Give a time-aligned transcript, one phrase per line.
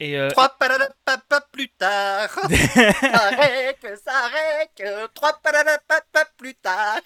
[0.00, 0.48] Et euh, Trois
[1.52, 2.30] plus tard.
[2.30, 5.08] ça règle, ça règle.
[5.14, 5.34] Trois
[6.12, 7.00] pas plus tard.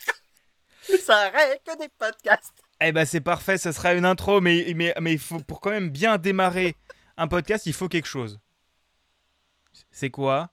[1.04, 2.54] Ça règle des podcasts.
[2.80, 5.70] eh ben c'est parfait, ça sera une intro, mais mais mais il faut pour quand
[5.70, 6.76] même bien démarrer
[7.16, 8.38] un podcast, il faut quelque chose.
[9.90, 10.50] C'est quoi?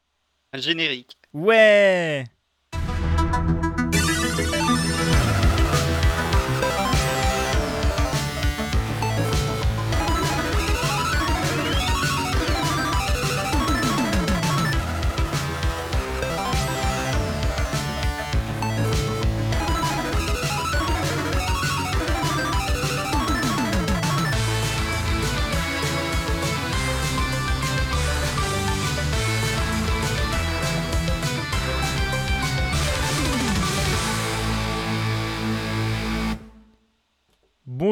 [0.53, 1.17] Un générique.
[1.33, 2.25] Ouais.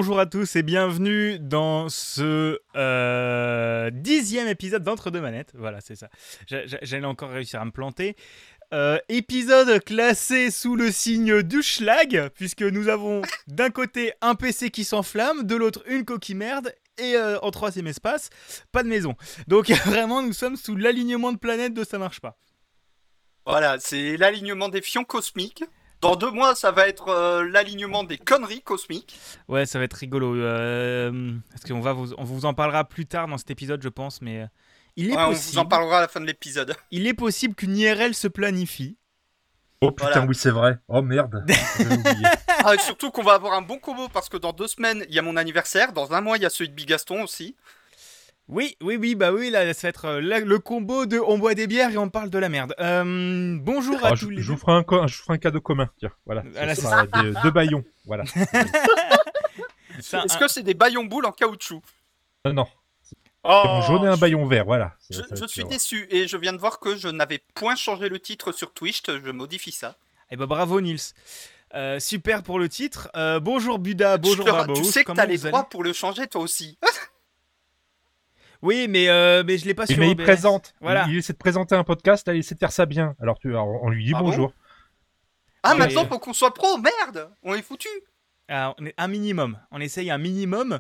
[0.10, 5.52] Bonjour à tous et bienvenue dans ce euh, dixième épisode d'Entre deux manettes.
[5.54, 6.10] Voilà, c'est ça.
[6.48, 8.16] J'a- j'a- J'allais encore réussir à me planter.
[8.74, 14.72] Euh, épisode classé sous le signe du schlag, puisque nous avons d'un côté un PC
[14.72, 18.32] qui s'enflamme, de l'autre une coquille merde, et euh, en troisième espace,
[18.72, 19.14] pas de maison.
[19.48, 22.40] Donc vraiment, nous sommes sous l'alignement de planètes de ça marche pas.
[23.46, 25.64] Voilà, c'est l'alignement des fions cosmiques.
[26.02, 29.20] Dans deux mois, ça va être euh, l'alignement des conneries cosmiques.
[29.48, 30.36] Ouais, ça va être rigolo.
[30.36, 33.90] Euh, parce qu'on va vous, on vous en parlera plus tard dans cet épisode, je
[33.90, 34.46] pense, mais euh,
[34.96, 35.52] il est Ouais, on possible.
[35.54, 36.76] vous en parlera à la fin de l'épisode.
[36.92, 38.98] il est possible qu'une IRL se planifie.
[39.82, 40.26] Oh putain, Voilà.
[40.28, 40.78] oui, c'est vrai.
[40.88, 41.46] Oh merde.
[42.62, 45.16] Ah, et surtout qu'on va avoir un bon combo parce que dans deux semaines, il
[45.16, 45.94] y a mon anniversaire.
[45.94, 47.56] Dans un mois, il y a celui de Bigaston aussi.
[48.50, 51.38] Oui, oui, oui, bah oui, là, ça va être euh, là, le combo de on
[51.38, 52.74] boit des bières et on parle de la merde.
[52.80, 55.36] Euh, bonjour à Oh, tous je, les je vous ferai un, co- je vous ferai
[55.36, 55.88] un cadeau commun.
[56.00, 56.44] Tiens, voilà.
[56.54, 57.84] Voilà, Ce c'est sera des- deux baillons.
[58.06, 58.24] Voilà.
[60.00, 61.82] Est-ce un- que c'est des baillons boules en caoutchouc
[62.46, 62.68] non, non.
[63.44, 64.66] Oh, Un jaune et un baillon vert.
[64.66, 64.96] Voilà.
[65.12, 68.52] Je, suis déçu et je viens de voir que je n'avais point changé le titre
[68.52, 69.04] sur Twitch.
[69.06, 69.96] Je modifie ça.
[70.32, 71.00] Eh bah bravo Nils.
[71.76, 73.10] Euh, super pour le titre.
[73.16, 74.88] Euh, bonjour Buda, bonjour Barberousse.
[74.88, 76.80] tu sais que t'as les droits pour le changer toi aussi.
[78.62, 80.74] Oui, mais, euh, mais je l'ai pas sur mais il présente.
[80.82, 81.06] Voilà.
[81.08, 82.28] Il, il essaie de présenter un podcast.
[82.28, 83.16] Là, il essaie de faire ça bien.
[83.22, 84.54] Alors, tu, alors, on lui dit Ah bon bonjour.
[85.64, 87.90] Ah, maintenant faut qu'on soit pro, merde On est foutu
[88.48, 89.60] Alors, on est un minimum.
[89.72, 90.80] On essaye un minimum.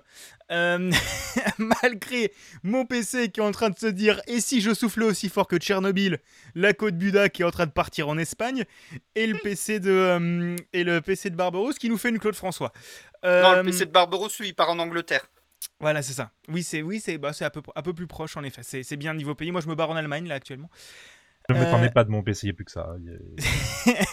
[0.51, 0.91] Euh,
[1.57, 5.29] malgré mon PC qui est en train de se dire et si je soufflais aussi
[5.29, 6.19] fort que Tchernobyl,
[6.55, 8.63] la côte Buda qui est en train de partir en Espagne,
[9.15, 12.71] et le PC de euh, et le PC de qui nous fait une Claude François.
[13.23, 15.29] Non, Euh, le PC de Barbaros, lui, il part en Angleterre.
[15.79, 16.31] Voilà, c'est ça.
[16.47, 18.63] Oui, c'est oui, c'est bah, c'est un peu un peu plus proche en effet.
[18.63, 19.51] C'est c'est bien niveau pays.
[19.51, 20.69] Moi, je me barre en Allemagne là actuellement.
[21.49, 22.45] Ne me Euh, pas de mon PC.
[22.47, 22.95] Il n'y a plus que ça.
[22.99, 23.09] Il y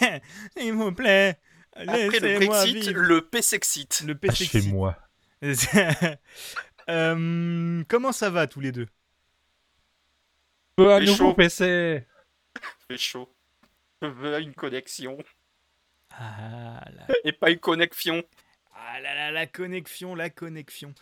[0.09, 0.19] a-
[0.57, 1.39] S'il vous plaît,
[1.75, 2.99] Après le Brexit, vivre.
[2.99, 4.01] le PCexit.
[4.05, 4.43] Le PC.
[4.45, 4.97] Achevez-moi.
[6.89, 8.87] Euh, comment ça va tous les deux?
[10.77, 11.33] Un C'est nouveau chaud.
[11.33, 12.07] PC.
[12.89, 13.35] C'est chaud.
[14.01, 15.17] Je veux une connexion.
[16.11, 18.23] Ah la, Et pas une connexion.
[18.73, 20.93] ah là là, la connexion, la connexion.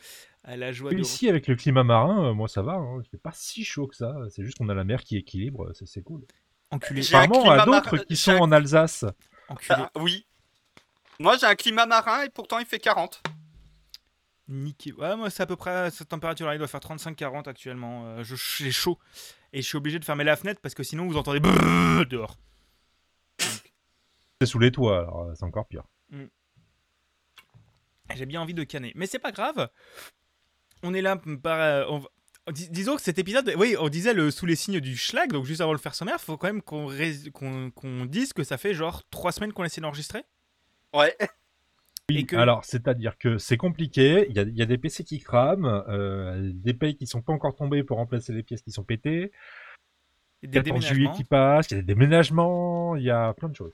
[0.48, 0.98] La joie de...
[1.00, 2.74] Ici, avec le climat marin, euh, moi ça va.
[2.74, 3.02] Hein.
[3.04, 4.14] Il fait pas si chaud que ça.
[4.30, 5.72] C'est juste qu'on a la mer qui équilibre.
[5.74, 6.26] C'est c'est cool.
[6.72, 9.06] Enculé, Apparemment, à d'autres qui sont un- en Alsace.
[9.50, 9.76] enculé.
[9.80, 10.28] Ah, oui.
[11.20, 13.24] Moi, j'ai un climat marin et pourtant il fait 40.
[14.48, 14.94] Niqué.
[14.94, 16.54] Ouais, moi, c'est à peu près cette température-là.
[16.56, 18.06] Il doit faire 35-40 actuellement.
[18.06, 19.00] Euh, je- J'ai chaud.
[19.54, 22.38] Et je suis obligé de fermer la fenêtre parce que sinon vous entendez dehors.
[24.42, 25.84] C'est sous les toits, alors euh, c'est encore pire.
[28.14, 28.92] J'ai bien envie de canner.
[28.96, 29.70] Mais c'est pas grave.
[30.88, 31.60] On est là par.
[31.60, 32.10] euh, on va-
[32.52, 35.46] dis- Disons que cet épisode, oui, on disait le sous les signes du schlag, donc
[35.46, 36.90] juste avant de le faire sommaire, faut quand même qu'on
[37.34, 40.24] qu'on qu'on dise que ça fait genre trois semaines qu'on essaie d'enregistrer.
[40.94, 41.16] Ouais.
[42.10, 44.78] Oui, Et que- alors c'est-à-dire que c'est compliqué, il y a, il y a des
[44.78, 48.62] PC qui crament, euh, des payes qui sont pas encore tombés pour remplacer les pièces
[48.62, 49.32] qui sont pétées,
[50.44, 51.18] Et des 14 juillet déménagements.
[51.18, 53.74] qui passe, il y a des déménagements, il y a plein de choses.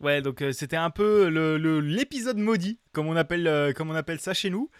[0.00, 3.90] Ouais, donc euh, c'était un peu le- le- l'épisode maudit, comme on, appelle, euh, comme
[3.90, 4.70] on appelle ça chez nous.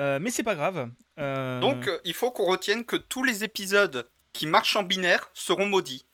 [0.00, 0.90] Euh, mais c'est pas grave.
[1.18, 5.30] Euh, Donc, euh, il faut qu'on retienne que tous les épisodes qui marchent en binaire
[5.34, 6.06] seront maudits.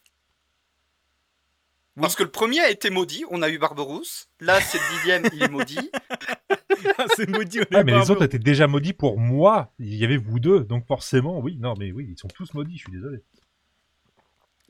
[1.96, 2.02] Oui.
[2.02, 4.28] Parce que le premier a été maudit, on a eu Barberousse.
[4.40, 5.90] Là, c'est le dixième, il est maudit.
[7.16, 7.58] c'est maudit.
[7.60, 10.38] on est Ah, mais les autres étaient déjà maudits pour moi, il y avait vous
[10.38, 13.22] deux, donc forcément, oui, non, mais oui, ils sont tous maudits, je suis désolé.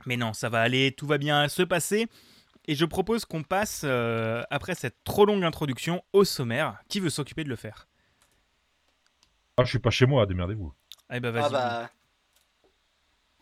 [0.07, 2.07] Mais non, ça va aller, tout va bien se passer.
[2.67, 6.79] Et je propose qu'on passe, euh, après cette trop longue introduction, au sommaire.
[6.89, 7.89] Qui veut s'occuper de le faire?
[9.59, 10.73] Ah, je suis pas chez moi, démerdez-vous.
[11.13, 11.45] Eh ben vas-y.
[11.47, 11.91] Ah bah.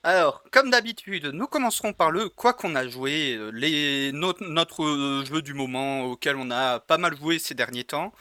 [0.02, 4.84] Alors, comme d'habitude, nous commencerons par le quoi qu'on a joué, euh, les, notre, notre
[4.84, 8.12] euh, jeu du moment auquel on a pas mal joué ces derniers temps.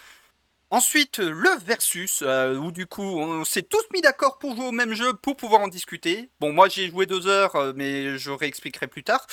[0.71, 4.71] Ensuite, le versus, euh, où du coup, on s'est tous mis d'accord pour jouer au
[4.73, 6.29] même jeu, pour pouvoir en discuter.
[6.41, 9.25] Bon, moi j'ai joué deux heures, mais je réexpliquerai plus tard.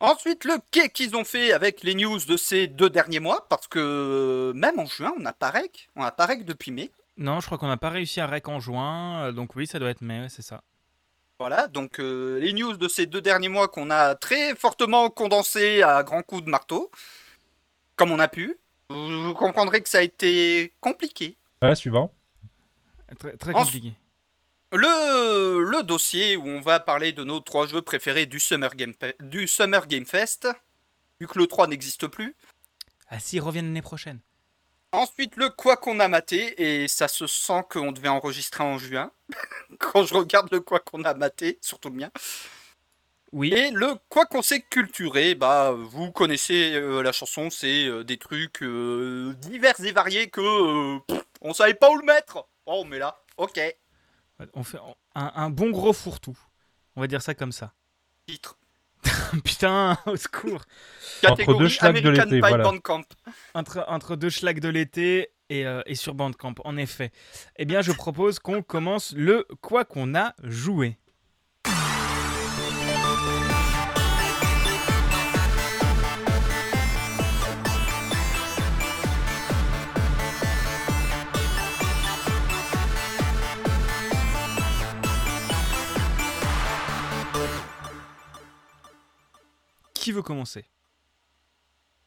[0.00, 3.68] Ensuite, le quai qu'ils ont fait avec les news de ces deux derniers mois, parce
[3.68, 6.90] que même en juin, on a pas rec, on a pas rec depuis mai.
[7.16, 9.90] Non, je crois qu'on n'a pas réussi à rec en juin, donc oui, ça doit
[9.90, 10.62] être mai, ouais, c'est ça.
[11.38, 15.82] Voilà, donc euh, les news de ces deux derniers mois qu'on a très fortement condensé
[15.82, 16.90] à grands coups de marteau,
[17.96, 18.56] comme on a pu.
[18.90, 21.36] Vous vous comprendrez que ça a été compliqué.
[21.60, 22.12] Ouais, suivant.
[23.18, 23.92] Très, très En- compliqué.
[24.72, 28.94] Le, le dossier où on va parler de nos trois jeux préférés du Summer Game,
[29.20, 30.48] du Summer Game Fest,
[31.20, 32.34] vu que le 3 n'existe plus.
[33.10, 34.20] Ah si, ils reviennent l'année prochaine.
[34.92, 39.10] Ensuite, le quoi qu'on a maté, et ça se sent qu'on devait enregistrer en juin,
[39.78, 42.10] quand je regarde le quoi qu'on a maté, surtout le mien.
[43.32, 48.04] Oui, Et le quoi qu'on s'est culturé, bah vous connaissez euh, la chanson, c'est euh,
[48.04, 52.46] des trucs euh, divers et variés que pff, on savait pas où le mettre.
[52.66, 53.58] Oh, mais là, ok,
[54.54, 54.78] on fait
[55.14, 56.38] un, un bon gros fourre-tout.
[56.96, 57.72] On va dire ça comme ça.
[58.26, 58.58] titre.
[59.44, 60.62] Putain, au secours.
[61.24, 62.64] Entre Catégorie deux schlags de American l'été, voilà.
[62.64, 63.02] Bandcamp.
[63.54, 67.10] Entre, entre deux schlags de l'été et, euh, et sur Bandcamp, en effet.
[67.56, 70.98] Eh bien, je propose qu'on commence le quoi qu'on a joué.
[90.02, 90.66] Qui veut commencer?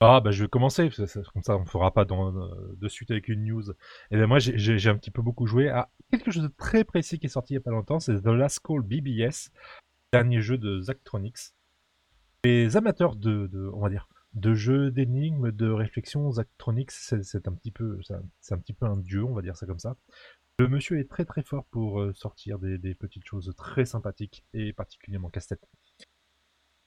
[0.02, 0.90] Ah bah je vais commencer,
[1.34, 2.06] comme ça on fera pas
[2.38, 3.72] euh, de suite avec une news.
[4.12, 4.58] Et ben moi j'ai-
[4.90, 7.56] un petit peu beaucoup joué à quelque chose de très précis qui est sorti il
[7.56, 9.52] y a pas longtemps, c'est The Last Call BBS,
[10.14, 11.54] dernier jeu de Zachtronics.
[12.46, 13.80] Les amateurs de, on
[14.54, 18.00] jeux d'énigmes, de réflexion, Zachtronics c'est un petit peu,
[18.42, 19.98] c'est un- petit peu un dieu, on va dire ça comme ça.
[20.60, 24.74] Le monsieur est très très fort pour euh, sortir des petites choses très sympathiques et
[24.74, 25.68] particulièrement casse-tête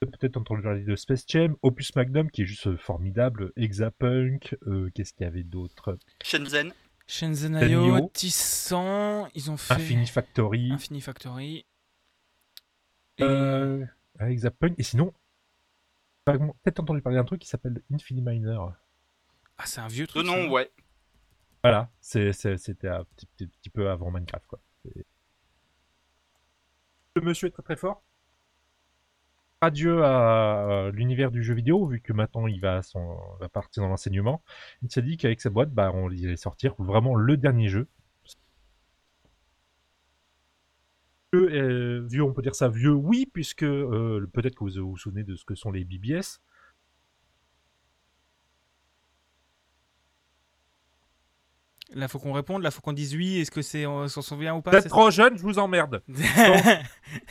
[0.06, 4.90] peut-être entendu parler de Space Jam, Opus Magnum qui est juste euh, formidable, Exapunk, euh,
[4.94, 5.98] qu'est-ce qu'il y avait d'autre?
[6.22, 6.72] Shenzhen.
[7.06, 7.58] Shenzhen.
[7.68, 11.66] IO, Tissan, ils ont fait Infini Factory, Infini Factory.
[13.18, 13.84] Et- euh,
[14.20, 15.12] ouais, Exapunk, et sinon,
[16.24, 18.58] peut-être entendu parler d'un truc qui s'appelle Infini Miner.
[19.56, 20.26] Ah, c'est un vieux De truc.
[20.26, 20.32] ça.
[20.36, 20.70] nom, ouais.
[21.64, 22.28] Voilà, c'était
[22.88, 24.60] un petit, petit- petit peu avant Minecraft, quoi.
[27.16, 28.04] Le monsieur est très très fort.
[29.60, 33.82] Adieu à euh, l'univers du jeu vidéo, vu que maintenant il va, son, va partir
[33.82, 34.42] dans l'enseignement.
[34.82, 37.88] Il s'est dit qu'avec sa boîte, bah, on allait sortir vraiment le dernier jeu.
[41.32, 44.96] Vieux, euh, vieux, on peut dire ça vieux, oui, puisque euh, peut-être que vous vous
[44.96, 46.40] souvenez de ce que sont les BBS.
[51.94, 53.40] Là, faut qu'on réponde, là, faut qu'on dise oui.
[53.40, 54.72] Est-ce que c'est, on s'en souvient ou pas?
[54.72, 56.02] Vous êtes trop jeune, je vous emmerde.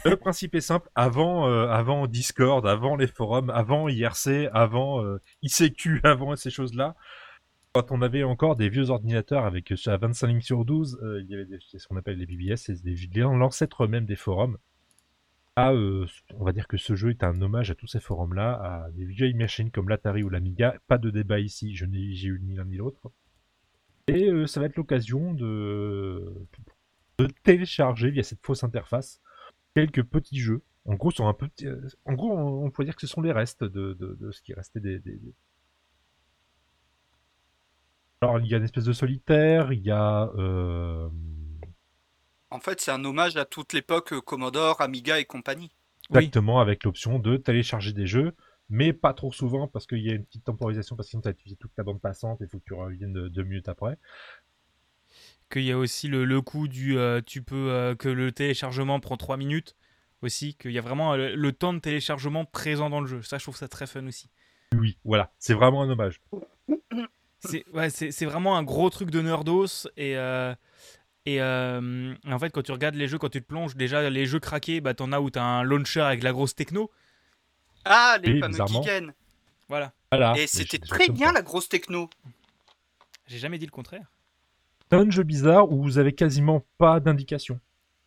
[0.05, 0.89] Le principe est simple.
[0.95, 6.95] Avant, euh, avant Discord, avant les forums, avant IRC, avant euh, ICQ, avant ces choses-là,
[7.77, 11.21] quand on avait encore des vieux ordinateurs avec euh, à 25 lignes sur 12, euh,
[11.21, 12.75] il y avait des, ce qu'on appelle les BBS, c'est
[13.15, 14.57] l'ancêtre même des forums.
[15.55, 18.53] Ah, euh, on va dire que ce jeu est un hommage à tous ces forums-là,
[18.53, 20.75] à des vieilles machines comme l'Atari ou l'Amiga.
[20.87, 23.11] Pas de débat ici, je n'ai j'ai eu ni l'un ni l'autre.
[24.07, 26.33] Et euh, ça va être l'occasion de,
[27.19, 29.21] de télécharger via cette fausse interface
[29.75, 30.63] quelques petits jeux.
[30.85, 33.21] En gros, sont un petit, euh, en gros, on, on pourrait dire que ce sont
[33.21, 35.35] les restes de, de, de ce qui restait des, des- des-
[38.21, 41.09] Alors, il y a une espèce de solitaire, il y a euh,
[42.49, 45.71] En fait, c'est un hommage à toute l'époque Commodore, Amiga et compagnie.
[46.09, 46.33] Oui.
[46.33, 48.33] exactement avec l'option de télécharger des jeux,
[48.69, 51.27] mais pas trop souvent parce qu'il y a une petite temporisation parce que sinon tu
[51.29, 53.69] as utilisé toute ta bande passante et il faut que tu reviennes de- deux minutes
[53.69, 53.97] après.
[55.49, 56.97] Qu'il y a aussi le, le coup du.
[56.97, 57.69] euh, tu peux.
[57.71, 59.75] euh, que le téléchargement prend 3 minutes.
[60.23, 63.21] Aussi, qu'il y a vraiment euh, le temps de téléchargement présent dans le jeu.
[63.21, 64.29] Ça, je trouve ça très fun aussi.
[64.75, 66.21] Oui, voilà, c'est vraiment un hommage.
[67.39, 67.87] C'est ouais,
[68.25, 69.87] vraiment un gros truc de nerdos.
[69.95, 70.17] Et,
[71.25, 74.39] et en fait, quand tu regardes les jeux, quand tu te plonges, déjà, les jeux
[74.39, 76.89] craqués, bah, t'en as où t'as un launcher avec la grosse techno.
[77.89, 78.57] Ah, les fameux.
[78.57, 79.13] Kiken.
[79.67, 79.93] Voilà.
[80.11, 80.37] Voilà.
[80.37, 81.33] Et c'était très bien ça.
[81.33, 82.09] la grosse techno.
[83.27, 84.09] J'ai jamais dit le contraire.
[84.89, 87.59] C'est un jeu bizarre où vous avez quasiment pas d'indication.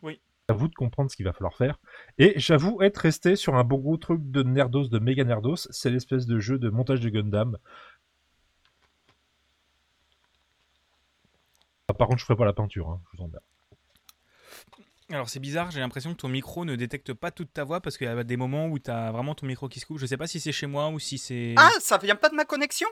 [0.02, 0.18] Oui.
[0.49, 1.78] C'est à vous de comprendre ce qu'il va falloir faire.
[2.18, 5.90] Et j'avoue être resté sur un bon gros truc de nerdos, de méga nerdos, c'est
[5.90, 7.58] l'espèce de jeu de montage de Gundam.
[11.88, 13.42] Ah, par contre, je ferai pas la peinture, hein, je vous emmerde.
[15.11, 17.99] Alors c'est bizarre, j'ai l'impression que ton micro ne détecte pas toute ta voix parce
[17.99, 19.99] qu'il y a des moments où t'as vraiment ton micro qui se coupe.
[19.99, 21.55] Je sais pas si c'est chez moi ou si c'est.
[21.59, 22.88] Ah, ça vient pas de ma connexion?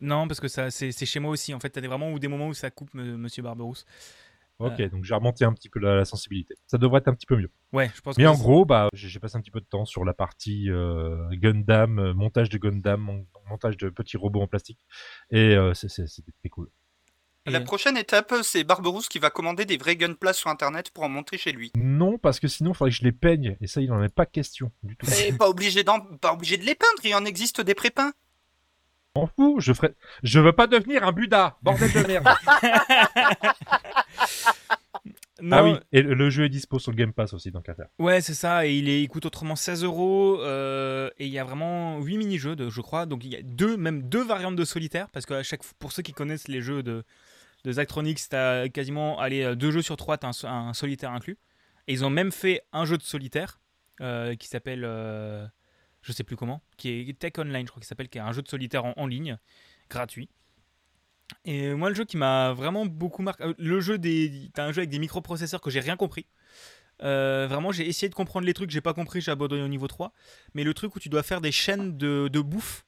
[0.00, 1.54] Non, parce que ça, c'est chez moi aussi.
[1.54, 3.84] En fait, t'as des vraiment des moments où ça coupe, Monsieur Barberousse.
[4.58, 6.54] Ok, donc j'ai remonté un petit peu la, la sensibilité.
[6.66, 7.50] Ça devrait être un petit peu mieux.
[7.72, 8.18] Ouais, je pense.
[8.18, 10.12] Mais que en gros, bah, j'ai j'ai passé un petit peu de temps sur la
[10.12, 14.84] partie euh, Gundam, euh, montage de Gundam, mon- montage de petits robots en plastique,
[15.30, 16.68] et euh, c'est- c'est- c'était très cool.
[17.46, 21.04] Et- La prochaine étape, c'est Barberousse qui va commander des vrais Gunpla sur internet pour
[21.04, 21.72] en monter chez lui.
[21.76, 24.08] Non, parce que sinon, il faudrait que je les peigne, et ça, il n'en est
[24.14, 25.06] pas question du tout.
[25.26, 28.12] Et pas obligé, d'en- pas obligé de les peindre, il en existe des prépeints.
[29.16, 29.94] M'en fous, je ferai.
[30.22, 32.28] Je veux pas devenir un Buddha, bordel de merde.
[35.42, 37.74] Non, ah oui, et le, jeu est dispo sur le Game Pass aussi, donc à
[37.74, 37.86] faire.
[37.98, 38.66] Ouais, c'est ça.
[38.66, 40.38] Et il, est, il coûte autrement 16 euros.
[40.42, 43.06] euh, Et il y a vraiment 8 mini-jeux, de- je crois.
[43.06, 45.08] Donc il y a deux, même deux variantes de solitaire.
[45.14, 47.04] Parce que à chaque, fois- pour ceux qui connaissent les jeux de,
[47.64, 51.38] de Zachtronics, t'as quasiment allez, euh, deux jeux sur trois, t'as un, un solitaire inclus.
[51.86, 53.60] Et ils ont même fait un jeu de solitaire
[54.00, 54.82] euh, qui s'appelle.
[54.84, 55.46] euh,
[56.02, 56.62] je sais plus comment.
[56.78, 58.08] Qui est Tech Online, je crois qu'il s'appelle.
[58.08, 59.38] Qui est un jeu de solitaire en, en ligne,
[59.90, 60.30] gratuit.
[61.44, 63.44] Et moi, le jeu qui m'a vraiment beaucoup marqué.
[63.44, 64.50] euh, Le jeu des.
[64.54, 66.26] T'as un jeu avec des microprocesseurs que j'ai rien compris.
[67.02, 69.86] Euh, vraiment, j'ai essayé de comprendre les trucs, j'ai pas compris, j'ai abandonné au niveau
[69.86, 70.12] 3.
[70.54, 72.84] Mais le truc où tu dois faire des chaînes de, de bouffe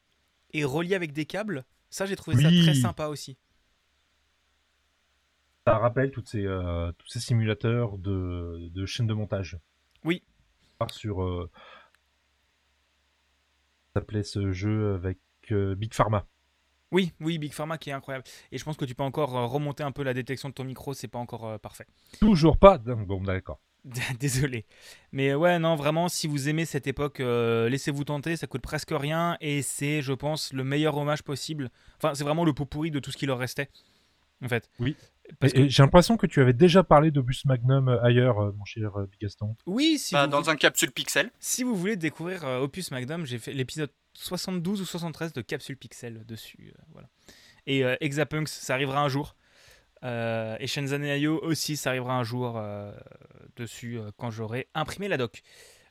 [0.52, 2.42] et relier avec des câbles, ça j'ai trouvé Oui.
[2.42, 3.38] ça très sympa aussi.
[5.66, 9.58] Ça rappelle toutes ces, euh, tous ces simulateurs de, de chaînes de montage.
[10.04, 10.22] Oui.
[10.90, 11.22] Sur.
[11.22, 11.48] Euh...
[13.94, 15.18] Ça s'appelait ce jeu avec
[15.52, 16.26] euh, Big Pharma.
[16.90, 18.24] Oui, oui, Big Pharma qui est incroyable.
[18.50, 20.64] Et je pense que tu peux encore euh, remonter un peu la détection de ton
[20.64, 21.86] micro, c'est pas encore parfait.
[22.18, 22.78] Toujours pas.
[22.78, 23.60] Bon, d'accord.
[24.20, 24.64] Désolé.
[25.12, 28.92] Mais ouais, non, vraiment, si vous aimez cette époque, euh, laissez-vous tenter, ça coûte presque
[28.92, 31.70] rien et c'est, je pense, le meilleur hommage possible.
[31.96, 33.68] Enfin, c'est vraiment le pot pourri de tout ce qui leur restait,
[34.42, 34.70] en fait.
[34.78, 34.96] Oui.
[35.42, 39.06] J'ai l'impression que tu avais déjà parlé d'Obus Magnum euh, ailleurs, euh, mon cher euh,
[39.06, 39.56] Bigaston.
[39.66, 41.30] oui, si Bah, vous, dans un capsule pixel.
[41.40, 45.76] si vous voulez découvrir euh, Opus Magnum, j'ai fait l'épisode 72 ou 73 de Capsule
[45.76, 46.72] Pixel dessus.
[46.76, 47.08] euh, voilà.
[47.66, 49.36] Et euh, Exapunks, ça arrivera un jour.
[50.04, 52.92] Euh, et Shenzhen Ayo aussi, ça arrivera un jour euh,
[53.56, 55.42] dessus euh, quand j'aurai imprimé la doc.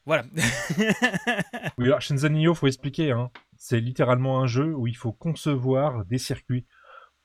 [0.06, 0.24] Voilà.
[1.78, 3.12] Oui, alors Shenzhen Neo, faut expliquer.
[3.12, 3.32] Hein.
[3.58, 6.66] C'est littéralement un jeu où il faut concevoir des circuits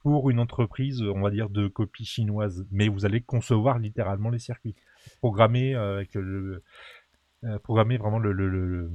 [0.07, 2.65] pour une entreprise, on va dire, de copie chinoise.
[2.71, 4.77] Mais vous allez concevoir littéralement les circuits.
[5.19, 6.63] Programmer euh, avec le,
[7.43, 8.91] euh, programmer vraiment le, le- le- le-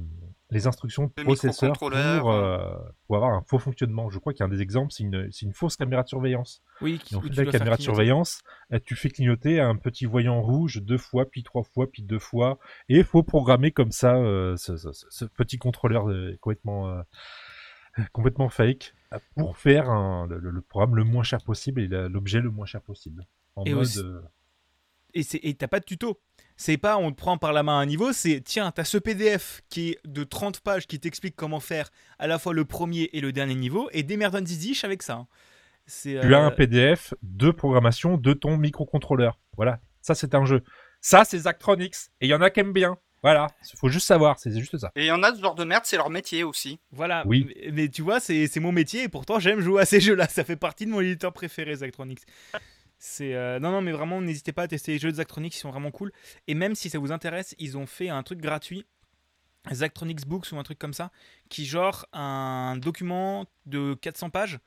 [0.50, 1.72] les instructions de Le processeur
[2.20, 2.74] pour, euh,
[3.06, 4.08] pour avoir un faux fonctionnement.
[4.08, 6.62] Je crois qu'il y a un des exemples, c'est une, fausse caméra de surveillance.
[6.80, 8.42] Oui, qui- tu la caméra de surveillance,
[8.86, 12.58] tu fais clignoter un petit voyant rouge deux fois, puis trois fois, puis deux fois.
[12.88, 16.90] Et il faut programmer comme ça euh, ce, ce- ce- ce petit contrôleur euh, complètement,
[18.12, 22.40] complètement fake euh, pour faire un- le, le programme le moins cher possible et l'objet
[22.40, 23.26] le moins cher possible.
[23.56, 23.82] En Et mode.
[23.82, 24.20] aussi- euh,
[25.14, 26.20] Et t'as pas de tuto.
[26.56, 28.96] C'est pas on te prend par la main à un niveau, c'est tiens, t'as ce
[28.98, 33.10] PDF qui est de 30 pages qui t'explique comment faire à la fois le premier
[33.12, 35.14] et le dernier niveau, et démerdons ziziche avec ça.
[35.14, 35.26] hein.
[35.86, 39.38] Tu as euh, un PDF de programmation de ton microcontrôleur.
[39.56, 40.62] Voilà, ça c'est un jeu.
[41.00, 41.96] Ça c'est Zachtronics.
[42.20, 42.96] Et il y en a qui aiment bien.
[43.22, 44.90] Voilà, il faut juste savoir, c'est juste ça.
[44.96, 46.80] Et il y en a ce genre de merde, c'est leur métier aussi.
[46.90, 47.46] Voilà, Oui.
[47.64, 50.28] mais, mais tu vois, c'est mon métier et pourtant j'aime jouer à ces jeux-là.
[50.28, 52.22] Ça fait partie de mon éditeur préféré, Zachtronics.
[52.98, 55.58] C'est euh, non, non, mais vraiment, n'hésitez pas à tester les jeux de Zachtronics, ils
[55.58, 56.12] sont vraiment cool.
[56.48, 58.86] Et même si ça vous intéresse, ils ont fait un truc gratuit,
[59.72, 61.10] Zachtronics Books ou un truc comme ça,
[61.48, 64.58] qui genre un document de 400 pages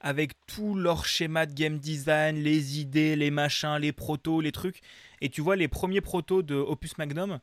[0.00, 4.80] avec tout leur schéma de game design, les idées, les machins, les protos, les trucs.
[5.20, 7.40] Et tu vois les premiers protos de Opus Magnum.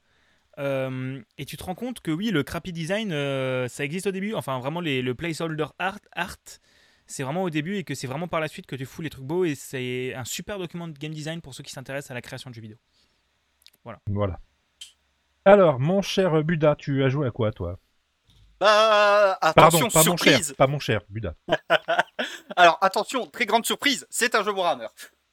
[0.57, 4.11] Euh, et tu te rends compte que oui, le crappy design, euh, ça existe au
[4.11, 4.33] début.
[4.33, 6.37] Enfin, vraiment, les, le placeholder art, art
[7.07, 9.09] c'est vraiment au début et que c'est vraiment par la suite que tu fous les
[9.09, 9.45] trucs beaux.
[9.45, 12.49] Et c'est un super document de game design pour ceux qui s'intéressent à la création
[12.49, 12.77] de jeux vidéo.
[13.83, 14.39] Voilà.
[15.45, 17.77] Alors, mon cher Buda, tu as joué à quoi toi?
[18.59, 20.47] Bah, Pardon, attention, pas mon surprise.
[20.47, 21.35] cher, pas mon cher Buda.
[22.55, 24.87] Alors, attention, très grande surprise, c'est un jeu Warhammer.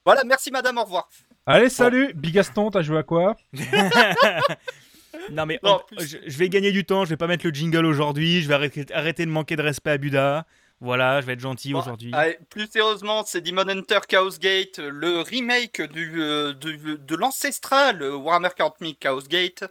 [0.04, 1.08] Voilà, merci madame, au revoir.
[1.46, 3.36] Allez, salut Bigaston, t'as joué à quoi?
[5.30, 7.04] Non, mais Non, on- je, je vais gagner du temps.
[7.04, 8.42] Je vais pas mettre le jingle aujourd'hui.
[8.42, 10.46] Je vais arrêter, arrêter de manquer de respect à Buda.
[10.80, 12.10] Voilà, je vais être gentil Bon, aujourd'hui.
[12.12, 18.02] allez, plus sérieusement, c'est Demon Hunter Chaos Gate, le remake du, euh, du- de l'ancestral
[18.02, 19.62] Warhammer 40 000 Chaos Gate.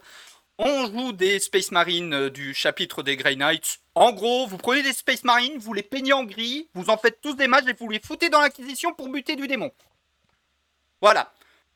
[0.56, 3.80] On joue des Space Marines euh, du chapitre des Grey Knights.
[3.94, 7.20] En gros, vous prenez des Space Marines, vous les peignez en gris, vous en faites
[7.20, 9.70] tous des mages et vous les foutez dans l'acquisition pour buter du démon.
[11.02, 11.32] Voilà.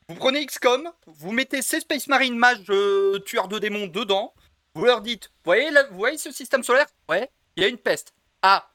[0.08, 4.34] Vous prenez XCOM, vous mettez ces Space Marines mages euh, tueurs de démons dedans.
[4.74, 6.86] Vous leur dites, vous voyez, là, vous voyez ce système solaire?
[7.08, 8.14] Ouais, il y a une peste.
[8.42, 8.70] Ah,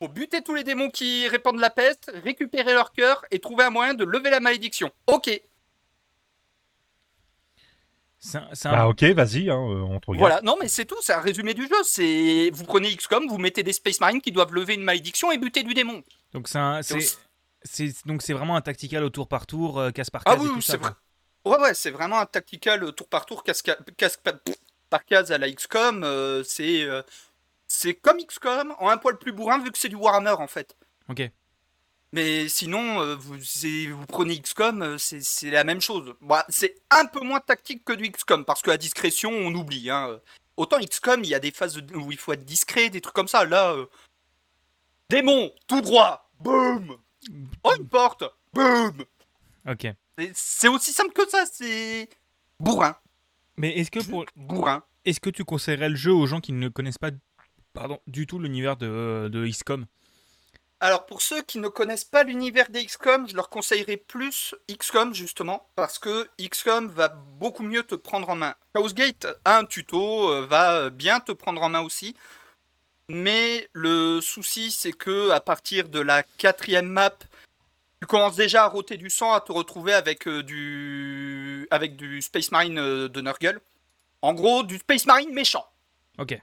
[0.00, 3.70] faut buter tous les démons qui répandent la peste, récupérer leur cœur et trouver un
[3.70, 4.90] moyen de lever la malédiction.
[5.08, 5.28] Ok.
[8.34, 10.18] Un- un- Bah ok, vas-y, hein, euh, on te regarde.
[10.20, 11.82] Voilà, non mais c'est tout, c'est un résumé du jeu.
[11.84, 15.38] C'est vous prenez XCOM, vous mettez des Space Marines qui doivent lever une malédiction et
[15.38, 16.02] buter du démon.
[16.32, 16.82] Donc c'est un-
[18.06, 20.54] donc c'est vraiment un tactical au tour par tour, euh, casse par Ah case tout
[20.54, 20.90] oui, c'est vrai.
[21.46, 24.56] Ouais, ouais, c'est vraiment un tactical euh, tour par tour, casse pff,
[24.90, 26.02] par case à la XCOM.
[26.02, 27.02] euh, c'est euh,
[27.68, 30.76] c'est comme XCOM en un poil plus bourrin vu que c'est du Warhammer en fait.
[31.08, 31.30] Ok.
[32.12, 36.14] Mais sinon, vous, vous prenez XCOM, c'est la même chose.
[36.20, 39.90] Bon, c'est un peu moins tactique que du XCOM parce que la discrétion, on oublie.
[39.90, 40.20] Hein.
[40.56, 43.28] Autant XCOM, il y a des phases où il faut être discret, des trucs comme
[43.28, 43.44] ça.
[43.44, 43.76] Là,
[45.10, 46.96] démon, tout droit, boum.
[47.64, 49.04] Oh, une porte, boum.
[49.68, 49.86] Ok.
[50.34, 52.08] C'est- aussi simple que ça, c'est
[52.58, 52.96] bourrin,
[53.56, 54.82] Mais est-ce que pour bourrin.
[55.04, 57.10] est-ce que tu conseillerais le jeu aux gens qui ne connaissent pas
[57.74, 59.84] pardon du tout l'univers de, de XCOM
[60.80, 65.12] Alors pour ceux qui ne connaissent pas l'univers des XCOM, je leur conseillerais plus XCOM
[65.14, 68.54] justement parce que XCOM va beaucoup mieux te prendre en main.
[68.74, 72.16] Chaos Gate a un tuto, euh, va bien te prendre en main aussi.
[73.08, 77.14] Mais le souci c'est que à partir de la quatrième map,
[78.00, 82.20] tu commences déjà à roter du sang, à te retrouver avec euh, du avec du
[82.20, 83.60] Space Marine euh, de Nurgle.
[84.22, 85.64] En gros, du Space Marine méchant,
[86.18, 86.36] Ok.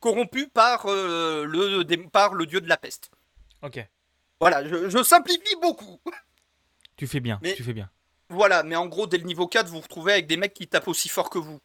[0.00, 3.10] corrompu par, euh, le, par le dieu de la peste.
[3.62, 3.78] Ok.
[4.40, 6.00] Voilà, je, je simplifie beaucoup.
[6.96, 7.38] Tu fais bien.
[7.42, 7.88] Mais- Tu fais bien.
[8.30, 10.66] Voilà, mais en gros, dès le niveau 4, vous vous retrouvez avec des mecs qui
[10.66, 11.60] tapent aussi fort que vous.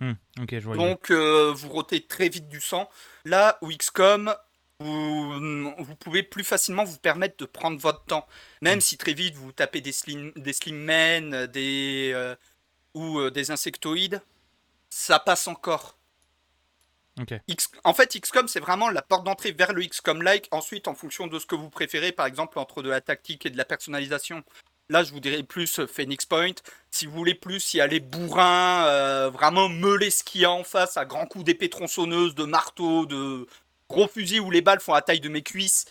[0.00, 0.12] Hmm,
[0.60, 0.76] je vois.
[0.76, 2.88] Donc, euh, vous rotez très vite du sang.
[3.24, 4.34] Là où XCOM,
[4.80, 8.26] vous, vous pouvez plus facilement vous permettre de prendre votre temps.
[8.60, 12.34] Même si très vite, vous tapez des slim, des slim men, des, euh,
[12.94, 14.20] ou euh, des insectoïdes,
[14.90, 15.96] ça passe encore.
[17.46, 20.48] X- en fait, XCOM, c'est vraiment la porte d'entrée vers le XCOM-like.
[20.50, 23.50] Ensuite, en fonction de ce que vous préférez, par exemple, entre de la tactique et
[23.50, 24.42] de la personnalisation,
[24.88, 26.52] là, je vous dirais plus euh, Phoenix Point.
[26.90, 30.64] Si vous voulez plus y aller bourrin, euh, vraiment meuler ce qu'il y a en
[30.64, 33.46] face à grands coups d'épée tronçonneuse, de marteau, de
[33.88, 35.86] gros fusils où les balles font la taille de mes cuisses,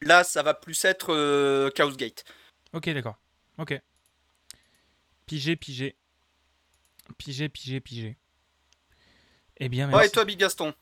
[0.00, 2.24] là, ça va plus être euh, Chaos Gate.
[2.72, 3.16] Ok, d'accord.
[3.58, 3.80] Ok.
[5.26, 5.96] Pigé, pigé.
[7.16, 8.16] Pigé, pigé, pigé.
[9.58, 10.72] Eh bien, Ouais, et toi, Big Gaston?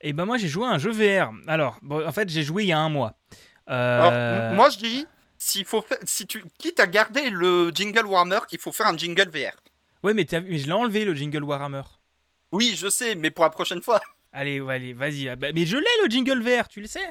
[0.00, 1.32] Eh ben moi j'ai joué à un jeu VR.
[1.46, 3.14] Alors, bon, en fait j'ai joué il y a un mois.
[3.66, 5.06] Alors, Euh, m- moi, je dis,
[5.44, 8.96] s'il faut fa- si tu quittes à garder le jingle Warhammer, il faut faire un
[8.96, 9.56] jingle VR.
[10.04, 11.82] Ouais, mais, mais je l'ai enlevé le jingle Warhammer.
[12.52, 14.00] Oui, je sais, mais pour la prochaine fois.
[14.32, 15.28] Allez, allez, vas-y.
[15.28, 17.06] ah bah, mais je l'ai le jingle VR, tu le sais?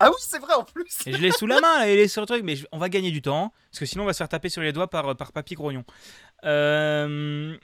[0.00, 0.90] Ah oui, c'est vrai en plus.
[1.06, 2.42] Et je l'ai sous la main, là, il est sur le truc.
[2.42, 4.48] Mais je- on va gagner du temps, parce que sinon on va se faire taper
[4.48, 5.84] sur les doigts par, par Papy Grognon.
[6.44, 7.56] Euh,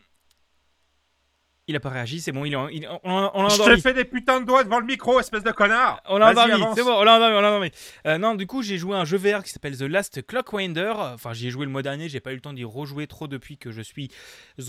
[1.69, 4.05] Il a pas réagi, c'est bon, il est en- il- on, Je te fais des
[4.05, 7.05] putains de doigts devant le micro, espèce de connard On l'a endormi, c'est bon, on
[7.05, 7.71] l'a endormi, on l'a endormi.
[8.07, 10.93] Euh, non, du coup, j'ai joué un jeu VR qui s'appelle The Last Clockwinder.
[10.97, 13.29] Enfin, j'y ai joué le mois dernier, j'ai pas eu le temps d'y rejouer trop
[13.29, 14.11] depuis que je suis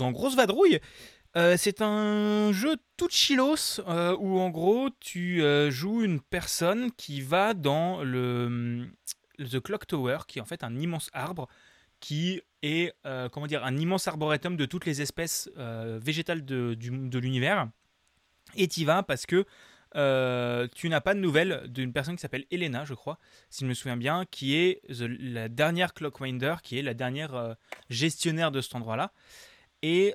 [0.00, 0.78] en grosse vadrouille.
[1.36, 7.22] Euh, c'est un jeu tout chillos euh, où en gros tu joues une personne qui
[7.22, 8.86] va dans le
[9.40, 11.48] The Clock Tower, qui est en fait un immense arbre
[11.98, 17.18] qui est euh, comment dire un immense arboretum de toutes les espèces euh, végétales de,
[17.18, 17.68] l'univers.
[18.56, 19.44] Et tu vas parce que
[19.96, 23.18] euh, tu n'as pas de nouvelles d'une personne qui s'appelle Elena, je crois,
[23.50, 27.56] si je me souviens bien, qui est la dernière Clockwinder, qui est la dernière
[27.90, 29.12] gestionnaire de cet endroit-là.
[29.82, 30.14] Et,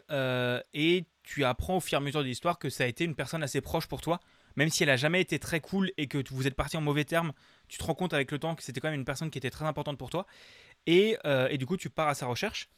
[0.74, 3.16] et tu apprends au fur et à mesure de l'histoire que ça a été une
[3.16, 4.20] personne assez proche pour toi,
[4.56, 7.06] même si elle a jamais été très cool et que vous êtes parti en mauvais
[7.06, 7.32] termes,
[7.70, 9.50] tu te rends compte avec le temps que c'était quand même une personne qui était
[9.50, 10.26] très importante pour toi.
[10.88, 12.70] Et, euh, et du coup, tu pars à sa recherche.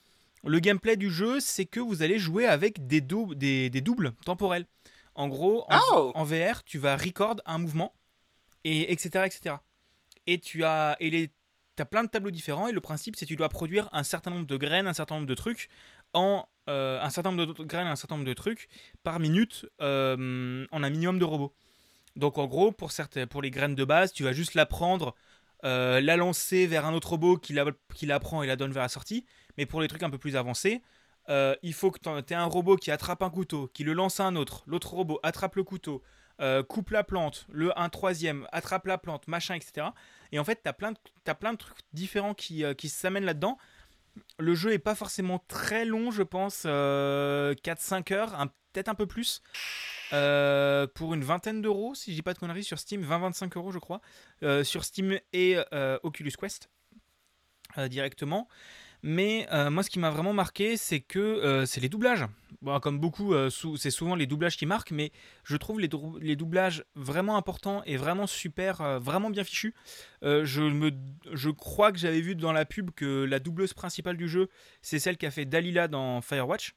[0.44, 4.14] Le gameplay du jeu, c'est que vous allez jouer avec des, dou- des, des doubles
[4.26, 4.66] temporels.
[5.14, 6.12] En gros, en, Oh.
[6.16, 7.94] en VR, tu vas record un mouvement,
[8.64, 9.26] et etc.
[9.26, 9.56] etc.
[10.28, 11.32] Et tu as, et les,
[11.80, 14.32] as plein de tableaux différents, et le principe, c'est que tu dois produire un certain
[14.32, 15.70] nombre de graines, un certain nombre de trucs,
[16.14, 18.68] en euh, un certain nombre de graines, un certain nombre de trucs
[19.04, 21.54] par minute euh, en un minimum de robots.
[22.16, 25.16] Donc en gros, pour, certaines, pour les graines de base, tu vas juste la prendre,
[25.64, 28.90] euh, la lancer vers un autre robot qui la, prend et la donne vers la
[28.90, 29.26] sortie.
[29.58, 30.82] Mais pour les trucs un peu plus avancés,
[31.30, 34.20] euh, il faut que tu aies un robot qui attrape un couteau, qui le lance
[34.20, 36.02] à un autre, l'autre robot attrape le couteau,
[36.40, 39.88] euh, coupe la plante, le un troisième attrape la plante, machin, etc.
[40.32, 40.94] Et en fait, tu as,
[41.24, 43.58] t'as plein de trucs différents qui, qui s'amènent là-dedans.
[44.40, 49.06] Le jeu est pas forcément très long, je pense, euh, 4-5 heures, peut-être un peu
[49.06, 49.42] plus.
[50.14, 53.72] Euh, pour une vingtaine d'euros, si je dis pas de conneries, sur Steam, 20-25 euros,
[53.72, 54.02] je crois.
[54.44, 56.70] Euh, sur Steam et euh, Oculus Quest
[57.88, 58.50] directement.
[59.02, 62.26] Mais moi, ce qui m'a vraiment marqué, c'est que c'est les doublages.
[62.82, 65.14] Comme beaucoup, c'est souvent les doublages qui marquent, mais
[65.46, 69.74] je trouve les, doublages vraiment importants et vraiment super, vraiment bien fichus.
[70.22, 70.92] Je,
[71.32, 74.50] je crois que j'avais vu dans la pub que la doubleuse principale du jeu,
[74.82, 76.74] c'est celle qui a fait Dalila dans Firewatch.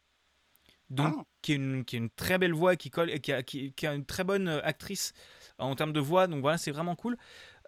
[0.90, 1.24] Donc Ah.
[1.42, 3.86] qui, est une, qui est une très belle voix, qui colle, qui a, qui, qui
[3.86, 5.12] a une très bonne euh, actrice
[5.58, 6.26] en termes de voix.
[6.26, 7.16] Donc voilà, c'est vraiment cool.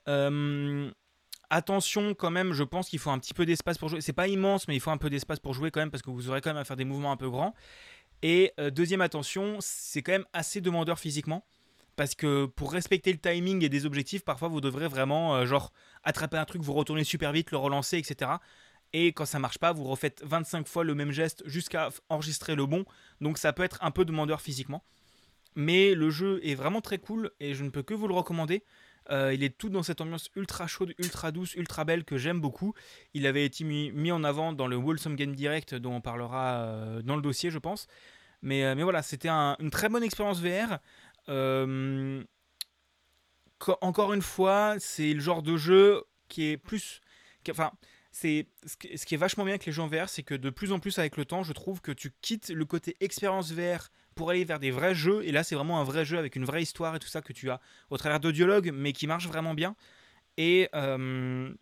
[0.08, 0.90] Euh,
[1.50, 4.00] attention quand même, je pense qu'il faut un petit peu d'espace pour jouer.
[4.00, 6.10] C'est pas immense, mais il faut un peu d'espace pour jouer quand même parce que
[6.10, 7.54] vous aurez quand même à faire des mouvements un peu grands.
[8.22, 11.44] Et euh, deuxième attention, c'est quand même assez demandeur physiquement.
[11.96, 15.72] Parce que pour respecter le timing et des objectifs, parfois vous devrez vraiment euh, genre
[16.04, 18.32] attraper un truc, vous retournez super vite, le relancer, etc.
[18.92, 22.66] Et quand ça marche pas, vous refaites 25 fois le même geste jusqu'à enregistrer le
[22.66, 22.84] bon.
[23.20, 24.84] Donc ça peut être un peu demandeur physiquement.
[25.54, 28.62] Mais le jeu est vraiment très cool et je ne peux que vous le recommander.
[29.10, 32.40] Euh, il est tout dans cette ambiance ultra chaude, ultra douce, ultra belle que j'aime
[32.40, 32.74] beaucoup.
[33.14, 37.02] Il avait été mis, en avant dans le Wholesome Game Direct dont on parlera euh,
[37.02, 37.86] dans le dossier, je pense.
[38.42, 40.78] Mais, euh, mais voilà, c'était un- une très bonne expérience VR.
[43.58, 47.00] Co- encore une fois, c'est le genre de jeu qui est plus.
[47.50, 47.70] enfin,
[48.18, 50.78] c'est ce qui est vachement bien avec les en VR, c'est que de plus en
[50.78, 54.46] plus avec le temps, je trouve que tu quittes le côté expérience VR pour aller
[54.46, 55.22] vers des vrais jeux.
[55.26, 57.34] Et là, c'est vraiment un vrai jeu avec une vraie histoire et tout ça que
[57.34, 59.76] tu as au travers de mais qui marche vraiment bien.
[60.38, 61.52] Et, euh,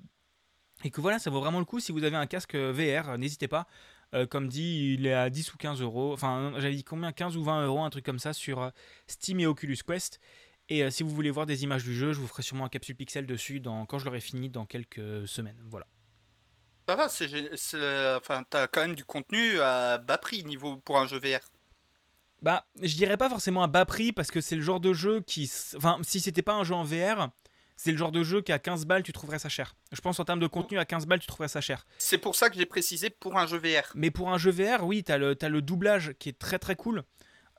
[0.84, 1.80] et que voilà, ça vaut vraiment le coup.
[1.80, 3.66] Si vous avez un casque VR, n'hésitez pas.
[4.14, 6.12] Euh, comme dit, il est à 10 ou 15 euros.
[6.12, 7.10] Enfin, j'avais dit combien?
[7.10, 8.70] 15 ou 20 euros, un truc comme ça sur euh,
[9.08, 10.20] Steam et Oculus Quest.
[10.68, 12.94] Et si vous voulez voir des images du jeu, je vous ferai sûrement un capsule
[12.94, 15.60] pixel dessus quand je l'aurai fini dans quelques semaines.
[15.68, 15.86] Voilà.
[16.88, 20.98] Ça va, c'est, c'est- enfin, t'as quand même du contenu à bas prix niveau pour
[20.98, 21.40] un jeu VR.
[22.42, 25.20] Bah, je dirais pas forcément à bas prix parce que c'est le genre de jeu
[25.26, 25.50] qui.
[25.76, 27.30] Enfin, si c'était pas un jeu en VR,
[27.76, 29.74] c'est le genre de jeu qu'à 15 balles tu trouverais ça cher.
[29.92, 31.86] Je pense en termes de contenu, à 15 balles tu trouverais ça cher.
[31.96, 33.90] C'est pour ça que j'ai précisé pour un jeu VR.
[33.94, 36.76] Mais pour un jeu VR, oui, t'as le, t'as le doublage qui est très très
[36.76, 37.02] cool.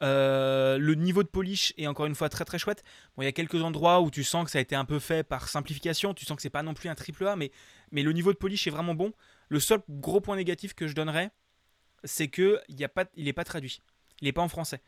[0.04, 2.84] Euh, le niveau de polish est encore une fois très très chouette.
[3.16, 5.00] Bon, il y a quelques endroits où tu sens que ça a été un peu
[5.00, 6.14] fait par simplification.
[6.14, 7.52] Tu sens que c'est pas non plus un triple A, mais,
[7.92, 9.14] mais le niveau de polish est vraiment bon.
[9.50, 11.32] Le seul gros point négatif que je donnerais,
[12.04, 13.82] c'est que il est pas, il est pas traduit.
[14.22, 14.82] Il est pas en français.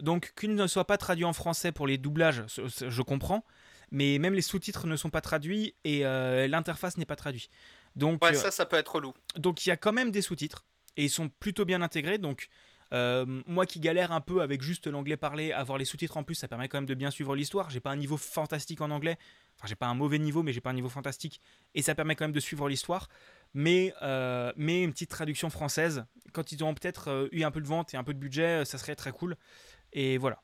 [0.00, 3.44] Donc qu'il ne soit pas traduit en français pour les doublages, je comprends.
[3.90, 7.48] Mais même les sous-titres ne sont pas traduits et euh, l'interface n'est pas traduite.
[7.94, 9.14] Donc Ouais, euh, ça, ça peut être relou.
[9.36, 10.64] donc il y a quand même des sous-titres
[10.96, 12.18] et ils sont plutôt bien intégrés.
[12.18, 12.48] Donc
[12.94, 16.36] euh, moi qui galère un peu avec juste l'anglais parlé, avoir les sous-titres en plus,
[16.36, 17.68] ça permet quand même de bien suivre l'histoire.
[17.70, 19.18] J'ai pas un niveau fantastique en anglais,
[19.56, 21.40] enfin j'ai pas un mauvais niveau, mais j'ai pas un niveau fantastique
[21.74, 23.08] et ça permet quand même de suivre l'histoire.
[23.52, 27.60] Mais euh, mais une petite traduction française, quand ils auront peut-être euh, eu un peu
[27.60, 29.36] de vente et un peu de budget, ça serait très cool.
[29.92, 30.40] Et voilà.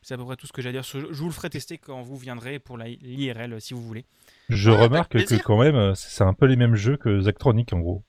[0.00, 0.84] C'est à peu près tout ce que j'ai à dire.
[0.84, 1.12] sur ce jeu.
[1.12, 4.04] Je vous le ferai tester quand vous viendrez pour la l'IRL si vous voulez.
[4.48, 8.02] Je remarque que quand même, c'est un peu les mêmes jeux que Zachtronic en gros.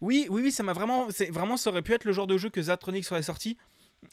[0.00, 2.50] Oui, oui, oui, ça m'a vraiment, vraiment, ça aurait pu être le genre de jeu
[2.50, 3.56] que Zatronic aurait sorti.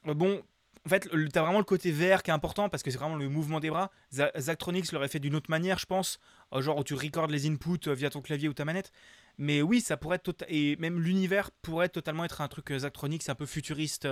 [0.08, 0.42] Euh, Bon,
[0.86, 3.30] en fait, t'as vraiment le côté VR qui est important parce que c'est vraiment le
[3.30, 3.92] mouvement des bras.
[4.12, 6.20] Zachtronics l'aurait fait d'une autre manière, je pense,
[6.54, 8.92] euh, genre où tu recordes les inputs euh, via ton clavier ou ta manette.
[9.38, 13.30] Mais oui, ça pourrait être tota- et même l'univers pourrait totalement être un truc Zachtronics
[13.30, 14.08] un peu futuriste,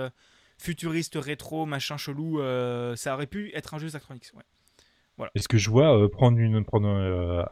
[0.58, 2.40] futuriste rétro, machin chelou.
[2.96, 4.30] ça aurait pu être un jeu Zachtronics.
[4.34, 5.28] Ouais.
[5.34, 6.88] Est-ce que je vois prendre, une, prendre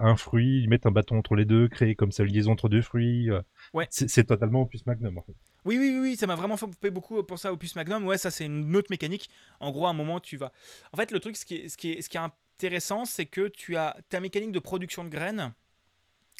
[0.00, 2.80] un fruit, mettre un bâton entre les deux, créer comme ça une liaison entre deux
[2.82, 3.28] fruits
[3.74, 3.86] Ouais.
[3.90, 5.34] C'est c'est totalement opus magnum en fait.
[5.64, 8.06] Oui, oui, oui, oui, ça m'a vraiment fait beaucoup pour ça Opus Magnum.
[8.06, 9.28] Ouais, ça c'est une autre mécanique.
[9.60, 10.52] En gros, à un moment, tu vas.
[10.92, 13.26] En fait, le truc, ce qui est, ce qui est, ce qui est intéressant, c'est
[13.26, 15.52] que tu as ta mécanique de production de graines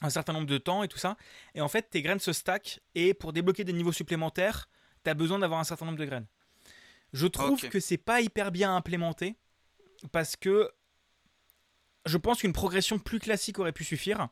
[0.00, 1.16] un certain nombre de temps et tout ça.
[1.54, 4.68] Et en fait, tes graines se stackent et pour débloquer des niveaux supplémentaires,
[5.04, 6.26] tu as besoin d'avoir un certain nombre de graines.
[7.12, 9.36] Je trouve que c'est pas hyper bien implémenté
[10.12, 10.70] parce que
[12.06, 14.28] je pense qu'une progression plus classique aurait pu suffire.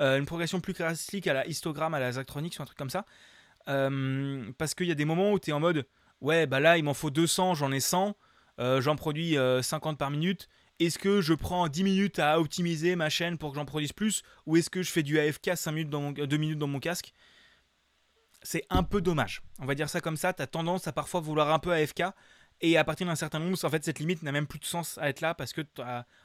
[0.00, 2.90] Euh, une progression plus classique à la histogramme, à la Zachtronics ou un truc comme
[2.90, 3.04] ça.
[3.68, 5.86] Euh, parce qu'il y a des moments où tu es en mode
[6.20, 8.16] ouais, bah là, il m'en faut 200, j'en ai 100,
[8.58, 10.48] euh, j'en produis euh, 50 par minute.
[10.80, 14.22] Est-ce que je prends 10 minutes à optimiser ma chaîne pour que j'en produise plus
[14.46, 16.80] Ou est-ce que je fais du AFK 5 minutes dans mon, 2 minutes dans mon
[16.80, 17.12] casque?
[18.42, 19.42] C'est un peu dommage.
[19.60, 20.32] On va dire ça comme ça.
[20.32, 22.02] Tu as tendance à parfois vouloir un peu AFK.
[22.60, 24.98] Et à partir d'un certain nombre, en fait, cette limite n'a même plus de sens
[24.98, 25.62] à être là parce que,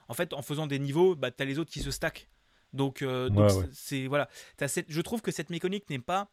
[0.07, 2.27] en fait, en faisant des niveaux, bah, tu as les autres qui se stackent.
[2.73, 3.69] Donc, euh, donc Ouais, c'est- ouais.
[3.73, 4.29] c'est voilà.
[4.67, 6.31] Cette, je trouve que cette mécanique n'est pas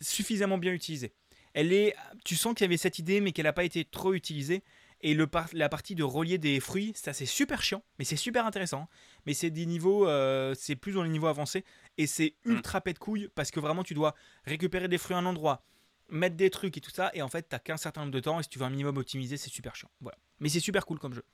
[0.00, 1.12] suffisamment bien utilisée.
[1.52, 1.94] Elle est,
[2.24, 4.62] tu sens qu'il y avait cette idée, mais qu'elle n'a pas été trop utilisée.
[5.02, 8.16] Et le par- la partie de relier des fruits, ça c'est super chiant, mais c'est
[8.16, 8.86] super intéressant.
[9.24, 11.64] Mais c'est des niveaux, euh, c'est plus dans les niveaux avancés,
[11.96, 15.24] et c'est ultra pète couille parce que vraiment tu dois récupérer des fruits à un
[15.24, 15.64] endroit,
[16.10, 18.40] mettre des trucs et tout ça, et en fait t'as qu'un certain nombre de temps,
[18.40, 19.90] et si tu veux un minimum optimisé, c'est super chiant.
[20.02, 20.18] Voilà.
[20.38, 21.24] Mais c'est super cool comme jeu.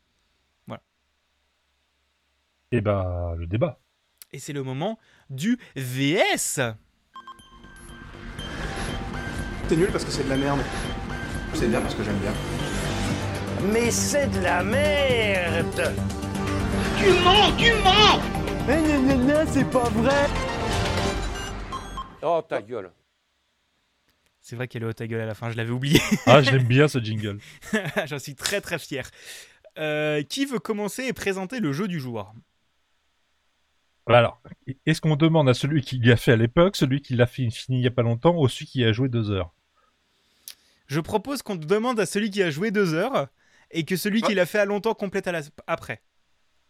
[2.76, 3.80] Et bah, le débat.
[4.34, 4.98] Et c'est le moment
[5.30, 6.60] du VS.
[9.66, 10.60] C'est nul parce que c'est de la merde.
[11.54, 12.34] C'est bien parce que j'aime bien.
[13.72, 15.94] Mais c'est de la merde
[16.98, 18.20] Tu mens, tu mens
[18.68, 20.26] Mais non, non, non, c'est pas vrai
[22.20, 22.90] Oh ta gueule.
[24.42, 25.98] C'est vrai qu'elle est haute à gueule à la fin, je l'avais oublié.
[26.26, 27.38] Ah, j'aime bien ce jingle.
[28.04, 29.08] J'en suis très très fier.
[29.78, 32.34] Euh, qui veut commencer et présenter le jeu du jour?
[34.06, 34.40] Alors,
[34.86, 37.78] est-ce qu'on demande à celui qui l'a fait à l'époque, celui qui l'a fi- fini
[37.78, 39.52] il y a pas longtemps, ou celui qui a joué deux heures?
[40.86, 43.26] Je propose qu'on demande à celui qui a joué deux heures
[43.72, 45.40] et que celui qui l'a fait à longtemps complète à la...
[45.66, 46.02] après.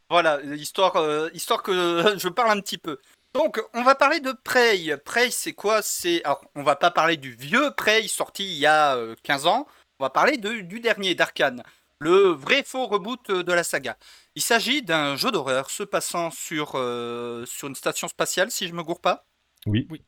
[0.08, 1.72] Voilà, histoire, euh, histoire que
[2.18, 2.98] je parle un petit peu.
[3.34, 4.96] Donc, on va parler de Prey.
[5.04, 5.82] Prey, c'est quoi?
[5.82, 9.46] C'est, alors, on va pas parler du vieux Prey sorti il y a euh, 15
[9.46, 9.66] ans.
[9.98, 11.62] On va parler de- du dernier d'Arkane,
[11.98, 13.98] le vrai faux reboot euh, de la saga.
[14.36, 18.74] Il s'agit d'un jeu d'horreur se passant sur euh, sur une station spatiale, si je
[18.74, 19.24] me gourre pas.
[19.64, 19.86] Oui.
[19.90, 20.02] Oui.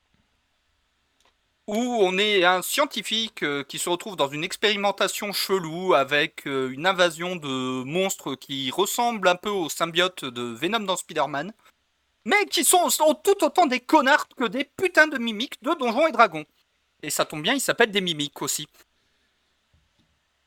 [1.66, 6.70] Où on est un scientifique euh, qui se retrouve dans une expérimentation chelou avec euh,
[6.70, 11.54] une invasion de monstres qui ressemblent un peu aux symbiotes de Venom dans Spider-Man,
[12.26, 16.06] mais qui sont, sont tout autant des connards que des putains de mimiques de Donjons
[16.06, 16.44] et Dragons.
[17.02, 18.66] Et ça tombe bien, ils s'appellent des mimiques aussi.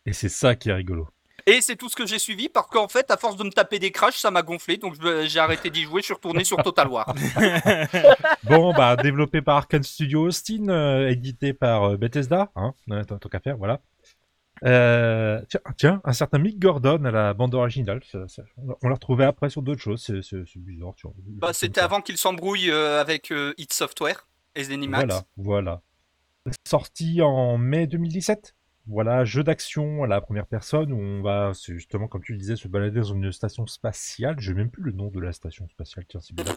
[0.05, 1.07] Et c'est ça qui est rigolo.
[1.45, 3.79] Et c'est tout ce que j'ai suivi parce qu'en fait, à force de me taper
[3.79, 6.87] des crashs, ça m'a gonflé, donc j'ai arrêté d'y jouer, je suis retourné sur Total
[6.87, 7.13] War.
[8.43, 13.17] Bon, bah, développé par Arkane Studio Austin, euh, édité par euh, Bethesda, hein, euh, tant
[13.17, 13.79] tant qu'à faire, voilà.
[14.63, 18.43] Euh, tiens, tiens, un certain Mick Gordon à la bande originale, ça- ça-
[18.83, 20.93] on l'a retrouvé après sur d'autres choses, c'est bizarre.
[20.95, 21.15] tu vois.
[21.17, 25.03] Bah, C'était avant qu'il s'embrouille euh, avec Hit Software et Zenimax.
[25.05, 25.81] Voilà, voilà.
[26.67, 28.53] Sorti en mai 2017.
[28.87, 32.55] Voilà, jeu d'action à la première personne où on va, justement, comme tu le disais,
[32.55, 34.39] se balader dans une station spatiale.
[34.39, 36.55] Je n'ai même plus le nom de la station spatiale, tiens, c'est bizarre.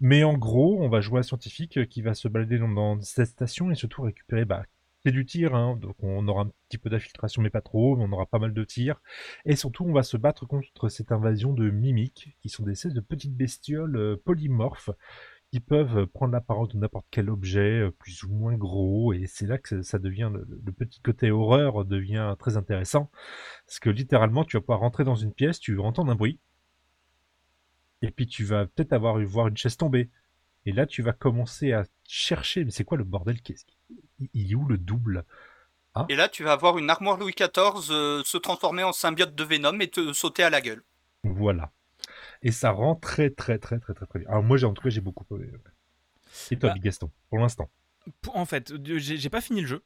[0.00, 3.28] Mais en gros, on va jouer un scientifique qui va se balader dans, dans cette
[3.28, 4.64] station et surtout récupérer, bah,
[5.04, 8.04] c'est du tir, hein, donc on aura un petit peu d'infiltration, mais pas trop, mais
[8.04, 9.00] on aura pas mal de tirs.
[9.46, 12.94] Et surtout, on va se battre contre cette invasion de mimiques, qui sont des espèces
[12.94, 14.90] de petites bestioles euh, polymorphes,
[15.52, 19.46] qui peuvent prendre l'apparence de n'importe quel objet, euh, plus ou moins gros, et c'est
[19.46, 23.10] là que ça- devient, le, le petit côté horreur devient très intéressant,
[23.66, 26.38] parce que littéralement, tu vas pouvoir rentrer dans une pièce, tu vas entendre un bruit,
[28.02, 30.10] et puis tu vas peut-être avoir voir une chaise tomber,
[30.66, 33.76] et là, tu vas commencer à chercher, mais c'est quoi le bordel Qu'est-ce qui-
[34.34, 35.24] Il est où le double?
[36.08, 39.44] Et là, tu vas avoir une armoire Louis XIV euh, se transformer en symbiote de
[39.44, 40.82] Venom et te sauter à la gueule.
[41.24, 41.72] Voilà.
[42.42, 44.28] Et ça rend très très très très très très bien.
[44.28, 45.48] Alors moi, j'ai en tout cas, j'ai beaucoup aimé.
[46.50, 47.68] Et toi, Bah- Gaston, pour l'instant?
[48.34, 49.82] En fait, j'ai pas fini le jeu.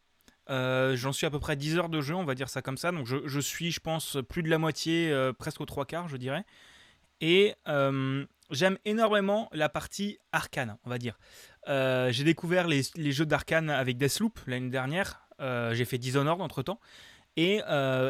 [0.51, 2.77] Euh, J'en suis à peu près 10 heures de jeu, on va dire ça comme
[2.77, 2.93] ça.
[2.93, 6.09] Donc je, je suis, je pense, plus de la moitié, euh, presque aux trois quarts,
[6.09, 6.45] je dirais.
[7.21, 11.19] Et euh, j'aime énormément la partie arcane, on va dire.
[11.67, 15.27] J'ai découvert les, les jeux d'arcane avec Deathloop l'année dernière.
[15.41, 16.79] J'ai fait Dishonored entre temps.
[17.37, 17.61] Et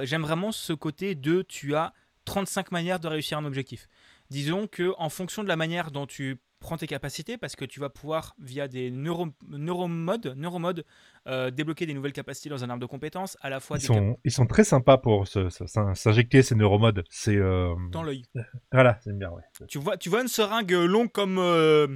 [0.02, 1.92] j'aime vraiment ce côté de tu as
[2.24, 3.86] 35 manières de réussir un objectif.
[4.30, 7.78] Disons que en fonction de la manière dont tu prends tes capacités, parce que tu
[7.78, 10.84] vas pouvoir, via des neuro, neuromodes, neuromodes
[11.28, 13.86] euh, débloquer des nouvelles capacités dans un arbre de compétences, à la fois ils des
[13.86, 17.04] sont, ils sont très sympas pour s'injecter ces neuromodes.
[17.10, 18.24] C'est euh, dans l'œil.
[18.72, 19.30] voilà, j'aime bien.
[19.30, 19.42] Ouais.
[19.68, 21.86] Tu vois, tu vois une seringue longue comme euh,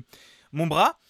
[0.53, 1.01] mon bras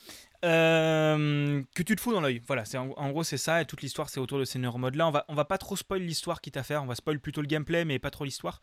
[0.44, 2.40] euh, que tu te fous dans l'œil.
[2.46, 4.94] Voilà, c'est en, en gros c'est ça et toute l'histoire c'est autour de ces neuromodes
[4.94, 5.08] là.
[5.08, 7.40] On va on va pas trop spoil l'histoire quitte à faire, on va spoil plutôt
[7.40, 8.60] le gameplay mais pas trop l'histoire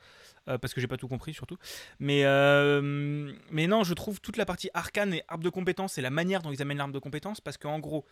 [0.47, 1.57] euh, parce que j'ai pas tout compris surtout.
[1.99, 6.01] Mais euh, mais non, je trouve toute la partie arcane et arbre de compétences et
[6.01, 8.05] la manière dont ils amènent l'arbre de compétences parce qu'en gros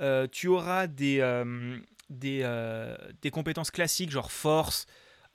[0.00, 1.76] euh, tu auras des euh,
[2.10, 4.86] des, euh, des compétences classiques genre force,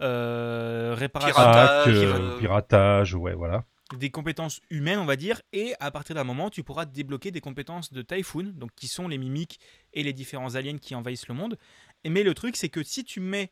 [0.02, 3.65] euh, réparation, Piratage, piratage, ouais, voilà.
[3.97, 7.41] Des compétences humaines, on va dire, et à partir d'un moment, tu pourras débloquer des
[7.41, 9.60] compétences de Typhoon, donc qui sont les mimiques
[9.93, 11.58] et les différents aliens qui envahissent le monde.
[12.06, 13.51] Mais le truc, c'est que si tu mets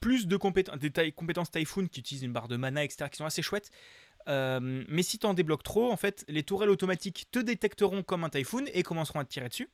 [0.00, 3.42] plus de compétences, des Typhoon qui utilisent une barre de mana, etc., qui sont assez
[3.42, 3.70] chouettes,
[4.28, 8.24] euh, mais si tu en débloques trop, en fait, les tourelles automatiques te détecteront comme
[8.24, 9.68] un Typhoon et commenceront à te tirer dessus.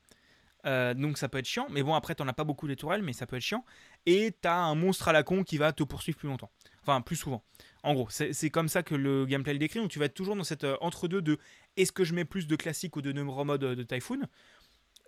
[0.64, 3.02] Euh, donc ça peut être chiant, mais bon après t'en as pas beaucoup des tourelles,
[3.02, 3.64] mais ça peut être chiant.
[4.06, 6.50] Et t'as un monstre à la con qui va te poursuivre plus longtemps,
[6.82, 7.44] enfin plus souvent.
[7.82, 9.80] En gros, c'est comme ça que le gameplay le décrit.
[9.80, 11.38] Donc tu vas être toujours dans cette euh, entre-deux de
[11.76, 14.20] est-ce que je mets plus de classique ou de neuromode euh, de Typhoon?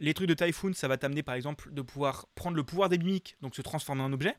[0.01, 2.99] Les trucs de Typhoon, ça va t'amener par exemple de pouvoir prendre le pouvoir des
[2.99, 4.37] mimiques, donc se transformer en objet.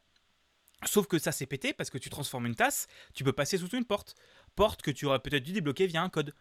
[0.85, 3.69] Sauf que ça c'est pété parce que tu transformes une tasse, tu peux passer sous
[3.69, 4.15] une porte.
[4.55, 6.33] Porte que tu aurais peut-être dû débloquer via un code.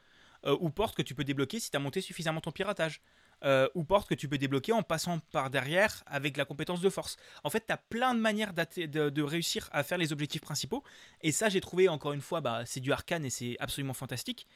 [0.46, 3.00] Euh, ou porte que tu peux débloquer si tu as monté suffisamment ton piratage.
[3.44, 6.88] Euh, ou porte que tu peux débloquer en passant par derrière avec la compétence de
[6.88, 7.18] force.
[7.42, 10.82] En fait, tu as plein de manières de, réussir à faire les objectifs principaux.
[11.20, 14.46] Et ça, j'ai trouvé encore une fois, bah, c'est du arcane et c'est absolument fantastique.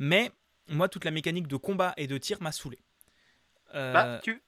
[0.00, 0.32] Mais
[0.66, 2.80] moi, toute la mécanique de combat et de tir m'a saoulé.
[3.74, 4.42] Euh, Bah, tu...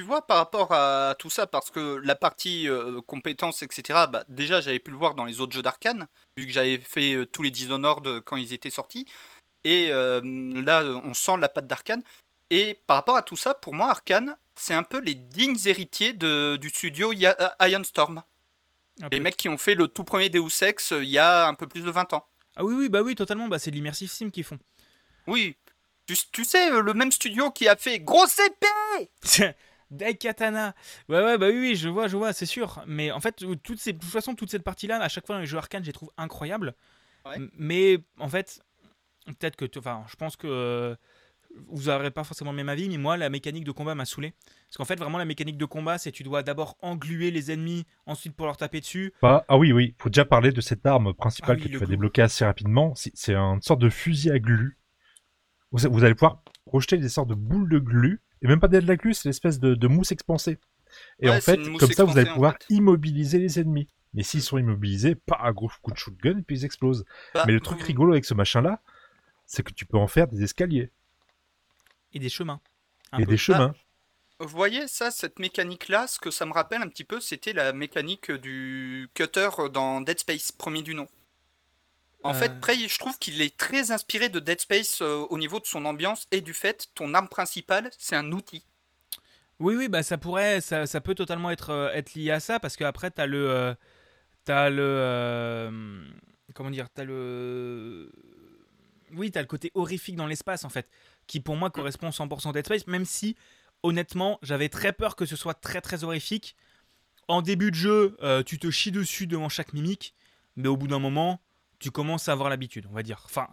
[0.00, 4.60] vois, par rapport à tout ça, parce que la partie euh, compétences, etc., bah, déjà,
[4.60, 7.44] j'avais pu le voir dans les autres jeux d'Arkane, vu que j'avais fait euh, tous
[7.44, 9.06] les Dishonored quand ils étaient sortis.
[9.64, 10.20] Et euh,
[10.62, 12.02] là, on sent la patte d'Arkane.
[12.54, 16.12] Et par rapport à tout ça, pour moi, Arcane, c'est un peu les dignes héritiers
[16.12, 18.22] de, du studio Ya- euh, Iron Storm.
[19.10, 21.54] Les mecs qui ont fait le tout premier Deus Ex euh, il y a un
[21.54, 22.26] peu plus de 20 ans.
[22.56, 23.48] Ah oui, oui, bah oui, totalement.
[23.48, 24.58] Bah, c'est de l'immersive sim qu'ils font.
[25.26, 25.56] Oui.
[26.06, 29.10] Tu, tu sais, euh, le même studio qui a fait Grosse épée
[29.90, 30.74] Daikatana.
[31.08, 32.82] Ouais, ouais, bah oui, oui, je vois, je vois, c'est sûr.
[32.86, 35.40] Mais en fait, toutes ces, de toute façon, toute cette partie-là, à chaque fois dans
[35.40, 36.74] les jeux arcane, je les trouve incroyables.
[37.24, 37.36] Ouais.
[37.54, 38.60] Mais en fait,
[39.26, 40.96] peut-être que, enfin, je pense que
[41.68, 44.32] vous n'aurez pas forcément le même avis, mais moi, la mécanique de combat m'a saoulé.
[44.68, 47.84] Parce qu'en fait, vraiment, la mécanique de combat, c'est tu dois d'abord engluer les ennemis,
[48.06, 49.12] ensuite pour leur taper dessus.
[49.22, 51.78] Bah, ah oui, oui, faut déjà parler de cette arme principale Ah oui, que tu
[51.78, 51.94] vas glue.
[51.96, 52.94] débloquer assez rapidement.
[52.94, 54.78] C'est c'est une sorte de fusil à glu.
[55.72, 58.78] Vous, vous allez pouvoir projeter des sortes de boules de glu, et même pas de
[58.78, 60.58] la glu, c'est l'espèce de, de mousse expansée.
[61.20, 62.74] Et Ouais, en fait, comme ça, vous allez pouvoir fait.
[62.74, 63.88] immobiliser les ennemis.
[64.14, 67.04] Mais s'ils sont immobilisés, pas un gros coup de shotgun, et puis ils explosent.
[67.34, 68.80] Bah, Mais le truc vous- rigolo avec ce machin-là,
[69.46, 70.90] c'est que tu peux en faire des escaliers
[72.14, 72.60] Et des chemins.
[73.12, 73.32] Un et peu.
[73.32, 73.74] des chemins.
[74.38, 77.72] Vous voyez ça, cette mécanique-là, ce que ça me rappelle un petit peu, c'était la
[77.72, 81.08] mécanique du cutter dans Dead Space, premier du nom.
[82.24, 82.34] En Euh.
[82.34, 85.66] fait, Prey, je trouve qu'il est très inspiré de Dead Space euh, au niveau de
[85.66, 88.64] son ambiance et du fait, ton arme principale, c'est un outil.
[89.60, 92.58] Oui, oui, bah ça pourrait, ça, ça peut totalement être, euh, être lié à ça,
[92.58, 93.48] parce qu'après, t'as le.
[93.50, 93.74] euh,
[94.44, 94.82] t'as le.
[94.82, 96.04] euh,
[96.54, 98.10] comment dire T'as le.
[99.12, 100.88] Oui, t'as le côté horrifique dans l'espace, en fait,
[101.32, 103.36] qui pour moi correspond 100% Dead Space, même si,
[103.82, 106.56] honnêtement, j'avais très peur que ce soit très très horrifique.
[107.26, 110.14] En début de jeu, euh, tu te chies dessus devant chaque mimique,
[110.56, 111.40] mais au bout d'un moment,
[111.78, 113.22] tu commences à avoir l'habitude, on va dire.
[113.24, 113.48] Enfin.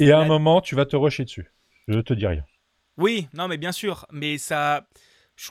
[0.00, 1.46] Et à un moment, tu vas te rusher dessus.
[1.86, 2.44] Je te dis rien.
[2.96, 4.04] oui, non, mais bien sûr.
[4.10, 4.88] Mais ça.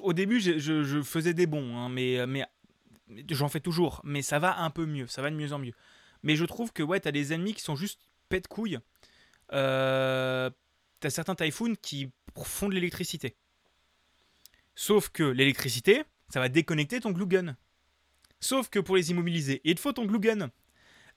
[0.01, 2.43] Au début, je, je- je faisais des bons, hein, mais, mais
[3.07, 4.01] mais j'en fais toujours.
[4.03, 5.07] Mais ça va un peu mieux.
[5.07, 5.73] Ça va de mieux en mieux.
[6.23, 8.79] Mais je trouve que, ouais, t'as des ennemis qui sont juste pète couilles.
[9.53, 10.49] Euh,
[11.03, 12.09] t'as certains typhoons qui
[12.45, 13.35] font de l'électricité.
[14.73, 17.57] Sauf que l'électricité, ça va déconnecter ton glue gun.
[18.39, 20.49] Sauf que pour les immobiliser, il te faut ton glue gun.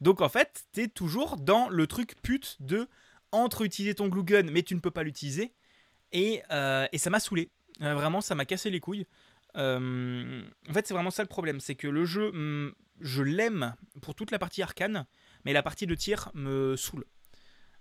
[0.00, 2.88] Donc en fait, t'es toujours dans le truc pute de
[3.30, 5.52] entre utiliser ton glue gun, mais tu ne peux pas l'utiliser.
[6.10, 7.50] Et, euh, ça m'a saoulé.
[7.80, 9.06] Euh, vraiment, ça m'a cassé les couilles.
[9.56, 11.60] Euh, en fait, c'est vraiment ça le problème.
[11.60, 15.06] C'est que le jeu, hum, je l'aime pour toute la partie arcane,
[15.44, 17.04] mais la partie de tir me saoule.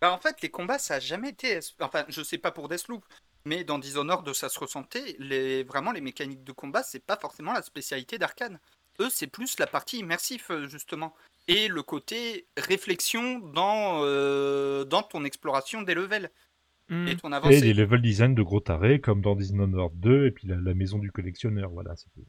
[0.01, 1.59] Bah, en fait, les combats, ça a jamais été.
[1.79, 3.03] Enfin, je sais pas pour Deathloop,
[3.45, 5.15] mais dans Dishonored, ça se ressentait.
[5.19, 5.63] Les...
[5.63, 8.59] Vraiment, les mécaniques de combat, c'est pas forcément la spécialité d'Arkane.
[8.99, 11.13] Eux, c'est plus la partie immersif, euh, justement.
[11.47, 16.31] Et le côté réflexion dans, euh, dans ton exploration des levels
[16.91, 17.07] Hum.
[17.07, 17.61] et ton Et avancée.
[17.61, 20.99] les level design de gros tarés, comme dans Dishonored 2, et puis la, la maison
[20.99, 21.95] du collectionneur, voilà.
[22.13, 22.25] tout.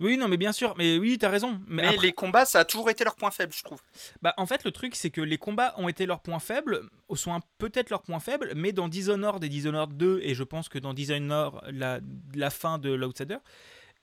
[0.00, 0.74] Oui, non, mais bien sûr.
[0.78, 1.60] Mais oui, t'as raison.
[1.66, 3.80] Mais, Mais après- les combats, ça a toujours été leur point faible, je trouve.
[4.22, 6.82] Bah, en fait, le truc, c'est que les combats ont été leurs points faibles,
[7.14, 10.68] sont un- peut-être leurs points faibles, mais dans Dishonored et Dishonored 2, et je pense
[10.68, 12.00] que dans Dishonored, la,
[12.34, 13.36] la fin de l'Outsider,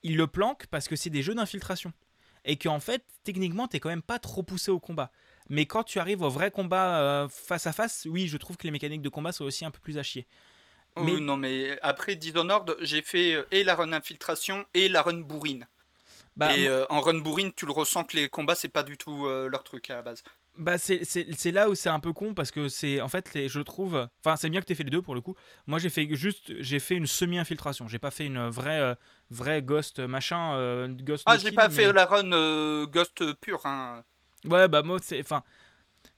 [0.03, 1.91] ils le planquent parce que c'est des jeux d'infiltration.
[2.45, 5.11] Et qu'en fait, techniquement, t'es quand même pas trop poussé au combat.
[5.49, 8.63] Mais quand tu arrives au vrai combat euh, face à face, oui, je trouve que
[8.63, 10.27] les mécaniques de combat sont aussi un peu plus à chier.
[10.97, 15.01] Mais- Oh, non, mais après Dishonored, j'ai fait euh, et la run infiltration et la
[15.01, 15.67] run bourrine.
[16.37, 18.97] Bah, et euh, en run bourrine, tu le ressens que les combats, c'est pas du
[18.97, 20.23] tout euh, leur truc à la base.
[20.59, 23.59] Bah c'est- là où c'est un peu con parce que c'est en fait les, je
[23.59, 25.35] trouve enfin c'est bien que tu fait les deux pour le coup.
[25.67, 28.95] Moi j'ai fait juste j'ai fait une semi infiltration, j'ai pas fait une vraie euh,
[29.29, 33.63] vraie ghost machin ghost Ah, j'ai pas mais- fait la run Ghost pure.
[33.67, 34.03] Hein.
[34.45, 35.19] Ouais, bah moi, c'est.
[35.19, 35.43] Enfin.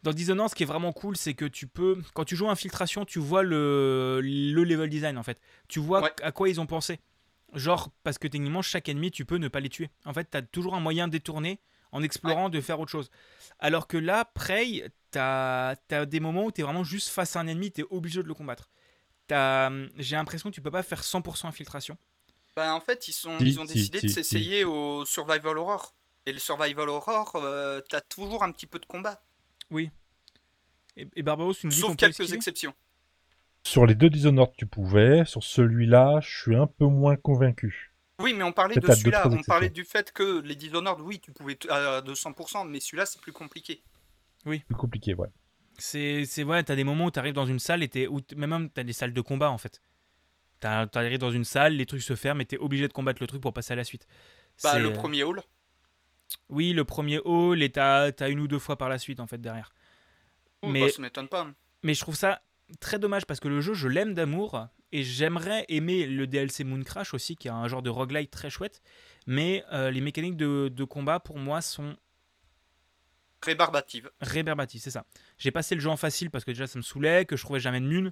[0.03, 1.97] Dans Dishonored, ce qui est vraiment cool, c'est que tu peux.
[2.13, 5.37] Quand tu joues Infiltration, tu vois le, le level design en fait.
[5.67, 6.11] Tu vois Ouais.
[6.21, 6.99] à quoi ils ont pensé.
[7.53, 9.89] Genre, parce que techniquement, chaque ennemi, tu peux ne pas les tuer.
[10.05, 11.59] En fait, t'as toujours un moyen de détourner
[11.91, 13.09] en explorant, de faire autre chose.
[13.57, 17.47] Alors que là, Prey, t'as as des moments où t'es vraiment juste face à un
[17.47, 18.69] ennemi, t'es obligé de le combattre.
[19.27, 21.97] T'as- J'ai l'impression que tu peux pas faire 100% infiltration.
[22.55, 24.13] Bah, en fait, ils, sont, Si, ils ont décidé si, de si.
[24.15, 25.95] s'essayer au Survival Horror.
[26.25, 29.23] Et le Survival Horror, euh, t'as toujours un petit peu de combat.
[30.97, 32.73] Et, et Barbaros, tu nous Sauf quelques exceptions.
[33.69, 35.25] Sur les deux Dishonored, tu pouvais.
[35.25, 37.93] Sur celui-là, je suis un peu moins convaincu.
[38.19, 39.27] Oui, mais on parlait de celui-là.
[39.29, 43.21] On parlait du fait que les Dishonored, oui, tu pouvais à 200%, mais celui-là, c'est
[43.21, 43.83] plus compliqué.
[44.43, 45.27] Plus compliqué, ouais.
[45.77, 48.49] C'est, c'est ouais, t'as des moments où t'arrives dans une salle et t'es, où même
[48.49, 49.81] même t'as des salles de combat en fait.
[50.59, 53.27] T'as- T'arrives dans une salle, les trucs se ferment et t'es obligé de combattre le
[53.27, 54.07] truc pour passer à la suite.
[54.63, 55.41] Bah, C'est- le premier hall.
[56.49, 59.27] Oui, le premier hall et t'as, t'as une ou deux fois par la suite en
[59.27, 59.71] fait derrière.
[60.63, 61.47] Oh, Mais- bah, ça m'étonne pas.
[61.83, 62.41] Mais je trouve ça
[62.79, 66.81] très dommage parce que le jeu, je l'aime d'amour et j'aimerais aimer le DLC Moon
[66.83, 68.81] Crash aussi, qui est un genre de roguelite très chouette.
[69.27, 71.95] Mais euh, les mécaniques de, de combat pour moi sont
[73.41, 74.09] Rébarbative.
[74.19, 75.05] réverbatives, c'est ça.
[75.37, 77.59] J'ai passé le jeu en facile parce que déjà ça me saoulait, que je trouvais
[77.59, 78.11] jamais de nul.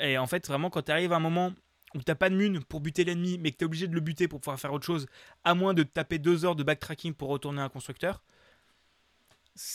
[0.00, 1.52] Et en fait, vraiment, quand tu arrives à un moment
[1.94, 4.28] où t'as pas de mune pour buter l'ennemi, mais que t'es obligé de le buter
[4.28, 5.06] pour pouvoir faire autre chose,
[5.44, 8.22] à moins de taper deux heures de backtracking pour retourner un constructeur.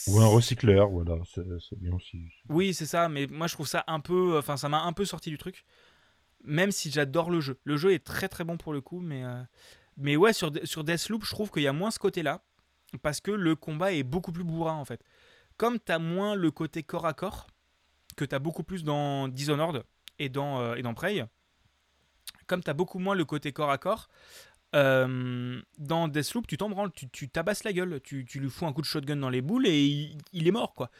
[0.08, 2.24] Ou un recycleur, voilà, c'est bien aussi.
[2.48, 4.38] Oui, c'est ça, mais moi je trouve ça un peu.
[4.38, 5.64] Enfin, ça m'a un peu sorti du truc.
[6.44, 7.58] Même si j'adore le jeu.
[7.64, 9.24] Le jeu est très très bon pour le coup, mais.
[9.24, 9.42] euh,
[9.96, 12.42] Mais ouais, sur, sur Deathloop, je trouve qu'il y a moins ce côté-là.
[13.02, 15.02] Parce que le combat est beaucoup plus bourrin en fait.
[15.56, 17.46] Comme t'as moins le côté corps à corps,
[18.16, 19.84] que t'as beaucoup plus dans Dishonored
[20.18, 21.24] et dans, euh, et dans Prey,
[22.46, 24.08] comme t'as beaucoup moins le côté corps à corps,
[24.74, 28.66] euh, dans Deathloop, tu t'en branles, tu, tu tabasses la gueule, tu, tu lui fous
[28.66, 30.90] un coup de shotgun dans les boules et il, il est mort quoi.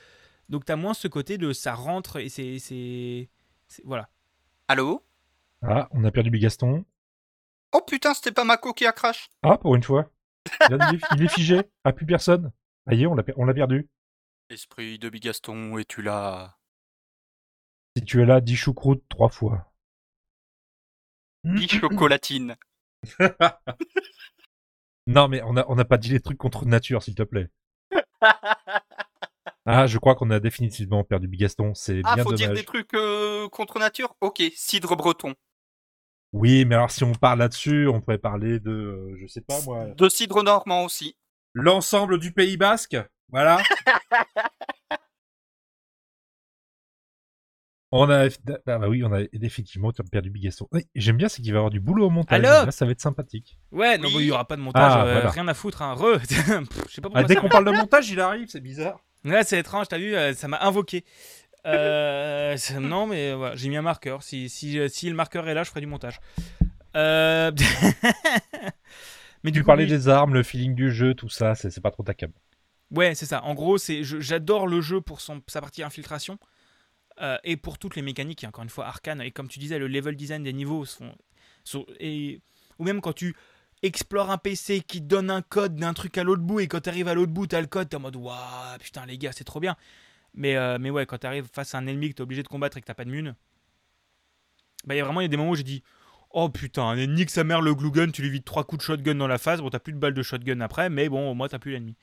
[0.48, 3.30] Donc t'as moins ce côté de ça rentre et c'est.
[3.84, 4.10] Voilà.
[4.68, 5.04] Allô?
[5.62, 6.84] Ah, on a perdu Bigaston.
[7.72, 9.30] Oh putain, c'était pas Mako qui a crash.
[9.42, 10.10] Ah, pour une fois.
[10.68, 11.62] Là, il, est, il est figé.
[11.84, 12.52] Ah, plus personne.
[12.86, 13.88] Aïe, on l'a per- on l'a perdu.
[14.50, 16.58] Esprit de Bigaston, es-tu là?
[17.96, 19.72] Si tu es là, dis choucroute trois fois.
[21.44, 22.56] Dis chocolatine.
[25.06, 27.48] Non, mais on n'a on a pas dit les trucs contre nature, s'il te plaît.
[29.64, 31.72] Ah, je crois qu'on a définitivement perdu Bigaston.
[31.74, 32.40] C'est Ah, bien faut dommage.
[32.40, 34.16] dire des trucs euh, contre nature?
[34.20, 35.34] Ok, cidre breton.
[36.32, 39.60] Oui, mais alors si on parle là-dessus, on pourrait parler de, euh, je sais pas
[39.62, 41.16] moi, De cidre normand aussi.
[41.54, 42.96] l'ensemble du Pays Basque?
[43.28, 43.58] Voilà.
[47.92, 48.28] on a,
[48.66, 50.66] ah bah oui, on a effectivement perdu Bigaston.
[50.72, 52.38] Oui, J'aime bien, c'est qu'il va y avoir du boulot au montage.
[52.38, 53.58] Allô Là, ça va être sympathique.
[53.70, 54.14] Ouais, non, Oui.
[54.14, 55.30] bah, il y aura pas de montage, Ah, euh, voilà.
[55.30, 55.92] rien à foutre, hein.
[55.94, 56.18] Re.
[56.18, 56.28] Pff,
[56.88, 58.98] Je sais pas pourquoi Ah, dès qu'on parle de montage, il arrive, c'est bizarre.
[59.24, 61.04] Ouais, c'est étrange, t'as vu, euh, ça m'a invoqué.
[61.66, 64.22] Euh, c'est- non, mais voilà, j'ai mis un marqueur.
[64.22, 66.18] Si, si, si le marqueur est là, je ferai du montage.
[66.96, 67.52] Euh,
[69.44, 71.80] mais du Tu coup, parlais oui, des armes, le feeling du jeu, tout ça, c'est
[71.80, 72.30] pas trop ta cam.
[72.90, 73.42] Ouais, c'est ça.
[73.44, 76.38] En gros, j'adore le jeu pour son, sa partie infiltration
[77.22, 78.44] euh, et pour toutes les mécaniques.
[78.44, 79.20] et Encore une fois, arcane.
[79.22, 81.12] Et comme tu disais, le level design des niveaux sont,
[81.64, 82.40] sont- et
[82.78, 83.34] ou même quand tu
[83.82, 86.88] explores un PC qui donne un code d'un truc à l'autre bout et quand tu
[86.88, 89.44] arrives à l'autre bout, t'as le code, t'es en mode waouh, putain les gars, c'est
[89.44, 89.76] trop bien.
[90.34, 92.48] Mais euh, mais ouais, quand tu arrives face à un ennemi que t'es obligé de
[92.48, 93.34] combattre et que t'as pas de mune,
[94.86, 95.82] bah y a vraiment y a des moments où j'ai dit
[96.30, 99.14] Oh putain, nique sa mère le glue gun, tu lui vides trois coups de shotgun
[99.16, 101.48] dans la face, bon t'as plus de balles de shotgun après, mais bon au moins
[101.48, 101.96] t'as plus l'ennemi.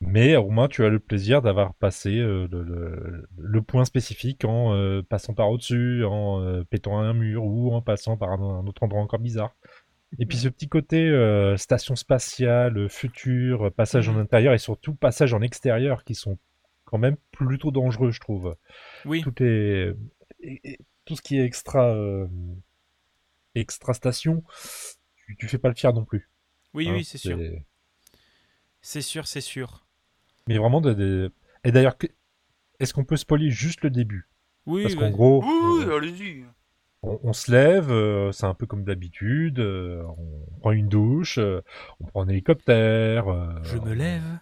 [0.00, 4.44] Mais au moins, tu as le plaisir d'avoir passé euh, le, le- le point spécifique
[4.44, 8.60] en euh, passant par au-dessus, en euh, pétant un mur ou en passant par un,
[8.60, 9.56] un autre endroit encore bizarre.
[10.18, 14.20] Et puis ce petit côté euh, station spatiale, futur, passage en Mhm.
[14.20, 16.38] intérieur et surtout passage en extérieur qui sont
[16.84, 18.56] quand même plutôt dangereux, je trouve.
[19.04, 19.22] Oui.
[19.22, 19.94] Tout est
[20.40, 22.26] et- et tout ce qui est extra euh,
[23.54, 24.42] extra station,
[25.26, 26.30] tu, tu fais pas le fier non plus.
[26.74, 26.94] Oui hein.
[26.94, 27.38] oui, c'est sûr.
[28.80, 29.86] C'est sûr, c'est sûr.
[30.48, 31.28] Mais vraiment des- des-
[31.64, 31.96] Et d'ailleurs,
[32.80, 34.28] est-ce qu'on peut spoiler juste le début?
[34.66, 36.44] Oui, Parce qu'en gros, Oui, euh, allez-y.
[37.02, 41.38] on, on se lève, euh, c'est un peu comme d'habitude, euh, on prend une douche,
[41.38, 41.60] euh,
[42.00, 43.28] on prend un hélicoptère.
[43.28, 44.38] euh, je me lève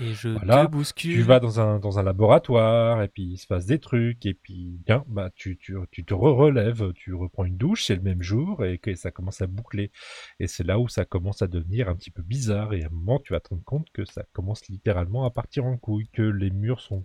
[0.00, 1.12] et je Voilà, te bouscule.
[1.12, 4.34] Tu vas dans un, dans un laboratoire, et puis il se passe des trucs, et
[4.34, 8.22] puis bien, bah, tu, tu, tu te relèves, tu reprends une douche, c'est le même
[8.22, 9.90] jour, et que ça commence à boucler.
[10.38, 12.90] Et c'est là où ça commence à devenir un petit peu bizarre, et à un
[12.90, 16.22] moment, tu vas te rendre compte que ça commence littéralement à partir en couille, que
[16.22, 17.04] les murs sont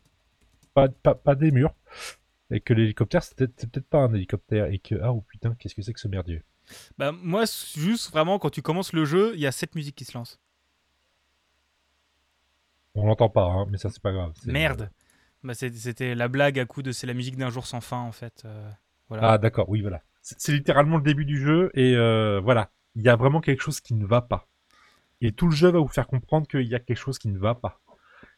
[0.73, 1.73] pas, pas, pas des murs,
[2.51, 5.55] et que l'hélicoptère, c'est peut-être c'est peut-être pas un hélicoptère, et que, ah oh putain,
[5.55, 6.43] qu'est-ce que c'est que ce merdier?
[6.97, 10.05] Bah, moi, juste vraiment, quand tu commences le jeu, il y a cette musique qui
[10.05, 10.39] se lance.
[12.95, 14.33] On l'entend pas, hein, mais ça, c'est pas grave.
[14.45, 14.89] Merde.
[15.43, 17.99] Bah, c'est- C'était la blague à coup de c'est la musique d'un jour sans fin,
[17.99, 18.43] en fait.
[18.45, 18.69] euh,
[19.09, 19.31] voilà.
[19.33, 20.01] Ah d'accord, oui voilà.
[20.21, 23.79] C'est littéralement le début du jeu et euh, voilà, il y a vraiment quelque chose
[23.79, 24.47] qui ne va pas.
[25.21, 27.37] Et tout le jeu va vous faire comprendre qu'il y a quelque chose qui ne
[27.37, 27.79] va pas.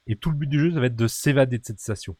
[0.05, 2.17] Et tout le but du jeu, ça va être de s'évader de cette station.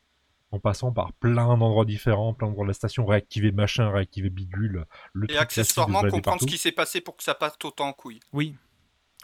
[0.52, 4.86] En passant par plein d'endroits différents, plein d'endroits de la station, réactiver machin, réactiver bidule,
[5.12, 8.22] le Et accessoirement, comprendre ce qui s'est passé pour que ça passe autant en couille.
[8.32, 8.56] Oui.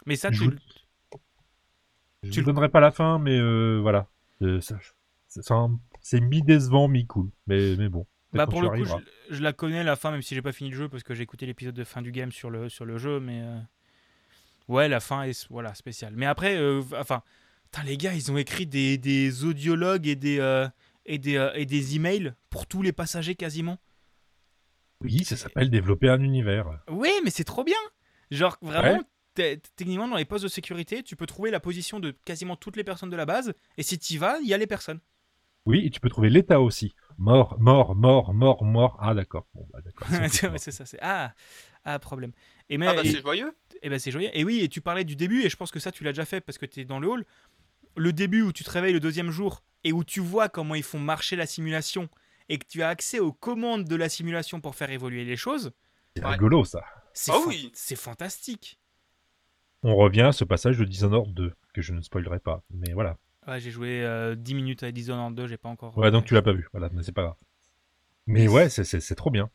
[0.04, 0.58] Mais ça, Je tu...
[2.30, 4.08] Tu ne le- donnerai pas la fin, mais euh, voilà.
[4.42, 4.60] Euh,
[6.00, 7.30] C'est mi-décevant, mi-cool.
[7.46, 8.06] Mais, mais bon.
[8.32, 10.70] Bah, pour le coup, je, je la connais la fin, même si j'ai pas fini
[10.70, 12.98] le jeu, parce que j'ai écouté l'épisode de fin du game sur le, sur le
[12.98, 13.40] jeu, mais.
[13.42, 13.58] euh,
[14.66, 16.14] Ouais, la fin est voilà, spéciale.
[16.16, 17.22] Mais après, euh, enfin.
[17.84, 20.68] Les gars, ils ont écrit des, des audiologues et des, euh,
[21.06, 23.78] et, des, et des emails pour tous les passagers quasiment.
[25.00, 26.66] Oui, ça s'appelle développer un univers.
[26.88, 27.74] Oui, mais c'est trop bien.
[28.30, 29.04] Genre, vraiment, Ouais.
[29.34, 32.84] Techniquement, dans les postes de sécurité, tu peux trouver la position de quasiment toutes les
[32.84, 35.00] personnes de la base, et si tu vas, il y a les personnes.
[35.66, 36.94] Oui, et tu peux trouver l'état aussi.
[37.16, 38.98] Mort, mort, mort, mort, mort.
[39.00, 39.46] Ah d'accord.
[39.54, 40.06] Bon, bah, d'accord.
[40.10, 40.98] C'est ça, c'est.
[41.00, 41.32] Ah,
[41.84, 42.32] ah, problème.
[42.68, 43.56] Et, mais, Ah bah et- c'est joyeux.
[43.82, 44.28] Et ben c'est joyeux.
[44.34, 46.24] Et oui, et tu parlais du début, et je pense que ça tu l'as déjà
[46.26, 47.24] fait parce que tu es dans le hall.
[47.96, 50.82] Le début où tu te réveilles le deuxième jour et où tu vois comment ils
[50.82, 52.08] font marcher la simulation
[52.48, 55.72] et que tu as accès aux commandes de la simulation pour faire évoluer les choses,
[56.16, 56.32] C'est Ouais.
[56.32, 56.82] rigolo ça.
[57.14, 57.70] C'est Ah oui.
[57.74, 58.78] c'est fantastique.
[59.84, 62.62] On revient à ce passage de Dishonored 2, que je ne spoilerai pas.
[62.70, 63.16] Mais voilà.
[63.46, 65.96] Ouais, j'ai joué euh, 10 minutes à Dishonored 2, j'ai pas encore.
[65.98, 66.66] Ouais, donc tu l'as pas vu.
[66.72, 67.34] Voilà, mais c'est pas grave.
[68.26, 69.50] Mais ouais, c'est- c'est c'est trop bien.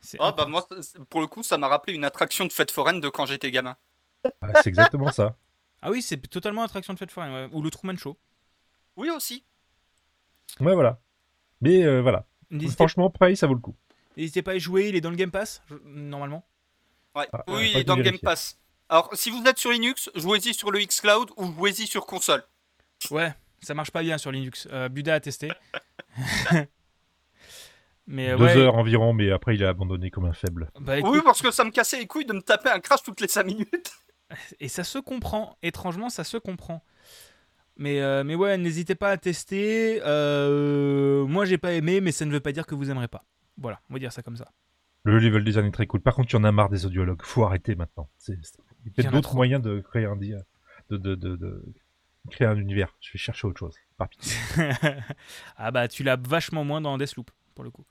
[0.00, 0.76] C'est Ah bah incroyable.
[0.80, 3.50] moi, pour le coup, ça m'a rappelé une attraction de fête foraine de quand j'étais
[3.50, 3.76] gamin.
[4.40, 5.36] Ah, c'est exactement ça.
[5.86, 7.48] Ah oui, c'est totalement attraction de fête foraine, ouais.
[7.52, 8.16] ou le Truman Show.
[8.96, 9.44] Oui aussi.
[10.58, 10.98] Ouais, voilà.
[11.60, 12.24] Mais euh, voilà.
[12.70, 13.76] Franchement, pareil, ça vaut le coup.
[14.16, 16.42] n'hésitez pas à y jouer, il est dans le Game Pass, normalement.
[17.14, 17.28] Ouais.
[17.34, 18.24] Ah, oui, ouais, il est dans le Game vérifier.
[18.24, 18.58] Pass.
[18.88, 22.42] Alors, si vous êtes sur Linux, jouez-y sur le xCloud ou jouez-y sur console.
[23.10, 23.32] Ouais,
[23.62, 24.68] ça marche pas bien sur Linux.
[24.72, 25.50] Euh, Buda a testé.
[28.06, 30.70] Mais euh, Deux ouais, heures environ, mais après, il a abandonné comme un faible.
[30.78, 33.02] bah, écoute, Oui, parce que ça me cassait les couilles de me taper un crash
[33.02, 33.92] toutes les 5 minutes.
[34.60, 36.84] Et ça se comprend, étrangement, ça se comprend.
[37.76, 40.00] Mais, euh, mais ouais, n'hésitez pas à tester.
[40.04, 43.24] Euh, moi, j'ai pas aimé, mais ça ne veut pas dire que vous aimerez pas.
[43.56, 44.48] Voilà, on va dire ça comme ça.
[45.04, 46.00] Le level design est très cool.
[46.00, 47.22] Par contre, il y en a marre des audiologues.
[47.22, 48.08] Faut arrêter maintenant.
[48.18, 50.34] C'est- c'est- Il y a peut-être a d'autres moyens de créer un, di-
[50.90, 51.62] de, de, de, de
[52.30, 52.94] créer un univers.
[53.00, 53.74] Je vais chercher autre chose.
[53.96, 54.32] Par pitié.
[55.56, 57.84] ah bah, tu l'as vachement moins dans Deathloop, pour le coup.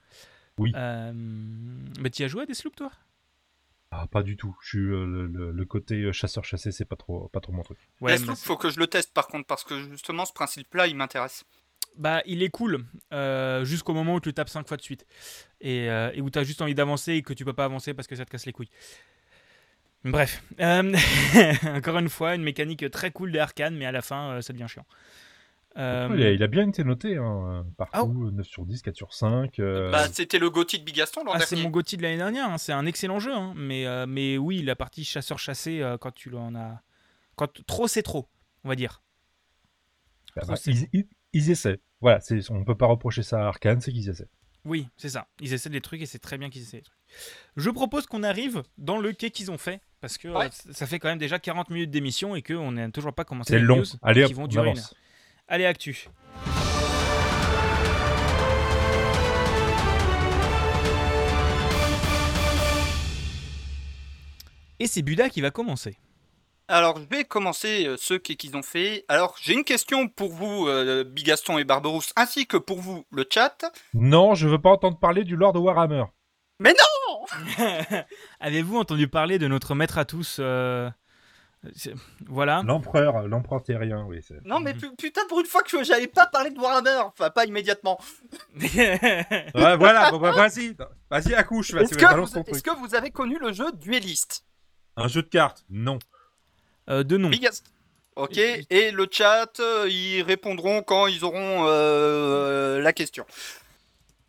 [0.58, 0.72] Oui.
[0.76, 2.92] Euh, mais tu y as joué à Deathloop, toi?
[3.92, 4.56] Ah, pas du tout.
[4.62, 7.62] Je suis euh, le, le, le côté euh, chasseur-chassé, c'est pas trop, pas trop mon
[7.64, 7.78] truc.
[8.02, 10.88] Ouais, Deathloop, mais- faut que je le teste par contre, parce que justement, ce principe-là,
[10.88, 11.44] il m'intéresse.
[11.96, 15.06] Bah, il est cool euh, jusqu'au moment où tu le tapes 5 fois de suite
[15.62, 17.94] et, euh, et où tu as juste envie d'avancer et que tu peux pas avancer
[17.94, 18.72] parce que ça te casse les couilles.
[20.06, 20.94] Bref, Euh,
[21.76, 24.52] encore une fois, une mécanique très cool des arcanes, mais à la fin, euh, ça
[24.54, 24.86] devient chiant.
[25.76, 28.28] Euh, il, a, il a bien été noté hein, partout.
[28.28, 29.58] Ah 9 sur 10, 4 sur 5.
[29.60, 32.48] euh, Bah, c'était le Gothic de Bigaston l'an ah, c'est mon Gotti de l'année dernière,
[32.48, 36.12] hein, c'est un excellent jeu, hein, mais, euh, mais oui, la partie chasseur-chassé, euh, quand
[36.14, 36.82] tu en as.
[37.36, 38.30] Quand trop, c'est trop,
[38.64, 39.02] on va dire.
[40.36, 41.80] bah, trop, bah, ils, ils- ils essaient.
[42.02, 42.20] Voilà,
[42.52, 44.30] on peut pas reprocher ça à Arkane, c'est qu'ils essaient.
[44.66, 45.28] Oui, c'est ça.
[45.40, 47.00] Ils essaient des trucs et c'est très bien qu'ils essaient des trucs.
[47.58, 50.48] Je propose qu'on arrive dans le quai qu'ils ont fait parce que Ouais.
[50.48, 53.54] euh, ça fait quand même déjà 40 minutes d'émission et qu'on n'a toujours pas commencé
[53.54, 53.78] C'est les long.
[53.78, 54.94] news Allez, hop, qui vont on durer une heure.
[55.48, 56.10] Allez, actu.
[64.80, 65.96] Et c'est Buda qui va commencer.
[66.68, 69.06] Alors, je vais commencer euh, ceux qui- qu'ils ont fait.
[69.08, 73.26] Alors, j'ai une question pour vous, euh, Bigaston et Barberousse, ainsi que pour vous, le
[73.30, 73.72] chat.
[73.94, 76.06] Non, je veux pas entendre parler du Lord Warhammer.
[78.40, 80.90] Avez-vous entendu parler de notre maître à tous euh,
[82.28, 82.62] Voilà.
[82.66, 84.20] L'empereur, l'empereur terrien, oui.
[84.26, 87.30] c'est- Non, mais pu- putain, pour une fois que j'avais pas parlé de Warhammer, enfin,
[87.30, 88.00] pas immédiatement.
[88.64, 90.76] Ouais, voilà, bon, bah, vas-y,
[91.10, 94.46] vas-y, accouche, vas-y, Est-ce que, vous- que avez connu le jeu Duelist?
[94.96, 96.00] Un jeu de cartes Non.
[96.90, 97.30] Euh, de nom.
[97.30, 97.66] Bigast.
[98.16, 103.26] Ok, et le chat, euh, ils répondront quand ils auront euh, la question.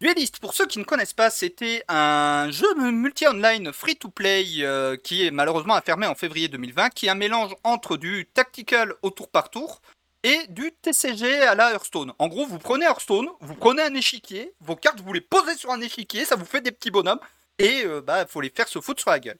[0.05, 5.31] Duelist, pour ceux qui ne connaissent pas, c'était un jeu multi-online free-to-play euh, qui est
[5.31, 9.49] malheureusement fermé en février 2020, qui est un mélange entre du tactical au tour par
[9.49, 9.81] tour
[10.23, 12.13] et du TCG à la Hearthstone.
[12.19, 15.71] En gros, vous prenez Hearthstone, vous prenez un échiquier, vos cartes, vous les posez sur
[15.71, 17.21] un échiquier, ça vous fait des petits bonhommes,
[17.59, 19.39] et euh, bah, faut les faire se foutre sur la gueule.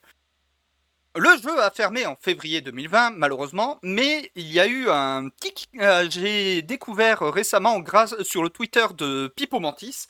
[1.15, 5.67] Le jeu a fermé en février 2020, malheureusement, mais il y a eu un petit.
[5.79, 10.07] euh, J'ai découvert récemment, grâce sur le Twitter de Pipo Mantis,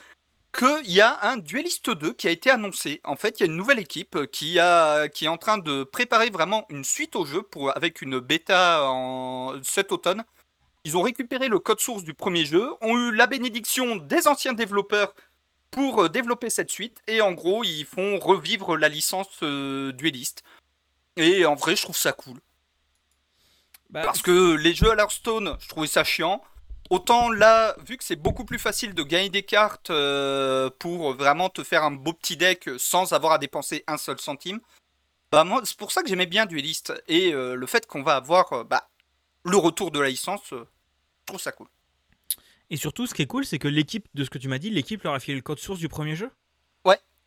[0.56, 3.00] qu'il y a un Duelist 2 qui a été annoncé.
[3.04, 5.84] En fait, il y a une nouvelle équipe qui, a, qui est en train de
[5.84, 10.24] préparer vraiment une suite au jeu pour, avec une bêta en cet automne.
[10.84, 14.52] Ils ont récupéré le code source du premier jeu, ont eu la bénédiction des anciens
[14.52, 15.14] développeurs
[15.70, 20.44] pour euh, développer cette suite, et en gros, ils font revivre la licence euh, Duelist.
[21.16, 22.38] Et en vrai, je trouve ça cool.
[23.90, 26.42] Bah, Parce que les jeux à Hearthstone, je trouvais ça chiant.
[26.90, 31.48] Autant là, vu que c'est beaucoup plus facile de gagner des cartes euh, pour vraiment
[31.48, 34.60] te faire un beau petit deck sans avoir à dépenser un seul centime,
[35.32, 36.92] bah moi, c'est pour ça que j'aimais bien Duelist.
[37.08, 38.88] Et euh, le fait qu'on va avoir euh, bah,
[39.44, 40.56] le retour de la licence, je
[41.24, 41.68] trouve ça cool.
[42.68, 44.70] Et surtout, ce qui est cool, c'est que l'équipe, de ce que tu m'as dit,
[44.70, 46.30] l'équipe leur a filé le code source du premier jeu?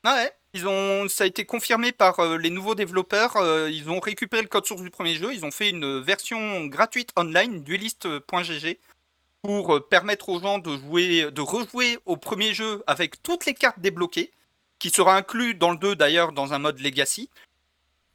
[0.03, 3.35] Ah ouais, ils ont, ça a été confirmé par les nouveaux développeurs.
[3.67, 5.33] ils ont récupéré le code source du premier jeu.
[5.33, 8.77] Ils ont fait une version gratuite online, duelist.gg,
[9.41, 13.53] pour euh, permettre aux gens de jouer, de rejouer au premier jeu avec toutes les
[13.53, 14.31] cartes débloquées,
[14.79, 17.29] qui sera inclus dans le 2 d'ailleurs dans un mode Legacy.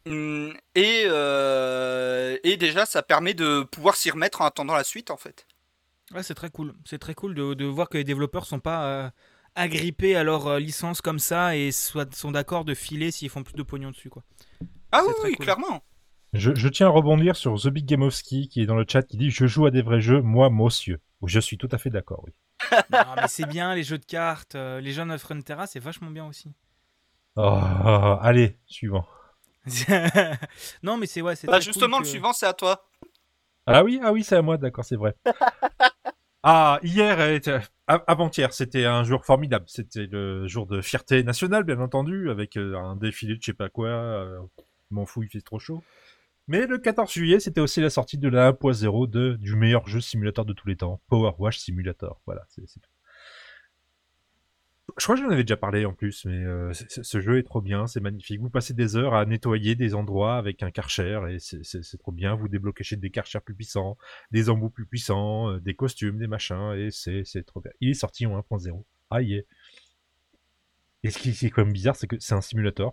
[0.06, 5.10] Hum, Et, euh, et déjà, ça permet de pouvoir s'y remettre en attendant la suite
[5.10, 5.46] en fait.
[6.12, 6.74] Ouais, c'est très cool.
[6.84, 9.10] C'est très cool de, de voir que les développeurs sont pas euh,
[9.54, 13.54] agrippés à leur licence comme ça et soit, sont d'accord de filer s'ils font plus
[13.54, 14.10] de pognon dessus.
[14.10, 14.22] Quoi.
[14.92, 15.46] Ah oui, très oui, cool.
[15.46, 15.82] clairement.
[16.32, 19.16] Je, je tiens à rebondir sur The Big Gamowski qui est dans le chat qui
[19.16, 20.98] dit Je joue à des vrais jeux, moi, monsieur.
[21.26, 22.32] Je suis tout à fait d'accord, oui.
[22.90, 24.54] non, mais c'est bien les jeux de cartes.
[24.54, 26.52] euh, les jeux de Frontera, c'est vachement bien aussi.
[27.36, 27.60] Oh,
[28.20, 29.06] allez, suivant.
[30.82, 32.88] non, mais c'est ouais, c'est Bah, très cool justement, le suivant, c'est à toi.
[33.66, 35.14] Ah oui, ah oui, c'est à moi, d'accord, c'est vrai.
[36.42, 39.64] ah, hier, avant-hier, c'était un jour formidable.
[39.68, 43.52] C'était le jour de fierté nationale, bien entendu, avec euh, un défilé de je sais
[43.54, 43.88] pas quoi.
[43.88, 44.38] euh,
[44.90, 45.82] je m'en fous, il fait trop chaud.
[46.48, 50.00] Mais le 14 juillet, c'était aussi la sortie de la 1.0 de, du meilleur jeu
[50.00, 52.20] simulateur de tous les temps, Power Wash Simulator.
[52.26, 52.90] Voilà, c'est tout.
[54.98, 57.62] Je crois que j'en avais déjà parlé en plus, mais euh, ce jeu est trop
[57.62, 58.40] bien, c'est magnifique.
[58.40, 62.34] Vous passez des heures à nettoyer des endroits avec un karcher et c'est- trop bien.
[62.34, 63.96] Vous débloquez des karchers plus puissants,
[64.32, 67.70] des embouts plus puissants, euh, des costumes, des machins et c'est c'est trop bien.
[67.80, 68.84] Il est sorti en 1.0.
[69.10, 69.42] Ah yeah.
[71.04, 72.92] Et ce qui est quand même bizarre, c'est que c'est un simulateur.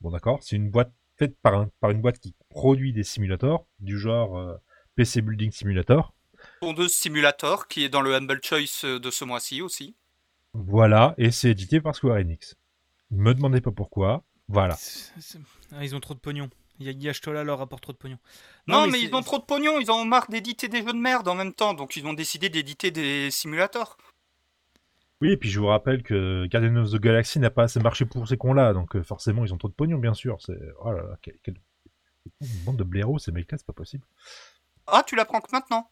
[0.00, 3.64] Bon d'accord, c'est une boîte faite par, un, par une boîte qui produit des simulateurs
[3.80, 4.54] du genre euh,
[4.94, 6.14] PC Building Simulator.
[6.60, 9.96] Pondeuse Simulator, qui est dans le Humble Choice euh, de ce mois-ci aussi.
[10.54, 12.56] Voilà, et c'est édité par Square Enix.
[13.10, 14.24] Me demandez pas pourquoi.
[14.48, 14.76] Voilà.
[15.72, 16.48] Ah, ils ont trop de pognon.
[16.78, 18.18] Yashtola leur apporte trop de pognon.
[18.66, 20.98] Non, mais, ils ont trop de pognon, ils en ont marre d'éditer des jeux de
[20.98, 23.96] merde en même temps, donc ils ont décidé d'éditer des simulateurs.
[25.22, 28.04] Oui, et puis je vous rappelle que Guardian of the Galaxy n'a pas assez marché
[28.04, 30.36] pour ces cons-là, donc euh, forcément ils ont trop de pognon, bien sûr.
[30.40, 31.36] C'est oh là là, quelle,
[32.66, 34.04] bande de blaireaux ces mecs-là, c'est pas possible.
[34.86, 35.88] Ah, tu l'apprends que maintenant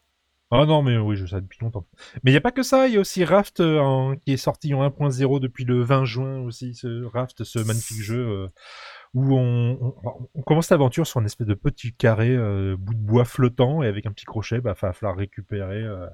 [0.51, 1.87] Ah non, mais oui, je sais depuis longtemps.
[2.23, 4.37] Mais il n'y a pas que ça, il y a aussi Raft euh, qui est
[4.37, 8.47] sorti en 1.0 depuis le 20 juin aussi, ce Raft, ce magnifique jeu euh,
[9.15, 12.99] où on, on- on commence l'aventure sur une espèce de petit carré euh, bout de
[12.99, 16.05] bois flottant et avec un petit crochet, bah, il va falloir récupérer euh,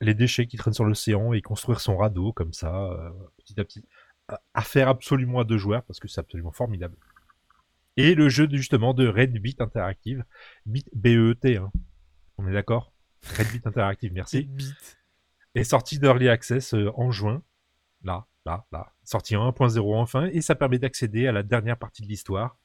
[0.00, 3.64] les déchets qui traînent sur l'océan et construire son radeau comme ça, euh, petit à
[3.64, 3.84] petit.
[4.28, 6.96] À- À faire absolument à deux joueurs parce que c'est absolument formidable.
[7.96, 10.24] Et le jeu justement de Red Beat Interactive,
[10.64, 11.70] Beat B-E-E-T, hein.
[12.38, 12.92] on est d'accord?
[13.36, 14.98] Red Beat Interactive, merci Bit.
[15.54, 17.42] est sorti d'Early Access euh, en juin.
[18.04, 18.92] Là, là, là.
[19.04, 22.56] Sorti en 1.0 enfin, et ça permet d'accéder à la dernière partie de l'histoire.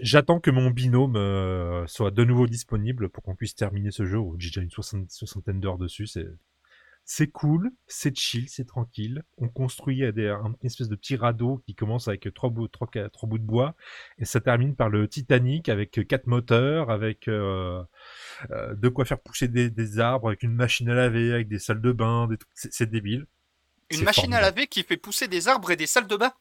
[0.00, 4.18] J'attends que mon binôme euh, soit de nouveau disponible pour qu'on puisse terminer ce jeu.
[4.18, 6.06] où J'ai déjà une soixantaine d'heures dessus.
[6.06, 6.28] C'est
[7.12, 9.24] c'est cool, c'est chill, c'est tranquille.
[9.38, 12.88] On construit des, un, une espèce de petit radeau qui commence avec trois bouts, trois,
[13.24, 13.74] bouts de bois
[14.18, 17.82] et ça termine par le Titanic avec quatre moteurs, avec euh,
[18.52, 21.58] euh, de quoi faire pousser des, des arbres, avec une machine à laver, avec des
[21.58, 22.36] salles de bain, des.
[22.54, 23.26] C'est, débile.
[23.90, 26.32] Une machine à laver qui fait pousser des arbres et des salles de bain?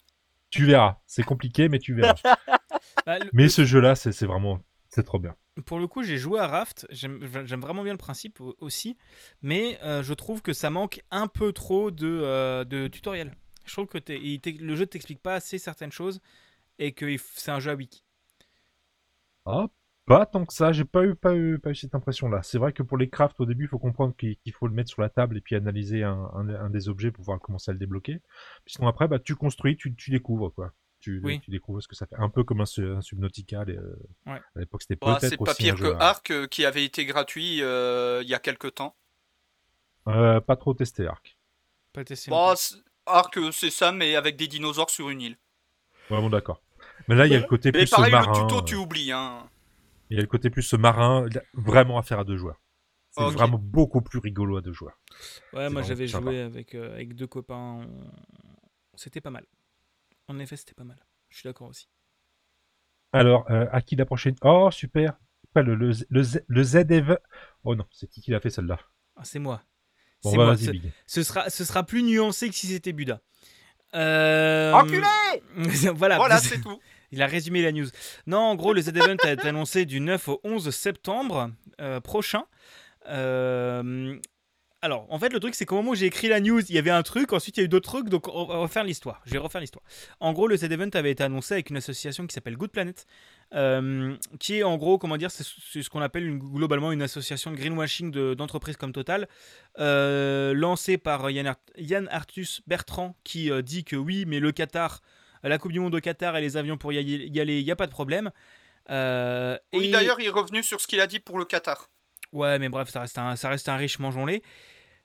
[0.51, 0.99] Tu verras.
[1.07, 2.13] C'est compliqué, mais tu verras.
[3.09, 5.35] Bah, le- mais ce jeu-là, c'est, vraiment, c'est trop bien.
[5.65, 6.87] Pour le coup, j'ai joué à Raft.
[6.91, 8.97] J'aime vraiment bien le principe au- aussi.
[9.41, 13.35] Mais euh, je trouve que ça manque un peu trop de, euh, de tutoriel.
[13.65, 16.21] Je trouve que il le jeu ne t'explique pas assez certaines choses
[16.79, 18.03] et que c'est un jeu à wiki.
[19.45, 19.67] Ah,
[20.05, 20.71] pas tant que ça.
[20.71, 22.41] J'ai pas eu, pas eu, pas eu cette impression-là.
[22.43, 24.89] C'est vrai que pour les crafts, au début, il faut comprendre qu'il, faut le mettre
[24.89, 27.73] sur la table et puis analyser un, un, un des objets pour pouvoir commencer à
[27.73, 28.21] le débloquer.
[28.65, 30.71] Puis sinon après, bah, tu construis, tu, tu découvres, quoi.
[30.99, 31.39] Tu, Oui.
[31.39, 32.15] tu découvres ce que ça fait.
[32.17, 33.63] Un peu comme un, un Subnautica.
[33.63, 33.95] les, euh,
[34.25, 34.41] Ouais.
[34.55, 37.05] À l'époque, c'était Bah, peut-être C'est pas aussi pire que Ark euh, qui avait été
[37.05, 38.95] gratuit euh, il y a quelques temps.
[40.07, 41.37] Euh, pas trop testé, Arc.
[41.93, 42.31] Pas testé.
[42.31, 42.53] Bah,
[43.37, 45.37] euh, c'est ça, mais avec des dinosaures sur une île.
[46.09, 46.61] Vraiment d'accord.
[47.07, 48.31] Mais là, il y a le côté Mais plus pareil, marin.
[48.33, 49.11] le tuto, tu oublies.
[49.11, 49.49] Hein.
[50.09, 52.59] Il y a le côté plus marin, vraiment à faire à deux joueurs.
[53.11, 54.99] C'est vraiment beaucoup plus rigolo à deux joueurs.
[55.53, 57.87] Ouais, moi j'avais joué avec, euh, avec deux copains.
[58.95, 59.45] C'était pas mal.
[60.29, 60.97] En effet, c'était pas mal.
[61.29, 61.89] Je suis d'accord aussi.
[63.11, 64.35] Alors, euh, à qui la prochaine?
[64.43, 65.17] Oh, super
[65.53, 67.17] Pas le, le, Z- le, Z- le ZEV.
[67.63, 68.79] Oh non, c'est qui qui l'a fait celle-là?
[69.15, 69.61] Ah, c'est moi.
[70.23, 70.53] Bon, c'est bah, moi.
[70.53, 70.91] vas-y, Ce, Big.
[71.07, 73.21] ce sera, ce sera plus nuancé que si c'était Buda.
[73.95, 74.71] Euh...
[74.73, 75.01] Enculé
[75.95, 76.79] Voilà, Voilà, c'est tout.
[77.11, 77.87] il a résumé la news.
[78.27, 81.51] Non, en gros, le Z-Event a été annoncé du 9 au 11 septembre
[81.81, 82.45] euh, prochain.
[83.07, 84.19] Euh,
[84.81, 86.77] Alors, en fait, le truc, c'est qu'au moment où j'ai écrit la news, il y
[86.77, 89.21] avait un truc, ensuite il y a eu d'autres trucs, donc on va refaire l'histoire.
[89.25, 89.83] Je vais refaire l'histoire.
[90.21, 93.05] En gros, le Z-Event avait été annoncé avec une association qui s'appelle Good Planet,
[93.53, 97.51] euh, qui est en gros, comment dire, c'est ce qu'on appelle une- globalement une association
[97.51, 99.27] de greenwashing de- d'entreprises comme Total,
[99.79, 104.53] euh, lancée par Yann, Art- Yann Arthus Bertrand, qui euh, dit que oui, mais le
[104.53, 105.01] Qatar,
[105.43, 107.75] la Coupe du Monde au Qatar et les avions pour y aller, il n'y a
[107.75, 108.31] pas de problème.
[109.73, 111.89] Oui, et- d'ailleurs, il est revenu sur ce qu'il a dit pour le Qatar.
[112.31, 113.97] Ouais, mais bref, ça reste un, ça reste un riche.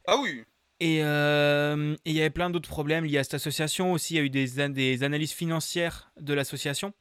[0.07, 0.43] Ah oui.
[0.81, 4.15] Et euh, et il y avait plein d'autres problèmes liés à cette association aussi.
[4.15, 6.93] Il y a eu des, des analyses financières de l'association.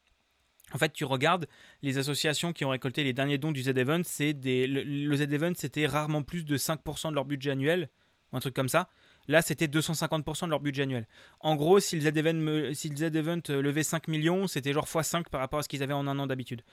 [0.74, 1.48] En fait, tu regardes
[1.82, 5.54] les associations qui ont récolté les derniers dons du Z-Event, c'est des, le, le Z-Event,
[5.56, 7.90] c'était rarement plus de 5% de leur budget annuel,
[8.32, 8.90] ou un truc comme ça.
[9.28, 11.08] Là, c'était 250% de leur budget annuel.
[11.40, 15.30] En gros, si le Z-Event, si le Z-Event euh, levait 5 millions, c'était genre x5
[15.30, 16.64] par rapport à ce qu'ils avaient en un an d'habitude.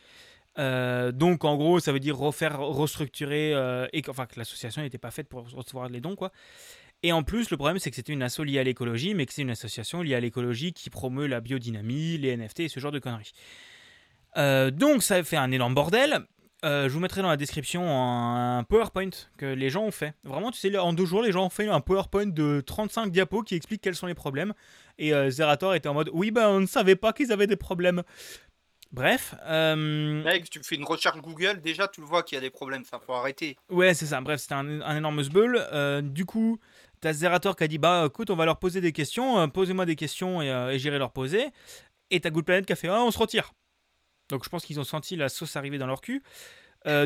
[0.59, 4.83] Euh, donc, en gros, ça veut dire refaire, restructurer, euh, et que- enfin que l'association
[4.83, 6.33] n'était pas faite pour recevoir les dons, quoi.
[7.03, 9.33] Et en plus, le problème, c'est que c'était une asso liée à l'écologie, mais que
[9.33, 12.93] c'est une association liée à l'écologie qui promeut la biodynamie, les NFT et ce genre
[12.93, 13.33] de conneries.
[14.37, 16.21] Euh, donc, ça fait un énorme bordel.
[16.63, 20.13] Je vous mettrai dans la description un PowerPoint que les gens ont fait.
[20.25, 23.45] Vraiment, tu sais, en deux jours, les gens ont fait un PowerPoint de 35 diapos
[23.45, 24.53] qui explique quels sont les problèmes.
[24.99, 28.03] Et Zerator était en mode Oui, ben on ne savait pas qu'ils avaient des problèmes.
[28.93, 29.35] Bref.
[29.47, 32.51] euh, Mec, tu fais une recherche Google, déjà tu le vois qu'il y a des
[32.51, 33.57] problèmes, ça faut arrêter.
[33.69, 34.21] Ouais, c'est ça.
[34.21, 35.65] Bref, c'était un, un énorme sbull.
[35.73, 36.59] Euh, du coup,
[37.01, 39.39] t'as Zerator qui a dit Bah écoute, on va leur poser des questions.
[39.39, 41.47] euh, Posez-moi des questions et, euh, et j'irai leur poser.
[42.11, 43.53] Et t'as Good Planet qui a fait Ah, on se retire.
[44.29, 46.23] Donc je pense qu'ils ont senti la sauce arriver dans leur cul.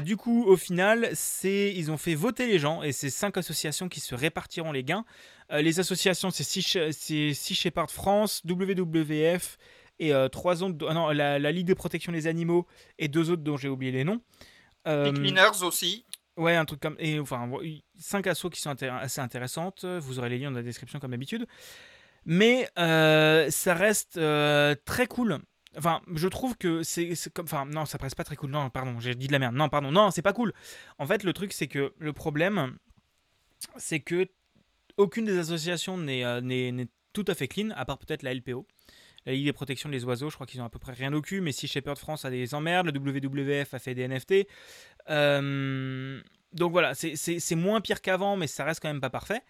[0.05, 3.89] Du coup, au final, c'est ils ont fait voter les gens et c'est cinq associations
[3.89, 5.05] qui se répartiront les gains.
[5.51, 9.59] Les associations, c'est Sea Shepherd France, WWF
[9.99, 10.87] et euh, trois autres.
[10.89, 12.67] ah non, la, la Ligue de protection des animaux
[12.99, 14.21] et deux autres dont j'ai oublié les noms.
[14.87, 15.13] Euh,
[15.63, 16.05] aussi.
[16.37, 16.97] Ouais, un truc comme.
[16.99, 17.63] Et enfin, vo-
[17.99, 19.85] cinq assos qui sont intér- assez intéressantes.
[19.85, 21.47] Vous aurez les liens dans la description comme d'habitude.
[22.27, 25.39] Mais euh, ça reste euh, très cool.
[25.77, 27.45] Enfin, je trouve que c'est comme.
[27.47, 28.51] Enfin, non, ça reste pas très cool.
[28.51, 29.55] Non, pardon, j'ai dit de la merde.
[29.55, 30.53] Non, pardon, non, c'est pas cool.
[30.99, 32.77] En fait, le truc, c'est que le problème,
[33.77, 34.29] c'est que
[34.97, 38.67] aucune des associations n'est tout à fait clean, à part peut-être la LPO.
[39.27, 41.23] La Ligue des protections des oiseaux, je crois qu'ils ont à peu près rien au
[41.23, 44.47] cul, mais si Shepherd France a des emmerdes, le WWF a fait des NFT.
[45.11, 46.21] Euh,
[46.53, 49.41] donc voilà, c'est- moins pire qu'avant, mais ça reste quand même pas parfait.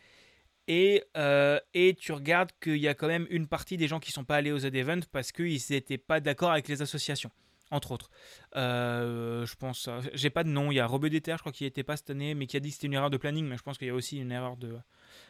[0.66, 4.12] Et, euh, et tu regardes qu'il y a quand même une partie des gens qui
[4.12, 7.31] sont pas allés aux Z-Event parce qu'ils n'étaient pas d'accord avec les associations,
[7.70, 8.11] entre autres.
[8.57, 11.66] Euh, je pense, j'ai pas de nom, il y a Robert Déter, je crois qu'il
[11.66, 13.59] était pas cette année, mais qui a dit que c'était une erreur de planning, mais
[13.59, 14.79] je pense qu'il y a aussi une erreur de.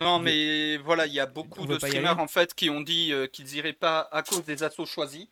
[0.00, 3.26] Non, mais voilà, il y a beaucoup de streamers en fait qui ont dit euh,
[3.26, 5.26] qu'ils iraient pas à cause des assos choisis.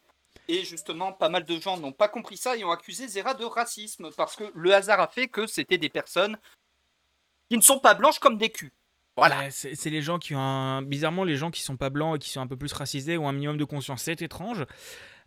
[0.48, 3.44] Et justement, pas mal de gens n'ont pas compris ça et ont accusé Zera de
[3.44, 6.36] racisme parce que le hasard a fait que c'était des personnes
[7.48, 8.72] qui ne sont pas blanches comme des culs.
[9.16, 9.38] Voilà.
[9.38, 10.82] Ouais, c'est c'est les gens qui ont un...
[10.82, 13.28] Bizarrement, les gens qui sont pas blancs et qui sont un peu plus racisés ont
[13.28, 14.02] un minimum de conscience.
[14.02, 14.64] C'est étrange.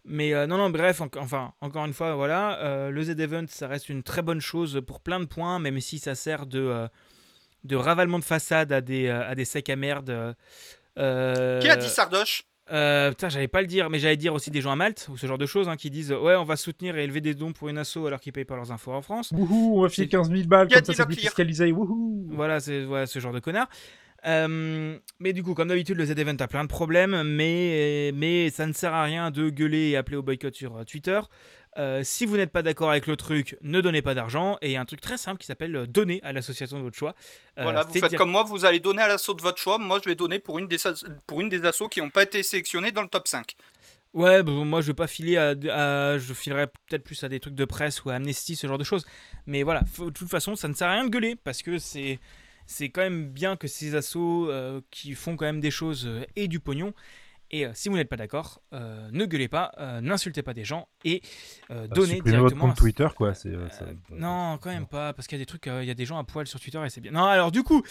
[0.03, 2.59] Mais euh, non, non, bref, en- enfin, encore une fois, voilà.
[2.59, 5.99] euh, le Z-Event, ça reste une très bonne chose pour plein de points, même si
[5.99, 6.87] ça sert de, euh,
[7.65, 10.09] de ravalement de façade à des, euh, à des sacs à merde.
[10.09, 10.33] euh,
[10.97, 12.43] euh, Qui a dit Sardoche?
[12.71, 15.17] euh, Putain, j'allais pas le dire, mais j'allais dire aussi des gens à Malte, ou
[15.17, 17.51] ce genre de choses, hein, qui disent Ouais, on va soutenir et élever des dons
[17.53, 19.31] pour une asso alors qu'ils payent pas leurs infos en France.
[19.33, 21.71] Wouhou, on va filer 15 000 balles, comme ça c'est défiscalisé.
[21.71, 23.67] Wouhou Voilà, c'est voilà, ce genre de connard.
[24.27, 28.65] Euh, mais du coup, comme d'habitude, le Z-Event a plein de problèmes, mais, mais ça
[28.65, 31.19] ne sert à rien de gueuler et appeler au boycott sur euh, Twitter.
[31.77, 34.57] Euh, si vous n'êtes pas d'accord avec le truc, ne donnez pas d'argent.
[34.61, 36.83] Et il y a un truc très simple qui s'appelle euh, donner à l'association de
[36.83, 37.15] votre choix.
[37.59, 39.77] Euh, Voilà, vous faites dire- comme moi, vous allez donner à l'assaut de votre choix.
[39.77, 40.77] Moi, je vais donner pour une des,
[41.27, 43.55] pour une des assos qui n'ont pas été sélectionnées dans le top 5.
[44.13, 47.41] Ouais, bon, moi je vais pas filer à, à- je filerai peut-être plus à des
[47.41, 49.05] trucs de presse ou à Amnesty, ce genre de choses.
[49.45, 52.19] Mais voilà, de toute façon, ça ne sert à rien de gueuler parce que c'est
[52.65, 56.47] c'est quand même bien que ces assos euh, qui font quand même des choses et
[56.47, 56.93] du pognon.
[57.51, 60.63] Et euh, si vous n'êtes pas d'accord, euh, ne gueulez pas, euh, n'insultez pas des
[60.65, 61.21] gens et
[61.69, 62.61] Bah, donnez supprimez votre directement.
[62.69, 63.33] compte à- Twitter, quoi.
[63.33, 65.93] C'est, ça- non, quand même pas, parce qu'il y a des trucs, il y a
[65.93, 67.11] des gens à poil sur Twitter et c'est bien.
[67.11, 67.83] Non, alors du coup,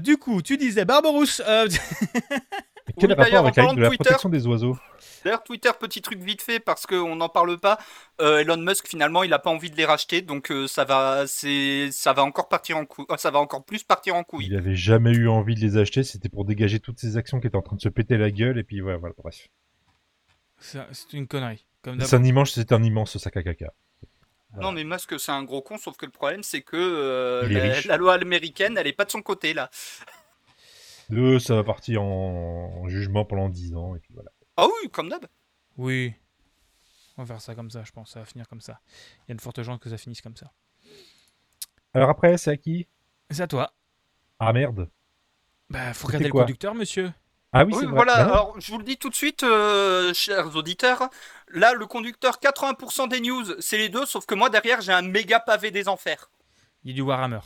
[0.00, 1.42] du coup, tu disais Barbarousse.
[2.98, 4.78] Quel Oui, rapport avec la de la Twitter- protection des oiseaux?
[5.24, 7.78] D'ailleurs, Twitter, petit truc vite fait, parce qu'on n'en parle pas.
[8.20, 11.26] euh, Elon Musk, finalement, il n'a pas envie de les racheter, donc euh, ça, va,
[11.26, 13.06] c'est, ça va encore partir en couille.
[13.18, 14.46] Ça va encore plus partir en couille.
[14.46, 17.48] Il avait jamais eu envie de les acheter, c'était pour dégager toutes ces actions qui
[17.48, 19.48] étaient en train de se péter la gueule, et puis voilà, voilà bref.
[20.58, 21.64] c'est une connerie.
[22.00, 23.72] C'est un immense, c'est un immense sac à caca.
[24.58, 27.80] Non, mais Musk, c'est un gros con, sauf que le problème, c'est que euh, la,
[27.82, 29.70] la loi américaine, elle est pas de son côté, là.
[31.10, 34.30] Deux, ça va partir en, en jugement pendant 10 ans, et puis voilà.
[34.56, 35.26] Ah oui, comme d'hab.
[35.76, 36.14] Oui.
[37.16, 38.10] On va faire ça comme ça, je pense.
[38.10, 38.80] Ça va finir comme ça.
[39.20, 40.52] Il y a de fortes chances que ça finisse comme ça.
[41.94, 42.86] Alors après, c'est à qui?
[43.30, 43.72] C'est à toi.
[44.38, 44.90] Ah merde.
[45.70, 47.12] Bah, faut regarder le conducteur, monsieur.
[47.52, 47.94] Ah oui, Oui, c'est vrai.
[47.94, 48.32] voilà, Ah non.
[48.32, 51.08] alors je vous le dis tout de suite, euh, chers auditeurs.
[51.48, 55.02] Là, le conducteur, 80% des news, c'est les deux, sauf que moi, derrière, j'ai un
[55.02, 56.30] méga pavé des enfers.
[56.84, 57.40] Il y a du Warhammer.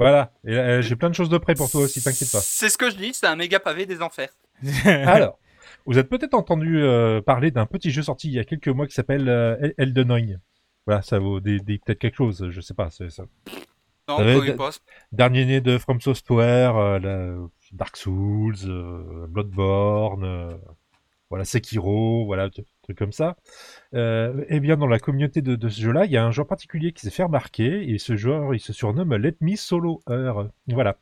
[0.00, 2.40] Voilà, et euh, j'ai plein de choses de près pour toi aussi, t'inquiète pas.
[2.40, 4.30] C'est ce que je dis, c'est un méga pavé des enfers.
[4.86, 5.38] Alors,
[5.84, 8.86] vous avez peut-être entendu euh, parler d'un petit jeu sorti il y a quelques mois
[8.86, 10.38] qui s'appelle euh, El- Elden Ring.
[10.86, 12.88] Voilà, ça vaut des, des- peut-être quelque chose, je sais pas.
[12.90, 13.24] C'est ça.
[14.08, 14.70] Non, on connaît pas.
[15.12, 17.36] Dernier né de From Software, euh, la-
[17.72, 20.56] Dark Souls, euh, Bloodborne, euh,
[21.28, 22.48] voilà Sekiro, voilà
[22.94, 23.36] comme ça.
[23.94, 26.46] Euh, eh bien, dans la communauté de, de ce jeu-là, il y a un joueur
[26.46, 30.48] particulier qui s'est fait remarquer et ce joueur, il se surnomme Let Me Solo Her.
[30.68, 30.96] Voilà.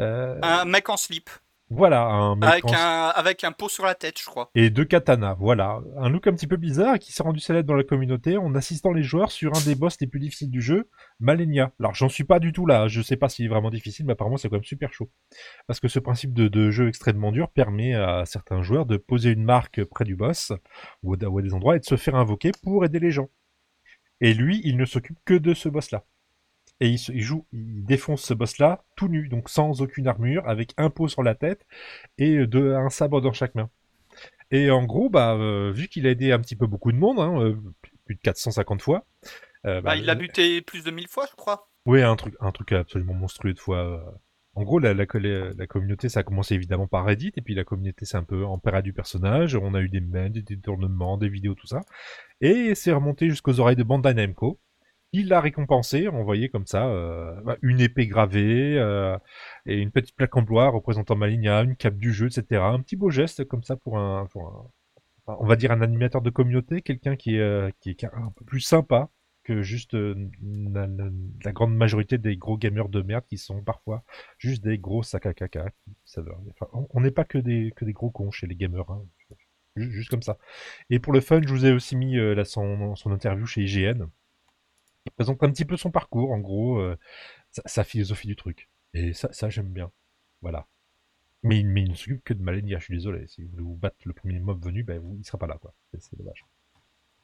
[0.00, 1.30] Euh, Un mec en slip.
[1.72, 4.50] Voilà, un mec Avec en- un, avec un pot sur la tête, je crois.
[4.56, 5.34] et deux katanas.
[5.38, 8.54] Voilà, un look un petit peu bizarre qui s'est rendu célèbre dans la communauté en
[8.56, 10.90] assistant les joueurs sur un des boss les plus difficiles du jeu,
[11.20, 11.72] Malenia.
[11.78, 14.14] Alors j'en suis pas du tout là, je sais pas s'il est vraiment difficile, mais
[14.14, 15.10] apparemment c'est quand même super chaud.
[15.68, 19.30] Parce que ce principe de, de jeu extrêmement dur permet à certains joueurs de poser
[19.30, 20.52] une marque près du boss
[21.04, 23.28] ou à ou à des endroits et de se faire invoquer pour aider les gens.
[24.20, 26.04] Et lui, il ne s'occupe que de ce boss-là.
[26.80, 30.90] Et il, joue, il défonce ce boss-là tout nu, donc sans aucune armure, avec un
[30.90, 31.66] pot sur la tête
[32.18, 33.70] et de, un sabre dans chaque main.
[34.50, 37.20] Et en gros, bah, euh, vu qu'il a aidé un petit peu beaucoup de monde,
[37.20, 37.56] hein, euh,
[38.04, 39.06] plus de 450 fois.
[39.66, 41.68] euh, Bah, il l'a buté plus de 1000 fois, je crois.
[41.86, 43.78] oui, un truc, un truc absolument monstrueux de fois.
[43.78, 44.00] euh.
[44.54, 47.54] En gros, la, la, la- la communauté, ça a commencé évidemment par Reddit, et puis
[47.54, 49.54] la communauté s'est un peu empérée du personnage.
[49.54, 51.82] On a eu des mails, des détournements, des vidéos, tout ça.
[52.40, 54.58] Et c'est remonté jusqu'aux oreilles de Bandai Namco.
[55.12, 59.18] Il l'a récompensé, envoyé comme ça, euh, bah, une épée gravée, euh,
[59.66, 62.68] et une petite plaque en bois représentant Malinia, une cape du jeu, etc.
[62.72, 64.70] Un petit beau geste comme ça pour un, pour un-
[65.40, 68.44] on va dire un animateur de communauté, quelqu'un qui est, euh, qui est un peu
[68.44, 69.10] plus sympa
[69.44, 74.04] que juste la, la- grande majorité des gros gamers de merde qui sont parfois
[74.38, 75.66] juste des gros sacs à caca.
[76.72, 79.02] on- n'est pas que des, que des gros cons chez les gamers, hein.
[79.76, 80.38] Ju- juste comme ça.
[80.90, 84.08] Et pour le fun, je vous ai aussi mis là, son, son interview chez IGN.
[85.16, 86.96] Présente un petit peu son parcours, en gros, euh,
[87.50, 88.68] sa, sa philosophie du truc.
[88.94, 89.90] Et ça, ça j'aime bien.
[90.42, 90.66] Voilà.
[91.42, 93.26] Mais, il- mais il ne s'occupe que de Malenia, je suis désolé.
[93.28, 95.56] Si vous voulez vous battre le premier mob venu, ben, vous, il sera pas là,
[95.60, 95.72] quoi.
[95.98, 96.44] C'est- dommage.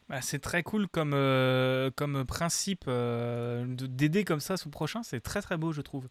[0.09, 5.03] Bah, c'est très cool comme, euh, comme principe euh, de- d'aider comme ça son prochain.
[5.03, 6.09] C'est très très beau, je trouve.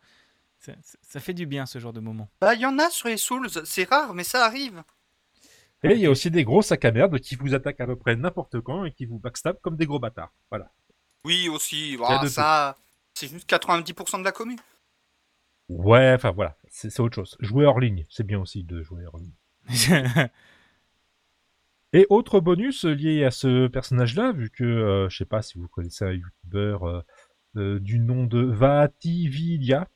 [0.60, 2.30] C'est- Ça fait du bien ce genre de moment.
[2.42, 4.84] Bah, il y en a sur les Souls, c'est rare, mais ça arrive.
[5.84, 7.96] Et il y a aussi des gros sacs à merde qui vous attaquent à peu
[7.96, 10.34] près n'importe quand et qui vous backstab comme des gros bâtards.
[10.50, 10.72] Voilà.
[11.26, 11.98] Oui, aussi.
[12.06, 12.78] Ah, de ça,
[13.16, 14.60] c'est juste 90% de la commune.
[15.68, 17.36] Ouais, enfin voilà, c'est autre chose.
[17.40, 19.34] Jouer hors ligne, c'est bien aussi de jouer hors ligne.
[21.94, 25.68] Et autre bonus lié à ce personnage-là, vu que euh, je sais pas si vous
[25.68, 27.02] connaissez un youtubeur euh,
[27.56, 29.88] euh, du nom de Vativilia.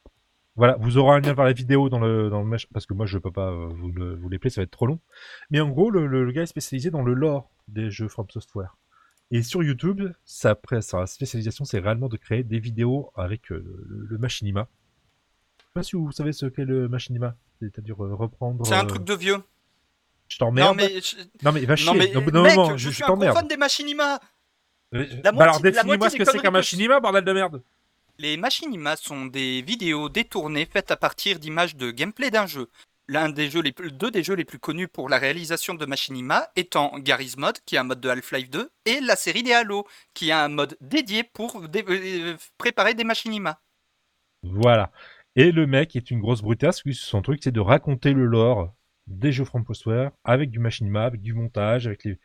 [0.56, 3.06] Voilà, vous aurez un lien vers la vidéo dans le dans le parce que moi
[3.06, 5.00] je peux pas vous le vous les ça va être trop long.
[5.52, 8.30] Mais en gros, le, le- le gars est spécialisé dans le lore des jeux From
[8.30, 8.76] Software.
[9.32, 14.06] Et sur YouTube, sa, sa spécialisation, c'est réellement de créer des vidéos avec euh, le,
[14.10, 14.68] le machinima.
[15.60, 18.66] Je sais pas si vous savez ce qu'est le machinima, c'est-à-dire euh, reprendre.
[18.66, 19.38] C'est un euh, truc de vieux.
[20.28, 20.70] Je t'emmerde.
[20.70, 21.86] Non, mais, je- Non mais va chier.
[21.88, 24.20] non, mais bout d'un mec, moment, je, je, suis un gros fan des machinima.
[24.92, 27.62] La bah alors moitié- définis-moi ce que c'est qu'un machinima, bordel de merde.
[28.18, 32.68] Les machinima sont des vidéos détournées faites à partir d'images de gameplay d'un jeu.
[33.10, 36.48] L'un des jeux les deux des jeux les plus connus pour la réalisation de machinima
[36.56, 39.88] étant Garry's Mod, qui est un mode de Half-Life 2, et la série des Halo,
[40.14, 43.62] qui a un mode dédié pour euh, préparer des machinima.
[44.44, 44.92] Voilà.
[45.36, 48.76] Et le mec est une grosse brutasse, son truc, c'est de raconter le lore
[49.08, 52.20] des jeux From Software avec du machinima, avec du montage, avec les.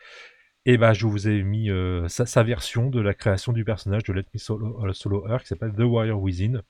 [0.67, 4.13] Et bah, je vous ai mis euh, sa, version de la création du personnage de
[4.13, 6.61] Let Me Solo, euh, Solo qui s'appelle The Warrior Within.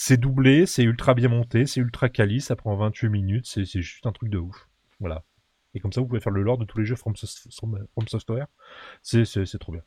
[0.00, 4.06] C'est doublé, c'est ultra bien monté, c'est ultra quali, ça prend 28 minutes, c'est juste
[4.06, 4.68] un truc de ouf.
[5.00, 5.24] Voilà.
[5.74, 7.84] Et comme ça, vous pouvez faire le lore de tous les jeux From, Sos- From-
[7.94, 8.46] From Software.
[9.02, 9.24] C'est
[9.58, 9.82] trop bien.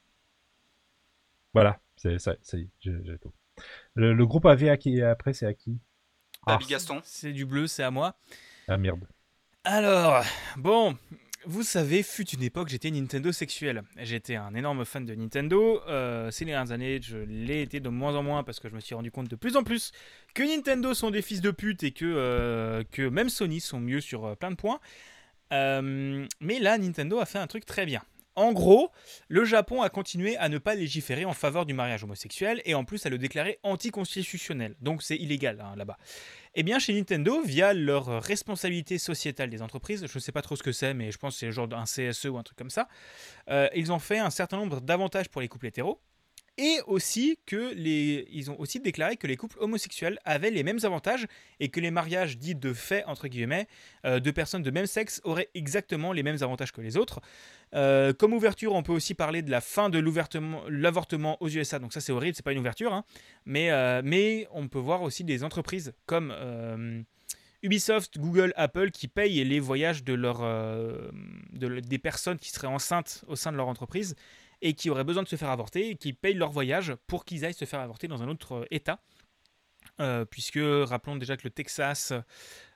[1.53, 3.31] Voilà, c'est ça, ça y est, j'ai tout.
[3.93, 5.79] Le, le groupe AV à qui, après, c'est à qui?
[6.45, 6.59] Ah.
[6.67, 6.99] Gaston.
[7.05, 8.17] c'est du bleu, c'est à moi.
[8.67, 9.07] Ah merde.
[9.63, 10.25] Alors,
[10.57, 10.97] bon,
[11.45, 13.83] vous savez, fut une époque, j'étais Nintendo sexuel.
[13.97, 15.81] J'étais un énorme fan de Nintendo.
[15.87, 18.79] Euh, ces dernières années, je l'ai été de moins en moins parce que je me
[18.79, 19.91] suis rendu compte de plus en plus
[20.33, 24.25] que Nintendo sont des fils de pute et que, euh, même Sony sont mieux sur
[24.25, 24.79] euh, plein de points.
[25.51, 28.01] Mais là, Nintendo a fait un truc très bien.
[28.35, 28.91] En gros,
[29.27, 32.85] le Japon a continué à ne pas légiférer en faveur du mariage homosexuel et en
[32.85, 34.75] plus à le déclarer anticonstitutionnel.
[34.79, 35.97] Donc c'est illégal hein, là-bas.
[36.53, 40.57] Eh bien, chez Nintendo, via leur responsabilité sociétale des entreprises, je ne sais pas trop
[40.57, 42.69] ce que c'est, mais je pense que c'est genre un CSE ou un truc comme
[42.69, 42.89] ça,
[43.49, 46.01] euh, ils ont fait un certain nombre d'avantages pour les couples hétéros.
[46.57, 50.79] Et aussi que les, ils ont aussi déclaré que les couples homosexuels avaient les mêmes
[50.83, 51.25] avantages
[51.59, 53.67] et que les mariages dits de fait entre guillemets
[54.05, 57.21] euh, de personnes de même sexe auraient exactement les mêmes avantages que les autres.
[57.73, 59.99] Euh, comme ouverture, on peut aussi parler de la fin de
[60.67, 61.79] l'avortement aux USA.
[61.79, 63.05] Donc ça c'est horrible, c'est pas une ouverture, hein.
[63.45, 66.35] mais, euh, mais on peut voir aussi des entreprises comme
[67.63, 73.37] Ubisoft, Google, Apple qui payent les voyages de de des personnes qui seraient enceintes au
[73.37, 74.15] sein de leur entreprise
[74.61, 77.45] et qui auraient besoin de se faire avorter et qui payent leur voyage pour qu'ils
[77.45, 78.99] aillent se faire avorter dans un autre euh, État.
[79.99, 82.13] Euh, puisque rappelons déjà que le Texas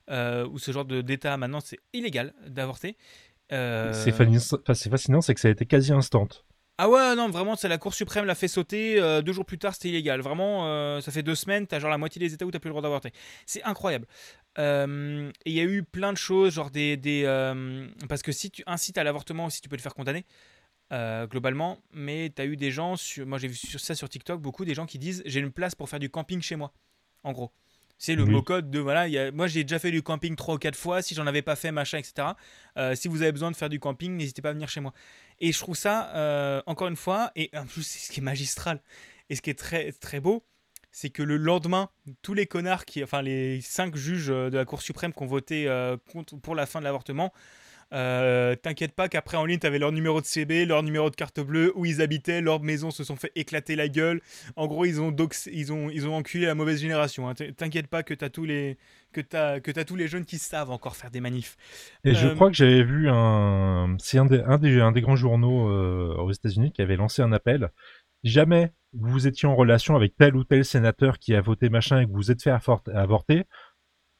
[0.10, 2.98] euh, ou ce genre d'État maintenant c'est illégal d'avorter.
[3.52, 4.12] Euh, C'est
[4.90, 6.28] fascinant, c'est que ça a été quasi instant.
[6.78, 9.00] Ah ouais, non, vraiment, c'est la Cour suprême l'a fait sauter.
[9.00, 10.20] euh, deux jours plus tard, c'était illégal.
[10.20, 12.68] Vraiment, euh, ça fait deux semaines, t'as genre la moitié des États où t'as plus
[12.68, 13.14] le droit d'avorter.
[13.46, 14.08] C'est incroyable.
[14.58, 16.98] Euh, et il y a eu plein de choses, genre des.
[16.98, 17.24] des
[18.10, 20.26] parce que si tu incites à l'avortement aussi, tu peux te faire condamner.
[20.92, 24.40] Euh, globalement, mais t'as eu des gens, sur, moi j'ai vu sur ça sur TikTok,
[24.42, 26.74] beaucoup des gens qui disent j'ai une place pour faire du camping chez moi,
[27.24, 27.52] en gros.
[27.98, 28.30] C'est le Oui.
[28.32, 30.58] mot code de voilà, il y a- moi j'ai déjà fait du camping trois ou
[30.58, 32.28] quatre fois, si j'en avais pas fait, machin, etc.
[32.78, 34.94] Euh, si vous avez besoin de faire du camping, n'hésitez pas à venir chez moi.
[35.40, 38.24] Et je trouve ça, euh, encore une fois, et en plus, c'est ce qui est
[38.24, 38.82] magistral,
[39.30, 40.46] et ce qui est très, très beau,
[40.92, 41.90] c'est que le lendemain,
[42.22, 45.68] tous les connards, qui, enfin les cinq juges de la Cour suprême qui ont voté
[45.68, 47.34] euh, contre, pour la fin de l'avortement,
[47.94, 51.40] euh, t'inquiète pas qu'après en ligne, t'avais leur numéro de CB, leur numéro de carte
[51.40, 54.22] bleue, où ils habitaient, leur maison se sont fait éclater la gueule.
[54.56, 57.30] En gros, ils ont, dox- ils ont, ils ont enculé la mauvaise génération.
[57.30, 57.34] hein.
[57.36, 58.78] T'inquiète pas que t'as tous les
[59.14, 61.56] que t'as que t'as tous les jeunes qui savent encore faire des manifs.
[62.04, 65.02] Et je Euh, crois que j'avais vu un, c'est un des, un des, un des
[65.02, 67.70] grands journaux euh, aux États-Unis qui avait lancé un appel.
[68.24, 72.06] Jamais vous étiez en relation avec tel ou tel sénateur qui a voté machin et
[72.08, 72.52] que vous êtes fait
[72.94, 73.46] avorter,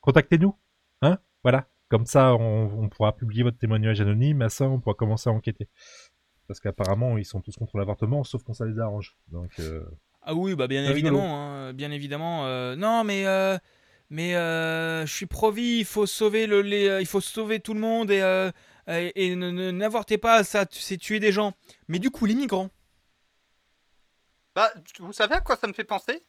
[0.02, 0.58] contactez-nous,
[1.04, 1.68] hein Voilà.
[1.90, 4.42] Comme ça, on, on pourra publier votre témoignage anonyme.
[4.42, 5.70] À ça, on pourra commencer à enquêter.
[6.48, 9.18] Parce qu'apparemment, ils sont tous contre l'avortement, sauf quand ça les arrange.
[9.32, 9.84] Donc, euh,
[10.22, 12.46] Ah oui, bah bien évidemment, hein, bien évidemment.
[12.46, 13.58] euh, non, mais euh,
[14.10, 15.78] mais euh, je suis pro-vie.
[15.80, 18.52] Il faut sauver le, les, il faut sauver tout le monde et euh,
[18.88, 21.54] et, n'avortez pas, ça, c'est tuer des gens.
[21.88, 22.70] Mais du coup, les migrants.
[24.56, 26.24] Bah, vous savez à quoi ça me fait penser?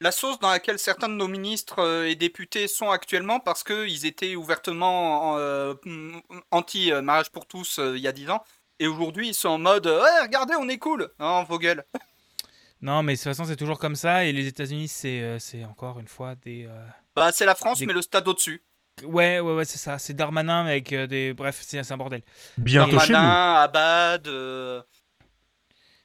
[0.00, 4.04] La sauce dans laquelle certains de nos ministres euh, et députés sont actuellement parce qu'ils
[4.04, 6.18] étaient ouvertement euh, mm,
[6.50, 8.44] anti-mariage pour tous euh, il y a 10 ans.
[8.78, 11.82] Et aujourd'hui, ils sont en mode Ouais, regardez, on est cool Non, vos gueules
[12.82, 14.26] Non, mais de toute façon, c'est toujours comme ça.
[14.26, 16.66] Et les États-Unis, c'est euh, c'est encore une fois des.
[16.68, 18.62] euh, Bah, c'est la France, Des- mais le stade au-dessus.
[19.02, 19.98] Ouais, ouais, ouais, c'est ça.
[19.98, 21.32] C'est Darmanin avec euh, des.
[21.32, 22.20] Bref, c'est un bordel.
[22.58, 23.12] bientôt chez nous.
[23.14, 24.28] Darmanin, Abad.
[24.28, 24.82] euh,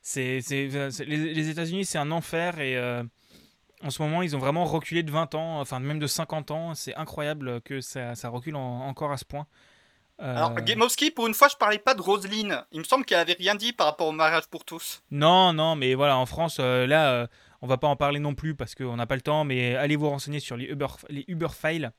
[0.02, 3.04] C'est, les, les États-Unis, c'est un enfer et euh,
[3.84, 6.74] en ce moment, ils ont vraiment reculé de 20 ans, enfin même de 50 ans.
[6.76, 9.48] C'est incroyable que ça, ça recule en- encore à ce point.
[10.22, 12.64] Euh, Alors, Gamowski, pour une fois, je parlais pas de Roselyne.
[12.72, 15.02] Il me semble qu'elle avait rien dit par rapport au mariage pour tous.
[15.10, 17.28] Non, non, mais voilà, en France, euh, là, euh,
[17.64, 19.96] on va pas en parler non plus parce qu'on n'a pas le temps, mais allez
[19.96, 21.92] vous renseigner sur les Uber, les Uber Files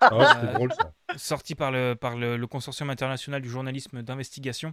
[0.00, 0.92] Ah Euh, drôle ça.
[1.16, 4.72] sortis par le, par le, le Consortium international du journalisme d'investigation,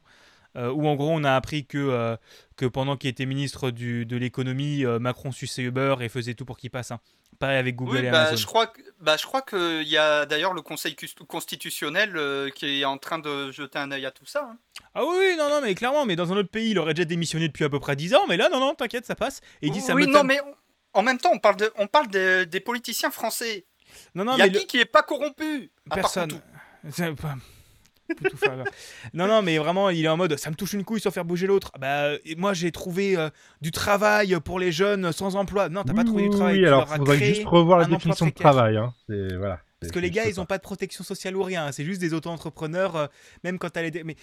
[0.55, 2.15] euh, où en gros on a appris que, euh,
[2.57, 6.45] que pendant qu'il était ministre du, de l'économie, euh, Macron suçait Uber et faisait tout
[6.45, 6.91] pour qu'il passe.
[6.91, 6.99] hein.
[7.37, 8.35] Pareil avec Google Oui, et bah, Amazon.
[8.35, 10.95] je crois que, bah, je crois qu'il y a d'ailleurs le Conseil
[11.27, 14.49] constitutionnel euh, qui est en train de jeter un œil à tout ça.
[14.51, 14.57] hein.
[14.95, 17.47] Ah oui, non, non, mais clairement, mais dans un autre pays, il aurait déjà démissionné
[17.47, 19.41] depuis à peu près 10 ans, mais là, non, non, t'inquiète, ça passe.
[19.61, 21.71] Et il dit ça oui, me non, mais on- en même temps, on parle, de,
[21.77, 23.65] on parle de- des politiciens français.
[24.15, 25.71] Non, non, Il y a mais le- qui qui est pas corrompu?
[25.89, 26.11] À part
[29.13, 31.25] non, non, mais vraiment, il est en mode ça me touche une couille sans faire
[31.25, 31.71] bouger l'autre.
[31.79, 33.29] Bah, moi, j'ai trouvé euh,
[33.61, 35.69] du travail pour les jeunes sans emploi.
[35.69, 36.59] Non, t'as pas Oui, trouvé du oui, travail.
[36.59, 38.77] Oui, alors as faudrait juste revoir la un emploi définition de travail.
[38.77, 38.93] Hein.
[39.07, 39.59] C'est voilà.
[39.81, 40.47] Parce C'est- que les gars, ils ont ça.
[40.47, 41.71] pas de protection sociale ou rien.
[41.71, 42.97] C'est juste des auto-entrepreneurs.
[42.97, 43.07] euh,
[43.45, 43.91] même quand t'as les.
[43.91, 44.17] dé- Mais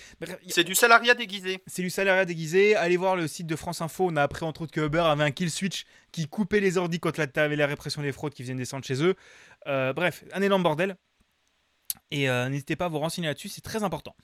[0.48, 1.62] C'est du salariat déguisé.
[1.66, 2.76] c'est du salariat déguisé.
[2.76, 4.08] Allez voir le site de France Info.
[4.10, 7.00] On a appris entre autres que Uber avait un kill switch qui coupait les ordis
[7.00, 9.14] quand t'avais la répression des fraudes qui viennent descendre chez eux.
[9.66, 10.96] Euh, bref, un énorme bordel.
[12.10, 14.14] Et euh, n'hésitez pas à vous renseigner là-dessus, c'est très important.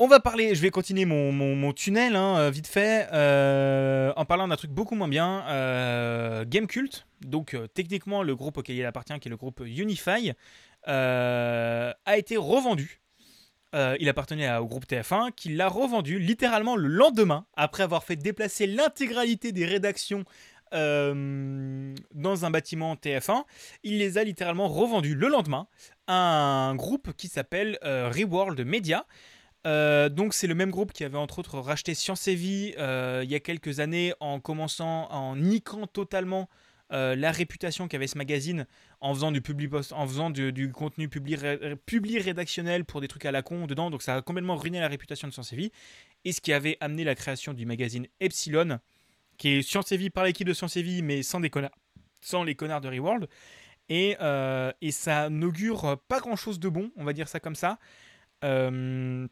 [0.00, 4.46] On va parler, je vais continuer mon, tunnel hein, euh, vite fait euh, en parlant
[4.46, 5.44] d'un truc beaucoup moins bien.
[5.48, 10.34] euh, Game Cult, donc techniquement le groupe auquel il appartient, qui est le groupe Unify,
[10.86, 13.00] a été revendu.
[13.74, 18.68] Il appartenait au groupe TF1 qui l'a revendu littéralement le lendemain après avoir fait déplacer
[18.68, 20.24] l'intégralité des rédactions
[20.72, 23.44] euh, dans un bâtiment TF1.
[23.82, 25.66] Il les a littéralement revendus le lendemain
[26.06, 29.06] à un groupe qui s'appelle euh, Reworld Media.
[29.66, 33.30] Euh, donc c'est le même groupe qui avait entre autres racheté Science et Vie il
[33.30, 36.48] y a quelques années en commençant en niquant totalement
[36.90, 38.66] la réputation qu'avait ce magazine
[39.00, 43.90] en faisant du contenu publi rédactionnel pour des trucs à la con dedans.
[43.90, 45.72] Donc ça a complètement ruiné la réputation de Science et Vie.
[46.24, 48.78] Et ce qui avait amené la création du magazine Epsilon,
[49.38, 51.70] qui est Science et Vie par l'équipe de Science et Vie, mais sans des connards,
[52.20, 53.28] sans les connards de Reworld.
[53.88, 57.54] Et, euh, et ça n'augure pas grand chose de bon, on va dire ça comme
[57.54, 57.78] ça.
[58.44, 59.26] Euh,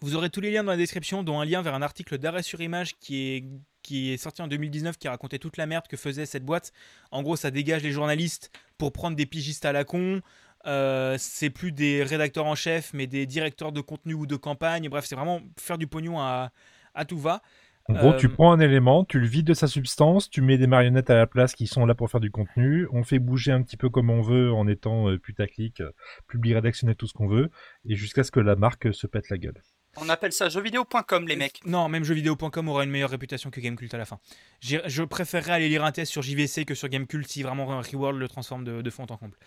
[0.00, 2.42] vous aurez tous les liens dans la description, dont un lien vers un article d'arrêt
[2.42, 3.44] sur image qui est,
[3.82, 6.72] qui est sorti en 2019 qui racontait toute la merde que faisait cette boîte.
[7.10, 10.20] En gros, ça dégage les journalistes pour prendre des pigistes à la con.
[10.66, 14.88] Euh, c'est plus des rédacteurs en chef, mais des directeurs de contenu ou de campagne.
[14.88, 16.50] Bref, c'est vraiment faire du pognon à,
[16.94, 17.42] à tout va.
[17.88, 20.58] En gros, Euh, tu prends un élément, tu le vides de sa substance, tu mets
[20.58, 23.52] des marionnettes à la place qui sont là pour faire du contenu, on fait bouger
[23.52, 25.92] un petit peu comme on veut en étant euh, putaclic, euh,
[26.26, 27.50] public rédactionnel, tout ce qu'on veut,
[27.88, 29.62] et jusqu'à ce que la marque se pète la gueule.
[29.98, 31.60] On appelle ça jeuxvideo.com, les mecs.
[31.64, 34.18] Non, même jeuxvideo.com aura une meilleure réputation que Gamecult à la fin.
[34.60, 38.28] Je préférerais aller lire un test sur JVC que sur Gamecult si vraiment Reworld le
[38.28, 39.38] transforme de, de fond en comble.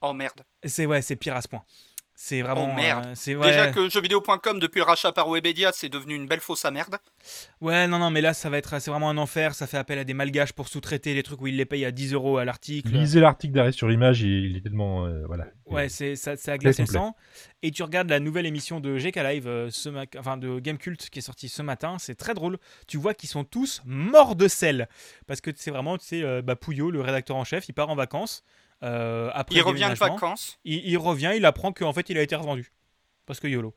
[0.00, 0.40] Oh merde.
[0.64, 1.62] C'est ouais, c'est pire à ce point.
[2.22, 2.68] C'est vraiment.
[2.70, 3.06] Oh, merde.
[3.06, 3.46] euh, c'est ouais.
[3.46, 6.98] Déjà que jeuxvideo.com, depuis le rachat par Webedia, c'est devenu une belle fausse à merde.
[7.62, 9.54] Ouais, non, non, mais là, ça va être, c'est vraiment un enfer.
[9.54, 11.90] Ça fait appel à des malgaches pour sous-traiter les trucs où ils les payent à
[11.92, 12.90] 10 euros à l'article.
[12.92, 15.06] Lisez l'article derrière sur l'image, il, il est tellement.
[15.06, 15.46] euh, voilà.
[15.64, 17.16] Ouais, c'est ça, le sang.
[17.62, 21.08] Et tu regardes la nouvelle émission de GK Live, euh, ce ma- enfin de Gamecult
[21.08, 21.96] qui est sortie ce matin.
[21.98, 22.58] C'est très drôle.
[22.86, 24.90] Tu vois qu'ils sont tous morts de sel
[25.26, 27.88] parce que c'est vraiment, tu sais, euh, bah, Pouillot, le rédacteur en chef, il part
[27.88, 28.44] en vacances.
[28.82, 32.22] Euh, après Il revient de vacances, Il, il revient, il apprend qu'en fait, il a
[32.22, 32.72] été revendu.
[33.26, 33.74] Parce que YOLO.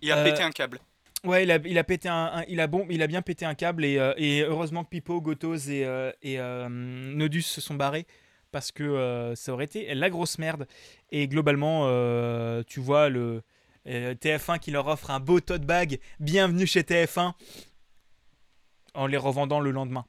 [0.00, 0.78] il a Euh, pété un câble.
[1.24, 3.44] Ouais, il a, il a pété un, un- il a bon, il a bien pété
[3.44, 7.60] un câble et, euh, et heureusement que Pipo, Gotos et, euh, et euh, Nodus se
[7.60, 8.06] sont barrés
[8.52, 10.68] parce que euh, ça aurait été la grosse merde.
[11.10, 13.42] Et globalement, euh, tu vois le
[13.88, 15.98] euh, TF1 qui leur offre un beau tote bag.
[16.20, 17.32] Bienvenue chez TF1
[18.94, 20.04] en les revendant le lendemain.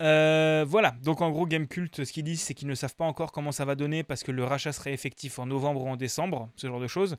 [0.00, 3.32] Euh, voilà, donc en gros Gamecult, ce qu'ils disent, c'est qu'ils ne savent pas encore
[3.32, 6.50] comment ça va donner parce que le rachat serait effectif en novembre ou en décembre,
[6.56, 7.16] ce genre de choses.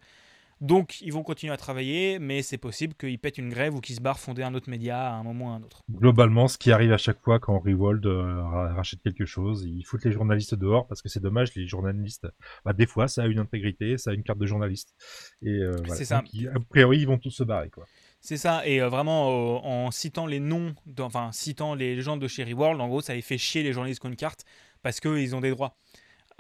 [0.62, 3.96] Donc ils vont continuer à travailler, mais c'est possible qu'ils pètent une grève ou qu'ils
[3.96, 5.84] se barrent fonder un autre média à un moment ou à un autre.
[5.90, 9.84] Globalement, ce qui arrive à chaque fois quand Rewold euh, ra- rachète quelque chose, ils
[9.84, 12.28] foutent les journalistes dehors parce que c'est dommage, les journalistes,
[12.66, 14.96] bah, des fois, ça a une intégrité, ça a une carte de journaliste.
[15.42, 15.96] Et euh, voilà.
[15.96, 16.24] C'est ça.
[16.34, 17.86] Donc, a priori, ils vont tous se barrer, quoi.
[18.22, 22.28] C'est ça, et euh, vraiment euh, en citant les noms, enfin citant les gens de
[22.28, 24.44] chez Reworld, en gros ça les fait chier les journalistes qui ont carte
[24.82, 25.78] parce qu'ils ont des droits.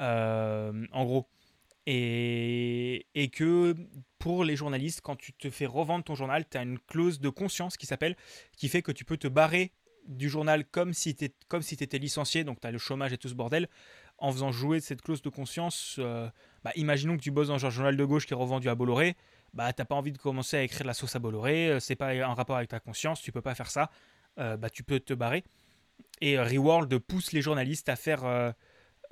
[0.01, 1.27] Euh, en gros.
[1.85, 3.75] Et, et que
[4.19, 7.29] pour les journalistes, quand tu te fais revendre ton journal, tu as une clause de
[7.29, 8.15] conscience qui s'appelle,
[8.55, 9.71] qui fait que tu peux te barrer
[10.07, 11.29] du journal comme si tu
[11.61, 13.69] si étais licencié, donc tu as le chômage et tout ce bordel,
[14.17, 15.99] en faisant jouer cette clause de conscience.
[16.63, 19.15] bah, imaginons que tu bosses dans un journal de gauche qui est revendu à Bolloré,
[19.53, 21.95] bah t'as pas envie de commencer à écrire de la sauce à Bolloré, euh, c'est
[21.95, 23.89] pas un rapport avec ta conscience, tu peux pas faire ça,
[24.39, 25.43] euh, bah tu peux te barrer.
[26.21, 28.51] Et euh, Reworld pousse les journalistes à faire euh,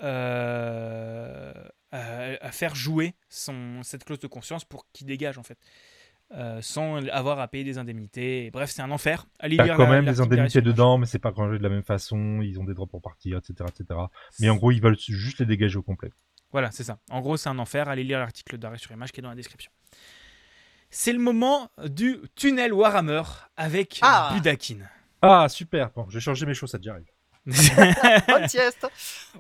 [0.01, 1.53] euh,
[1.91, 1.99] à,
[2.45, 5.57] à faire jouer son, cette clause de conscience pour qu'il dégage en fait.
[6.59, 8.47] Sans avoir à payer des indemnités.
[8.47, 9.25] Et bref, c'est un enfer.
[9.39, 11.57] Allez Il y a lire quand la- même des indemnités dedans, mais c'est pas rangé
[11.57, 13.97] de la même façon, ils ont des droits pour partir, etc., etc.
[14.41, 16.11] Mais en gros, ils veulent juste les dégager au complet.
[16.51, 16.99] Voilà, c'est ça.
[17.09, 17.87] En gros, c'est un enfer.
[17.87, 19.71] Allez lire l'article d'arrêt sur image qui est dans la description.
[20.89, 23.23] C'est le moment du tunnel Warhammer
[23.57, 24.31] avec Ah.
[24.33, 24.77] Budakin.
[25.21, 25.89] Ah, super.
[25.91, 27.05] Bon, j'ai changé mes chaussettes, j'arrive.
[28.27, 28.87] Bonne sieste.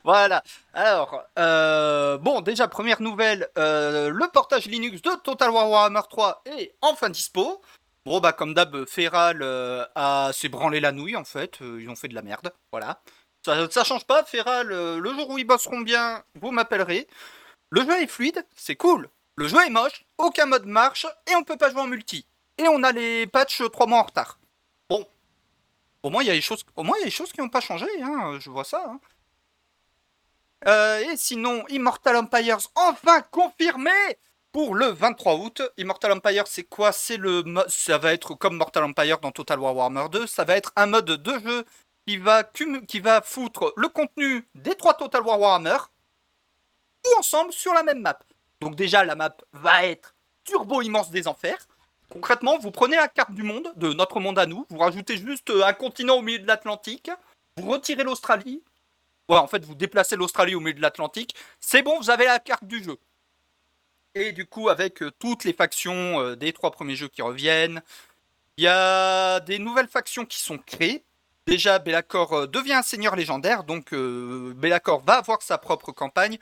[0.03, 0.43] Voilà.
[0.73, 6.41] Alors, euh, bon, déjà, première nouvelle, euh, le portage Linux de Total War Warhammer 3
[6.45, 7.61] est enfin dispo.
[8.05, 11.61] Bon, bah, comme d'hab, Feral euh, a s'est branlé la nouille, en fait.
[11.61, 12.53] Euh, ils ont fait de la merde.
[12.71, 13.01] Voilà.
[13.45, 14.71] Ça, ça change pas, Feral.
[14.71, 17.07] euh, le jour où ils bosseront bien, vous m'appellerez.
[17.69, 19.09] Le jeu est fluide, c'est cool.
[19.37, 22.25] Le jeu est moche, aucun mode marche, et on peut pas jouer en multi.
[22.57, 24.39] Et on a les patchs 3 mois en retard.
[24.89, 25.07] Bon.
[26.01, 28.39] Au moins, il y a des choses, au moins, y qui n'ont pas changé, hein,
[28.39, 28.83] je vois ça.
[28.87, 28.99] hein.
[30.65, 33.91] Euh, et sinon, Immortal Empires, enfin confirmé
[34.51, 35.61] pour le 23 août.
[35.77, 36.91] Immortal Empires, c'est quoi?
[36.91, 40.25] C'est le, ça va être comme Mortal Empire dans Total War Warhammer 2.
[40.25, 41.63] Ça va être un mode de jeu
[42.07, 45.77] qui va, qui va foutre le contenu des trois Total War Warhammer
[47.03, 48.17] tout ensemble sur la même map.
[48.61, 51.67] Donc déjà, la map va être turbo immense des enfers.
[52.09, 55.49] Concrètement, vous prenez la carte du monde, de notre monde à nous, vous rajoutez juste
[55.49, 57.11] euh, un continent au milieu de l'Atlantique,
[57.57, 58.63] vous retirez l'Australie.
[59.27, 61.35] Ouais, en fait, vous déplacez l'Australie au milieu de l'Atlantique.
[61.59, 62.97] C'est bon, vous avez la carte du jeu.
[64.15, 67.81] Et du coup, avec euh, toutes les factions euh, des trois premiers jeux qui reviennent,
[68.55, 71.03] il y a des nouvelles factions qui sont créées.
[71.47, 76.37] Déjà, Bellacore euh, devient un seigneur légendaire, donc euh, Bellacore va avoir sa propre campagne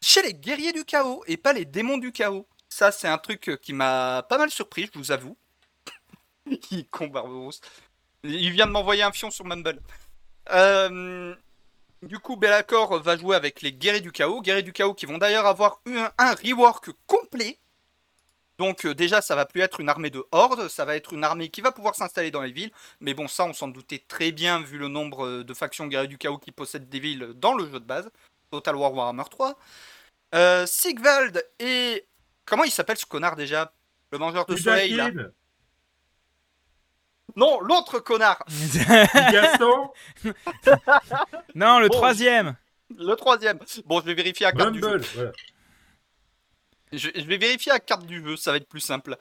[0.00, 2.46] chez les guerriers du chaos et pas les démons du chaos.
[2.68, 5.36] Ça, c'est un truc euh, qui m'a pas mal surpris, je vous avoue.
[6.70, 7.10] Il con.
[8.22, 9.80] Il vient de m'envoyer un fion sur Mumble.
[10.50, 11.34] Euh,
[12.02, 14.40] du coup, Bellacore va jouer avec les guerriers du chaos.
[14.40, 17.58] Guerriers du chaos qui vont d'ailleurs avoir un, rework complet.
[18.58, 21.24] Donc euh, déjà, ça va plus être une armée de hordes, ça va être une
[21.24, 22.72] armée qui va pouvoir s'installer dans les villes.
[23.00, 26.18] Mais bon, ça, on s'en doutait très bien vu le nombre de factions guerriers du
[26.18, 28.10] chaos qui possèdent des villes dans le jeu de base.
[28.50, 29.56] Total War Warhammer 3.
[30.34, 32.06] Euh, Sigvald et...
[32.44, 33.72] Comment il s'appelle ce connard déjà
[34.10, 35.10] Le mangeur de soleil là.
[37.36, 38.42] Non, l'autre connard
[39.14, 39.92] Gaston,
[41.54, 42.56] non, le Bon, troisième.
[42.98, 43.60] Le troisième.
[43.84, 44.96] Bon, je vais vérifier la carte du jeu.
[45.14, 45.32] Voilà.
[46.92, 49.16] Je, je vais vérifier la carte du jeu, ça va être plus simple.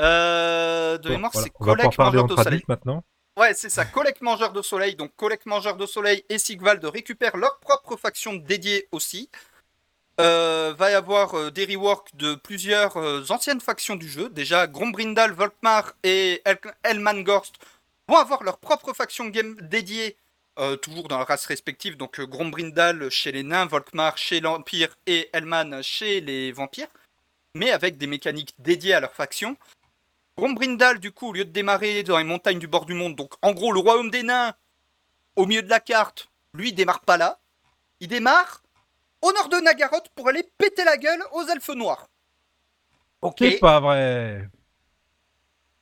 [0.00, 1.30] Euh, de Bon, mémoire,
[1.60, 1.84] voilà.
[1.84, 2.64] c'est parler Mangeur de Soleil.
[2.66, 3.04] maintenant.
[3.36, 4.94] Ouais, c'est ça, Collecte Mangeur de Soleil.
[4.96, 9.28] Donc, Collecte Mangeur de Soleil et Sigvald récupèrent leur propre faction dédiée aussi.
[10.18, 14.30] Euh, va y avoir euh, des reworks de plusieurs euh, anciennes factions du jeu.
[14.30, 17.56] Déjà, Grombrindal, Volkmar et El Elmangorst
[18.08, 20.16] vont avoir leur propre faction game dédiée,
[20.80, 21.98] toujours dans leur race respective.
[21.98, 26.88] Donc, Grombrindal chez les nains, Volkmar chez l'Empire et Elman chez les vampires.
[27.54, 29.58] Mais avec des mécaniques dédiées à leur faction.
[30.36, 33.32] Grombrindal, du coup, au lieu de démarrer dans les montagnes du bord du monde, donc
[33.42, 34.54] en gros le royaume des nains,
[35.34, 37.40] au milieu de la carte, lui il démarre pas là.
[38.00, 38.62] Il démarre
[39.22, 42.08] au nord de Nagaroth pour aller péter la gueule aux elfes noirs.
[43.22, 43.36] Ok.
[43.40, 44.48] C'est pas vrai.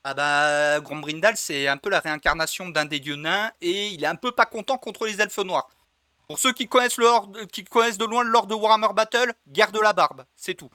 [0.05, 4.06] Ah bah, Grombrindal, c'est un peu la réincarnation d'un des dieux nains et il est
[4.06, 5.68] un peu pas content contre les elfes noirs.
[6.28, 9.32] Pour ceux qui connaissent, le horde- qui connaissent de loin le lore de Warhammer Battle,
[9.48, 10.70] garde la barbe, c'est tout.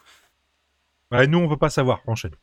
[1.12, 2.02] Ouais, nous, on veut pas savoir.
[2.08, 2.36] Enchaîne.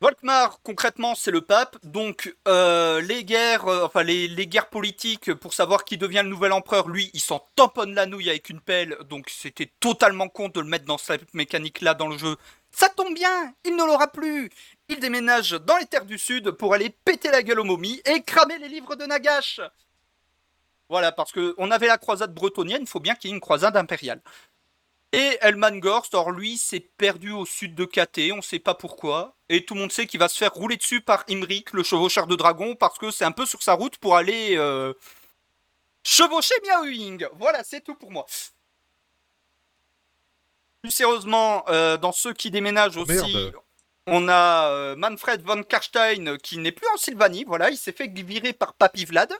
[0.00, 1.76] Volkmar, concrètement, c'est le pape.
[1.82, 6.52] Donc, euh, les guerres, euh, enfin les, guerres politiques pour savoir qui devient le nouvel
[6.52, 8.96] empereur, lui, il s'en tamponne la nouille avec une pelle.
[9.08, 12.36] Donc, c'était totalement con de le mettre dans cette mécanique-là dans le jeu.
[12.70, 14.50] Ça tombe bien, il ne l'aura plus.
[14.88, 18.22] Il déménage dans les terres du sud pour aller péter la gueule aux momies et
[18.22, 19.60] cramer les livres de Nagash.
[20.88, 23.40] Voilà, parce que on avait la croisade bretonnienne, il faut bien qu'il y ait une
[23.40, 24.22] croisade impériale.
[25.12, 29.36] Et Elmangorst, or lui, s'est perdu au sud de KT, on sait pas pourquoi.
[29.48, 32.26] Et tout le monde sait qu'il va se faire rouler dessus par Imrik, le chevaucheur
[32.26, 34.92] de dragon, parce que c'est un peu sur sa route pour aller euh,
[36.04, 37.26] chevaucher Miaoing.
[37.38, 38.26] Voilà, c'est tout pour moi.
[40.82, 43.54] Plus sérieusement, euh, dans ceux qui déménagent aussi, Merde.
[44.06, 47.44] on a euh, Manfred von Karstein qui n'est plus en Sylvanie.
[47.44, 49.32] Voilà, il s'est fait virer par Papy Vlad.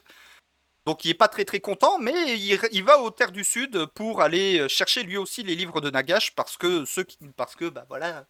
[0.88, 4.22] Donc il est pas très très content, mais il, va aux terres du sud pour
[4.22, 7.84] aller chercher lui aussi les livres de Nagash parce que ceux qui, parce que bah
[7.90, 8.24] voilà,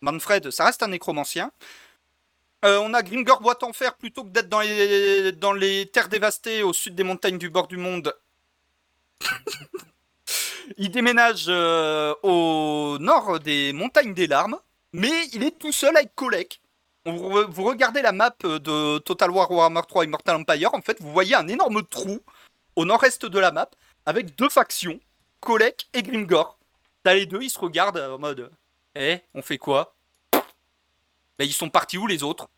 [0.00, 1.52] Manfred, ça reste un nécromancien.
[2.64, 6.08] Euh, on a Gringor boîte en fer plutôt que d'être dans les dans les terres
[6.08, 8.12] dévastées au sud des montagnes du bord du monde.
[10.78, 14.58] il déménage euh, au nord des montagnes des larmes,
[14.92, 16.60] mais il est tout seul avec Kolek.
[17.16, 21.00] Vous, re- vous regardez la map de Total War Warhammer 3 Immortal Empire, en fait,
[21.00, 22.20] vous voyez un énorme trou
[22.76, 23.70] au nord-est de la map
[24.06, 24.98] avec deux factions,
[25.40, 26.58] Kolek et Grimgor.
[27.02, 28.50] T'as les deux, ils se regardent en mode
[28.94, 29.94] Eh, on fait quoi?
[31.38, 32.48] Ils sont partis où les autres?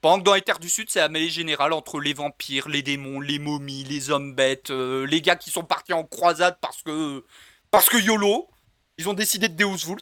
[0.00, 2.82] Pendant que dans les terres du sud, c'est la mêlée générale entre les vampires, les
[2.82, 6.82] démons, les momies, les hommes bêtes, euh, les gars qui sont partis en croisade parce
[6.82, 7.24] que.
[7.70, 8.48] Parce que YOLO,
[8.98, 9.94] ils ont décidé de Deus.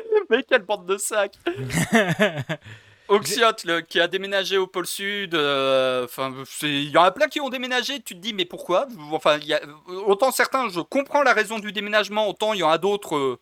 [0.30, 1.38] Mais quelle bande de sacs.
[3.08, 7.28] Oxyot, le- qui a déménagé au pôle sud, euh, enfin, il y en a plein
[7.28, 8.88] qui ont déménagé, tu te dis, mais pourquoi?
[9.12, 12.62] Enfin, il y a, autant certains, je comprends la raison du déménagement, autant il y
[12.64, 13.38] en a d'autres, euh,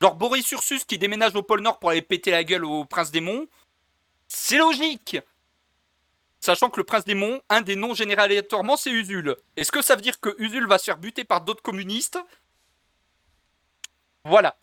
[0.00, 3.10] genre Boris Ursus qui déménage au pôle nord pour aller péter la gueule au prince
[3.10, 3.46] démon,
[4.26, 5.18] c'est logique!
[6.40, 9.36] Sachant que le prince démon, un des noms générés aléatoirement, c'est Usul.
[9.56, 12.18] Est-ce que ça veut dire que Usul va se faire buter par d'autres communistes?
[14.24, 14.56] Voilà.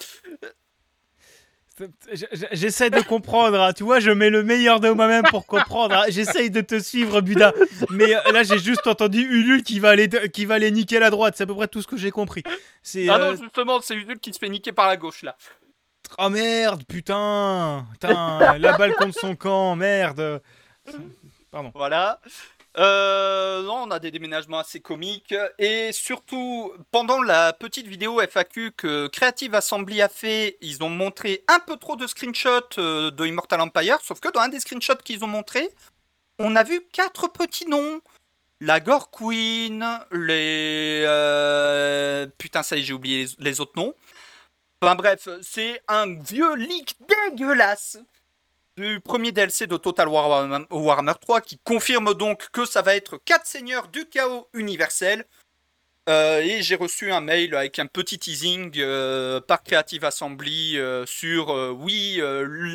[2.51, 3.73] J'essaie de comprendre, hein.
[3.73, 5.95] tu vois, je mets le meilleur de moi-même pour comprendre.
[5.95, 6.03] hein.
[6.09, 7.53] J'essaye de te suivre, Buda.
[7.89, 11.09] Mais euh, là, j'ai juste entendu Ulule qui va aller, qui va aller niquer la
[11.09, 11.35] droite.
[11.37, 12.43] C'est à peu près tout ce que j'ai compris.
[12.83, 13.07] C'est.
[13.09, 15.35] Ah euh, non, justement, c'est Usul qui se fait niquer par la gauche, là.
[16.17, 20.41] Oh merde, putain, putain, la balle contre son camp, merde.
[21.75, 22.19] Voilà.
[22.77, 25.33] Euh, non, on a des déménagements assez comiques.
[25.57, 31.43] Et surtout, pendant la petite vidéo FAQ que Creative Assembly a fait, ils ont montré
[31.47, 33.97] un peu trop de screenshots euh, de Immortal Empire.
[34.03, 35.69] Sauf que dans un des screenshots qu'ils ont montré,
[36.37, 38.01] on a vu quatre petits noms.
[38.61, 41.03] La Gore Queen, les...
[41.07, 43.93] euh, Putain, ça y est, j'ai oublié les, autres noms.
[44.81, 46.97] Enfin bref, c'est un vieux leak
[47.29, 47.97] dégueulasse
[49.03, 53.17] premier DLC de Total War Warhammer- Warhammer 3 qui confirme donc que ça va être
[53.25, 55.25] 4 seigneurs du chaos universel.
[56.09, 61.05] Euh, et j'ai reçu un mail avec un petit teasing euh, par Creative Assembly euh,
[61.05, 62.19] sur oui,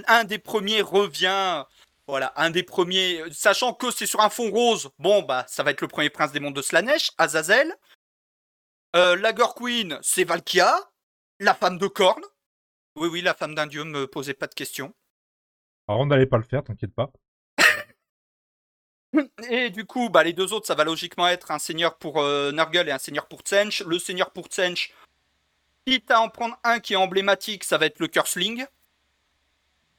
[0.07, 1.65] un des premiers revient.
[2.07, 5.71] Voilà, un des premiers, sachant que c'est sur un fond rose, bon bah ça va
[5.71, 7.75] être le premier prince des mondes de Slanesh, Azazel.
[8.93, 10.79] La Queen, c'est Valkia,
[11.41, 12.23] la femme de Korn.
[12.97, 14.95] Oui, oui, la femme d'un dieu, me posez pas de questions.
[15.89, 17.11] Alors, on n'allait pas le faire, t'inquiète pas.
[19.51, 22.53] Et du coup, bah, les deux autres, ça va logiquement être un seigneur pour euh,
[22.53, 23.83] et un seigneur pour Tsench.
[23.83, 24.93] Le seigneur pour Tsench,
[25.87, 28.65] quitte à en prendre un qui est emblématique, ça va être le Cursling.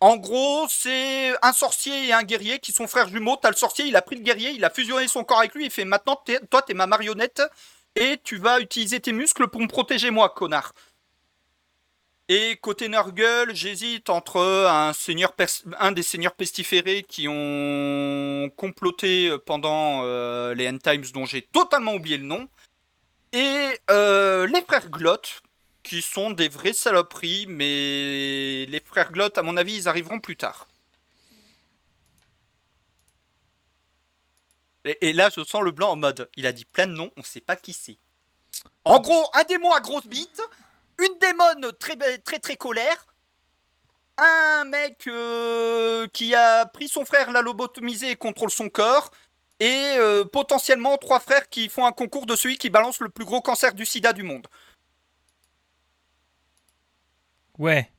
[0.01, 3.37] En gros, c'est un sorcier et un guerrier qui sont frères jumeaux.
[3.41, 5.65] T'as le sorcier, il a pris le guerrier, il a fusionné son corps avec lui,
[5.65, 7.41] il fait maintenant, toi, t'es ma marionnette
[7.95, 10.73] et tu vas utiliser tes muscles pour me protéger, moi, connard.
[12.27, 15.35] Et côté Nurgle, j'hésite entre un, seigneur
[15.80, 21.93] un des seigneurs pestiférés qui ont comploté pendant euh, les End Times, dont j'ai totalement
[21.93, 22.49] oublié le nom,
[23.31, 25.43] et euh, les frères Glott,
[25.84, 30.35] qui sont des vraies saloperies, mais les frères Glott, à mon avis, ils arriveront plus
[30.35, 30.68] tard.
[34.84, 37.11] Et, et là, je sens le blanc en mode, il a dit plein de noms,
[37.18, 37.97] on sait pas qui c'est.
[38.84, 40.41] En gros, un démon à grosse bite,
[40.99, 43.05] une démone très très très colère,
[44.17, 49.11] un mec euh, qui a pris son frère, l'a lobotomisé et contrôle son corps,
[49.59, 53.26] et euh, potentiellement trois frères qui font un concours de celui qui balance le plus
[53.26, 54.47] gros cancer du sida du monde.
[57.57, 57.89] Ouais.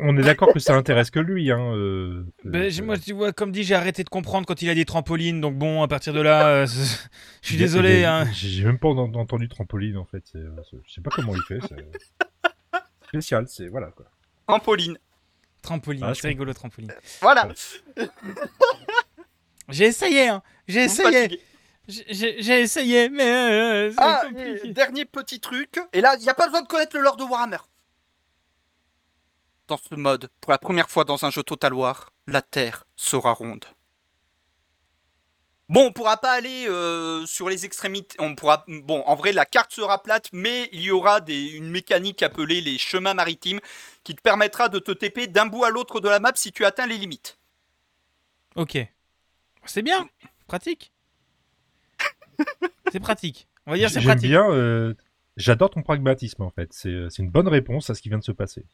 [0.00, 1.50] On est d'accord que ça intéresse que lui.
[1.50, 4.68] Hein, euh, Ben, euh, moi, je- ouais, comme dit, j'ai arrêté de comprendre quand il
[4.70, 5.40] a dit trampoline.
[5.40, 6.66] Donc bon, à partir de là, euh,
[7.42, 8.04] je suis désolé.
[8.04, 8.26] hein.
[8.32, 10.24] J'ai même pas en- entendu trampoline en fait.
[10.36, 10.48] euh,
[10.86, 11.58] Je sais pas comment il fait.
[11.68, 11.86] C'est
[13.08, 13.44] spécial.
[13.48, 14.06] C'est voilà quoi.
[14.60, 14.98] Pauline.
[15.62, 16.92] Trampoline, Ah, c'est rigolo, trampoline.
[17.20, 17.48] Voilà.
[19.68, 20.42] J'ai essayé, hein.
[20.68, 21.40] J'ai essayé.
[21.88, 24.72] J'ai- essayé, mais euh, Ah, compliqué.
[24.72, 25.78] dernier petit truc.
[25.92, 27.58] Et là, il n'y a pas besoin de connaître le lore de Warhammer.
[29.68, 33.32] Dans ce mode, pour la première fois dans un jeu Total War, la Terre sera
[33.32, 33.64] ronde.
[35.68, 38.16] Bon, on pourra pas aller euh, sur les extrémités.
[38.20, 38.64] On pourra.
[38.68, 42.60] Bon, en vrai, la carte sera plate, mais il y aura des, une mécanique appelée
[42.60, 43.60] les chemins maritimes
[44.04, 46.64] qui te permettra de te TP d'un bout à l'autre de la map si tu
[46.66, 47.38] atteins les limites.
[48.56, 48.76] Ok.
[49.64, 50.06] C'est bien.
[50.46, 50.92] Pratique.
[52.90, 53.48] c'est pratique.
[53.66, 54.28] On va dire c'est J'aime pratique.
[54.28, 54.50] bien.
[54.50, 54.94] euh,
[55.36, 56.68] J'adore ton pragmatisme en fait.
[56.72, 58.64] C'est euh, c'est une bonne réponse à ce qui vient de se passer.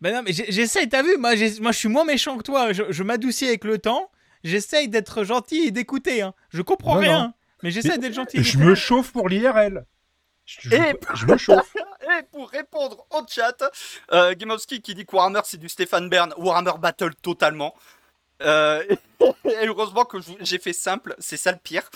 [0.00, 2.84] Ben non, mais j'essaye, t'as vu, moi, moi je suis moins méchant que toi, je,
[2.90, 4.10] je m'adoucis avec le temps,
[4.42, 6.32] j'essaye d'être gentil et d'écouter, hein.
[6.50, 7.32] je comprends Non, rien, non.
[7.62, 8.42] mais j'essaie Mais d'être gentil.
[8.42, 9.84] Je me chauffe pour l'IRL.
[10.46, 11.74] Je, je- Et- je me chauffe.
[12.18, 13.62] Et pour répondre au chat,
[14.12, 17.74] euh, Gamowski qui dit que Warhammer c'est du Stéphane Bern, Warhammer Battle totalement.
[18.40, 18.82] Euh,
[19.44, 21.90] et heureusement que j'ai fait simple, c'est ça le pire.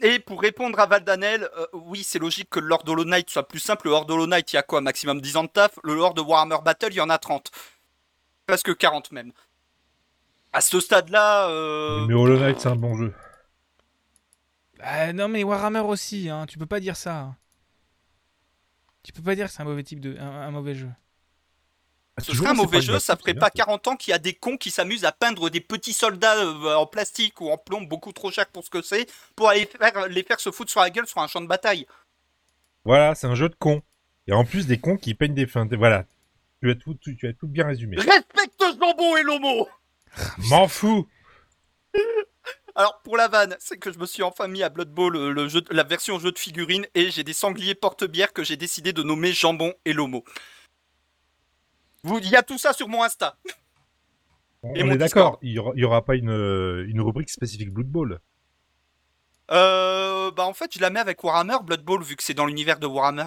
[0.00, 3.46] Et pour répondre à Valdanel, euh, oui, c'est logique que le Lord Hollow Knight soit
[3.46, 3.86] plus simple.
[3.86, 5.78] Le Lord Hollow Knight, il y a quoi Maximum 10 ans de taf?
[5.84, 7.50] Le Lord de Warhammer Battle, il y en a 30.
[8.46, 9.32] Presque 40 même.
[10.52, 11.48] À ce stade-là.
[11.50, 13.12] euh, Mais Hollow Knight, c'est un bon jeu.
[14.80, 16.46] Ah, non mais Warhammer aussi, hein.
[16.46, 17.34] tu peux pas dire ça.
[19.02, 20.16] Tu peux pas dire que c'est un mauvais type de...
[20.18, 20.90] un, un mauvais jeu.
[22.18, 24.56] Ce serait un mauvais jeu, ça ferait pas 40 ans qu'il y a des cons
[24.56, 28.30] qui s'amusent à peindre des petits soldats euh, en plastique ou en plomb beaucoup trop
[28.30, 31.06] cher pour ce que c'est, pour aller faire, les faire se foutre sur la gueule
[31.06, 31.86] sur un champ de bataille.
[32.84, 33.82] Voilà, c'est un jeu de cons.
[34.26, 35.68] Et en plus des cons qui peignent des fins.
[35.72, 36.04] Voilà.
[36.62, 37.96] Tu as tout, tu, tu as tout bien résumé.
[37.96, 39.68] Respecte Jambon et Lomo
[40.48, 41.06] M'en fous.
[42.74, 45.32] Alors pour la vanne, c'est que je me suis enfin mis à Blood Bowl le,
[45.32, 48.92] le jeu, la version jeu de figurines et j'ai des sangliers porte-bière que j'ai décidé
[48.92, 50.24] de nommer Jambon et Lomo.
[52.06, 53.36] Vous- Il y a tout ça sur mon Insta.
[54.62, 55.38] On Et mon est d'accord.
[55.42, 58.20] Il y aura, il y aura pas une, euh, une rubrique spécifique Blood Bowl.
[59.52, 62.46] Euh, bah en fait je la mets avec Warhammer Blood Bowl vu que c'est dans
[62.46, 63.26] l'univers de Warhammer.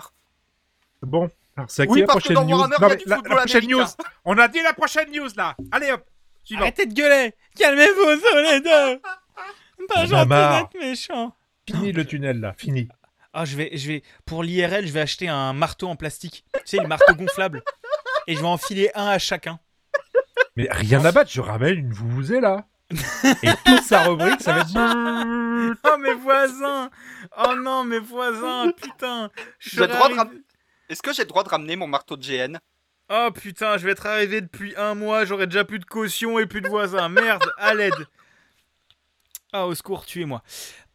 [1.01, 1.29] Bon.
[1.55, 2.57] Alors, c'est à qui Oui, la parce que prochaine dans news?
[2.57, 3.85] Warhammer, Non, il y a mais du la, la prochaine news.
[4.25, 5.55] On a dit la prochaine news là.
[5.71, 6.03] Allez hop.
[6.43, 6.61] Suivant.
[6.63, 9.01] Arrêtez de gueuler Calmez-vous tous les deux
[9.93, 10.69] Pas gentil marre.
[10.69, 11.35] d'être méchant
[11.69, 12.53] Fini le tunnel là.
[12.53, 12.87] Fini.
[13.31, 16.43] Ah, je vais, je vais, pour l'IRL, je vais acheter un marteau en plastique.
[16.53, 17.63] Tu sais, le marteau gonflable.
[18.29, 19.59] Et je vais en filer un à chacun.
[20.55, 21.31] Mais rien à battre.
[21.33, 22.65] Je ramène une vous là.
[23.43, 24.69] Et toute sa rubrique, ça va être.
[25.83, 26.89] Oh, mes voisins
[27.37, 29.29] Oh non, mes voisins Putain
[29.59, 30.41] Je J'ai le serais droit de arrivé- ram-
[30.89, 32.57] Est-ce que j'ai le droit de ramener mon marteau de GN
[33.11, 36.45] Oh putain, je vais être arrivé depuis un mois, j'aurai déjà plus de caution et
[36.45, 37.09] plus de voisins.
[37.09, 37.93] Merde, à l'aide.
[39.53, 40.41] Ah, au secours, tuez-moi.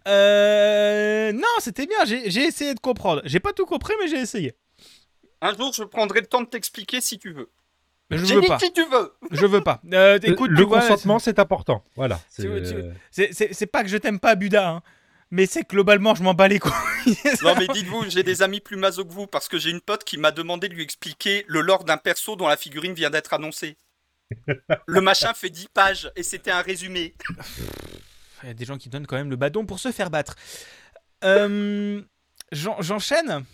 [0.06, 1.32] Euh...
[1.32, 3.22] Non, c'était bien, j'ai essayé de comprendre.
[3.24, 4.54] J'ai pas tout compris, mais j'ai essayé.
[5.44, 7.50] Un jour je prendrai le temps de t'expliquer si tu veux.
[8.10, 8.58] Mais je J'ai veux dit pas.
[8.58, 9.80] si tu veux Je veux pas.
[9.92, 11.84] Euh, écoute, le vois, consentement, c'est important.
[11.96, 12.20] Voilà.
[12.34, 12.48] Tu
[13.10, 14.82] C'est- pas que je t'aime pas, Buda, hein,
[15.30, 16.72] mais c'est que globalement, je m'en bats les couilles.
[17.42, 20.04] Non mais dites-vous, j'ai des amis plus maso que vous parce que j'ai une pote
[20.04, 23.34] qui m'a demandé de lui expliquer le lore d'un perso dont la figurine vient d'être
[23.34, 23.76] annoncée.
[24.86, 27.14] Le machin fait 10 pages et c'était un résumé.
[28.42, 30.36] Il y a des gens qui donnent quand même le badon pour se faire battre.
[31.24, 32.00] Euh,
[32.52, 33.44] j'en- J'enchaîne?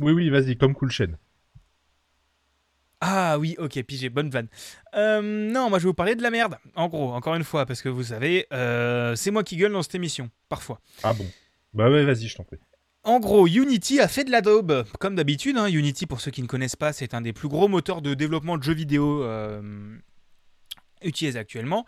[0.00, 1.12] Oui, oui, vas-y, comme Cool Chain.
[3.00, 4.48] Ah oui, ok, pigé, bonne vanne.
[4.94, 7.64] Euh, non, moi je vais vous parler de la merde, en gros, encore une fois,
[7.64, 10.80] parce que vous savez, euh, c'est moi qui gueule dans cette émission, parfois.
[11.04, 11.24] Ah bon.
[11.74, 12.58] Bah ouais, vas-y, je t'en prie.
[13.04, 15.56] En gros, Unity a fait de la daube, comme d'habitude.
[15.56, 18.14] hein, Unity, pour ceux qui ne connaissent pas, c'est un des plus gros moteurs de
[18.14, 19.96] développement de jeux vidéo euh,
[21.02, 21.86] utilisés actuellement.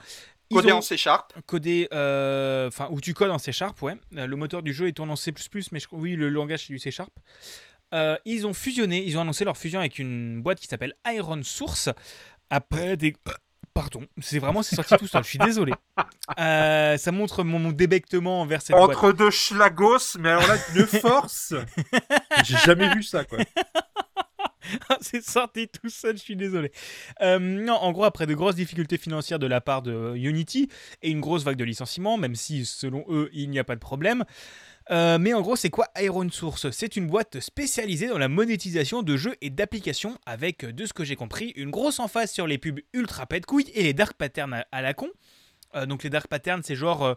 [0.50, 1.32] Ils Codé en C Sharp.
[1.46, 3.96] codé, euh, enfin, où tu codes en C Sharp, ouais.
[4.12, 5.32] Le moteur du jeu est tourné en C++,
[5.72, 7.12] mais je, oui, le langage c'est du C Sharp.
[7.92, 11.42] Euh, ils ont fusionné, ils ont annoncé leur fusion avec une boîte qui s'appelle Iron
[11.42, 11.88] Source.
[12.50, 13.14] Après des.
[13.72, 15.72] Pardon, c'est vraiment, c'est sorti tout seul, je suis désolé.
[16.38, 18.90] Euh, ça montre mon, mon débectement envers cette boîte.
[18.90, 21.54] Entre deux schlagos, mais alors là, une force
[22.44, 23.38] J'ai jamais vu ça, quoi.
[25.00, 26.70] c'est sorti tout seul, je suis désolé.
[27.20, 30.68] Euh, non, en gros, après de grosses difficultés financières de la part de Unity
[31.02, 33.80] et une grosse vague de licenciements, même si selon eux, il n'y a pas de
[33.80, 34.24] problème.
[34.90, 36.70] Euh, mais en gros, c'est quoi Iron Source?
[36.70, 41.04] C'est une boîte spécialisée dans la monétisation de jeux et d'applications avec, de ce que
[41.04, 44.64] j'ai compris, une grosse emphase sur les pubs ultra pète couilles et les dark patterns
[44.70, 45.08] à, la con.
[45.76, 47.14] Euh, donc les dark patterns, c'est genre euh,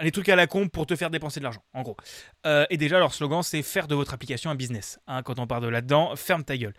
[0.00, 1.96] les trucs à la con pour te faire dépenser de l'argent, en gros.
[2.46, 4.98] Euh, et déjà, leur slogan, c'est faire de votre application un business.
[5.06, 6.74] Hein, quand on parle de là-dedans, ferme ta gueule.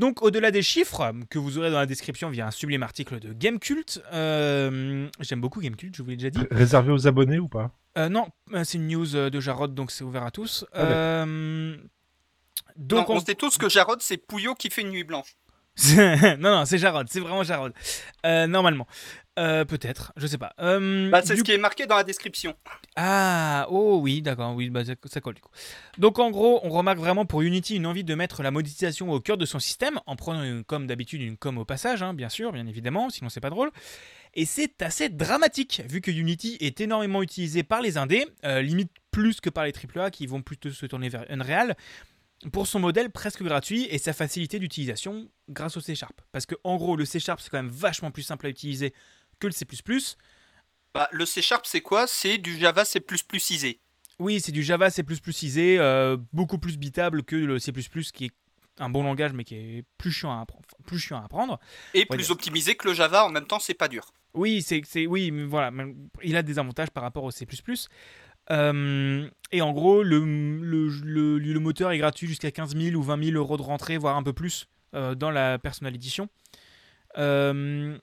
[0.00, 3.32] Donc, au-delà des chiffres que vous aurez dans la description via un sublime article de
[3.34, 6.40] Gamecult, euh, j'aime beaucoup Gamecult, je vous l'ai déjà dit.
[6.50, 7.70] Réservé aux abonnés ou pas?
[7.98, 10.64] Euh, non, euh, c'est une news de Jarod, donc c'est ouvert à tous.
[10.72, 10.78] Ah.
[10.80, 11.76] Euh,
[12.76, 15.36] Donc, donc, on on- sait tous que Jarod, c'est Pouillot qui fait une nuit blanche.
[15.96, 17.72] non, non, c'est Jarod, c'est vraiment Jarod.
[18.24, 18.86] Euh, normalement.
[19.40, 20.52] Euh, Peut-être, je sais pas.
[20.60, 22.54] Euh, Bah, c'est du ce qui est marqué dans la description.
[22.96, 25.50] Ah, oh oui, d'accord, oui, bah, ça, ça colle du coup.
[25.98, 29.18] Donc en gros, on remarque vraiment pour Unity une envie de mettre la monétisation au
[29.20, 32.28] cœur de son système, en prenant une- comme d'habitude une com au passage, hein, bien
[32.28, 33.70] sûr, bien évidemment, sinon c'est pas drôle.
[34.34, 38.92] Et c'est assez dramatique, vu que Unity est énormément utilisé par les indés, euh, limite
[39.10, 41.74] plus que par les AAA qui vont plutôt se tourner vers Unreal,
[42.52, 46.20] pour son modèle presque gratuit et sa facilité d'utilisation grâce au C Sharp.
[46.32, 48.94] Parce que en gros, le C Sharp c'est quand même vachement plus simple à utiliser
[49.40, 49.66] que le C++.
[50.94, 52.06] Bah, le C Sharp, c'est quoi?
[52.06, 53.02] C'est du Java C++
[53.50, 53.80] isé.
[54.18, 55.02] Oui, c'est du Java C++
[55.42, 57.72] isé, euh, beaucoup plus bitable que le C++
[58.12, 58.30] qui est
[58.78, 61.58] un bon langage mais qui est plus chiant à, appre- plus chiant à apprendre.
[61.94, 64.12] Et plus optimisé que le Java, en même temps, c'est pas dur.
[64.34, 65.70] Oui, c'est c'est- oui, mais voilà,
[66.22, 67.46] il a des avantages par rapport au C++.
[68.50, 70.18] Euh, et en gros, le,
[70.60, 73.96] le, le- le moteur est gratuit jusqu'à 15 000 ou 20 000 euros de rentrée,
[73.96, 76.28] voire un peu plus euh, dans la Personal Edition.
[77.18, 77.98] Euh,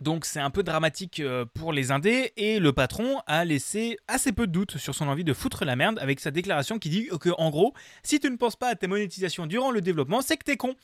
[0.00, 4.32] donc c'est un peu dramatique euh, pour les indés et le patron a laissé assez
[4.32, 7.08] peu de doutes sur son envie de foutre la merde avec sa déclaration qui dit
[7.20, 10.36] que en gros, si tu ne penses pas à tes monétisations durant le développement, c'est
[10.36, 10.74] que t'es con.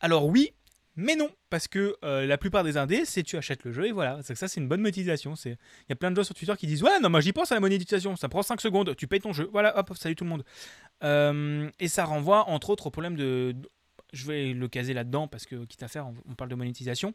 [0.00, 0.52] Alors oui,
[0.96, 3.92] mais non, parce que euh, la plupart des indés, c'est tu achètes le jeu et
[3.92, 4.18] voilà.
[4.22, 5.34] C'est que ça, c'est une bonne monétisation.
[5.44, 5.56] Il
[5.88, 7.54] y a plein de gens sur Twitter qui disent ouais, non, moi j'y pense à
[7.54, 8.16] la monétisation.
[8.16, 9.48] Ça prend 5 secondes, tu payes ton jeu.
[9.52, 10.44] Voilà, hop, salut tout le monde.
[11.02, 13.54] Euh, et ça renvoie entre autres au problème de,
[14.12, 17.14] je vais le caser là-dedans parce que quitte à faire, on parle de monétisation.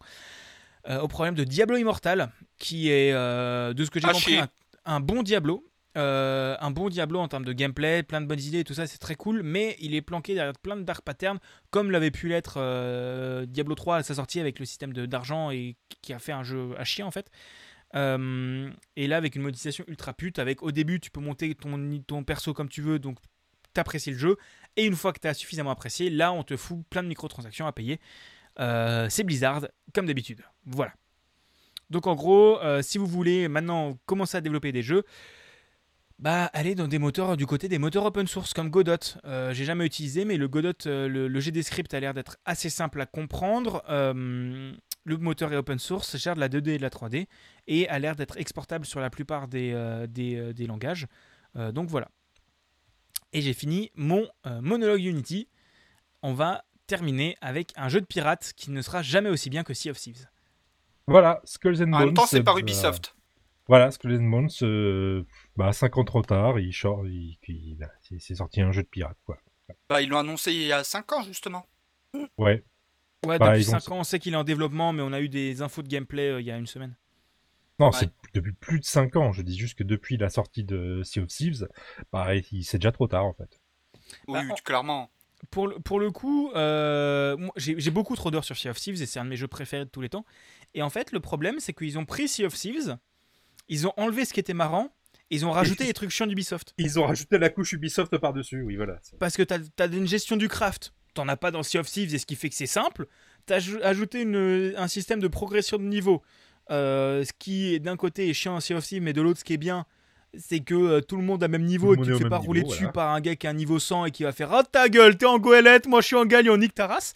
[0.87, 4.37] Euh, au problème de Diablo Immortal, qui est euh, de ce que j'ai Ah, compris
[4.37, 4.47] un,
[4.85, 5.67] un bon Diablo.
[5.97, 8.85] Euh, un bon Diablo en termes de gameplay, plein de bonnes idées et tout ça,
[8.85, 11.39] c'est très cool, mais il est planqué derrière plein de dark patterns,
[11.71, 12.57] comme l'avait pu l'être
[13.45, 16.43] Diablo 3 à sa sortie avec le système de- d'argent et qui a fait un
[16.43, 17.31] jeu à chier en fait.
[17.95, 21.99] Euh, et là, avec une monétisation ultra pute, avec au début, tu peux monter ton,
[22.05, 23.17] ton perso comme tu veux, donc
[23.73, 24.37] t'apprécies le jeu,
[24.75, 27.67] et une fois que tu as suffisamment apprécié, là, on te fout plein de microtransactions
[27.67, 27.99] à payer.
[28.59, 30.41] Euh, c'est Blizzard, comme d'habitude.
[30.65, 30.93] Voilà.
[31.89, 35.03] Donc en gros, euh, si vous voulez maintenant commencer à développer des jeux,
[36.17, 38.95] bah allez dans des moteurs du côté des moteurs open source comme Godot.
[39.25, 42.69] Euh, J'ai jamais utilisé, mais le Godot, le, le GD script a l'air d'être assez
[42.69, 43.83] simple à comprendre.
[45.07, 47.27] Le moteur est open source, gère de la 2D et de la 3D
[47.67, 51.05] et a l'air d'être exportable sur la plupart des, langages.
[51.55, 52.09] Donc voilà.
[53.33, 54.27] Et j'ai fini mon
[54.61, 55.49] monologue Unity.
[56.23, 59.73] On va terminer avec un jeu de pirate qui ne sera jamais aussi bien que
[59.73, 60.27] Sea of Thieves.
[61.07, 61.93] Voilà, Skulls and Bones.
[61.95, 63.15] En même temps, c'est par bah, Ubisoft.
[63.67, 65.23] Voilà, Skulls and Bones, euh,
[65.55, 68.83] bah, 5 ans trop tard, il, sort- il, il- bah, c'est- c'est sorti un jeu
[68.83, 69.37] de pirate, quoi.
[69.89, 71.65] Bah, ils l'ont annoncé il y a 5 ans, justement.
[72.37, 72.63] Ouais,
[73.25, 75.11] Ouais, Bah, depuis ils vont 5 ans, on sait qu'il est en développement, mais on
[75.11, 76.95] a eu des infos de gameplay euh, il y a une semaine.
[77.79, 77.91] non, Ouais.
[77.93, 79.31] c'est depuis plus de 5 ans.
[79.33, 81.67] Je dis juste que depuis la sortie de Sea of Thieves,
[82.11, 83.59] bah, il- c'est déjà trop tard, en fait.
[84.27, 85.09] Oui, Bah, on- clairement.
[85.51, 89.05] Pour le, pour le coup, euh, j'ai beaucoup trop d'heures sur Sea of Thieves et
[89.05, 90.25] c'est un de mes jeux préférés de tous les temps.
[90.73, 92.97] Et en fait, le problème, c'est qu'ils ont pris Sea of Thieves,
[93.69, 94.93] ils ont enlevé ce qui était marrant,
[95.31, 96.73] et ils ont rajouté les trucs chiants d'Ubisoft.
[96.77, 98.99] Ils ont rajouté la couche Ubisoft par-dessus, oui, voilà.
[99.19, 102.13] Parce que t'as as une gestion du craft, t'en as pas dans Sea of Thieves,
[102.13, 103.07] et ce qui fait que c'est simple.
[103.45, 106.21] T'as aj- ajouté une- un système de progression de niveau.
[106.71, 109.43] Euh, ce qui, d'un côté, est chiant en Sea of Thieves, mais de l'autre, ce
[109.43, 109.85] qui est bien,
[110.39, 112.23] c'est que euh, tout le monde a le même niveau Tout et que tu te
[112.23, 112.93] fais pas rouler niveau, dessus voilà.
[112.93, 115.17] par un gars qui a un niveau 100 et qui va faire Ah ta gueule,
[115.17, 117.13] t'es en goélette, moi je suis en gagne, on nique ta race.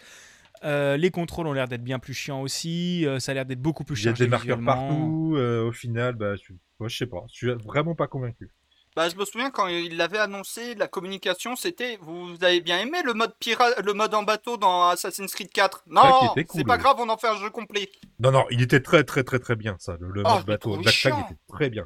[0.66, 3.62] Euh, les contrôles ont l'air d'être bien plus chiants aussi, euh, ça a l'air d'être
[3.62, 6.98] beaucoup plus Il y a des marqueurs partout, euh, au final, bah, je, moi, je
[6.98, 8.52] sais pas, je suis vraiment pas convaincu.
[8.96, 12.98] Bah, je me souviens quand il l'avait annoncé, la communication, c'était vous avez bien aimé
[13.06, 16.44] le mode pirate, le mode en bateau dans Assassin's Creed 4 Ça qui Non, était
[16.44, 17.90] cool, c'est pas grave, on en fait un jeu complet.
[18.20, 19.96] Non, non, il était très, très, très, très bien, ça.
[20.02, 21.26] Le, le Oh, mode bateau, Black Flag chiant.
[21.26, 21.86] était très bien.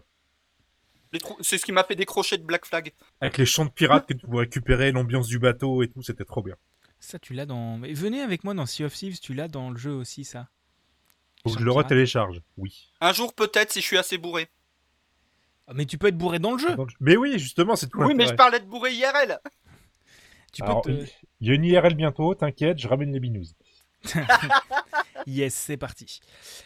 [1.41, 2.91] C'est ce qui m'a fait décrocher de Black Flag.
[3.21, 6.25] Avec les champs de pirates que tu pouvais récupérer, l'ambiance du bateau et tout, c'était
[6.25, 6.55] trop bien.
[6.99, 7.77] Ça, tu l'as dans.
[7.77, 10.47] Mais venez avec moi dans Sea of Thieves, tu l'as dans le jeu aussi, ça.
[11.43, 12.89] Faut que je le retélécharge, oui.
[13.01, 14.47] Un jour peut-être si je suis assez bourré.
[15.67, 16.75] Ah, Mais tu peux être bourré dans le jeu.
[17.01, 19.39] Mais oui, justement, c'est tout Oui, mais je parlais de bourré IRL.
[20.53, 20.91] Tu peux Alors, te...
[20.91, 21.07] il
[21.41, 23.47] il y a une IRL bientôt, t'inquiète, je ramène les binous.
[25.27, 26.19] Yes, c'est parti.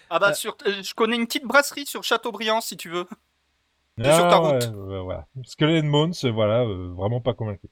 [0.10, 0.34] Ah bah Euh.
[0.34, 3.06] sur, euh, je connais une petite brasserie sur Châteaubriand si tu veux.
[4.04, 4.64] Sur ta Ah, route.
[4.64, 5.28] ouais, ouais, voilà.
[5.44, 7.68] Skull and Bones, voilà, euh, vraiment pas convaincu.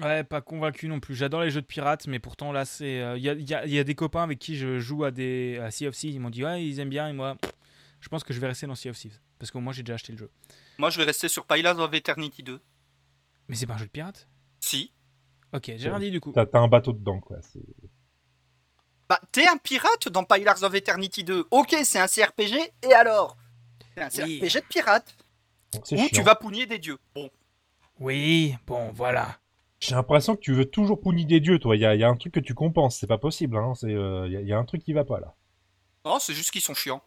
[0.00, 1.14] Ouais, pas convaincu non plus.
[1.14, 2.96] J'adore les jeux de pirates, mais pourtant là, c'est.
[3.16, 5.58] Il y, a, y a- y a des copains avec qui je joue à des
[5.62, 6.14] à Sea of Thieves.
[6.14, 7.36] Ils m'ont dit ouais, ils aiment bien et moi,
[8.00, 9.94] je pense que je vais rester dans Sea of Thieves parce que moi j'ai déjà
[9.94, 10.30] acheté le jeu.
[10.78, 12.60] Moi je vais rester sur Pillars of Eternity 2.
[13.48, 14.28] Mais c'est pas un jeu de pirate.
[14.60, 14.92] Si.
[15.54, 16.32] Ok, j'ai rien dit du coup.
[16.32, 17.38] T'as t'as un bateau dedans, quoi.
[17.40, 17.60] c'est-
[19.08, 21.46] Bah t'es un pirate dans Pillars of Eternity 2.
[21.50, 23.36] Ok, c'est un CRPG et alors?
[23.94, 24.40] C'est un Oui.
[24.40, 25.16] CRPG de pirate
[25.84, 26.06] chiant.
[26.12, 26.98] tu vas pougner des dieux.
[27.14, 27.30] Bon.
[28.00, 29.38] Oui, bon, voilà.
[29.80, 31.76] J'ai l'impression que tu veux toujours punir des dieux, toi.
[31.76, 33.56] Il y a, y un truc que tu compenses, c'est pas possible.
[33.56, 33.74] Hein.
[33.74, 35.34] C'est, euh, Il y, a- il y a un truc qui va pas là.
[36.04, 37.02] Non, c'est juste qu'ils sont chiants.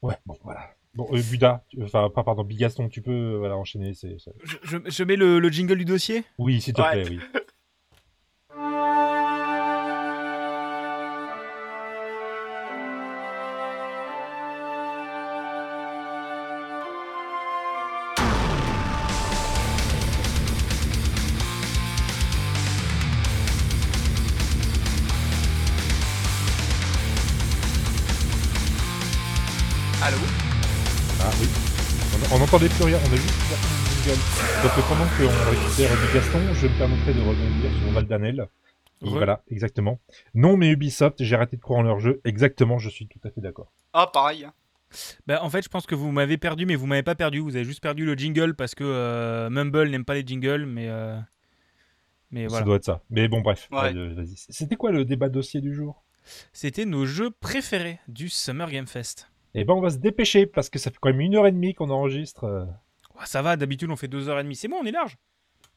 [0.00, 0.70] Ouais, bon, voilà.
[0.94, 3.94] Bon, euh, Buda, tu- enfin, pas pardon, Bigaston, tu peux euh, voilà, enchaîner.
[3.94, 6.24] C'est, c'est- Je, je- je mets le, le jingle du dossier?
[6.38, 7.02] Oui, s'il te Ouais.
[7.02, 7.20] plaît, oui.
[32.52, 34.20] n'entendait plus rien, on a juste du jingle.
[34.62, 38.48] Donc euh, pendant qu'on récupère Bigaston, je me permettrai de rebondir sur Valdanel.
[39.00, 39.98] Voilà, exactement.
[40.34, 42.20] Non, mais Ubisoft, j'ai arrêté de croire en leur jeu.
[42.24, 43.72] Exactement, je suis tout à fait d'accord.
[43.92, 44.46] Ah pareil.
[45.26, 47.38] Bah, en fait, je pense que vous m'avez perdu, mais vous m'avez pas perdu.
[47.40, 50.88] Vous avez juste perdu le jingle parce que euh, Mumble n'aime pas les jingles, mais.
[50.88, 51.18] euh,
[52.30, 52.66] Mais Ça voilà.
[52.66, 53.00] doit être ça.
[53.10, 53.68] Mais bon, bref.
[53.72, 53.92] Ouais.
[54.36, 56.04] C'était quoi le débat dossier du jour?
[56.52, 59.31] C'était nos jeux préférés du Summer Game Fest.
[59.54, 61.52] Eh ben, on va se dépêcher parce que ça fait quand même une heure et
[61.52, 62.66] demie qu'on enregistre.
[63.18, 64.54] Ouais, ça va, d'habitude on fait 2h30.
[64.54, 65.16] C'est bon, on est large.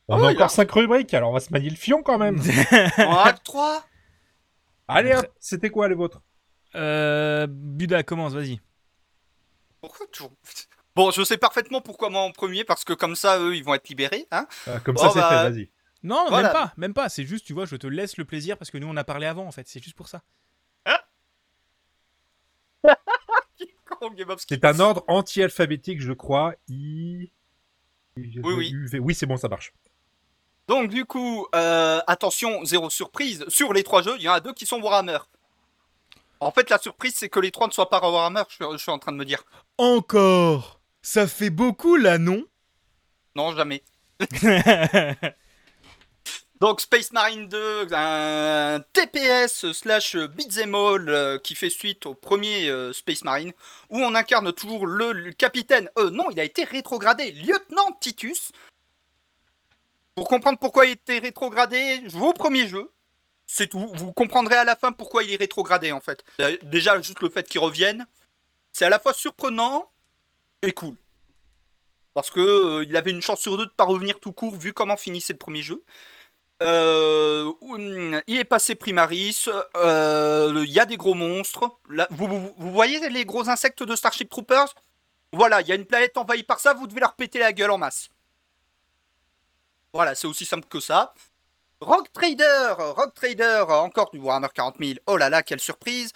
[0.08, 2.40] On Ah a encore cinq rubriques, alors on va se manier le fion quand même.
[3.00, 3.84] En acte 3
[4.88, 6.22] Allez hop, c'était quoi les vôtres
[6.76, 8.62] Euh, Buda, commence, vas-y.
[9.82, 10.32] Pourquoi toujours
[10.96, 13.74] Bon, je sais parfaitement pourquoi moi en premier, parce que comme ça, eux, ils vont
[13.74, 14.28] être libérés.
[14.32, 15.70] Hein Ah, Comme Oh, ça, c'est bah, fait, vas-y.
[16.04, 16.44] Non, Voilà.
[16.48, 17.10] même pas, même pas.
[17.10, 19.26] C'est juste, tu vois, je te laisse le plaisir parce que nous on a parlé
[19.26, 19.68] avant en fait.
[19.68, 20.22] C'est juste pour ça.
[24.48, 26.54] C'est un ordre anti-alphabétique, je crois.
[26.68, 27.32] I.
[28.18, 28.72] Oui, oui.
[28.72, 29.00] U.
[29.00, 29.74] Oui, c'est bon, ça marche.
[30.68, 33.46] Donc du coup, euh, attention, zéro surprise.
[33.50, 35.20] Sur les trois jeux, il y en a deux qui sont Warhammer.
[36.40, 38.78] En fait, la surprise, c'est que les trois ne soient pas Warhammer, je, suis- je
[38.78, 39.44] suis en train de me dire.
[39.78, 42.44] Encore Ça fait beaucoup là, non?
[43.36, 43.84] Non, jamais.
[46.62, 52.70] Donc Space Marine 2, un TPS slash beat'em all euh, qui fait suite au premier
[52.70, 53.52] euh, Space Marine,
[53.90, 58.52] où on incarne toujours le, capitaine, euh, non, il a été rétrogradé, lieutenant Titus.
[60.16, 62.90] Pour comprendre pourquoi il été rétrogradé, je vais au premier jeu.
[63.48, 63.92] C'est tout.
[63.94, 66.24] Vous comprendrez à la fin pourquoi il est rétrogradé en fait.
[66.64, 68.08] Déjà, juste le fait qu'il revienne,
[68.72, 69.92] c'est à la fois surprenant
[70.62, 70.96] et cool.
[72.14, 74.72] Parce que euh, il avait une chance sur deux de pas revenir tout court vu
[74.72, 75.84] comment finissait le premier jeu.
[76.64, 79.46] Euh, hum, il est passé Primaris,
[79.76, 81.78] euh, il y a des gros monstres.
[82.12, 84.74] Vous- vous voyez les gros insectes de Starship Troopers?
[85.34, 87.72] Voilà, il y a une planète envahie par ça, vous devez leur péter la gueule
[87.72, 88.10] en masse.
[89.94, 91.14] Voilà, c'est aussi simple que ça.
[91.82, 95.00] Rock Trader, Rock Trader, encore du Warhammer 40 000.
[95.08, 96.12] Oh là là, quelle surprise.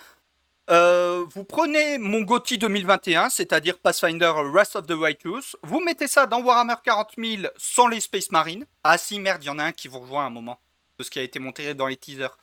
[0.71, 6.27] Euh, vous prenez mon GOTY 2021, c'est-à-dire Pathfinder Wrath of the Righteous, vous mettez ça
[6.27, 8.67] dans Warhammer 40 000 sans les Space Marines.
[8.83, 10.59] Ah si, merde, il y en a un qui vous rejoint à un moment,
[10.99, 12.37] de ce qui a été monté dans les teasers.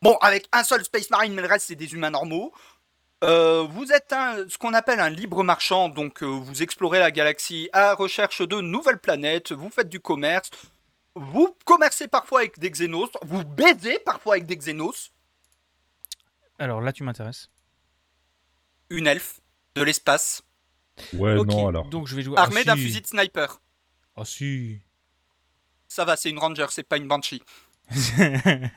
[0.00, 2.54] Bon, avec un seul Space Marine, mais le reste, c'est des humains normaux.
[3.22, 4.14] Euh, vous êtes
[4.48, 8.60] ce qu'on appelle un libre marchand, donc euh, vous explorez la galaxie à recherche de
[8.62, 10.50] nouvelles planètes, vous faites du commerce,
[11.14, 15.13] vous commercez parfois avec des Xenos, vous baisez parfois avec des Xenos,
[16.58, 17.50] Alors là, tu m'intéresses.
[18.90, 19.40] une elfe
[19.74, 20.42] de l'espace,
[21.14, 21.88] Ouais, non, alors.
[21.88, 22.38] Donc je vais jouer.
[22.38, 22.82] armée ah, d'un si.
[22.82, 23.60] fusil de sniper.
[24.16, 24.78] Ah si.
[25.88, 27.42] Ça va, c'est une Ranger, c'est pas une Banshee.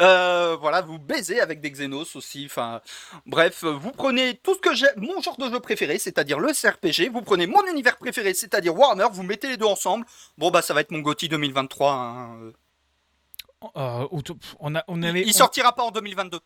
[0.00, 2.44] Euh, voilà, vous baisez avec des Xenos aussi.
[2.46, 2.80] Enfin,
[3.26, 7.08] bref, vous prenez tout ce que j'ai, mon genre de jeu préféré, c'est-à-dire le CRPG.
[7.10, 9.06] Vous prenez mon univers préféré, c'est-à-dire Warhammer.
[9.12, 10.04] Vous mettez les deux ensemble.
[10.36, 11.92] Bon bah, ça va être mon GOTY 2023.
[11.92, 12.52] hein.
[13.76, 14.06] Euh,
[14.60, 15.22] on a, on avait.
[15.22, 16.38] Il sortira pas en 2022.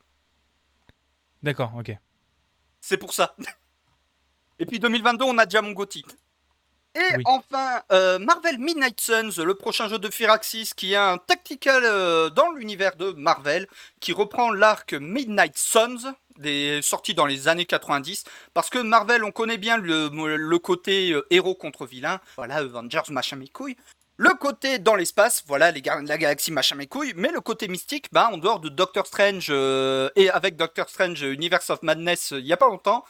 [1.43, 1.97] D'accord, ok.
[2.81, 3.35] C'est pour ça.
[4.59, 6.05] Et puis 2022, on a déjà mon Gotti.
[6.95, 7.23] Et Oui.
[7.25, 12.29] enfin, euh, Marvel Midnight Suns, le prochain jeu de Firaxis, qui est un tactical euh,
[12.29, 13.67] dans l'univers de Marvel,
[13.99, 18.25] qui reprend l'arc Midnight Suns, des, sorti dans les années 90.
[18.53, 22.21] Parce que Marvel, on connaît bien le, le côté euh, héros contre vilain.
[22.37, 23.77] Voilà, Avengers, machin mes couilles.
[24.19, 27.15] Le côté dans l'espace, voilà, les gar- la galaxie, machin mes couilles.
[27.17, 31.23] Mais le côté mystique, bah, en dehors de Doctor Strange, euh, et avec Doctor Strange
[31.23, 33.05] Universe of Madness, euh, il y a pas longtemps,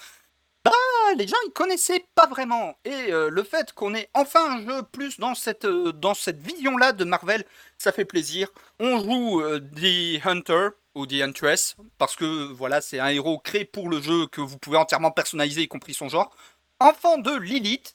[0.65, 0.70] bah,
[1.16, 2.79] les gens, ils connaissaient pas vraiment.
[2.85, 6.93] Et euh, le fait qu'on ait enfin un jeu plus dans cette, dans cette vision-là
[6.93, 7.45] de Marvel,
[7.79, 8.49] ça fait plaisir.
[8.79, 13.89] On joue The Hunter ou The Huntress, parce que voilà, c'est un héros créé pour
[13.89, 16.35] le jeu que vous pouvez entièrement personnaliser, y compris son genre.
[16.79, 17.95] Enfant de Lilith.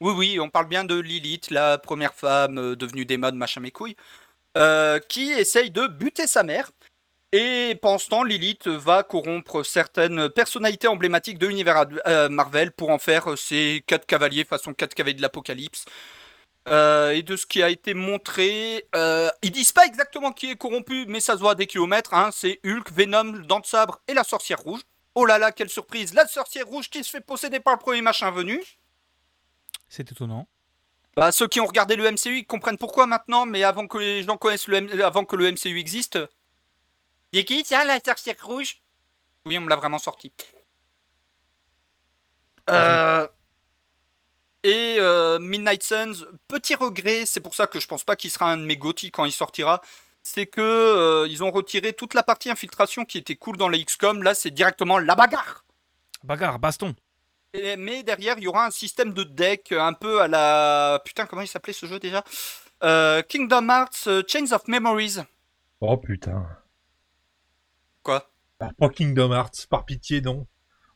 [0.00, 3.70] Oui, oui, on parle bien de Lilith, la première femme euh, devenue démon, machin mes
[3.70, 3.96] couilles,
[4.58, 6.70] euh, qui essaye de buter sa mère.
[7.32, 12.90] Et pendant ce temps, Lilith va corrompre certaines personnalités emblématiques de l'univers euh, Marvel pour
[12.90, 15.86] en faire ses quatre cavaliers façon quatre cavaliers de l'Apocalypse.
[16.68, 21.06] Et de ce qui a été montré, euh, ils disent pas exactement qui est corrompu,
[21.06, 22.12] mais ça se voit à des kilomètres.
[22.14, 24.80] Hein, c'est Hulk, Venom, Dent de Sabre et la Sorcière Rouge.
[25.14, 28.02] Oh là là, quelle surprise La Sorcière Rouge qui se fait posséder par le premier
[28.02, 28.60] machin venu.
[29.88, 30.48] C'est étonnant.
[31.16, 34.22] Bah, ceux qui ont regardé le MCU, ils comprennent pourquoi maintenant, mais avant que les
[34.22, 36.18] gens connaissent le, M- avant que le MCU existe.
[37.32, 38.82] C'est qui ça, la sorcière rouge?
[39.46, 40.32] Oui, on me l'a vraiment sorti.
[42.70, 43.26] Euh,
[44.64, 48.50] Et euh, Midnight Suns, petit regret, c'est pour ça que je pense pas qu'il sera
[48.50, 49.80] un de mes GOTY quand il sortira.
[50.22, 53.84] C'est que euh, ils ont retiré toute la partie infiltration qui était cool dans les
[53.84, 54.22] XCOM.
[54.24, 55.64] Là, c'est directement la bagarre.
[56.24, 56.96] Bagarre, baston.
[57.78, 61.00] Mais derrière, il y aura un système de deck un peu à la.
[61.04, 62.24] Putain, comment il s'appelait ce jeu déjà?
[62.82, 65.18] Euh, Kingdom Hearts euh, Chains of Memories.
[65.80, 66.46] Oh putain.
[68.02, 68.30] Quoi?
[68.60, 70.46] Ah, Pas Kingdom Hearts, par pitié, non.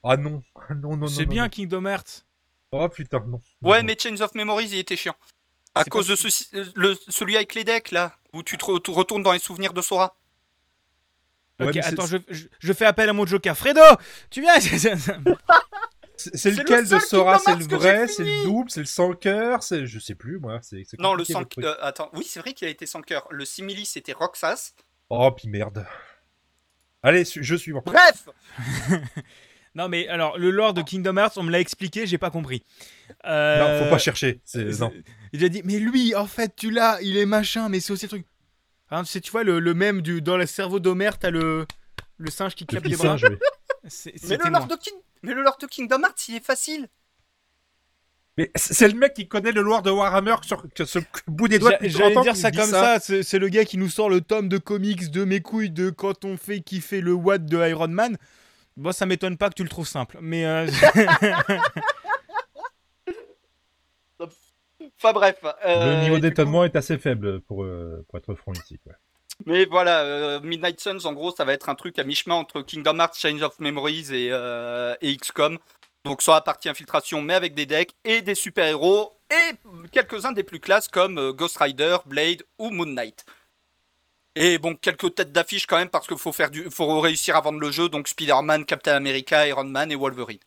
[0.02, 1.06] Ah non, non, non, non.
[1.08, 1.48] C'est non, bien non.
[1.48, 2.24] Kingdom Hearts.
[2.72, 3.40] Oh putain, non.
[3.62, 3.86] Ouais, Non.
[3.86, 5.16] mais Chains of Memories, il était chiant.
[5.74, 8.64] À cause pas- de ceci- euh, le, celui avec les decks, là, où tu te
[8.64, 10.16] re- tu retournes dans les souvenirs de Sora.
[11.58, 13.56] Ouais, ok, attends, je, je- je fais appel à mon Joker.
[13.56, 13.80] Fredo
[14.30, 14.54] Tu viens?
[16.34, 17.38] C'est lequel le de Sora?
[17.38, 18.08] Kingdom C'est le vrai?
[18.08, 18.70] C'est le double?
[18.70, 20.58] C'est le sans cœur C'est je sais plus moi.
[20.62, 21.64] C'est Non, le truc.
[21.64, 23.26] euh, attends, oui, c'est vrai qu'il a été sans cœur.
[23.30, 24.72] Le simili, c'était Roxas.
[25.08, 25.86] Oh puis merde.
[27.02, 27.72] Allez, su- je suis.
[27.72, 28.28] Bref
[29.74, 32.64] Non, mais alors, le lore de Kingdom Hearts, on me l'a expliqué, j'ai pas compris.
[33.24, 34.40] Euh, Non, faut pas chercher.
[34.44, 34.92] C'est c'est- non.
[35.32, 38.06] Il a dit, mais lui, en fait, tu l'as, il est machin, mais c'est aussi
[38.06, 38.26] le truc.
[38.90, 41.66] Hein, tu sais, tu vois, le, le même du, dans le cerveau d'Homer, t'as le,
[42.16, 43.16] le singe qui petit les bras.
[43.16, 43.36] singe, oui.
[44.28, 44.58] Mais le, moi.
[44.58, 44.94] lore de King...
[45.22, 46.88] mais le lore de Kingdom Hearts, il est facile.
[48.36, 51.72] Mais c'est le mec qui connaît le lore de Warhammer sur ce bout des doigts.
[51.82, 54.08] J'allais 30 ans dire qui ça comme ça, c'est c'est le gars qui nous sort
[54.08, 57.58] le tome de comics de mes couilles de quand on fait kiffer le Watt de
[57.68, 58.16] Iron Man.
[58.76, 60.66] Bon, ça m'étonne pas que tu le trouves simple, mais euh,
[64.96, 65.36] Enfin bref.
[65.66, 68.78] euh, Le niveau d'étonnement est assez faible pour, euh, pour être franc ici.
[68.82, 68.92] Quoi.
[69.46, 72.62] Mais voilà, euh, Midnight Suns, en gros, ça va être un truc à mi-chemin entre
[72.62, 75.58] Kingdom Hearts, Change of Memories et, euh, et XCOM.
[76.04, 79.54] Donc sur la partie infiltration, mais avec des decks et des super-héros et
[79.92, 83.24] quelques-uns des plus classes comme euh, Ghost Rider, Blade ou Moon Knight.
[84.36, 86.70] Et bon, quelques têtes d'affiche quand même parce qu'il faut, faire du...
[86.70, 90.38] faut réussir à vendre le jeu, donc Spider-Man, Captain America, Iron Man et Wolverine.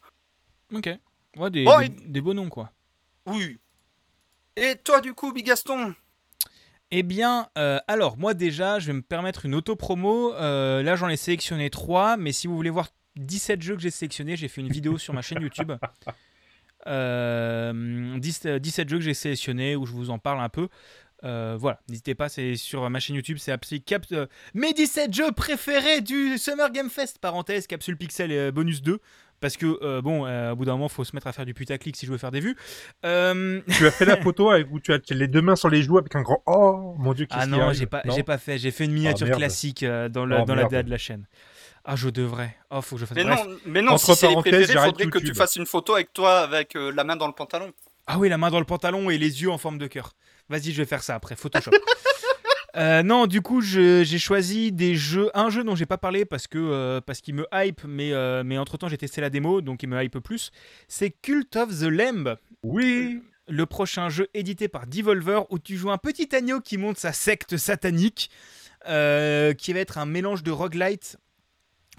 [0.73, 0.89] ok.
[1.35, 2.71] Ouais, des, des, et- des beaux noms, quoi.
[3.25, 3.57] Oui.
[4.55, 5.95] Et toi du coup, Big Gaston
[6.95, 10.31] Eh bien, euh, alors, moi déjà, je vais me permettre une auto-promo.
[10.35, 13.89] Euh, là, j'en ai sélectionné 3, mais si vous voulez voir 17 jeux que j'ai
[13.89, 15.73] sélectionnés, j'ai fait une vidéo sur ma chaîne YouTube.
[16.85, 20.67] Euh, 10 euh, 17 jeux que j'ai sélectionnés où je vous en parle un peu.
[21.21, 24.05] Voilà, n'hésitez pas, c'est sur ma chaîne YouTube, c'est appelé Cap
[24.53, 28.99] mes 17 jeux préférés du Summer Game Fest, parenthèse, capsule pixel et bonus 2.
[29.43, 31.53] Parce que, euh, bon, euh, au bout d'un moment, faut se mettre à faire du
[31.53, 32.55] putaclic si je veux faire des vues.
[33.03, 35.83] Euh, tu as fait la photo avec, où tu as les deux mains sur les
[35.83, 38.15] joues avec un grand Oh mon dieu, qu'est-ce Ah non, j'ai pas, Non?
[38.15, 38.57] j'ai pas fait.
[38.57, 39.39] J'ai fait une miniature merde.
[39.39, 40.63] classique euh, dans, le, Oh, dans la.
[40.63, 41.27] DA de la chaîne.
[41.83, 42.55] Ah, je devrais.
[42.71, 43.17] Oh, faut que je fasse.
[43.17, 43.45] Mais Bref.
[43.45, 46.13] non, mais non Entre si c'est les préférés, faudrait que tu fasses une photo avec
[46.13, 47.69] toi avec euh, la main dans le pantalon.
[48.07, 50.13] Ah oui, la main dans le pantalon et les yeux en forme de cœur.
[50.47, 51.35] Vas-y, je vais faire ça après.
[51.35, 51.71] Photoshop.
[52.75, 55.29] Euh, non, du coup, j'ai choisi des jeux.
[55.35, 58.43] Un jeu dont j'ai pas parlé parce que euh, parce qu'il me hype, mais euh,
[58.43, 60.49] mais entre temps j'ai testé la démo, donc il me hype plus.
[60.87, 62.35] C'est Cult of the Lamb.
[62.63, 63.21] Oui.
[63.47, 67.11] le prochain jeu édité par Devolver où tu joues un petit agneau qui monte sa
[67.13, 68.31] secte satanique,
[68.85, 68.89] qui
[69.73, 71.17] va être un mélange de roguelite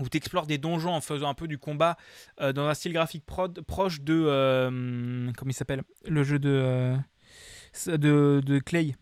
[0.00, 1.96] où tu explores des donjons en faisant un peu du combat
[2.40, 4.24] dans un style graphique prod- proche de.
[5.36, 5.82] comment il s'appelle?
[6.08, 6.96] Le jeu de,
[7.86, 8.96] de, de Clay.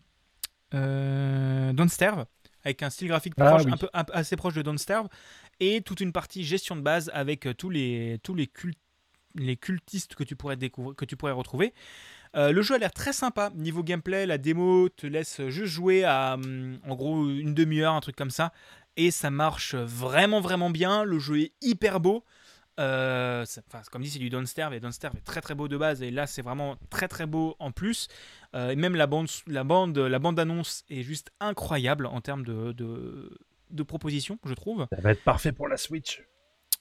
[0.73, 2.25] Euh, Don't Starve.
[2.65, 3.71] Avec un style graphique Ah proche, oui.
[3.73, 5.07] un peu, un peu assez proche de Don't Starve.
[5.59, 8.77] et toute une partie gestion de base avec euh, tous les, tous les, cult-
[9.35, 11.73] les cultistes que tu pourrais, découvrir, que tu pourrais retrouver.
[12.35, 13.51] Euh, le jeu a l'air très sympa.
[13.55, 18.01] Niveau gameplay, la démo te laisse juste jouer à hum, en gros une demi-heure, un
[18.01, 18.53] truc comme ça.
[18.95, 21.03] Et ça marche vraiment, vraiment bien.
[21.03, 22.23] Le jeu est hyper beau.
[22.79, 23.45] Euh,
[23.91, 26.01] comme dit, c'est du Don't Starve et Don't Starve est très très beau de base.
[26.01, 28.07] Et là, c'est vraiment très très beau en plus.
[28.55, 32.43] Euh, et même la bande, la bande, la bande annonce est juste incroyable en termes
[32.43, 33.37] de, de,
[33.69, 34.87] de propositions, je trouve.
[34.91, 36.23] Ça va être parfait pour la Switch.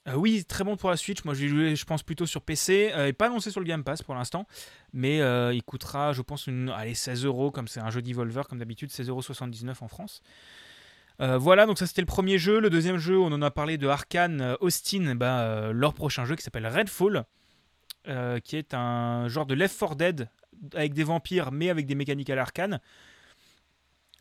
[0.09, 1.25] Euh, oui, très bon pour la Switch.
[1.25, 2.91] Moi, j'ai joué, je pense, plutôt sur PC.
[2.93, 4.47] Euh, et pas annoncé sur le Game Pass pour l'instant.
[4.93, 8.43] Mais euh, il coûtera, je pense, une, allez, 16 euros, comme c'est un jeu d'Evolver,
[8.49, 9.23] comme d'habitude, 16,79 euros
[9.81, 10.23] en France.
[11.21, 12.61] Euh, voilà, donc ça c'était le premier jeu.
[12.61, 16.25] Le deuxième jeu, on en a parlé de Arkane euh, Austin, bah, euh, leur prochain
[16.25, 17.25] jeu qui s'appelle Redfall,
[18.43, 20.29] qui est un genre de Left 4 Dead
[20.75, 22.81] avec des vampires, mais avec des mécaniques à l'Arkane.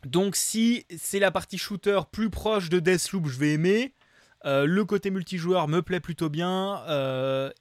[0.04, 3.94] Donc si c'est la partie shooter plus proche de Deathloop, je vais aimer.
[4.44, 6.82] Le côté multijoueur me plaît plutôt bien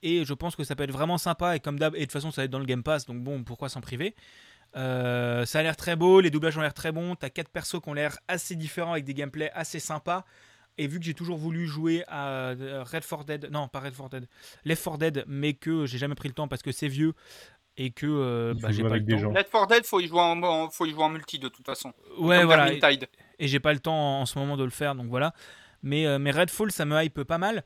[0.02, 2.12] et je pense que ça peut être vraiment sympa et comme d'hab et de toute
[2.12, 4.16] façon ça va être dans le Game Pass donc bon pourquoi s'en priver
[4.78, 7.82] Euh, ça a l'air très beau les doublages ont l'air très bons t'as quatre persos
[7.82, 10.24] qui ont l'air assez différents avec des gameplays assez sympas
[10.78, 13.98] et vu que j'ai toujours voulu jouer à euh, Red 4 Dead non pas Red
[13.98, 14.28] 4 Dead
[14.64, 17.12] Left 4 Dead mais que j'ai jamais pris le temps parce que c'est vieux
[17.76, 19.32] et que euh, bah, j'ai pas avec le des temps gens.
[19.34, 21.66] Left 4 Dead, faut y jouer en, en- faut y jouer en multi de toute
[21.66, 21.94] façon.
[22.20, 23.08] ouais Comme voilà Vermintide.
[23.40, 25.34] et j'ai pas le temps en ce moment de le faire, donc voilà.
[25.84, 27.64] Mais, euh, mais Redfall, ça me hype pas mal.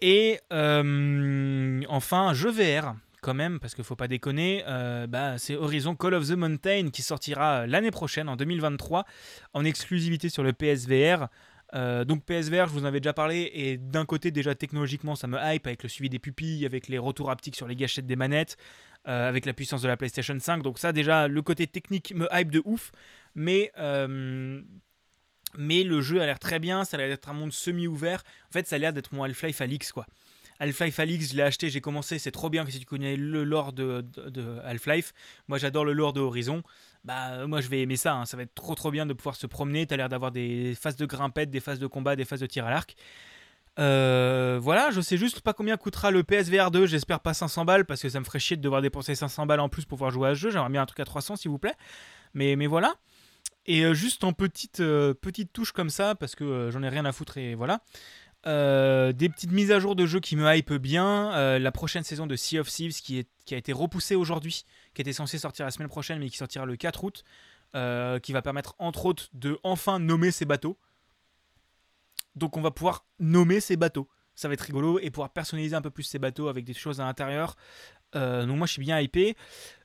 [0.00, 5.56] Et euh, enfin, jeu VR, quand même, parce qu'il faut pas déconner, euh, bah, c'est
[5.56, 9.04] Horizon Call of the Mountain qui sortira l'année prochaine, en 2023,
[9.54, 11.28] en exclusivité sur le PSVR.
[11.74, 15.26] Euh, donc PSVR, je vous en avais déjà parlé, et d'un côté déjà technologiquement ça
[15.26, 18.16] me hype avec le suivi des pupilles, avec les retours haptiques sur les gâchettes des
[18.16, 18.56] manettes,
[19.06, 20.62] euh, avec la puissance de la PlayStation 5.
[20.62, 22.90] Donc ça déjà, le côté technique me hype de ouf,
[23.34, 24.62] mais euh,
[25.56, 28.22] mais le jeu a l'air très bien, ça a l'air d'être un monde semi-ouvert.
[28.48, 30.06] En fait, ça a l'air d'être mon Half-Life Alix, quoi.
[30.60, 33.44] Half-Life Alix, je l'ai acheté, j'ai commencé, c'est trop bien que si tu connais le
[33.44, 34.04] lore de,
[34.64, 35.12] Half-Life.
[35.48, 36.62] Moi, j'adore le lore de Horizon.
[37.04, 38.14] Bah, moi, je vais aimer ça.
[38.14, 38.26] hein.
[38.26, 39.86] Ça va être trop, trop bien de pouvoir se promener.
[39.86, 42.66] T'as l'air d'avoir des phases de grimpette, des phases de combat, des phases de tir
[42.66, 42.96] à l'arc.
[43.78, 46.86] Euh, voilà, je sais juste pas combien coûtera le PSVR 2.
[46.86, 49.60] J'espère pas 500 balles parce que ça me ferait chier de devoir dépenser 500 balles
[49.60, 50.50] en plus pour pouvoir jouer à ce jeu.
[50.50, 51.74] J'aimerais bien un truc à 300, s'il vous plaît.
[52.34, 52.96] Mais, mais voilà.
[53.66, 57.04] Et euh, juste en petite, euh, petite touche comme ça, parce que j'en ai rien
[57.04, 57.80] à foutre et voilà.
[58.46, 61.34] Euh, des petites mises à jour de jeux qui me hype bien.
[61.34, 65.02] Euh, la prochaine saison de Sea of Thieves qui, est, a été repoussée aujourd'hui, qui
[65.02, 67.24] était censée sortir la semaine prochaine, mais qui sortira le 4 août,
[67.74, 70.78] euh, qui va permettre entre autres de enfin nommer ces bateaux.
[72.36, 74.08] Donc on va pouvoir nommer ces bateaux.
[74.36, 77.00] Ça va être rigolo et pouvoir personnaliser un peu plus ces bateaux avec des choses
[77.00, 77.56] à l'intérieur.
[78.14, 79.36] Donc moi je suis bien hypé.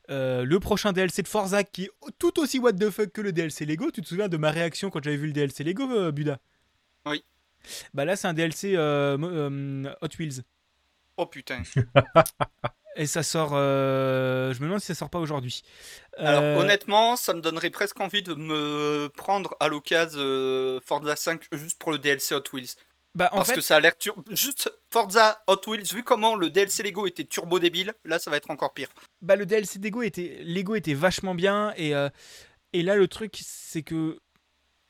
[0.09, 3.65] Le prochain DLC de Forza qui est tout aussi what the fuck que le DLC
[3.65, 3.89] Lego.
[3.89, 6.39] Tu te souviens de ma réaction quand j'avais vu le DLC Lego, Buda?
[7.07, 7.23] Oui.
[7.93, 10.41] Bah là c'est un DLC euh, euh, Hot Wheels.
[11.17, 11.61] Oh putain.
[12.95, 13.51] Et ça sort.
[13.53, 15.63] euh, je me demande si ça sort pas aujourd'hui.
[16.17, 21.47] Alors honnêtement, ça me donnerait presque envie de me prendre à l'occasion euh, Forza 5
[21.53, 22.75] juste pour le DLC Hot Wheels.
[23.15, 26.35] bah, en Parce fait, que ça a l'air tur- juste Forza Hot Wheels, vu comment
[26.35, 28.89] le DLC Lego était turbo débile, là ça va être encore pire.
[29.23, 31.73] bah, le DLC Lego était, Lego était vachement bien.
[31.77, 31.93] Et,
[32.73, 34.19] et là, le truc, c'est que.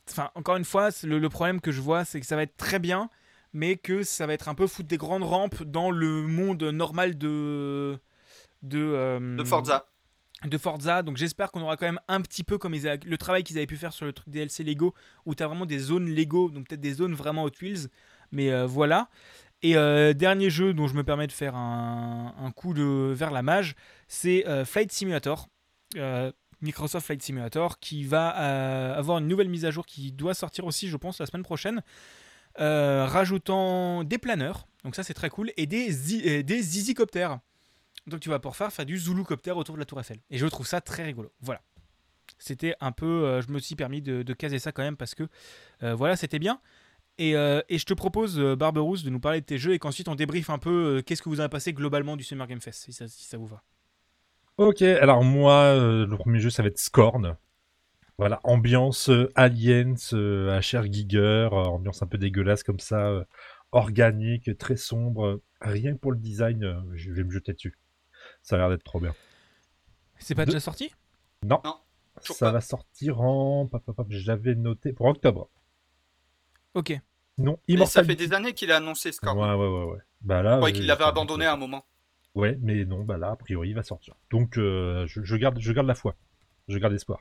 [0.10, 2.58] Enfin, encore une fois, le, le problème que je vois, c'est que ça va être
[2.58, 3.10] très bien,
[3.54, 7.18] mais que ça va être un peu foutre des grandes rampes dans le monde normal
[7.18, 7.98] de.
[8.62, 9.86] De, euh, De Forza.
[10.46, 11.04] de Forza.
[11.04, 13.58] Donc j'espère qu'on aura quand même un petit peu comme ils a- le travail qu'ils
[13.58, 14.94] avaient pu faire sur le truc DLC Lego,
[15.26, 17.88] où tu as vraiment des zones Lego, donc peut-être des zones vraiment Hot Wheels.
[18.32, 19.10] Mais euh, voilà.
[19.64, 23.32] Et euh, dernier jeu dont je me permets de faire un, un coup de, vers
[23.32, 23.76] la mage,
[24.08, 25.48] c'est Flight Simulator.
[25.98, 26.32] Euh,
[26.64, 30.65] Microsoft Flight Simulator qui va euh, avoir une nouvelle mise à jour qui doit sortir
[30.65, 31.84] aussi, je pense, la semaine prochaine,
[32.60, 37.40] euh, rajoutant des planeurs, donc ça c'est très cool, et des, zi- des zizicoptères.
[38.07, 40.18] Donc tu vas pouvoir faire, faire du Zulu-copter autour de la Tour Eiffel.
[40.30, 41.31] Et je trouve ça très rigolo.
[41.40, 41.61] Voilà.
[42.38, 43.06] C'était un peu.
[43.06, 45.27] euh, je me suis permis de, caser ça quand même parce que
[45.81, 46.60] voilà, c'était bien.
[47.19, 50.15] Et, et je te propose, Barberousse, de nous parler de tes jeux et qu'ensuite on
[50.15, 53.38] débriefe un peu qu'est-ce que vous avez passé globalement du Summer Game Fest, si ça
[53.38, 53.61] vous va.
[54.58, 57.38] Ok, alors moi, euh, le premier jeu, ça va être Scorn.
[58.18, 61.20] Voilà, ambiance euh, Aliens, euh, HR Giger,
[61.52, 63.24] euh, ambiance un peu dégueulasse comme ça, euh,
[63.72, 65.42] organique, très sombre.
[65.62, 67.78] Rien que pour le design, euh, je vais me jeter dessus.
[68.44, 69.16] Ça a l'air d'être trop bien.
[70.18, 70.92] C'est pas De- déjà sorti?
[71.46, 71.62] Non,
[72.22, 72.52] ça pas.
[72.52, 73.70] va sortir en...
[74.10, 75.50] J'avais noté pour octobre.
[76.74, 76.92] Ok.
[77.38, 78.06] Non, Et ça Immortal.
[78.06, 80.00] fait des années qu'il a annoncé ce Ouais, ouais, ouais, ouais.
[80.22, 81.86] Bah là, Je croyais qu'il l'avait abandonné à un moment.
[82.36, 84.16] Ouais, mais non, bah là, a priori, il va sortir.
[84.32, 86.16] Donc, euh, je, je garde, je garde la foi.
[86.68, 87.20] Je garde espoir.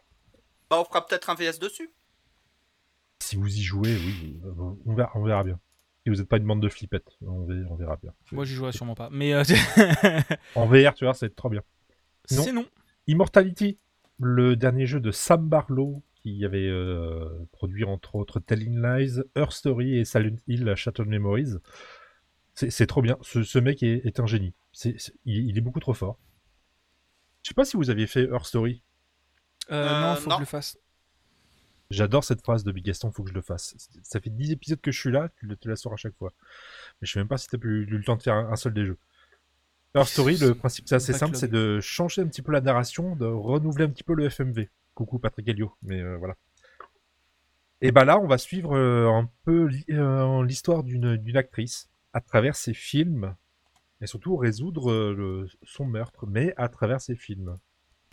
[0.70, 1.90] Bah on fera peut-être un VS dessus.
[3.20, 4.40] Si vous y jouez, oui,
[4.86, 5.60] on verra, on verra bien.
[6.02, 8.12] Si vous n'êtes pas une bande de flippettes, on verra, on verra bien.
[8.32, 9.08] Moi, j'y jouerai sûrement pas.
[9.12, 9.44] Mais euh,
[10.54, 11.62] En VR, tu vois, c'est trop bien.
[12.30, 12.42] Non.
[12.42, 12.66] c'est non.
[13.06, 13.78] Immortality,
[14.18, 19.52] le dernier jeu de Sam Barlow, qui avait euh, produit entre autres Telling Lies, Her
[19.52, 21.54] Story et Silent Hill Shattered Memories.
[22.54, 23.18] C'est c'est trop bien.
[23.22, 24.54] Ce, ce mec est, est un génie.
[24.72, 26.18] C'est- c'est- il, il est beaucoup trop fort.
[27.42, 28.82] Je sais pas si vous aviez fait Her Story.
[29.70, 30.36] Euh, Euh, non, faut non.
[30.36, 30.78] que je le fasse.
[31.90, 33.74] J'adore cette phrase de Big Gaston, faut que je le fasse.
[34.02, 36.16] Ça fait 10 épisodes que je suis là, tu le- tu la sors à chaque
[36.16, 36.32] fois.
[37.00, 38.56] Mais je sais même pas si t'as pu- eu le temps de faire un, un
[38.56, 38.96] seul des jeux.
[39.94, 41.40] Her Story, le principe c'est assez simple, Backlog.
[41.40, 44.70] c'est de changer un petit peu la narration, de renouveler un petit peu le FMV.
[44.94, 46.36] Coucou Patrick Helio, mais euh, voilà.
[47.82, 51.90] Et bah là, on va suivre euh, un peu li- euh, l'histoire d'une d'une actrice
[52.14, 53.34] à travers ses films
[54.02, 57.58] et surtout résoudre euh, le- son meurtre, mais à travers ses films.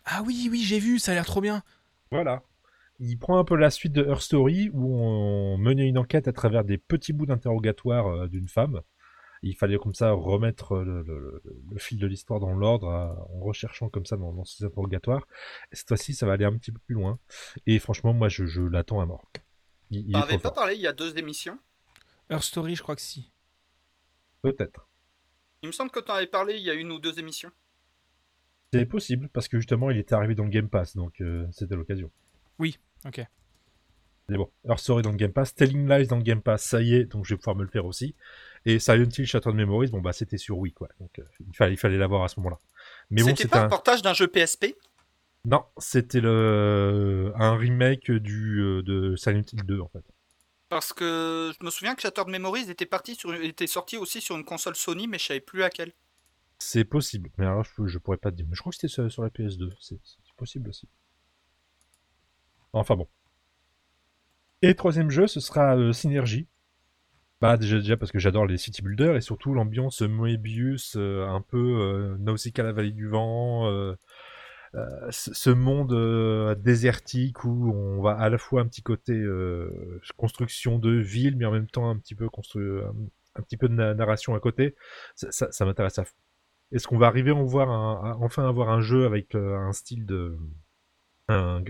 [0.05, 1.63] Ah oui, oui, j'ai vu, ça a l'air trop bien.
[2.11, 2.43] Voilà.
[2.99, 6.33] Il prend un peu la suite de Her Story où on menait une enquête à
[6.33, 8.81] travers des petits bouts d'interrogatoire euh, d'une femme.
[9.41, 13.87] Il fallait comme ça remettre le, le- fil de l'histoire dans l'ordre à- en recherchant
[13.87, 15.25] comme ça dans, dans ces interrogatoires.
[15.71, 17.19] Et cette fois-ci, ça va aller un petit peu plus loin.
[17.65, 19.31] Et franchement, moi, je, je l'attends à mort.
[19.91, 20.53] Il, il trop pas fort.
[20.55, 21.57] parlé il y a deux émissions?
[22.29, 23.31] Her Story, je crois que si.
[24.41, 24.88] Peut-être.
[25.61, 27.51] Il me semble que t'en avais parlé il y a une ou deux émissions.
[28.71, 31.75] C'est possible parce que justement, il était arrivé dans le Game Pass, donc euh, c'était
[31.75, 32.11] l'occasion.
[33.05, 33.25] Ok.
[34.27, 36.93] Mais bon, Story dans le Game Pass, Telling Lies dans le Game Pass, ça y
[36.93, 38.13] est, donc je vais pouvoir me le faire aussi.
[38.65, 41.73] Et Silent Hill Shattered Memories, bon bah c'était sur Wii quoi, donc euh, il fallait,
[41.73, 42.59] il fallait l'avoir à ce moment-là.
[43.09, 43.69] Mais bon, C'était pas un un...
[43.69, 44.75] portage d'un jeu PSP
[45.45, 47.31] Non, c'était le...
[47.37, 50.03] un remake du, euh, de Silent Hill 2 en fait.
[50.69, 54.37] Parce que je me souviens que Shattered Memories était, parti sur, était sorti aussi sur
[54.37, 55.93] une console Sony, mais je savais plus laquelle.
[56.59, 58.45] C'est possible, mais alors je, je pourrais pas te dire.
[58.47, 59.99] Mais je crois que c'était sur, la PS2, c'est
[60.37, 60.87] possible aussi.
[62.71, 63.07] Enfin bon.
[64.61, 66.47] Et troisième jeu, ce sera euh, Synergy.
[67.41, 71.39] Bah déjà, déjà parce que j'adore les city builders et surtout l'ambiance Moebius, euh, un
[71.39, 73.95] peu euh, Nausicaa la vallée du vent, euh,
[75.09, 79.99] ce ce monde euh, désertique où on va à la fois un petit côté euh,
[80.17, 82.25] construction de ville, mais en même temps un petit peu
[83.35, 84.75] un, petit peu de na- narration à côté.
[85.15, 86.05] Ça, m'intéresse à.
[86.71, 90.05] Est-ce qu'on va arriver à, voir à enfin avoir un jeu avec euh, un style
[90.05, 90.37] de
[91.27, 91.63] un,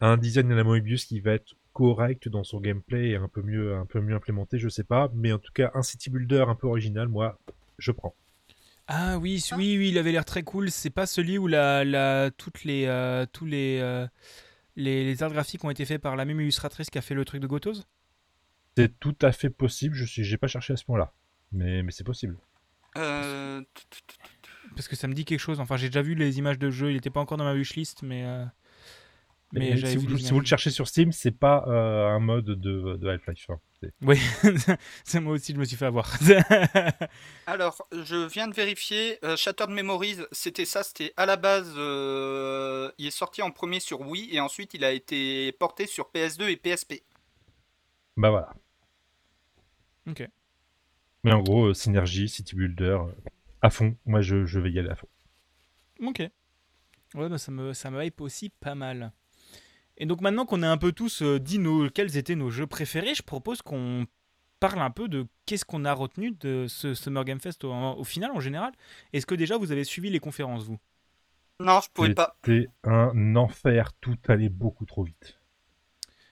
[0.00, 3.42] un design de la Moebius qui va être correct dans son gameplay et un peu
[3.42, 6.44] mieux un peu mieux implémenté, je sais pas, mais en tout cas un city builder
[6.48, 7.38] un peu original, moi
[7.78, 8.14] je prends.
[8.88, 10.70] Ah oui, c- oui, oui, il avait l'air très cool.
[10.70, 14.06] C'est pas celui où la, la, toutes les, euh, tous les, euh,
[14.76, 17.24] les, les arts graphiques ont été faits par la même illustratrice qui a fait le
[17.24, 17.84] truc de Gotos?
[18.76, 21.12] C'est tout à fait possible, je suis j'ai pas cherché à ce point-là.
[21.52, 22.38] Mais, mais c'est possible.
[22.96, 23.62] Euh,
[24.74, 25.60] Parce que ça me dit quelque chose.
[25.60, 26.90] Enfin, j'ai déjà vu les images de jeu.
[26.90, 28.24] Il était pas encore dans ma wishlist, mais.
[29.52, 32.44] Mais si, vous, les si vous le cherchez sur Steam, c'est pas euh, un mode
[32.44, 33.46] de, de Half-Life.
[33.48, 33.58] hein.
[34.02, 34.18] Oui,
[35.04, 36.18] c'est moi aussi, je me suis fait avoir.
[37.46, 39.18] Alors, je viens de vérifier.
[39.24, 40.82] euh, Shattered Memories, c'était ça.
[40.82, 41.72] C'était à la base.
[41.76, 46.10] euh, il est sorti en premier sur Wii et ensuite il a été porté sur
[46.14, 47.02] PS2 et PSP.
[48.16, 48.52] Bah voilà.
[50.08, 50.28] ok.
[51.24, 53.12] Mais en gros, euh, synergie, city builder, euh,
[53.62, 53.96] à fond.
[54.06, 55.08] Moi, je, je vais y aller à fond.
[56.02, 56.18] Ok.
[57.14, 59.12] Ouais, bah ça me, ça me hype aussi pas mal.
[59.98, 62.66] Et donc maintenant qu'on a un peu tous euh, dit nos, quels étaient nos jeux
[62.66, 64.06] préférés, je propose qu'on
[64.60, 68.04] parle un peu de qu'est-ce qu'on a retenu de ce Summer Game Fest au, au
[68.04, 68.72] final en général.
[69.12, 70.78] Est-ce que déjà vous avez suivi les conférences, vous?
[71.60, 72.36] Non, je pouvais pas.
[72.44, 73.92] C'était un enfer.
[74.00, 75.38] Tout allait beaucoup trop vite.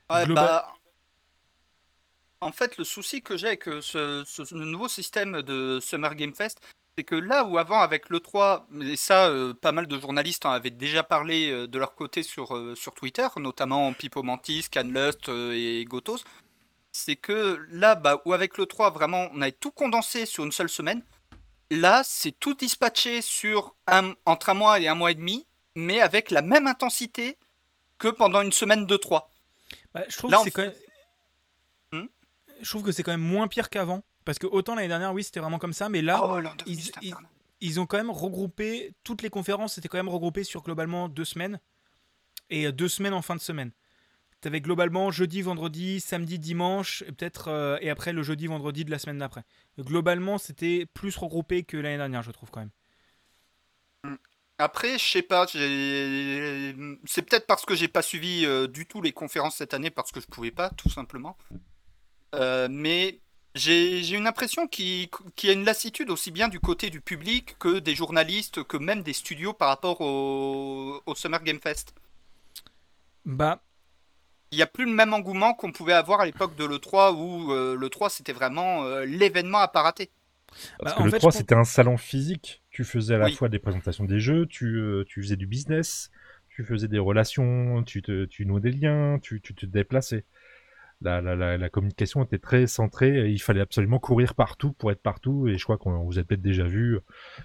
[0.09, 0.73] Ouais, Global- bah,
[2.41, 6.33] En fait, le souci que j'ai avec euh, ce, ce- nouveau système de Summer Game
[6.35, 6.61] Fest,
[6.97, 10.51] c'est que là où avant avec l'E3, et ça, euh, pas mal de journalistes en
[10.51, 15.29] avaient déjà parlé euh, de leur côté sur, euh, sur Twitter, notamment Pipo Mantis, Canlust
[15.29, 16.25] et Gotos,
[16.93, 20.71] c'est que là, bah, où avec l'E3, vraiment, on avait tout condensé sur une seule
[20.71, 21.03] semaine.
[21.71, 26.01] Là, c'est tout dispatché sur un, entre un mois et un mois et demi, mais
[26.01, 27.37] avec la même intensité
[27.99, 29.31] que pendant une semaine de 3.
[29.93, 30.77] Bah, je trouve Là, que on c'est quand fait-
[31.93, 32.05] même.
[32.05, 32.09] Hmm?
[32.63, 34.03] Je trouve que c'est quand même moins pire qu'avant.
[34.27, 36.41] Parce que autant l'année dernière, oui, c'était vraiment comme ça, mais là, Oh,
[37.61, 41.25] ils- ont quand même regroupé toutes les conférences, c'était quand même regroupé sur globalement deux
[41.25, 41.61] semaines
[42.51, 43.71] et euh, deux semaines en fin de semaine.
[44.41, 48.91] T'avais globalement jeudi, vendredi, samedi, dimanche, et peut-être euh, et après le jeudi, vendredi de
[48.91, 49.45] la semaine d'après.
[49.79, 54.19] Globalement, c'était plus regroupé que l'année dernière, je trouve quand même.
[54.59, 59.13] Après, je sais pas, c'est peut-être parce que j'ai pas suivi euh, du tout les
[59.13, 61.37] conférences cette année parce que je pouvais pas, tout simplement.
[62.35, 63.21] Euh, mais
[63.57, 65.09] j'ai une impression qu'il
[65.45, 69.03] y a une lassitude aussi bien du côté du public que des journalistes, que même
[69.03, 71.95] des studios par rapport au, au Summer Game Fest.
[73.25, 73.61] Bah,
[74.51, 77.53] il n'y a plus le même engouement qu'on pouvait avoir à l'époque de l'E3 où
[77.53, 80.11] euh, l'E3 c'était vraiment euh, l'événement à pas rater.
[80.83, 82.63] Parce Bah, que en le fait, 3, je c'était un salon physique.
[82.71, 83.31] Tu faisais à la Oui.
[83.31, 86.11] fois des présentations des jeux, tu, euh, tu faisais du business,
[86.49, 90.25] tu faisais des relations, tu, te, tu nouais des liens, tu, tu te déplaçais.
[91.03, 95.03] La, la, la, la communication était très centrée il fallait absolument courir partout pour être
[95.03, 95.47] partout.
[95.47, 96.99] Et je crois qu'on vous a peut-être déjà vu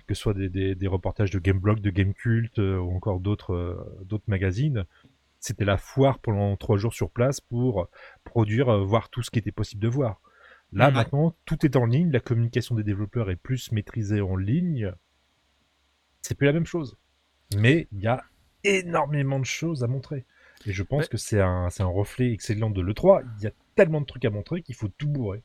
[0.08, 3.54] que ce soit des, des, des reportages de Gameblog, de Gamecult euh, ou encore d'autres
[3.54, 4.86] euh, d'autres magazines.
[5.40, 7.90] C'était la foire pendant trois jours sur place pour
[8.24, 10.22] produire, euh, voir tout ce qui était possible de voir.
[10.72, 10.94] Là, Ouais.
[10.94, 14.94] maintenant, tout est en ligne, la communication des développeurs est plus maîtrisée en ligne.
[16.22, 16.96] C'est plus la même chose.
[17.58, 18.24] Mais il y a
[18.64, 20.26] énormément de choses à montrer.
[20.66, 21.08] Et je pense Ouais.
[21.10, 23.24] que c'est un, un reflet excellent de l'E3.
[23.40, 25.44] Il y a tellement de trucs à montrer qu'il faut tout bourrer.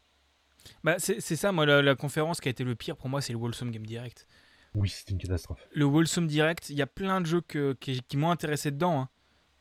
[0.84, 3.32] Bah, c'est ça, moi, la, la conférence qui a été le pire pour moi, c'est
[3.32, 4.26] le Wholesome Game Direct.
[4.74, 5.60] Oui, c'est une catastrophe.
[5.72, 9.00] Le Wholesome Direct, il y a plein de jeux que, qui, qui m'ont intéressé dedans.
[9.02, 9.08] hein.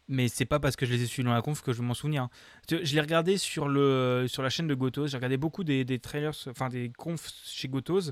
[0.07, 1.94] Mais c'est pas parce que je les ai suivis dans la conf que je m'en
[1.94, 2.23] souvenir.
[2.23, 2.30] hein.
[2.69, 5.07] Je, l'ai regardé sur, le, sur la chaîne de Gotos.
[5.07, 8.11] J'ai regardé beaucoup des, des trailers, enfin des confs chez Gotos.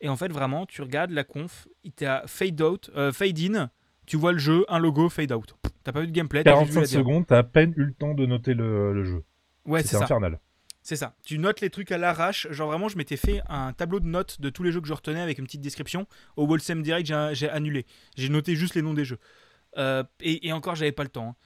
[0.00, 3.68] Et en fait, vraiment, tu regardes la conf, il t'as fade out, euh, fade in,
[4.08, 5.54] tu vois le jeu, un logo, fade out.
[5.84, 7.08] T'as pas vu de gameplay, t'as juste vu 45 la démo.
[7.10, 9.22] secondes, t'as à peine eu le temps de noter le, le jeu.
[9.64, 10.38] Ouais, c'est infernal.
[10.82, 11.14] C'est ça.
[11.24, 12.46] Tu notes les trucs à l'arrache.
[12.50, 14.94] Genre vraiment, je m'étais fait un tableau de notes de tous les jeux que je
[14.94, 16.06] retenais avec une petite description.
[16.36, 17.84] Au Wholesome Direct, j'ai- annulé.
[18.16, 19.18] J'ai noté juste les noms des jeux.
[19.76, 21.28] Euh, et, et encore, j'avais pas le temps.
[21.30, 21.36] hein.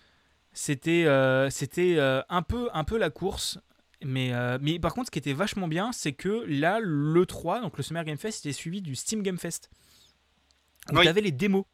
[0.53, 3.59] C'était euh, c'était euh, un, peu, un peu la course.
[4.05, 7.61] Mais, euh, mais par contre, ce qui était vachement bien, c'est que là, le 3,
[7.63, 9.71] donc le Summer Game Fest, était suivi du Steam Game Fest.
[10.93, 11.05] Où Oui.
[11.05, 11.65] t'avais les démos.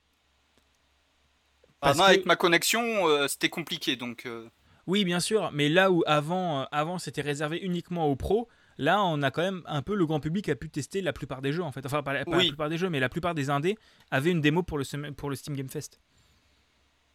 [1.80, 4.26] Ah, Parce que- avec ma connexion, euh, c'était compliqué donc.
[4.26, 4.48] euh,
[4.86, 8.48] Oui, bien sûr, mais là où avant, euh, avant c'était réservé uniquement aux pros,
[8.78, 11.42] là on a quand même un peu le grand public a pu tester la plupart
[11.42, 11.84] des jeux en fait.
[11.86, 12.44] Enfin, pas, la- pas Oui.
[12.44, 13.76] la plupart des jeux, mais la plupart des indés
[14.10, 16.00] avaient une démo pour le, pour le Steam Game Fest.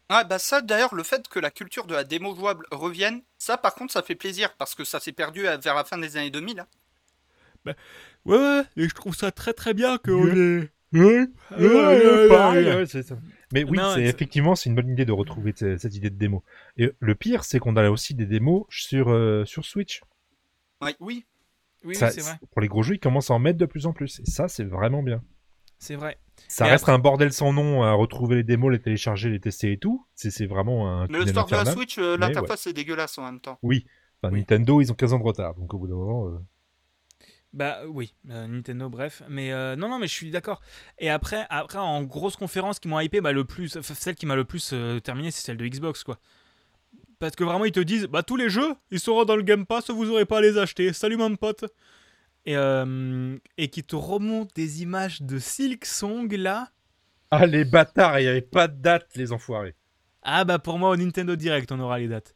[0.08, 3.56] Ah bah ça d'ailleurs le fait que la culture de la démo jouable revienne, ça
[3.58, 6.16] par contre ça fait plaisir parce que ça s'est perdu à- vers la fin des
[6.16, 6.60] années 2000.
[6.60, 6.66] hein.
[7.66, 7.74] Ouais,
[8.26, 10.70] ouais, et je trouve ça très très bien que on est.
[10.92, 11.26] Ouais,
[11.58, 12.74] ouais, ouais.
[12.76, 13.16] ouais, ça.
[13.54, 16.10] Mais oui, Non, c'est c'est- effectivement c'est une bonne idée de retrouver ce- cette idée
[16.10, 16.42] de démo.
[16.76, 20.02] Et le pire, c'est qu'on a aussi des démos sur euh, sur Switch.
[20.82, 21.24] Ouais, oui.
[21.84, 22.38] Oui, Ça- oui, c'est vrai.
[22.50, 24.20] Pour les gros jeux, ils commencent à en mettre de plus en plus.
[24.20, 25.22] Et ça, c'est vraiment bien.
[25.78, 26.18] C'est vrai.
[26.48, 29.72] Ça Et reste un bordel sans nom à retrouver les démos, les télécharger, les tester
[29.72, 30.04] et tout.
[30.14, 31.64] C'est c'est vraiment un Mais le store de la.
[31.66, 33.58] Switch, euh, l'interface c'est dégueulasse en même temps.
[33.62, 33.86] Oui.
[34.22, 34.40] Enfin, Oui.
[34.40, 35.54] Nintendo, ils ont 15 ans de retard.
[35.54, 36.26] Donc au bout d'un moment.
[36.28, 36.38] euh,
[37.54, 39.22] Bah oui, euh, Nintendo, bref.
[39.28, 40.60] Mais euh, non, non, mais je suis d'accord.
[40.98, 44.34] Et après, après, en grosse conférence qui m'ont hypé, bah, le plus, celle qui m'a
[44.34, 46.18] le plus euh, terminé, c'est celle de Xbox, quoi.
[47.20, 49.66] Parce que vraiment, ils te disent, bah tous les jeux, ils seront dans le Game
[49.66, 50.92] Pass, vous aurez pas à les acheter.
[50.92, 51.64] Salut mon pote.
[52.44, 56.68] Et, euh, et qui te remontent des images de Silk Song là.
[57.30, 59.76] Ah, les bâtards, il n'y avait pas de date, les enfoirés.
[60.22, 62.33] Ah bah pour moi au Nintendo Direct on aura les dates.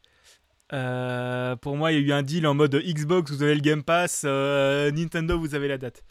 [0.71, 3.61] Euh, pour moi il y a eu un deal en mode Xbox vous avez le
[3.61, 6.03] Game Pass, euh, Nintendo vous avez la date.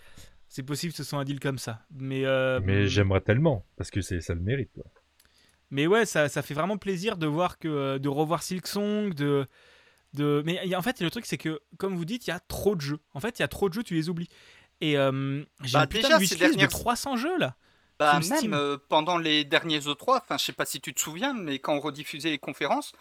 [0.49, 1.83] C'est possible que ce soit un deal comme ça.
[1.95, 4.71] Mais, euh, Mais j'aimerais tellement, parce que ça le mérite.
[4.75, 4.85] quoi.
[5.71, 9.47] mais ouais ça, ça fait vraiment plaisir de voir que de revoir Silksong, de
[10.15, 12.31] de mais il y a- en fait le truc c'est que comme vous dites il
[12.31, 12.99] y a trop de jeux.
[13.15, 14.29] En fait il y a trop de jeux tu les oublies.
[14.81, 17.57] Et euh, j'ai Bah, déjà, de dernières- de 300 jeux là.
[17.99, 21.35] Bah même euh, pendant les derniers E3, enfin je sais pas si tu te souviens,
[21.35, 22.93] mais quand on rediffusait les conférences,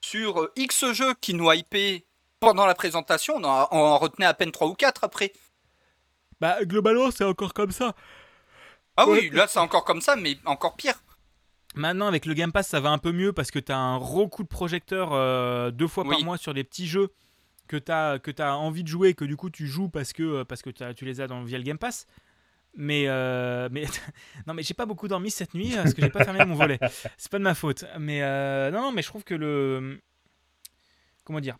[0.00, 2.06] sur euh, X jeux qui nous hypaient
[2.40, 5.32] pendant la présentation, on en, on en retenait à peine 3 ou 4 après.
[6.40, 7.94] Bah globalement c'est encore comme ça.
[8.96, 9.20] Ah Ouais.
[9.20, 10.94] oui, là c'est encore comme ça, mais encore pire.
[11.76, 13.98] Maintenant, avec le Game Pass, ça va un peu mieux parce que tu as un
[13.98, 17.10] gros coup de projecteur euh, deux fois par mois sur des petits jeux
[17.68, 20.12] que tu as, que as envie de jouer et que du coup tu joues parce
[20.12, 22.06] que, parce que tu les as dans, via le Game Pass.
[22.74, 23.84] Mais, euh, mais
[24.46, 26.78] non, mais j'ai pas beaucoup dormi cette nuit parce que j'ai pas fermé mon volet.
[27.16, 27.84] C'est pas de ma faute.
[27.98, 30.00] Mais euh, non, non, mais je trouve que le.
[31.24, 31.58] Comment dire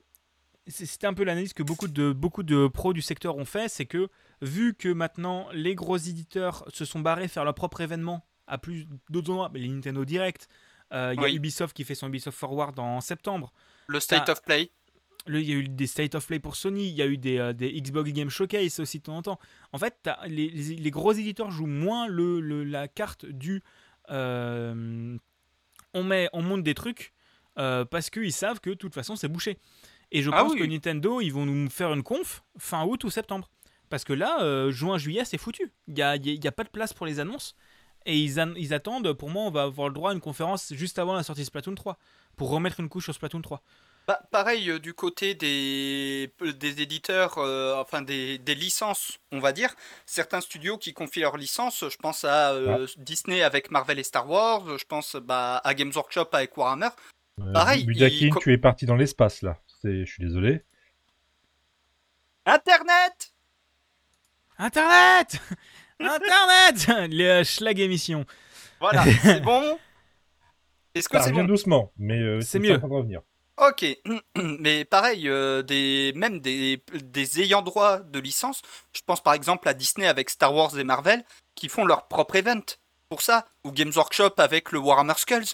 [0.67, 3.87] C'était un peu l'analyse que beaucoup de, beaucoup de pros du secteur ont fait c'est
[3.87, 4.09] que
[4.43, 8.89] vu que maintenant les gros éditeurs se sont barrés faire leur propre événement à plus
[9.11, 10.49] d'autres endroits, les Nintendo Direct,
[10.93, 11.37] euh, il y a Oui.
[11.37, 13.53] Ubisoft qui fait son Ubisoft Forward en septembre.
[13.87, 14.71] Le State of Play.
[15.29, 17.39] Il y a eu des State of Play pour Sony, il y a eu des,
[17.39, 19.39] euh, des Xbox Game Showcase aussi de temps en temps.
[19.73, 23.63] En fait, les, les- les gros éditeurs jouent moins le, le- la carte du
[24.11, 25.17] euh,
[25.95, 27.13] on, met, on monte des trucs
[27.59, 29.59] euh, parce qu'ils savent que de toute façon c'est bouché.
[30.13, 30.59] Et je Ah pense oui.
[30.61, 33.49] que Nintendo, ils vont nous faire une conf fin août ou septembre.
[33.89, 35.71] Parce que là, euh, juin, juillet, c'est foutu.
[35.89, 37.55] Il n'y a, y a- y a pas de place pour les annonces.
[38.07, 40.73] Et ils, an- ils attendent, pour moi, on va avoir le droit à une conférence
[40.75, 41.99] juste avant la sortie de Splatoon 3.
[42.37, 43.63] Pour remettre une couche sur Splatoon 3.
[44.11, 49.53] Bah, pareil euh, du côté des, des éditeurs, euh, enfin des, des licences, on va
[49.53, 49.73] dire.
[50.05, 54.29] Certains studios qui confient leurs licences, je pense à euh, Disney avec Marvel et Star
[54.29, 56.89] Wars, je pense bah, à Games Workshop avec Warhammer.
[57.39, 59.61] Euh, Pareil, Budakin, il- tu es parti dans l'espace là.
[59.85, 60.65] Je suis désolé.
[62.47, 63.33] Internet
[64.59, 65.41] Internet
[66.01, 68.25] Internet Le schlag émission.
[68.81, 69.79] Voilà, c'est bon?
[70.97, 71.47] Est-ce que Ça c'est revient bon?
[71.47, 72.75] doucement, mais euh, C'est mieux.
[72.75, 73.21] revenir.
[73.61, 73.85] Ok,
[74.59, 78.63] mais pareil, euh, des, même des, des ayants droit de licence,
[78.97, 81.25] je pense par exemple à Disney avec Star Wars et Marvel,
[81.55, 82.63] qui font leur propre event
[83.11, 85.45] pour ça, ou Games Workshop avec le Warhammer Skulls,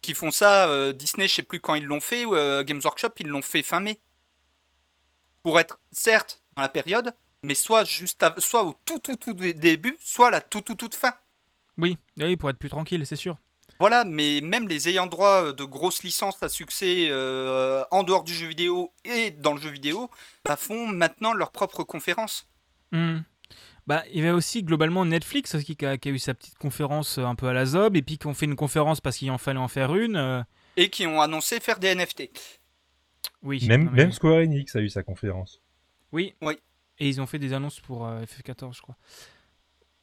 [0.00, 2.80] qui font ça, euh, Disney je sais plus quand ils l'ont fait, ou euh, Games
[2.82, 4.00] Workshop ils l'ont fait fin mai.
[5.42, 9.52] Pour être, certes, dans la période, mais soit, juste soit au tout tout tout dé-
[9.52, 11.12] début, soit à la tout tout toute fin.
[11.76, 13.36] Oui, oui, pour être plus tranquille, c'est sûr.
[13.80, 18.22] Voilà, mais même les ayants droit euh, de grosses licences à succès euh, en dehors
[18.22, 20.10] du jeu vidéo et dans le jeu vidéo
[20.44, 22.46] bah, font maintenant leur propre conférence.
[22.92, 23.20] Hmm.
[23.86, 27.18] Bah, il y avait aussi globalement Netflix qui, a, qui a eu sa petite conférence
[27.18, 29.30] euh, un peu à la zob, et puis qui ont fait une conférence parce qu'il
[29.30, 30.16] en fallait en faire une.
[30.16, 30.42] euh,
[30.76, 32.28] Et qui ont annoncé faire des NFT.
[33.42, 35.60] Oui, Même, mais- même Square Enix a eu sa conférence.
[36.12, 36.34] Oui.
[36.42, 36.58] Oui.
[36.98, 38.96] Et ils ont fait des annonces pour euh, FF14, je crois.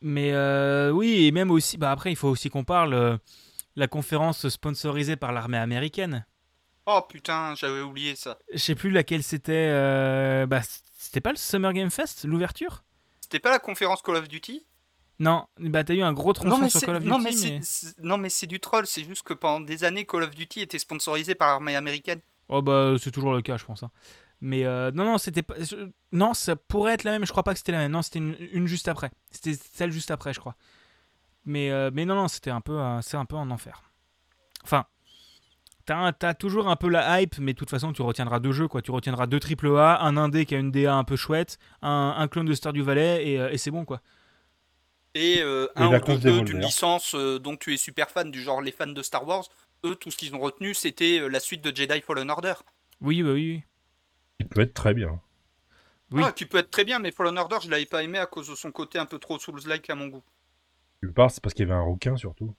[0.02, 3.18] Mais euh, oui, et même aussi, bah après, il faut aussi qu'on parle euh,
[3.78, 6.26] la conférence sponsorisée par l'armée américaine.
[6.86, 8.38] Oh putain, j'avais oublié ça.
[8.52, 9.70] Je sais plus laquelle c'était.
[9.72, 10.62] euh, bah,
[10.98, 12.84] c'était pas le Summer Game Fest, l'ouverture?
[13.22, 14.66] C'était pas la conférence Call of Duty?
[15.20, 17.10] Non, bah t'as eu un gros tronçon sur Call of Duty.
[17.12, 19.84] non, mais mais- c'est- c'est- non, mais c'est du troll, c'est juste que pendant des
[19.84, 22.20] années Call of Duty était sponsorisé par l'armée américaine.
[22.50, 23.84] Oh bah c'est toujours le cas, je pense.
[23.84, 23.92] hein.
[24.40, 25.56] Mais euh, non, non, c'était pas.
[26.12, 27.26] Non, ça pourrait être la même.
[27.26, 27.92] Je crois pas que c'était la même.
[27.92, 29.10] Non, c'était une, une juste après.
[29.32, 30.56] C'était celle juste après, je crois.
[31.48, 33.82] Mais euh, mais non, non, c'était un peu, euh, c'est un peu un enfer.
[34.64, 34.86] Enfin,
[35.86, 38.82] t'as toujours un peu la hype, mais de toute façon, tu retiendras deux jeux, quoi.
[38.82, 42.16] Tu retiendras deux triple A, un indé qui a une DA un peu chouette, un,
[42.18, 44.02] un clone de Stardew Valley, et, euh, et c'est bon, quoi.
[45.16, 48.42] Et euh, Et un ou deux d'une licence euh, dont tu es super fan, du
[48.42, 49.46] genre les fans de Star Wars.
[49.86, 52.54] Eux, tout ce qu'ils ont retenu, c'était euh, la suite de Jedi Fallen Order.
[53.02, 53.64] Oui, bah oui, oui.
[54.40, 55.20] Il peut être très bien.
[56.12, 56.22] Oui.
[56.26, 58.50] Ah, qui peut être très bien, mais Fallen Order, je l'avais pas aimé à cause
[58.50, 60.24] de son côté un peu trop Souls-like à mon goût.
[61.02, 62.54] Tu parles, c'est parce qu'il y avait un requin surtout.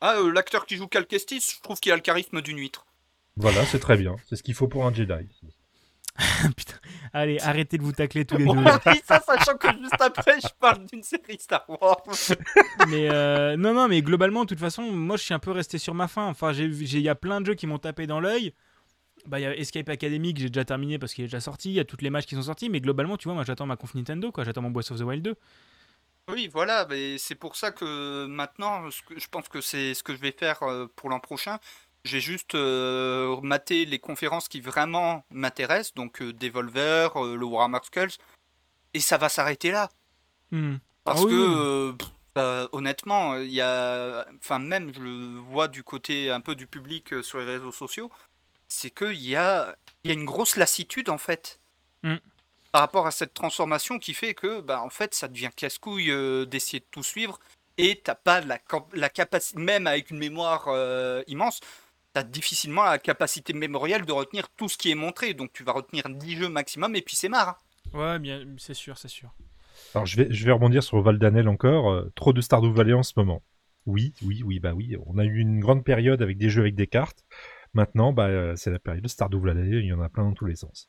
[0.00, 2.86] Ah, euh, l'acteur qui joue Cal Kestis, je trouve qu'il a le charisme d'une huître.
[3.36, 4.14] Voilà, c'est très bien.
[4.28, 5.28] C'est ce qu'il faut pour un Jedi.
[6.56, 6.74] Putain.
[7.12, 8.62] Allez, arrêtez de vous tacler tous les On deux.
[8.92, 12.02] dit ça, sachant que juste après, je parle d'une série Star Wars.
[12.88, 15.78] mais euh, non, non, mais globalement, de toute façon, moi je suis un peu resté
[15.78, 16.26] sur ma fin.
[16.26, 18.54] Enfin, j'ai, j'ai- il y a plein de jeux qui m'ont tapé dans l'œil.
[19.26, 21.70] Bah, il y a Escape Academy que j'ai déjà terminé parce qu'il est déjà sorti.
[21.70, 22.68] Il y a toutes les matchs qui sont sortis.
[22.70, 24.44] Mais globalement, tu vois, moi j'attends ma conf Nintendo, quoi.
[24.44, 25.34] J'attends mon Breath of the Wild 2.
[26.30, 30.20] Oui, voilà, mais c'est pour ça que maintenant, je pense que c'est ce que je
[30.20, 31.58] vais faire euh, pour l'an prochain.
[32.04, 37.80] J'ai juste euh, maté les conférences qui vraiment m'intéressent, donc euh, Devolver, euh, le Warhammer
[37.82, 38.12] Skulls,
[38.94, 39.88] et ça va s'arrêter là.
[40.50, 40.76] Hmm.
[41.04, 44.26] Parce Ah oui, que, euh, pff, euh, honnêtement, il y a.
[44.36, 48.10] Enfin, même, je le vois du côté un peu du public sur les réseaux sociaux,
[48.68, 51.60] c'est qu'il y a, il y a une grosse lassitude, en fait.
[52.02, 52.16] Mm.
[52.72, 56.44] Par rapport à cette transformation qui fait que, bah, en fait, ça devient casse-couille euh,
[56.46, 57.38] d'essayer de tout suivre
[57.78, 61.60] et t'as pas la, cap- la capacité, même avec une mémoire euh, immense,
[62.12, 65.34] t'as difficilement la capacité mémorielle de retenir tout ce qui est montré.
[65.34, 67.60] Donc, tu vas retenir 10 jeux maximum et puis c'est marre.
[67.92, 69.30] Ouais, bien, c'est sûr, c'est sûr.
[69.94, 71.90] Alors je vais, je vais rebondir sur Valdanel encore.
[71.90, 73.42] euh, trop de Stardew Valley en ce moment.
[73.86, 74.96] Oui, oui, oui, bah oui.
[75.06, 77.24] On a eu une grande période avec des jeux avec des cartes.
[77.74, 79.68] Maintenant, bah, euh, c'est la période de Stardew Valley.
[79.80, 80.88] Il y en a plein dans tous les sens.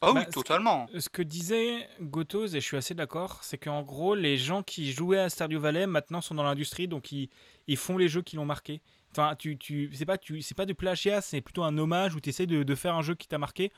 [0.00, 0.86] Ah Bah, oui, ce- totalement.
[0.98, 4.92] Ce que disait Gotos, et je suis assez d'accord, c'est qu'en gros, les gens qui
[4.92, 7.28] jouaient à Stardew Valley maintenant sont dans l'industrie, donc ils,
[7.66, 8.80] ils font les jeux qui l'ont marqué.
[9.10, 12.20] Enfin, tu, tu, c'est pas, tu, c'est pas du plagiat, c'est plutôt un hommage où
[12.20, 13.72] tu essaies de, de faire un jeu qui t'a marqué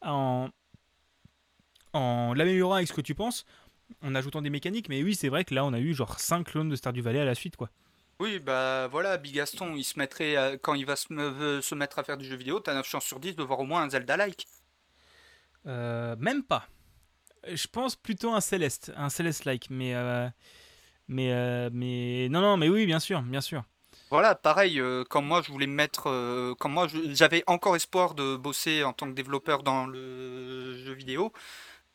[0.00, 0.48] en,
[1.92, 3.44] en l'améliorant avec ce que tu penses,
[4.02, 4.88] en ajoutant des mécaniques.
[4.88, 7.20] Mais oui, c'est vrai que là, on a eu genre 5 clones de Stardew Valley
[7.20, 7.70] à la suite, quoi.
[8.18, 11.98] Oui, bah voilà, Bigaston, il se mettrait, à- quand il va se, me- se mettre
[11.98, 13.90] à faire du jeu vidéo, t'as 9 chances sur 10 de voir au moins un
[13.90, 14.46] Zelda-like.
[15.66, 16.66] Euh, même pas.
[17.52, 20.28] Je pense plutôt un Céleste, un Céleste-like, mais, euh,
[21.08, 23.64] mais, euh, mais non, non, mais oui, bien sûr, bien sûr.
[24.10, 27.76] Voilà, pareil, euh, quand moi je voulais me mettre, euh, quand moi je- j'avais encore
[27.76, 31.32] espoir de bosser en tant que développeur dans le jeu vidéo,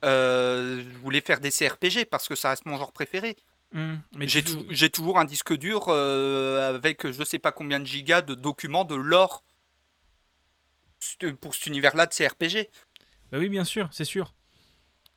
[0.06, 3.38] euh, je voulais faire des CRPG parce que ça reste mon genre préféré.
[3.74, 8.22] Mais J'ai tu- toujours un disque dur euh, avec je sais pas combien de gigas
[8.22, 9.44] de documents de lore
[11.42, 12.70] pour cet univers-là de CRPG.
[13.32, 14.34] Bah oui, bien sûr, c'est sûr.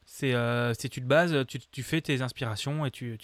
[0.05, 3.17] C'est euh, c'est tu te bases, tu, tu fais tes inspirations et tu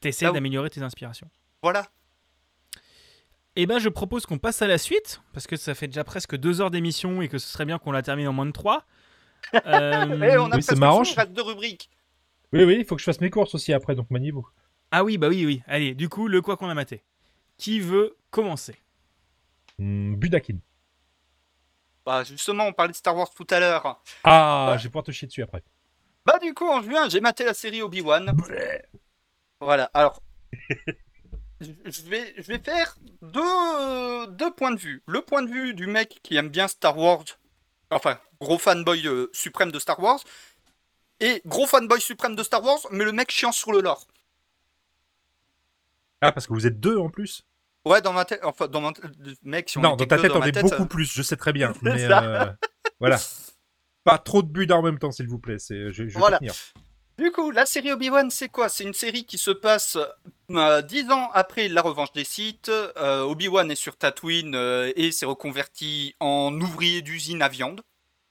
[0.00, 1.30] t'essaies d'améliorer tes inspirations.
[1.62, 1.86] Voilà.
[3.56, 6.36] Et ben je propose qu'on passe à la suite parce que ça fait déjà presque
[6.36, 8.84] deux heures d'émission et que ce serait bien qu'on la termine en moins de trois.
[9.54, 11.02] Euh, Eh, on a oui, c'est presque marrant,
[11.44, 11.90] rubriques.
[12.52, 14.46] Oui, oui, il faut que je fasse mes courses aussi après, donc maniez-vous.
[14.90, 15.62] Ah oui, bah oui, oui.
[15.66, 17.02] Allez, du coup, le quoi qu'on a maté.
[17.56, 18.76] Qui veut commencer?
[19.78, 20.58] Hmm, Budakin.
[22.04, 24.02] Bah justement, on parlait de Star Wars tout à l'heure.
[24.24, 25.62] Ah, je vais pouvoir te chier dessus après.
[26.26, 28.36] Bah du coup, en juin, j'ai maté la série Obi-Wan.
[29.60, 30.20] Voilà, alors...
[31.60, 35.02] je je vais, je vais faire deux, deux points de vue.
[35.06, 37.24] Le point de vue du mec qui aime bien Star Wars,
[37.90, 40.20] enfin, gros fanboy euh, suprême de Star Wars,
[41.22, 44.06] et gros fanboy suprême de Star Wars, mais le mec chiant sur le lore.
[46.20, 47.44] Ah, parce que vous êtes deux en plus
[47.84, 49.04] Ouais, dans ma tête, enfin, dans ma tête,
[49.42, 51.22] mec, si on Non, dans ta tête, dans on est tête, beaucoup euh, plus, je
[51.22, 51.72] sais très bien.
[51.82, 52.46] Mais euh,
[53.00, 53.18] voilà.
[54.04, 55.58] Pas trop de buts en même temps, s'il vous plaît.
[55.58, 56.38] C'est, je, je vais Voilà.
[57.18, 58.68] Du coup, la série Obi-Wan, c'est quoi?
[58.68, 59.98] C'est une série qui se passe
[60.50, 62.68] euh, dix ans après la revanche des Sith.
[62.68, 67.82] Euh, Obi-Wan est sur Tatooine euh, et s'est reconverti en ouvrier d'usine à viande.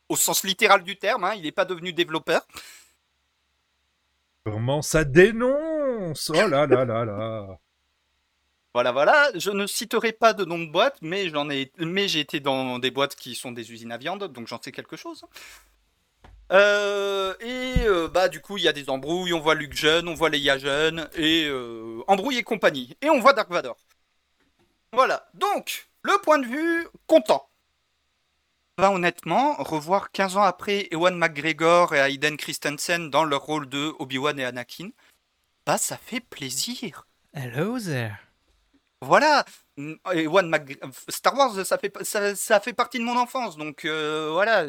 [0.09, 2.41] Au sens littéral du terme, hein, il n'est pas devenu développeur.
[4.43, 6.31] Comment ça dénonce?
[6.33, 7.59] Oh là là là là
[8.73, 9.29] Voilà, voilà.
[9.35, 12.79] Je ne citerai pas de nom de boîte, mais j'en ai, mais j'ai été dans
[12.79, 15.25] des boîtes qui sont des usines à viande, donc j'en sais quelque chose.
[16.51, 20.09] Euh, et euh, bah du coup il y a des embrouilles, on voit Luke jeune,
[20.09, 22.97] on voit Leia jeune, et euh, et compagnie.
[23.01, 23.77] Et on voit Dark Vador.
[24.91, 27.47] Voilà, donc le point de vue content.
[28.77, 33.93] Bah honnêtement, revoir 15 ans après Ewan McGregor et Hayden Christensen dans leur rôle de
[33.99, 34.89] Obi-Wan et Anakin,
[35.65, 37.07] bah ça fait plaisir.
[37.33, 38.15] Hello there.
[39.03, 39.45] Voilà,
[40.13, 40.79] Ewan Mc-
[41.09, 44.65] Star Wars, ça fait, ça, ça fait partie de mon enfance, donc euh, voilà,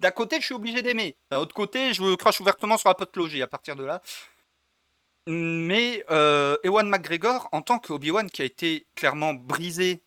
[0.00, 1.16] d'un côté, je suis obligé d'aimer.
[1.30, 4.00] D'un autre côté, je crache ouvertement sur la potologie à partir de là.
[5.26, 10.02] Mais euh, Ewan McGregor, en tant qu'Obi-Wan qui a été clairement brisé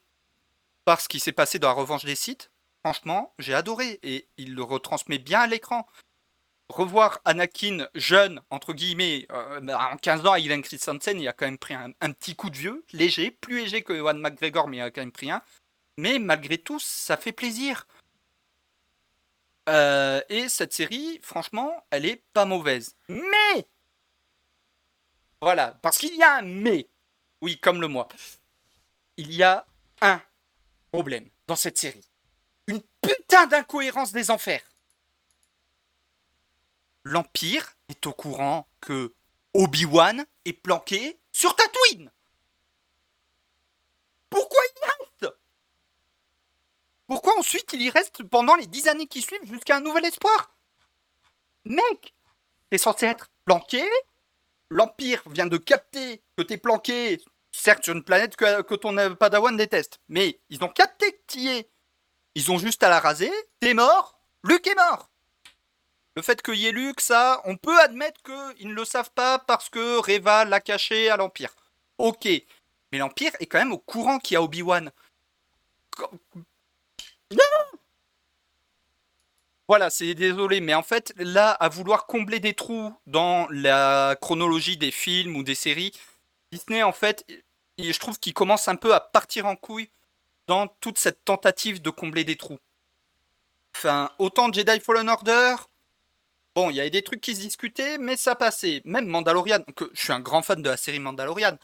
[0.85, 2.51] par ce qui s'est passé dans la revanche des Sith,
[2.87, 5.85] franchement, j'ai adoré et il le retransmet bien à l'écran.
[6.69, 11.47] Revoir Anakin jeune, entre guillemets, euh, bah, en 15 ans, Hayden Christensen, il a quand
[11.47, 14.77] même pris un, un petit coup de vieux, léger, plus léger que Ewan McGregor, mais
[14.77, 15.41] il a quand même pris un.
[15.97, 17.87] Mais malgré tout, ça fait plaisir.
[19.67, 22.95] Euh, et cette série, franchement, elle est pas mauvaise.
[23.09, 23.67] Mais
[25.41, 26.87] Voilà, parce qu'il y a un mais.
[27.41, 28.07] Oui, comme le moi.
[29.17, 29.65] Il y a
[29.99, 30.21] un
[30.93, 32.06] problème dans cette série.
[32.67, 34.63] Une putain d'incohérence des enfers.
[37.03, 39.13] L'Empire est au courant que
[39.53, 42.11] Obi-Wan est planqué sur Tatooine.
[44.29, 45.33] Pourquoi il reste?
[47.07, 50.51] Pourquoi ensuite il y reste pendant les dix années qui suivent jusqu'à un nouvel espoir?
[51.63, 52.13] Mec,
[52.69, 53.87] t'es censé être planqué.
[54.69, 57.23] L'Empire vient de capter que t'es planqué,
[57.53, 61.47] certes sur une planète que, que ton padawan déteste, mais ils ont capté que t'y
[61.47, 61.69] es.
[62.37, 63.31] Ils ont juste à la raser,
[63.61, 65.09] t'es mort, Luke est mort.
[66.15, 69.39] Le fait qu'il y ait Luke, ça, on peut admettre qu'ils ne le savent pas
[69.39, 71.55] parce que Reva l'a caché à l'Empire.
[71.97, 72.27] Ok.
[72.91, 74.91] Mais l'Empire est quand même au courant qu'il y a Obi-Wan.
[77.31, 77.39] Non
[79.67, 84.77] Voilà, c'est désolé, mais en fait, là, à vouloir combler des trous dans la chronologie
[84.77, 85.99] des films ou des séries,
[86.51, 87.25] Disney, en fait,
[87.79, 89.89] je trouve qu'il commence un peu à partir en couille
[90.47, 92.59] dans toute cette tentative de combler des trous.
[93.75, 95.55] Enfin, autant Jedi Fallen Order,
[96.57, 98.81] Bon, il y avait des trucs qui se discutaient, mais ça passait.
[98.83, 101.55] Même Mandalorian, que je suis un grand fan de la série Mandalorian,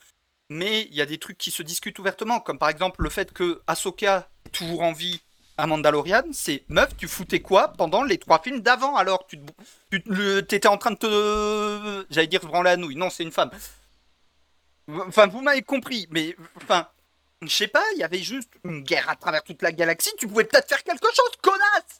[0.49, 3.33] mais il y a des trucs qui se discutent ouvertement, comme par exemple le fait
[3.33, 5.19] que Ahsoka est toujours en vie
[5.57, 9.25] à Mandalorian, c'est meuf, tu foutais quoi pendant les trois films d'avant alors?
[9.25, 9.39] Tu
[10.47, 12.05] t'étais en train de te.
[12.11, 13.49] J'allais dire branler la nouille, non, c'est une femme.
[14.87, 16.87] Enfin, vous m'avez compris, mais enfin,
[17.49, 20.27] je sais pas, il y avait juste une guerre à travers toute la galaxie, tu
[20.27, 21.99] pouvais peut-être faire quelque chose, connasse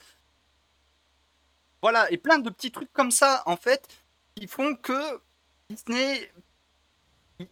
[1.81, 3.85] voilà, et plein de petits trucs comme ça, en fait,
[4.35, 5.21] qui font que
[5.69, 6.31] Disney,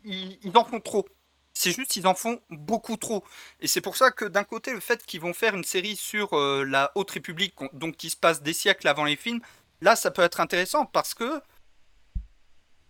[0.05, 1.05] ils- en font trop.
[1.53, 3.25] C'est juste, ils en font beaucoup trop.
[3.59, 6.33] Et c'est pour ça que d'un côté, le fait qu'ils vont faire une série sur
[6.37, 9.41] euh, la Haute République, donc qui se passe des siècles avant les films,
[9.81, 11.41] là, ça peut être intéressant parce que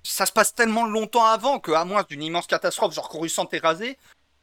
[0.03, 3.60] ça se passe tellement longtemps avant que, à moins d'une immense catastrophe, genre Coruscant est
[3.60, 3.98] rasé,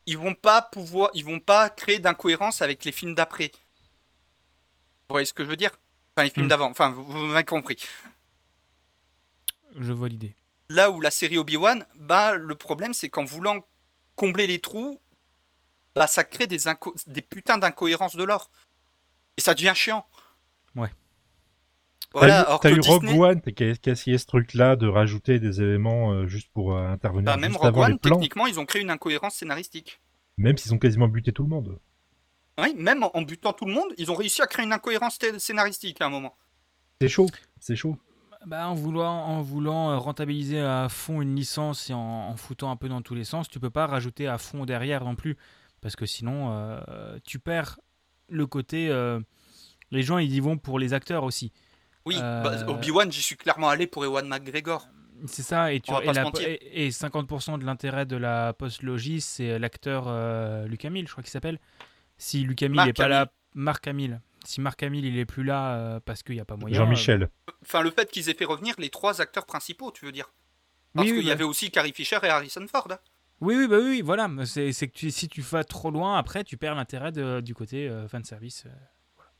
[0.09, 3.53] ils vont pas pouvoir, ils vont pas créer d'incohérence avec les films d'après.
[5.09, 5.71] Vous voyez ce que je veux dire?
[6.17, 6.49] Enfin, les films Hmm.
[6.49, 6.71] d'avant.
[6.71, 7.77] Enfin, vous, vous m'avez compris.
[9.79, 10.35] Je vois l'idée.
[10.71, 13.67] Là où la série Obi-Wan, bah, le problème, c'est qu'en voulant
[14.17, 15.01] combler les trous,
[15.95, 18.51] bah, ça crée des, inco- des putains d'incohérences de l'or.
[19.37, 20.07] Et ça devient chiant.
[20.75, 20.91] Ouais.
[22.15, 24.87] Voilà, t'as eu, t'as Rogue Disney- One qui a, qui a essayé ce truc-là de
[24.87, 27.99] rajouter des éléments euh, juste pour euh, intervenir bah, même juste Rogue avant les One,
[27.99, 30.01] plans, techniquement, ils ont créé une incohérence scénaristique.
[30.39, 31.79] même s'ils ont quasiment buté tout le monde.
[32.59, 35.19] Oui, même en, en butant tout le monde, ils ont réussi à créer une incohérence
[35.39, 36.35] scénaristique à un moment.
[37.01, 37.27] C'est chaud,
[37.61, 37.97] c'est chaud.
[38.47, 41.99] Bah, en voulant, en voulant euh, rentabiliser à fond une licence et en,
[42.31, 45.05] en foutant un peu dans tous les sens, tu peux pas rajouter à fond derrière
[45.05, 45.37] non plus.
[45.81, 47.79] Parce que sinon, euh, tu perds
[48.29, 48.89] le côté.
[48.89, 49.21] euh,
[49.91, 51.53] les gens, ils y vont pour les acteurs aussi.
[52.09, 54.89] Oui, Euh, bah, Obi-Wan, j'y suis clairement allé pour Ewan McGregor.
[55.27, 59.59] C'est ça, et, tu, et, la- et- et 50% de l'intérêt de la post-logie, c'est
[59.59, 61.59] l'acteur euh, Luc Hamill, je crois qu'il s'appelle.
[62.17, 63.17] Si Luc Hamill n'est pas Hamill.
[63.17, 64.21] là, Marc Hamill.
[64.45, 66.77] Si Marc Hamill il est plus là euh, parce qu'il n'y a pas moyen.
[66.77, 67.29] Jean-Michel.
[67.63, 70.31] Enfin, le fait qu'ils aient fait revenir les trois acteurs principaux, tu veux dire euh,
[70.95, 72.87] Parce oui, oui, qu'il y bah- avait aussi Carrie Fisher et Harrison Ford.
[73.41, 74.29] oui, oui, bah oui, voilà.
[74.47, 77.11] C'est c'est que tu- si tu vas trop loin, après, tu perds l'intérêt
[77.43, 78.65] du côté euh, fan service.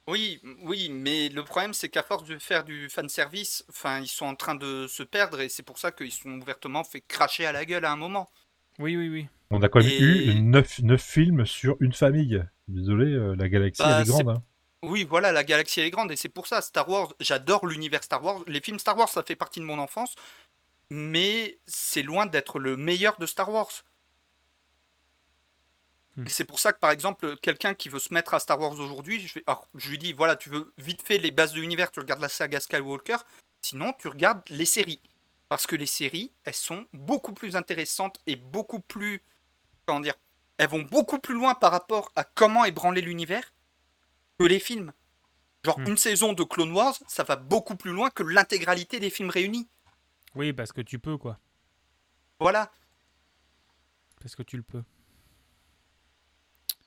[0.09, 4.25] Oui, oui, mais le problème c'est qu'à force de faire du fanservice, enfin, ils sont
[4.25, 7.53] en train de se perdre et c'est pour ça qu'ils sont ouvertement fait cracher à
[7.53, 8.31] la gueule à un moment.
[8.79, 9.27] Oui, oui, oui.
[9.51, 12.43] On a quand même Et- eu 9, films sur une famille.
[12.69, 14.29] Désolé, euh, la galaxie Bah, elle est grande.
[14.31, 14.43] hein.
[14.83, 18.03] Oui, voilà, la galaxie elle est grande et c'est pour ça, Star Wars, j'adore l'univers
[18.03, 18.43] Star Wars.
[18.47, 20.15] Les films Star Wars, ça fait partie de mon enfance,
[20.91, 23.73] mais c'est loin d'être le meilleur de Star Wars.
[26.27, 28.73] Et c'est pour ça que, par exemple, quelqu'un qui veut se mettre à Star Wars
[28.73, 29.39] aujourd'hui, je,
[29.77, 32.29] je lui dis, voilà, tu veux vite fait les bases de l'univers, tu regardes la
[32.29, 33.19] saga Skywalker,
[33.63, 35.01] sinon tu regardes les séries.
[35.49, 39.23] Parce que les séries, elles sont beaucoup plus intéressantes et beaucoup plus...
[39.87, 40.15] Comment dire
[40.59, 43.55] Elles vont beaucoup plus loin par rapport à comment ébranler l'univers
[44.39, 44.93] que les films.
[45.65, 45.87] Genre, Hmm.
[45.89, 49.69] une saison de Clone Wars, ça va beaucoup plus loin que l'intégralité des films réunis.
[50.35, 51.39] Oui, parce que tu peux, quoi.
[52.41, 52.71] Voilà.
[54.21, 54.83] Parce que tu le peux.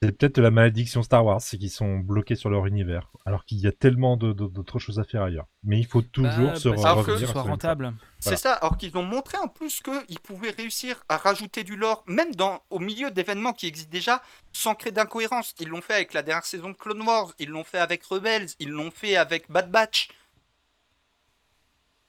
[0.04, 3.60] C'est peut-être la malédiction Star Wars, c'est qu'ils sont bloqués sur leur univers, alors qu'il
[3.60, 5.46] y a tellement de- de- d'autres choses à faire ailleurs.
[5.62, 7.94] Mais il faut toujours Bah, se parce Alors que ce soit rentable.
[8.18, 8.38] C'est Voilà.
[8.38, 12.34] ça, alors qu'ils ont montré en plus qu'ils pouvaient réussir à rajouter du lore, même
[12.34, 14.24] dans, au milieu d'événements qui existent déjà,
[14.54, 15.54] sans créer d'incohérence.
[15.60, 18.48] Ils l'ont fait avec la dernière saison de Clone Wars, ils l'ont fait avec Rebels,
[18.58, 20.10] ils l'ont fait avec Bad Batch.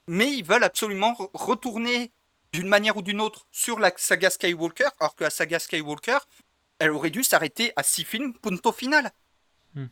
[0.08, 2.10] Mais ils veulent absolument re- retourner
[2.54, 6.18] d'une manière ou d'une autre sur la saga Skywalker, alors que la saga Skywalker,
[6.82, 9.12] elle aurait dû s'arrêter à 6 films, punto final.
[9.76, 9.86] Hmm.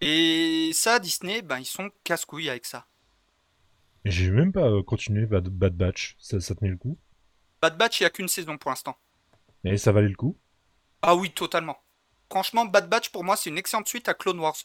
[0.00, 2.88] Et ça, Disney, ben, ils sont casse-couilles avec ça.
[4.04, 6.98] J'ai même pas euh, continué Bad, Bad Batch, ça, ça tenait le coup.
[7.60, 8.96] Bad Batch, il n'y a qu'une saison pour l'instant.
[9.62, 10.36] Et ça valait le coup.
[11.02, 11.78] Ah oui, totalement.
[12.28, 14.56] Franchement, Bad Batch, pour moi, c'est une excellente suite à Clone Wars,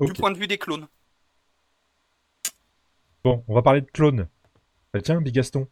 [0.00, 0.88] du point de vue des clones.
[3.24, 4.26] Bon, on va parler de clones.
[4.94, 5.68] Bah, tiens, Bigaston.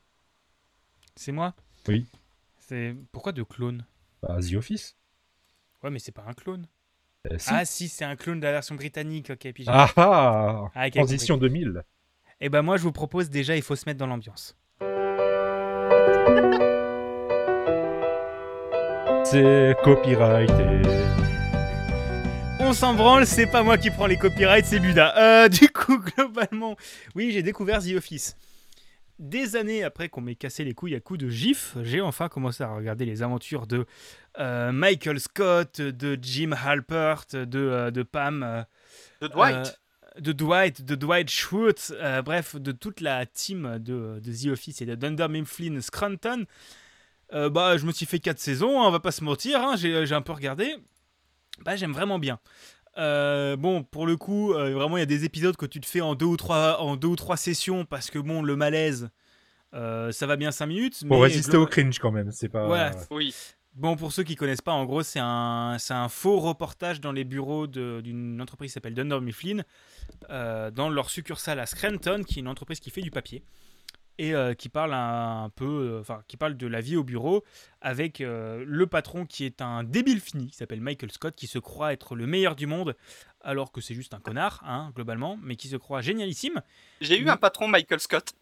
[1.16, 1.54] C'est moi?
[1.88, 2.06] Oui.
[2.68, 3.84] C'est Pourquoi de clone?
[4.22, 4.96] Bah, The Office.
[5.82, 6.66] Ouais, mais c'est pas un clone.
[7.30, 7.48] Euh, si.
[7.52, 9.30] Ah, si, c'est un clone de la version britannique.
[9.30, 11.82] Ok, puis Ah ah Ah, Transition 2000.
[12.40, 14.56] Eh ben moi je vous propose déjà, il faut se mettre dans l'ambiance.
[19.24, 20.82] C'est copyrighté.
[22.58, 25.16] On s'en branle, c'est pas moi qui prends les copyrights, c'est Buda.
[25.16, 26.76] Euh, du coup, globalement,
[27.14, 28.36] oui, j'ai découvert The Office.
[29.18, 32.64] Des années après qu'on m'ait cassé les couilles à coups de gif, j'ai enfin commencé
[32.64, 33.86] à regarder les aventures de
[34.38, 38.42] euh, Michael Scott, de Jim Halpert, de, euh, de Pam.
[38.42, 38.62] euh,
[39.20, 39.78] De Dwight.
[40.18, 44.82] De Dwight, de Dwight Schrute, euh, bref, de toute la team de, de The Office
[44.82, 46.44] et de Dunder Mifflin Scranton.
[47.32, 49.74] Euh, bah, je me suis fait 4 saisons, hein, on va pas se mentir, hein,
[49.76, 50.74] j'ai j'ai un peu regardé.
[51.64, 52.40] Bah, j'aime vraiment bien.
[52.98, 55.86] Euh, bon, pour le coup, euh, vraiment, il y a des épisodes que tu te
[55.86, 59.10] fais en deux ou trois, en deux ou trois sessions parce que bon, le malaise,
[59.74, 61.04] euh, ça va bien 5 minutes.
[61.06, 62.66] Pour mais résister au cringe quand même, c'est pas.
[62.66, 62.92] Voilà.
[63.10, 63.34] Oui.
[63.74, 67.12] Bon, pour ceux qui connaissent pas, en gros, c'est un, c'est un faux reportage dans
[67.12, 69.62] les bureaux d'une entreprise qui s'appelle Dunder Mifflin,
[70.28, 73.42] euh, dans leur succursale à Scranton, qui est une entreprise qui fait du papier
[74.18, 75.64] et euh, qui parle un, un peu,
[75.96, 77.44] euh, enfin, qui parle de la vie au bureau
[77.80, 81.58] avec euh, le patron qui est un débile fini, qui s'appelle Michael Scott, qui se
[81.58, 82.94] croit être le meilleur du monde,
[83.40, 86.62] alors que c'est juste un connard, hein, globalement, mais qui se croit génialissime.
[87.00, 88.32] J'ai eu un patron, Michael Scott.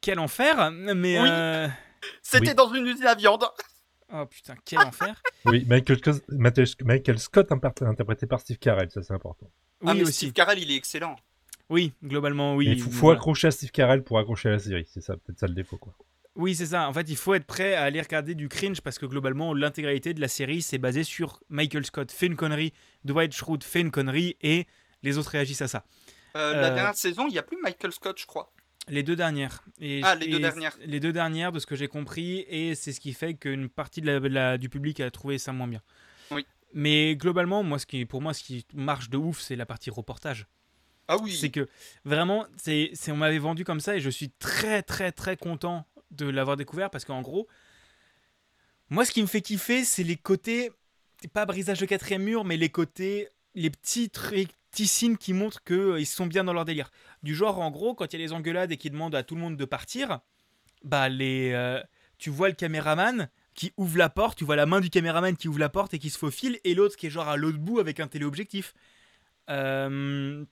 [0.00, 1.28] Quel enfer Mais Oui.
[1.28, 1.68] euh,
[2.22, 2.54] C'était Oui.
[2.54, 3.44] dans une usine à viande.
[4.12, 7.18] oh putain, quel enfer Oui, Michael, Scott- Michael-
[7.88, 9.50] interprété par Steve Carell, ça c'est important.
[9.50, 10.12] ah, Oui mais aussi.
[10.12, 11.16] Steve Carell, il est excellent.
[11.70, 12.66] Oui, globalement oui.
[12.68, 13.18] Il faut, faut Voilà.
[13.18, 15.76] accrocher à Steve Carell pour accrocher à la série, c'est ça, peut-être ça le défaut
[15.78, 15.94] quoi.
[16.36, 16.88] Oui, c'est ça.
[16.88, 20.14] En fait, il faut être prêt à aller regarder du cringe parce que globalement, l'intégralité
[20.14, 22.72] de la série, c'est basé sur Michael Scott fait une connerie,
[23.04, 24.66] Dwight Schrute fait une connerie et
[25.02, 25.84] les autres réagissent à ça.
[26.36, 28.52] Euh, La Euh, dernière saison, il n'y a plus Michael Scott, je crois.
[28.86, 29.64] Les deux dernières.
[29.80, 30.78] Et, Ah, les deux et dernières.
[30.86, 34.00] Les deux dernières, de ce que j'ai compris, et c'est ce qui fait qu'une partie
[34.00, 35.82] de la, de la- du public a trouvé ça moins bien.
[36.30, 36.46] Oui.
[36.72, 39.90] Mais globalement, moi, ce qui, pour moi, ce qui marche de ouf, c'est la partie
[39.90, 40.46] reportage.
[41.08, 41.34] Ah oui.
[41.34, 41.68] C'est que
[42.04, 46.26] vraiment, c'est, on m'avait vendu comme ça et je suis très très très content de
[46.26, 47.48] l'avoir découvert parce qu'en gros,
[48.90, 50.70] moi ce qui me fait kiffer, c'est les côtés,
[51.32, 55.64] pas brisage de quatrième mur, mais les côtés, les petits trucs, petits signes qui montrent
[55.64, 56.90] qu'ils sont bien dans leur délire.
[57.22, 59.34] Du genre, en gros, quand il y a les engueulades et qu'ils demandent à tout
[59.34, 60.20] le monde de partir,
[60.84, 61.82] bah les, euh,
[62.18, 65.48] tu vois le caméraman qui ouvre la porte, tu vois la main du caméraman qui
[65.48, 67.80] ouvre la porte et qui se faufile, et l'autre qui est genre à l'autre bout
[67.80, 68.74] avec un téléobjectif.
[69.50, 70.44] Euh,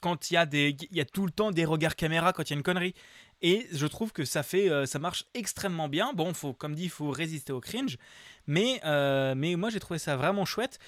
[0.00, 2.42] quand il y a des, il y a tout le temps des regards caméra quand
[2.44, 2.94] il y a une connerie.
[3.42, 6.12] Et je trouve que ça fait, euh, ça marche extrêmement bien.
[6.14, 7.98] Bon, faut, comme dit, il faut résister au cringe,
[8.46, 10.78] mais, euh, mais moi j'ai trouvé ça vraiment chouette.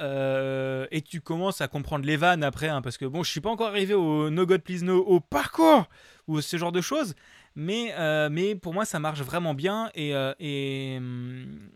[0.00, 3.40] Euh, et tu commences à comprendre les vannes après, hein, parce que bon, je suis
[3.40, 5.88] pas encore arrivé au No God Please No, au parcours
[6.28, 7.16] ou ce genre de choses,
[7.56, 7.92] mais,
[8.30, 11.70] mais pour moi ça marche vraiment bien et, et, hum,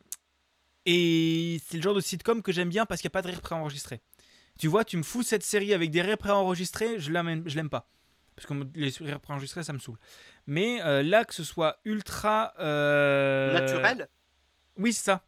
[0.86, 3.28] et c'est le genre de sitcom que j'aime bien parce qu'il n'y a pas de
[3.28, 4.01] rire préenregistré.
[4.59, 7.70] Tu vois, tu me fous cette série avec des rires préenregistrés, je l'aime, je l'aime
[7.70, 7.89] pas.
[8.37, 9.99] Parce que les rires préenregistrés, ça me saoule.
[10.47, 12.55] Mais euh, là, que ce soit ultra.
[12.61, 14.09] euh, Naturel?
[14.79, 15.24] Oui, c'est ça.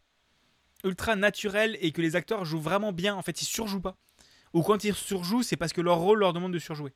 [0.85, 3.15] Ultra naturel et que les acteurs jouent vraiment bien.
[3.15, 3.97] En fait, ils surjouent pas.
[4.53, 6.93] Ou quand ils surjouent, c'est parce que leur rôle leur demande de surjouer.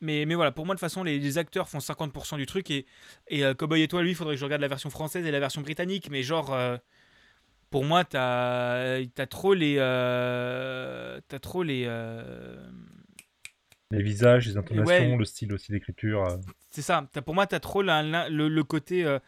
[0.00, 2.70] Mais, mais voilà, pour moi, de toute façon, les, les acteurs font 50% du truc.
[2.70, 2.86] Et,
[3.28, 5.30] et euh, Cowboy et toi, lui, il faudrait que je regarde la version française et
[5.30, 6.10] la version britannique.
[6.10, 6.76] Mais genre, euh,
[7.72, 9.74] pour moi, t'as as trop les.
[9.78, 11.84] euh, t'as trop les.
[11.86, 12.70] euh,
[13.90, 15.16] Les visages, les intonations, Ouais.
[15.16, 16.24] le style aussi d'écriture.
[16.24, 16.36] euh.
[16.70, 17.06] C'est ça.
[17.12, 19.18] T'as- pour moi, tu as trop la- la- le, le côté, euh,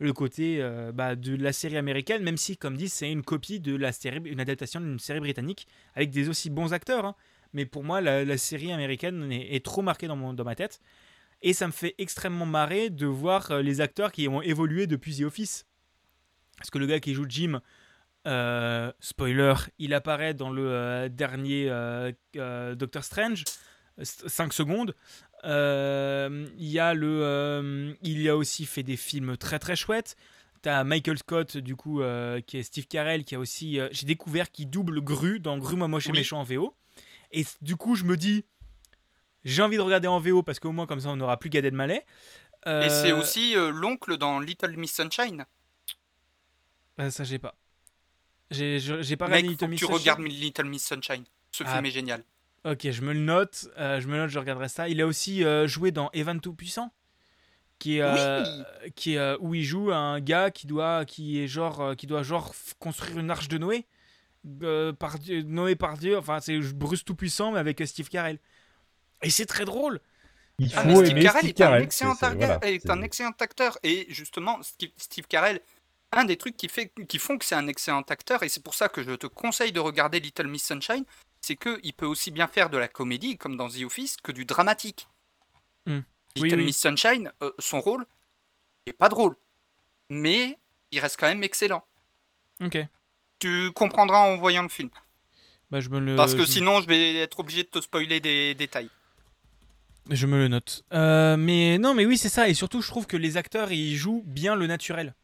[0.00, 3.60] le côté euh, bah, de la série américaine, même si, comme dit, c'est une copie
[3.60, 7.04] de la série, une adaptation d'une série britannique avec des aussi bons acteurs.
[7.04, 7.14] hein.
[7.52, 10.54] Mais pour moi, la, la série américaine est, est trop marquée dans, mon, dans ma
[10.54, 10.80] tête.
[11.42, 15.16] Et ça me fait extrêmement marrer de voir euh, les acteurs qui ont évolué depuis
[15.16, 15.64] The Office.
[16.58, 17.60] Parce que le gars qui joue Jim,
[18.28, 22.12] euh, spoiler, il apparaît dans le euh, dernier euh,
[22.74, 23.42] Doctor Strange,
[24.02, 24.94] 5 secondes.
[25.44, 30.14] Il y a le, il a aussi fait des films très très chouettes.
[30.62, 32.02] T'as Michael Scott du coup
[32.46, 35.88] qui est Steve Carell qui a aussi, j'ai découvert qu'il double Gru dans Gru moi
[35.88, 36.18] moche et Oui.
[36.18, 36.74] méchant en VO.
[37.32, 38.44] Et du coup je me dis,
[39.44, 41.64] j'ai envie de regarder en VO parce qu'au moins comme ça on n'aura plus Gad
[41.64, 42.04] Elmaleh.
[42.66, 45.46] Et c'est aussi euh, l'oncle dans Little Miss Sunshine.
[47.00, 47.54] euh, ça j'ai pas.
[48.50, 49.98] J'ai pas Mec, Little Miss tu Sunshine.
[50.00, 51.24] regardes Little Miss Sunshine.
[51.52, 51.74] Ce Ah.
[51.74, 52.22] film est génial.
[52.64, 53.68] Ok, je me le note.
[53.78, 54.88] euh, je me note, je regarderai ça.
[54.88, 56.40] Il a aussi euh, joué dans Evan
[57.78, 58.44] qui est, euh,
[58.96, 62.22] qui est, euh, où il joue un gars qui doit, qui est genre, qui doit
[62.24, 63.86] genre construire une arche de Noé.
[64.62, 66.16] Euh, par Dieu, Noé par Dieu.
[66.18, 68.38] Enfin, c'est Bruce Tout-Puissant, mais avec Steve Carell.
[69.22, 70.00] Et c'est très drôle.
[70.58, 73.78] Il Ah, faut Steve Carell est un excellent, acteur- voilà, est un c'est- excellent acteur.
[73.84, 75.60] Et justement, Steve, Steve Carell,
[76.12, 78.74] un des trucs qui, fait, qui font que c'est un excellent acteur, et c'est pour
[78.74, 81.04] ça que je te conseille de regarder Little Miss Sunshine,
[81.40, 84.44] c'est qu'il peut aussi bien faire de la comédie, comme dans The Office, que du
[84.44, 85.08] dramatique.
[85.86, 86.00] Hmm.
[86.36, 86.64] Little Oui, oui.
[86.64, 88.06] Miss Sunshine, euh, son rôle
[88.86, 89.36] est pas drôle,
[90.08, 90.58] mais
[90.90, 91.84] il reste quand même excellent.
[92.62, 92.78] Ok.
[93.38, 94.90] Tu comprendras en voyant le film.
[95.70, 96.16] Bah, je me le.
[96.16, 98.90] Parce que sinon, je vais être obligé de te spoiler des détails.
[100.10, 100.84] Je me le note.
[100.94, 102.48] Euh, mais non, mais oui, c'est ça.
[102.48, 105.14] Et surtout, je trouve que les acteurs, ils jouent bien le naturel.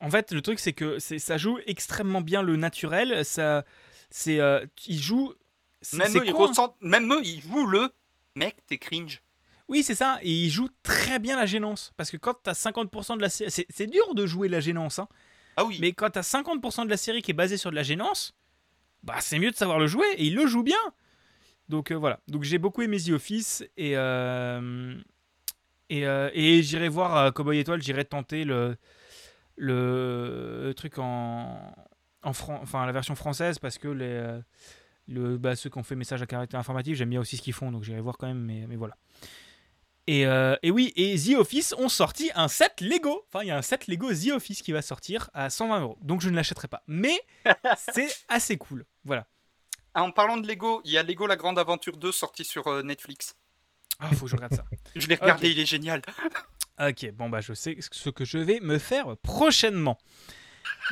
[0.00, 3.24] En fait, le truc, c'est que ça joue extrêmement bien le naturel.
[3.24, 3.64] Ça,
[4.10, 5.34] c'est, euh, ils jouent.
[5.92, 7.90] Même eux, ils con, ressentent, même eux, ils jouent le
[8.34, 9.22] mec, t'es cringe.
[9.68, 10.18] Oui, c'est ça.
[10.22, 11.92] Et ils jouent très bien la gênance.
[11.96, 14.98] Parce que quand t'as 50% de la série, c'est, dur de jouer la gênance.
[14.98, 15.08] Hein.
[15.56, 15.78] Ah oui.
[15.80, 18.34] Mais quand t'as 50% de la série qui est basée sur de la gênance,
[19.02, 20.06] bah c'est mieux de savoir le jouer.
[20.16, 20.76] Et il le joue bien.
[21.68, 22.20] Donc euh, voilà.
[22.28, 24.94] Donc j'ai beaucoup aimé The Office et euh,
[25.90, 27.82] et, euh, et j'irai voir Cowboy Étoile.
[27.82, 28.76] J'irai tenter le
[29.58, 31.74] le truc en
[32.22, 34.40] en fran- enfin la version française parce que les euh,
[35.06, 37.52] le bah, ceux qui ont fait message à caractère informatif j'aime bien aussi ce qu'ils
[37.52, 38.96] font donc j'irai voir quand même mais, mais voilà.
[40.06, 43.24] Et, euh, et oui et The Office ont sorti un set Lego.
[43.28, 45.98] Enfin il y a un set Lego The Office qui va sortir à 120 euros.
[46.00, 46.82] Donc je ne l'achèterai pas.
[46.86, 47.20] Mais
[47.76, 48.86] c'est assez cool.
[49.04, 49.26] Voilà.
[49.94, 52.66] Ah, En parlant de Lego, il y a Lego La Grande Aventure 2 sorti sur
[52.68, 53.34] euh, Netflix.
[54.00, 54.64] ah faut que je regarde ça.
[54.96, 56.00] Je l'ai regardé, il est génial.
[56.80, 59.98] Ok, bon bah je sais ce que je vais me faire prochainement.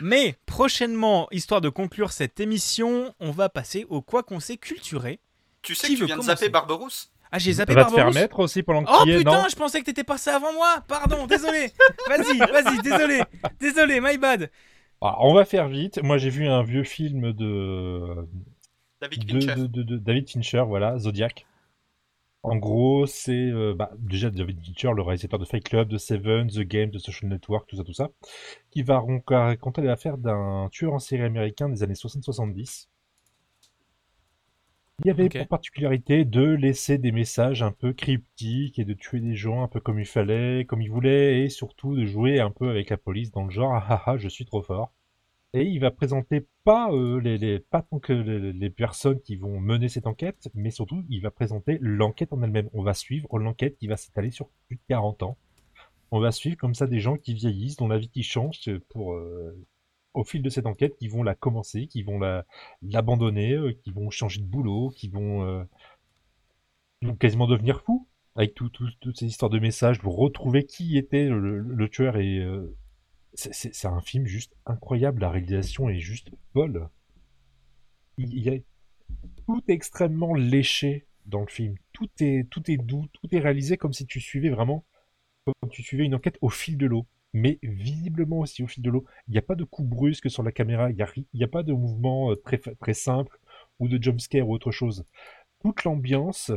[0.00, 5.20] Mais prochainement, histoire de conclure cette émission, on va passer au quoi qu'on sait culturé.
[5.62, 8.12] Tu sais Qui que tu viens de zapper Barberousse Ah j'ai zappé va te faire
[8.12, 10.30] mettre aussi pendant que Oh tu y es, putain, non je pensais que t'étais passé
[10.30, 10.82] avant moi.
[10.88, 11.72] Pardon, désolé.
[12.08, 13.22] Vas-y, vas-y, désolé,
[13.60, 14.50] désolé, my bad.
[15.02, 16.02] Ah, On va faire vite.
[16.02, 18.26] Moi, j'ai vu un vieux film de,
[19.00, 19.54] David de, Fincher.
[19.54, 21.46] de- de- de David Fincher, voilà, Zodiac.
[22.42, 26.48] En gros, c'est euh, bah, déjà David Fincher, le réalisateur de Fight Club, de Seven,
[26.48, 28.08] The Game, de Social Network, tout ça, tout ça,
[28.70, 32.88] qui va raconter l'affaire d'un tueur en série américain des années 60-70.
[34.98, 39.20] Il y avait pour particularité de laisser des messages un peu cryptiques et de tuer
[39.20, 42.50] des gens un peu comme il fallait, comme il voulait, et surtout de jouer un
[42.50, 44.92] peu avec la police dans le genre ah ah ah je suis trop fort.
[45.52, 49.88] Et il va présenter pas euh, les, pas tant que les, personnes qui vont mener
[49.88, 52.68] cette enquête, mais surtout il va présenter l'enquête en elle-même.
[52.74, 55.38] On va suivre l'enquête qui va s'étaler sur plus de 40 ans.
[56.10, 58.80] On va suivre comme ça des gens qui vieillissent, dont la vie qui change euh,
[58.96, 59.52] euh,
[60.14, 62.44] au fil de cette enquête, qui vont la commencer, qui vont la
[62.82, 65.66] l'abandonner, qui vont changer de boulot, qui vont,
[67.18, 71.28] quasiment devenir fous avec tout, tout- toutes ces histoires de messages pour retrouver qui était
[71.28, 72.44] le, tueur et
[73.36, 75.20] c'est- un film juste incroyable.
[75.20, 76.88] La réalisation est juste folle.
[79.46, 81.74] Tout est extrêmement léché dans le film.
[81.92, 84.84] Tout est tout est doux, tout est réalisé comme si tu suivais vraiment
[85.46, 87.06] comme tu suivais une enquête au fil de l'eau.
[87.34, 89.04] Mais visiblement aussi au fil de l'eau.
[89.28, 91.48] Il n'y a pas de coup brusque sur la caméra, il n'y a, y a
[91.48, 93.38] pas de mouvement euh, très, très simple
[93.80, 95.04] ou de jumpscare ou autre chose.
[95.62, 96.52] Toute l'ambiance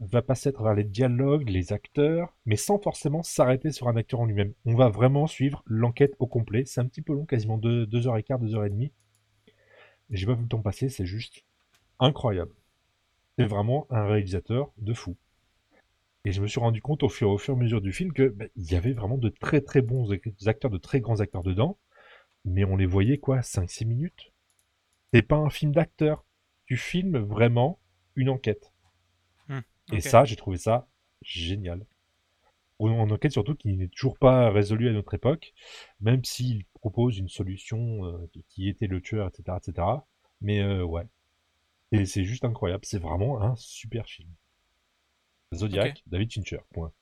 [0.00, 4.20] va passer à travers les dialogues, les acteurs, mais sans forcément s'arrêter sur un acteur
[4.20, 4.54] en lui-même.
[4.66, 6.64] On va vraiment suivre l'enquête au complet.
[6.66, 8.92] C'est un petit peu long, quasiment deux, deux heures et quart, deux heures et demie.
[10.10, 11.42] Et j'ai pas vu le temps passer, c'est juste
[12.00, 12.54] incroyable.
[13.38, 15.16] C'est vraiment un réalisateur de fou.
[16.24, 18.46] Et je me suis rendu compte au fur, et à mesure du film que bah,
[18.56, 21.76] il y avait vraiment de très très bons ac- acteurs, de très grands acteurs dedans,
[22.44, 24.32] mais on les voyait quoi, 5-6 minutes?
[25.12, 26.24] C'est pas un film d'acteur.
[26.66, 27.80] Tu filmes vraiment
[28.16, 28.72] une enquête.
[29.92, 30.88] Et ça, j'ai trouvé ça
[31.22, 31.84] génial.
[32.78, 35.52] Ou En enquête surtout qui n'est toujours pas résolue à notre époque,
[36.00, 39.86] même s'il propose une solution euh, qui- était le tueur, etc., etc.
[40.40, 41.06] Mais euh, ouais,
[41.92, 42.84] et c'est juste incroyable.
[42.86, 44.30] C'est vraiment un super film.
[45.54, 46.02] Zodiac.
[46.06, 46.60] David Fincher.
[46.72, 46.92] Point.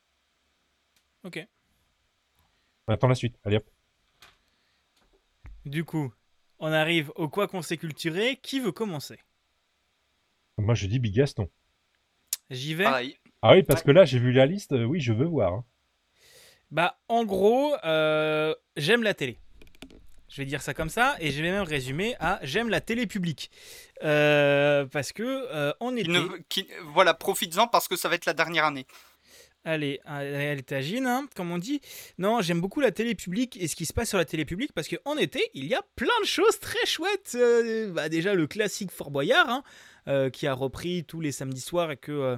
[1.23, 1.47] Ok.
[2.89, 3.37] On attend la suite.
[3.45, 3.69] Allez hop.
[5.65, 6.13] Du coup,
[6.59, 8.37] on arrive au quoi qu'on s'est culturé.
[8.43, 9.19] Qui veut commencer?
[10.57, 11.49] Moi je dis Big Gaston.
[12.51, 12.85] J'y vais.
[12.85, 13.17] Pareil.
[13.43, 14.73] Ah oui, parce que là j'ai vu la liste.
[14.73, 15.53] euh, oui, je veux voir.
[15.53, 15.65] hein.
[16.71, 19.39] Bah, en gros, euh, j'aime la télé.
[20.29, 23.07] Je vais dire ça comme ça, et je vais même résumer à j'aime la télé
[23.07, 23.51] publique.
[24.05, 28.15] Euh, parce que euh, en Qui été, ne- qui- voilà, profites-en parce que ça va
[28.17, 28.87] être la dernière année.
[29.65, 30.23] allez, à
[30.55, 31.81] l'étagine, hein, comme on dit.
[32.19, 34.73] Non, j'aime beaucoup la télé publique et ce qui se passe sur la télé publique,
[34.75, 37.33] parce qu'en été, il y a plein de choses très chouettes.
[37.35, 39.63] Euh, bah, déjà, le classique Fort Boyard, hein,
[40.09, 42.37] euh, qui a repris tous les samedis soirs et que euh,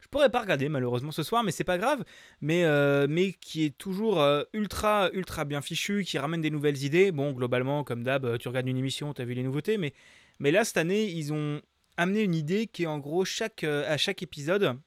[0.00, 2.04] je pourrais pas regarder malheureusement ce soir, mais c'est pas grave.
[2.40, 6.84] Mais, euh, mais qui est toujours euh, ultra, ultra bien fichu, qui ramène des nouvelles
[6.84, 7.12] idées.
[7.12, 9.92] Bon, globalement, comme d'hab, tu regardes une émission, tu as vu les nouveautés, mais,
[10.38, 11.60] mais là, cette année, ils ont
[11.96, 14.78] amené une idée qui est en gros, chaque, à chaque épisode,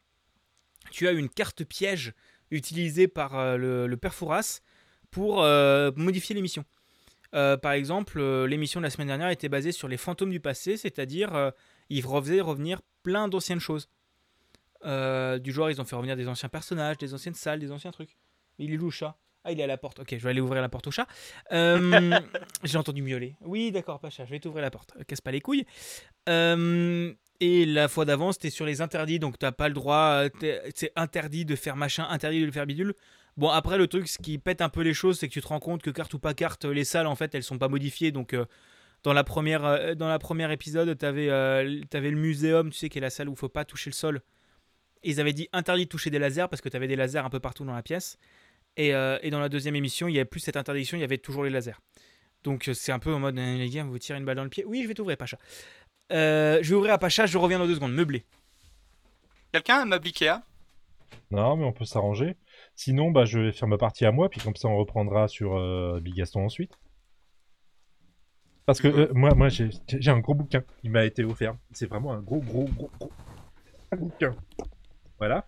[0.90, 2.14] tu as une carte piège
[2.49, 4.61] utilisée par le, le père Fouras
[5.11, 5.44] pour
[5.95, 6.65] modifier l'émission.
[7.31, 11.52] Par exemple, l'émission de la semaine dernière était basée sur les fantômes du passé, c'est-à-dire
[11.90, 13.90] ils refaisaient revenir plein d'anciennes choses.
[14.86, 17.91] Euh, du genre, ils ont fait revenir des anciens personnages, des anciennes salles, des anciens
[17.91, 18.18] trucs.
[18.57, 19.18] Il est où le chat?
[19.44, 19.99] Ah, il est à la porte.
[19.99, 21.07] Ok, je vais aller ouvrir la porte au chat.
[21.52, 22.20] Euh,
[22.64, 23.36] J'ai entendu miauler.
[23.41, 24.94] Oui, d'accord, pas chat, je vais t'ouvrir la porte.
[25.07, 25.66] Casse pas les couilles.
[26.28, 30.24] Euh, et la fois d'avant, c'était sur les interdits, donc t'as pas le droit,
[30.76, 32.94] c'est interdit de faire machin, interdit de le faire bidule.
[33.38, 35.48] Bon, après, le truc, ce qui pète un peu les choses, c'est que tu te
[35.48, 38.11] rends compte que carte ou pas carte, les salles, en fait, elles sont pas modifiées.
[38.11, 38.36] Donc,
[39.03, 42.89] dans la première, euh, dans la première épisode, t'avais euh, t'avais le muséum, tu sais,
[42.89, 44.21] qui est la salle où faut pas toucher le sol.
[45.03, 47.30] Et ils avaient dit interdit de toucher des lasers parce que t'avais des lasers un
[47.30, 48.17] peu partout dans la pièce.
[48.77, 51.03] Et, euh, et dans la deuxième émission, il y avait plus cette interdiction, il y
[51.03, 51.80] avait toujours les lasers.
[52.43, 54.43] Donc, euh, c'est un peu en mode, euh, les gars, vous tirez une balle dans
[54.43, 54.63] le pied.
[54.65, 55.38] Oui, je vais t'ouvrir, Pacha.
[56.11, 58.26] Euh, je vais ouvrir à Pacha, je reviens dans deux secondes, meublé.
[59.51, 60.41] Quelqu'un a un Ikea
[61.31, 62.38] Non, mais on peut s'arranger.
[62.76, 65.57] Sinon, bah, je vais faire ma partie à moi, puis comme ça, on reprendra sur
[65.57, 66.71] euh, Big Gaston ensuite.
[68.70, 69.72] Parce que euh, moi, moi j'ai
[70.12, 71.58] un gros bouquin qui m'a été offert.
[71.72, 73.10] C'est vraiment un gros, gros, gros, gros
[73.98, 74.36] bouquin.
[75.18, 75.48] Voilà.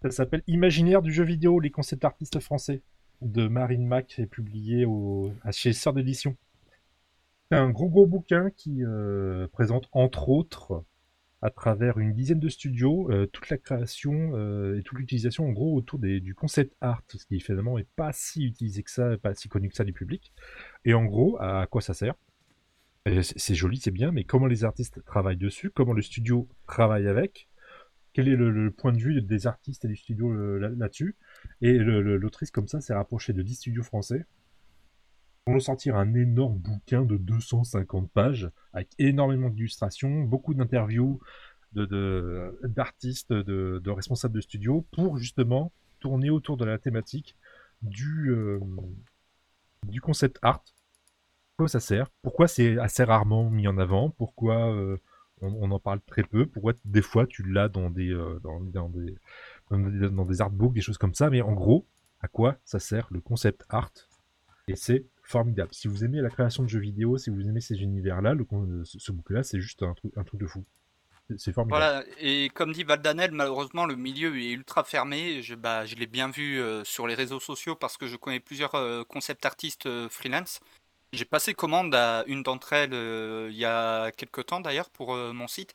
[0.00, 2.82] Ça s'appelle Imaginaire du jeu vidéo, les concepts artistes français
[3.20, 4.86] de Marine Mac et publié
[5.50, 6.36] chez Sœur d'édition.
[7.50, 10.84] C'est un gros, gros bouquin qui euh, présente entre autres
[11.40, 14.36] à travers une dizaine de studios, euh, toute la création
[14.76, 18.44] et toute l'utilisation en gros autour du concept art, ce qui finalement est pas si
[18.44, 20.32] utilisé que ça, pas si connu que ça du public.
[20.84, 22.14] Et en gros, à quoi ça sert?
[23.06, 27.08] C'est c'est joli, c'est bien, mais comment les artistes travaillent dessus, comment le studio travaille
[27.08, 27.48] avec,
[28.12, 31.16] quel est le, point de vue des artistes et du studio euh, là- là-dessus?
[31.60, 34.26] Et l'autrice comme ça s'est rapprochée de 10 studios français
[35.44, 41.20] pour nous sortir un énorme bouquin de 250 pages avec énormément d'illustrations, beaucoup d'interviews
[41.72, 47.36] d'artistes, de, responsables de studio pour justement tourner autour de la thématique
[47.80, 48.60] du, euh,
[49.88, 50.62] du concept art.
[51.56, 52.10] Pourquoi ça sert?
[52.22, 54.10] Pourquoi c'est assez rarement mis en avant?
[54.10, 54.96] Pourquoi euh,
[55.40, 56.46] on, en parle très peu?
[56.46, 61.30] Pourquoi des fois tu l'as dans des, euh, dans, des, artbooks, des choses comme ça?
[61.30, 61.86] Mais en gros,
[62.20, 63.92] à quoi ça sert le concept art?
[64.68, 65.70] Et c'est formidable.
[65.72, 68.98] Si vous aimez la création de jeux vidéo, si vous aimez ces univers-là, con- ce,
[68.98, 70.64] ce bouquin-là, c'est juste un truc, de fou.
[71.36, 71.84] C'est- formidable.
[71.84, 75.42] Voilà, et comme dit Valdanel, malheureusement, le milieu est ultra fermé.
[75.42, 78.40] Je, bah, je l'ai bien vu euh, sur les réseaux sociaux parce que je connais
[78.40, 80.60] plusieurs euh, concept artistes euh, freelance.
[81.12, 85.14] J'ai passé commande à une d'entre elles euh, il y a quelques temps d'ailleurs pour
[85.14, 85.74] euh, mon site.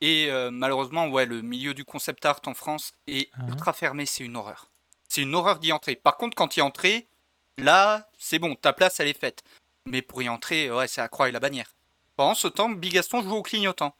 [0.00, 3.46] Et euh, malheureusement, ouais, le milieu du concept art en France est Ah.
[3.48, 4.70] ultra fermé, c'est une horreur.
[5.08, 5.96] C'est une horreur d'y entrer.
[5.96, 7.08] Par contre, quand y entrer,
[7.56, 9.42] là, c'est bon, ta place, elle est faite.
[9.84, 11.74] Mais pour y entrer, ouais, c'est la croix et la bannière.
[12.14, 13.96] Pendant ce temps, Bigaston joue au clignotant.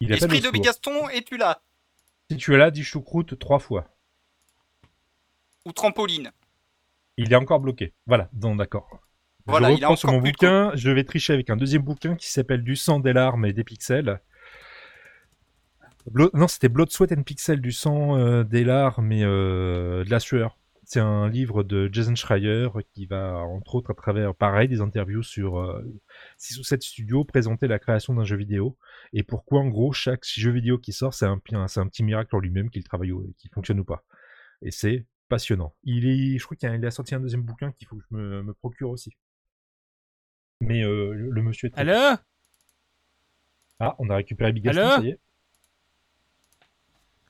[0.00, 0.50] Il appelle Esprit au de.
[0.50, 1.62] Bigaston, es-tu là?
[2.30, 3.88] Si tu es là, dis choucroute trois fois.
[5.64, 6.30] Ou trampoline
[7.16, 7.94] Il est encore bloqué.
[8.06, 8.88] Voilà, donc d'accord.
[9.46, 10.72] Voilà, je il reprends sur mon bouquin.
[10.74, 13.64] Je vais tricher avec un deuxième bouquin qui s'appelle Du sang, des larmes et des
[13.64, 14.20] pixels.
[16.10, 20.10] Blo- Non, c'était Blood, Sweat and Pixels, du sang, euh, des larmes et euh, de
[20.10, 20.58] la sueur.
[20.86, 25.22] C'est un livre de Jason Schreier qui va, entre autres, à travers, pareil, des interviews
[25.22, 25.82] sur
[26.36, 28.76] 6 ou 7 studios, présenter la création d'un jeu vidéo
[29.14, 32.38] et pourquoi, en gros, chaque jeu vidéo qui sort, c'est un, un petit miracle en
[32.38, 34.04] lui-même qu'il travaille ou qu'il fonctionne ou pas.
[34.60, 35.74] Et c'est passionnant.
[35.84, 38.02] Il est, je crois qu'il a, il a sorti un deuxième bouquin qu'il faut que
[38.10, 39.10] je me, me procure aussi.
[40.60, 41.78] Mais euh, le, le monsieur est.
[41.78, 42.16] Allô
[43.80, 45.18] Ah, on a récupéré Bigaston, Allô ça y est.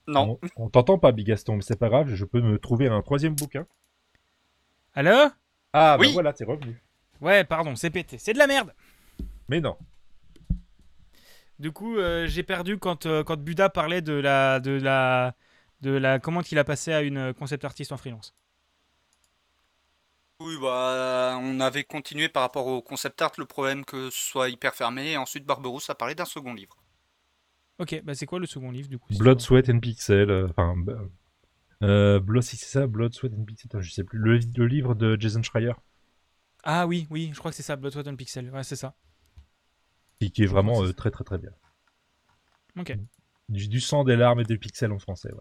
[0.07, 0.39] Non.
[0.57, 3.35] On, on t'entend pas, Bigaston, mais c'est pas grave, je peux me trouver un troisième
[3.35, 3.67] bouquin.
[4.95, 5.31] Allô
[5.73, 6.13] Ah, bah Oui.
[6.13, 6.81] voilà, t'es revenu.
[7.21, 8.19] Ouais, pardon, c'est pété.
[8.19, 8.75] C'est de la merde.
[9.49, 9.77] Mais non.
[11.59, 15.35] Du coup, euh, j'ai perdu quand, euh, quand Buda parlait de la, de la,
[15.85, 18.35] de la commande qu'il a passée à une concept artiste en freelance?
[20.39, 24.49] Oui, bah, on avait continué par rapport au concept art, le problème que ce soit
[24.49, 25.11] hyper fermé.
[25.13, 26.77] Et ensuite, Barberousse a parlé d'un second livre.
[27.79, 30.31] Ok, bah c'est quoi le second livre du coup Blood, Sweat and Pixel.
[30.31, 30.75] euh, Enfin,
[31.83, 34.19] euh, Blood, si c'est ça, Blood, Sweat and Pixel, je sais plus.
[34.19, 35.73] Le, le livre de Jason Schreier,
[36.65, 38.51] Ah oui, oui, je crois que c'est ça, Blood, Sweat and Pixel.
[38.51, 38.95] Ouais, c'est ça.
[40.21, 41.53] qui, qui est vraiment euh, très très très bien.
[42.77, 42.91] Ok,
[43.49, 45.33] Du, du sang, des larmes et des pixels en français.
[45.33, 45.41] ouais.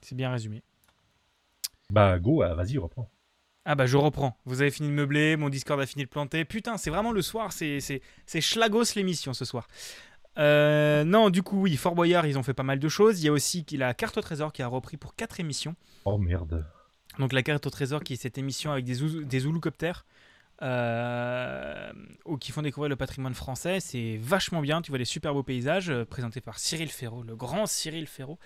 [0.00, 0.62] C'est bien résumé.
[1.90, 3.10] Bah, go, ah, vas-y, reprends.
[3.70, 4.34] Ah bah je reprends.
[4.46, 6.46] Vous avez fini de meubler, mon Discord a fini de planter.
[6.46, 9.68] Putain, c'est vraiment le soir, c'est c'est c'est Schlagos l'émission ce soir.
[10.38, 13.20] Euh, non, du coup oui, Fort Boyard, ils ont fait pas mal de choses.
[13.20, 15.76] Il y a aussi la carte au trésor qui a repris pour quatre émissions.
[16.06, 16.64] Oh merde.
[17.18, 20.06] Donc la carte au trésor qui est cette émission avec des, des Zoulou-coptères
[20.62, 21.92] euh,
[22.24, 23.80] ou qui font découvrir le patrimoine français.
[23.80, 27.36] C'est vachement bien, tu vois des super beaux paysages euh, présentés par Cyril Ferraud, le
[27.36, 28.38] grand Cyril Ferraud.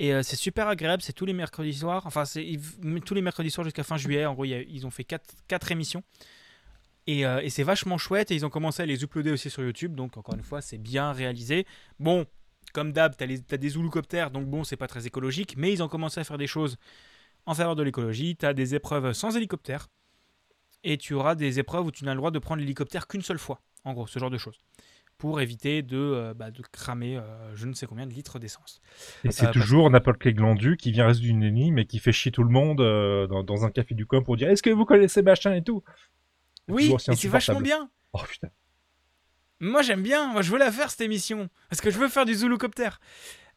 [0.00, 2.58] Et euh, c'est super agréable, c'est tous les mercredis soirs, enfin c'est
[3.04, 4.24] tous les mercredis soirs jusqu'à fin juillet.
[4.24, 6.02] En gros, ils ont fait quatre, quatre émissions.
[7.06, 9.62] Et, euh, et c'est vachement chouette et ils ont commencé à les uploader aussi sur
[9.62, 9.94] YouTube.
[9.94, 11.66] Donc encore une fois, c'est bien réalisé.
[11.98, 12.24] Bon,
[12.72, 15.88] comme d'hab, t'as, t'as des Zoulou-coptères, donc bon, c'est pas très écologique, mais ils ont
[15.88, 16.78] commencé à faire des choses
[17.44, 18.36] en faveur de l'écologie.
[18.36, 19.88] Tu as des épreuves sans hélicoptère.
[20.82, 23.38] Et tu auras des épreuves où tu n'as le droit de prendre l'hélicoptère qu'une seule
[23.38, 23.60] fois.
[23.84, 24.58] En gros, ce genre de choses.
[25.20, 28.80] Pour éviter de, euh, bah, de cramer euh, je ne sais combien de litres d'essence.
[29.22, 32.10] Et c'est Euh, toujours n'importe quel glandu qui vient résoudre une énigme et qui fait
[32.12, 32.78] chier tout le monde
[33.28, 35.82] dans, dans un café du coin pour dire est-ce que vous connaissez machin et tout?
[36.68, 37.90] Oui, et c'est vachement bien.
[38.12, 38.48] Oh putain.
[39.60, 40.32] Moi, j'aime bien.
[40.32, 41.50] Moi, je veux la faire, cette émission.
[41.68, 42.88] Parce que je veux faire du Zoulou-copter.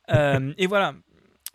[0.09, 0.95] Euh, et voilà.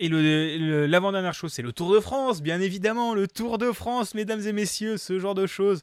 [0.00, 3.14] Et l'avant-dernière chose, c'est le Tour de France, bien évidemment.
[3.14, 5.82] Le Tour de France, mesdames et messieurs, ce genre de choses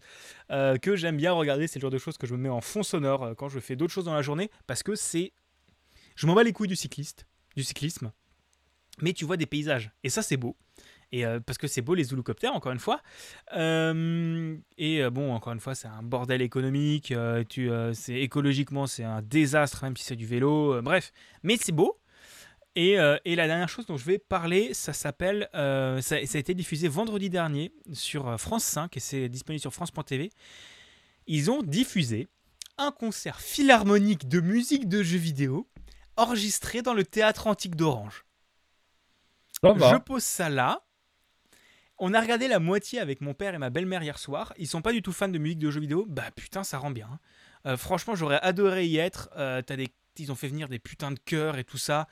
[0.52, 1.68] euh, que j'aime bien regarder.
[1.68, 3.60] C'est le genre de choses que je me mets en fond sonore euh, quand je
[3.60, 4.50] fais d'autres choses dans la journée.
[4.68, 5.34] Parce que c'est.
[6.16, 7.28] Je m'en bats les couilles du cycliste,
[7.58, 8.14] du cyclisme.
[9.02, 9.92] Mais tu vois des paysages.
[10.06, 10.56] Et ça, c'est beau.
[11.12, 13.02] Et euh, parce que c'est beau les Zoulou-coptères, encore une fois.
[13.58, 17.14] Et bon, encore une fois, c'est un bordel économique.
[17.94, 20.82] c'est écologiquement, c'est un désastre, même si c'est du vélo.
[20.82, 21.12] bref,
[21.44, 22.00] mais c'est beau.
[22.76, 26.38] Et, euh, et la dernière chose dont je vais parler, ça s'appelle, euh, ça, ça
[26.38, 30.30] a été diffusé vendredi dernier sur euh, France 5 et c'est disponible sur France.tv.
[31.28, 32.28] Ils ont diffusé
[32.78, 35.70] un concert philharmonique de musique de jeux vidéo
[36.18, 38.26] enregistré dans le théâtre antique d'Orange.
[39.94, 40.82] Je pose ça là.
[41.98, 44.54] On a regardé la moitié avec mon père et ma belle-mère hier soir.
[44.58, 46.06] Ils sont pas du tout fans de musique de jeux vidéo.
[46.10, 47.08] Bah putain, ça rend bien.
[47.10, 47.20] hein.
[47.68, 49.30] Euh, franchement, j'aurais adoré y être.
[49.34, 49.88] T'as des...
[50.18, 52.08] Ils ont fait venir des putains de chœurs et tout ça.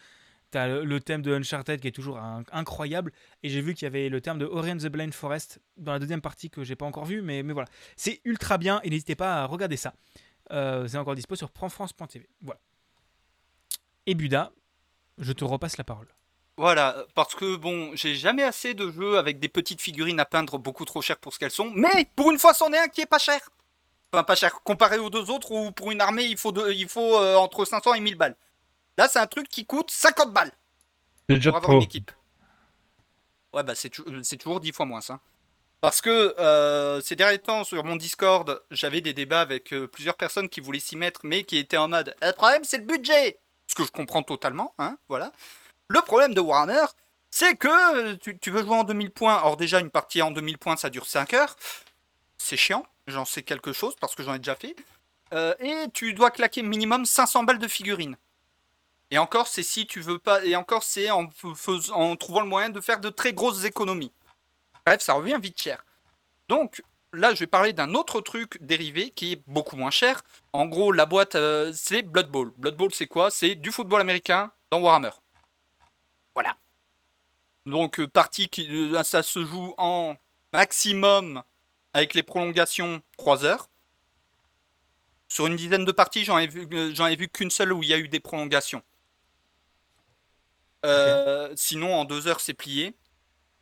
[0.53, 2.19] T'as le, thème de Uncharted qui est toujours
[2.51, 3.11] incroyable.
[3.41, 5.93] Et j'ai vu qu'il y avait le thème de Ori and the Blind Forest dans
[5.93, 7.23] la deuxième partie que j'ai pas encore vu.
[7.23, 7.67] Mais, mais voilà.
[7.97, 9.95] C'est ultra bien et n'hésitez pas à regarder ça.
[10.51, 12.29] Euh, c'est encore dispo sur France.tv.
[12.43, 12.59] Voilà.
[14.05, 14.51] Et Buda,
[15.17, 16.07] je te repasse la parole.
[16.57, 20.59] Voilà, parce que bon, j'ai jamais assez de jeux avec des petites figurines à peindre
[20.59, 23.01] beaucoup trop chères pour ce qu'elles sont, mais pour une fois, c'en est un qui
[23.01, 23.39] est pas cher.
[24.11, 26.87] Enfin, pas cher comparé aux deux autres où pour une armée, il faut, de- il
[26.87, 28.35] faut euh, entre 500 et 1000 balles.
[28.97, 30.51] Là, c'est un truc qui coûte 50 balles
[31.29, 32.11] C'est déjà pour avoir une équipe.
[33.53, 33.91] Ouais, bah c'est
[34.23, 35.19] c'est toujours 10 fois moins ça.
[35.81, 40.15] Parce que euh, ces derniers temps, sur mon Discord, j'avais des débats avec euh, plusieurs
[40.15, 43.37] personnes qui voulaient s'y mettre, mais qui étaient en mode Le problème, c'est le budget
[43.67, 45.31] Ce que je comprends totalement, hein, voilà.
[45.89, 46.85] Le problème de Warhammer,
[47.29, 49.41] c'est que euh, tu, tu veux jouer en 2000 points.
[49.43, 51.57] Or, déjà, une partie en 2000 points, ça dure 5 heures.
[52.37, 54.75] C'est chiant, j'en sais quelque chose parce que j'en ai déjà fait.
[55.33, 58.17] Euh, et tu dois claquer minimum 500 balles de figurines.
[59.13, 60.43] Et encore, c'est si tu veux pas.
[60.43, 64.11] Et encore, c'est en, trouvant le moyen de faire de très grosses économies.
[64.87, 65.85] Bref, ça revient vite cher.
[66.49, 66.81] Donc,
[67.13, 70.23] là, je vais parler d'un autre truc dérivé qui est beaucoup moins cher.
[70.51, 72.53] En gros, la boîte, euh, c'est Blood Bowl.
[72.57, 73.29] Blood Bowl, c'est quoi?
[73.29, 75.11] C'est du football américain dans Warhammer.
[76.33, 76.57] Voilà.
[77.67, 78.67] Donc, euh, partie qui.
[78.67, 80.15] euh, ça se joue en
[80.53, 81.43] maximum,
[81.93, 83.69] avec les prolongations, 3 heures.
[85.27, 87.89] Sur une dizaine de parties, j'en ai vu, j'en ai vu qu'une seule où il
[87.89, 88.81] y a eu des prolongations.
[90.85, 92.95] Euh, Sinon, en deux heures, c'est plié.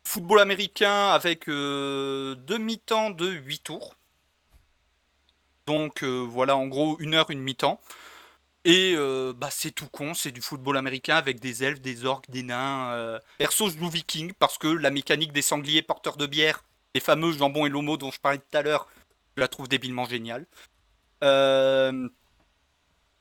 [0.04, 3.94] Football américain avec euh, deux mi-temps de 8 tours.
[5.66, 7.80] Donc euh, voilà, en gros, une heure, une mi-temps.
[8.64, 12.30] Et euh, bah, c'est tout con, c'est du football américain avec des elfes, des orques,
[12.30, 13.18] des nains.
[13.38, 17.32] Perso, je joue viking parce que la mécanique des sangliers porteurs de bière, les fameux
[17.32, 18.88] jambon et lomo dont je parlais tout à l'heure,
[19.36, 20.46] je la trouve débilement géniale.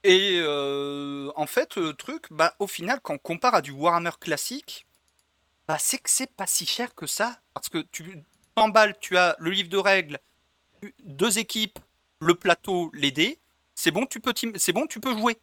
[0.03, 4.11] Et euh, en fait, le truc, bah, au final, quand on compare à du Warhammer
[4.19, 4.85] classique,
[5.67, 7.39] bah, c'est que c'est pas si cher que ça.
[7.53, 8.23] Parce que tu
[8.55, 10.19] t'emballes, tu as le livre de règles,
[11.03, 11.79] deux équipes,
[12.19, 13.39] le plateau, les dés.
[13.75, 15.37] C'est bon, tu peux, c'est bon, tu peux jouer.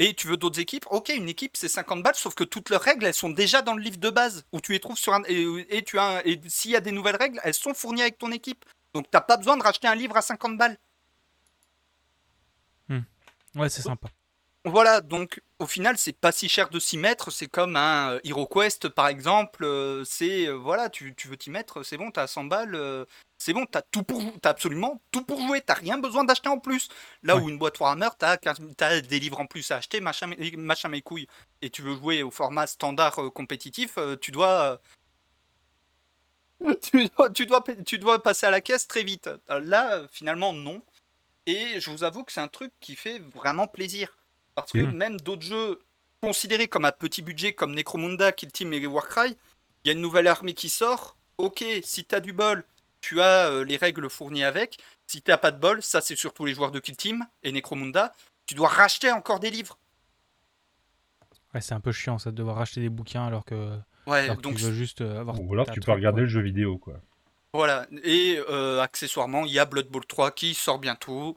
[0.00, 2.80] Et tu veux d'autres équipes Ok, une équipe c'est 50 balles, sauf que toutes leurs
[2.82, 5.22] règles elles sont déjà dans le livre de base où tu les trouves sur un
[5.28, 8.18] et, tu as un- et s'il y a des nouvelles règles, elles sont fournies avec
[8.18, 8.64] ton équipe.
[8.92, 10.78] Donc t'as pas besoin de racheter un livre à 50 balles.
[13.56, 14.08] Ouais, c'est sympa.
[14.66, 17.30] Voilà, donc au final, c'est pas si cher de s'y mettre.
[17.30, 19.62] C'est comme un euh, HeroQuest par exemple.
[19.64, 23.52] euh, c'est euh, voilà, tu, tu veux t'y mettre, c'est bon, t'as 100 balles, c'est
[23.52, 25.60] bon, t'as tout pour, t'as absolument tout pour jouer.
[25.60, 26.88] T'as rien besoin d'acheter en plus.
[27.22, 27.42] Là Ouais.
[27.42, 30.52] où une boîte Warhammer, t'as 15 t'as des livres en plus à acheter, machin, mes-
[30.56, 31.26] machin mes couilles.
[31.60, 34.80] Et tu veux jouer au format standard euh, compétitif, euh, tu dois.
[36.82, 39.28] tu, dois, tu, dois, pa- tu dois passer à la caisse très vite.
[39.48, 40.82] Là, finalement, non.
[41.46, 44.16] Et je vous avoue que c'est un truc qui fait vraiment plaisir.
[44.54, 44.92] Parce que Mhm.
[44.96, 45.80] même d'autres jeux
[46.22, 49.36] considérés comme à petit budget, comme Necromunda, Kill Team et Warcry,
[49.84, 51.16] il y a une nouvelle armée qui sort.
[51.38, 52.64] Ok, si t'as du bol,
[53.00, 54.78] tu as euh, les règles fournies avec.
[55.06, 58.14] Si t'as pas de bol, ça c'est surtout les joueurs de Kill Team et Necromunda,
[58.46, 59.78] tu dois racheter encore des livres.
[61.52, 64.36] Ouais, c'est un peu chiant ça de devoir racheter des bouquins alors que, Ouais, alors
[64.36, 65.40] que donc tu veux juste euh, avoir.
[65.40, 66.22] Ou alors tu peux truc, regarder quoi.
[66.22, 67.00] le jeu vidéo, quoi.
[67.54, 71.36] Voilà, et euh, accessoirement, il y a Blood Bowl 3 qui sort bientôt,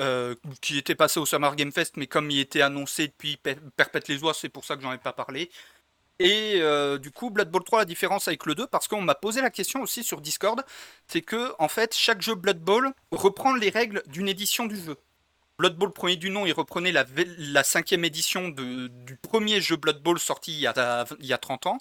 [0.00, 3.56] euh, qui était passé au Summer Game Fest, mais comme il était annoncé depuis Per-
[3.76, 5.50] Perpète les Oies, c'est pour ça que j'en ai pas parlé.
[6.20, 9.16] Et euh, du coup, Blood Bowl 3, la différence avec le 2, parce qu'on m'a
[9.16, 10.64] posé la question aussi sur Discord,
[11.08, 14.96] c'est que en fait, chaque jeu Blood Bowl reprend les règles d'une édition du jeu.
[15.58, 17.04] Blood Bowl premier du nom, il reprenait la,
[17.38, 21.38] la cinquième édition du premier jeu Blood Bowl sorti il y a, il y a
[21.38, 21.78] 30 ans.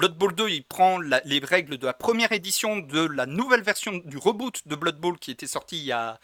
[0.00, 3.60] Blood Bowl 2, il prend la- les règles de la première édition de la nouvelle
[3.62, 6.18] version du reboot de Blood Bowl qui était sorti il y a,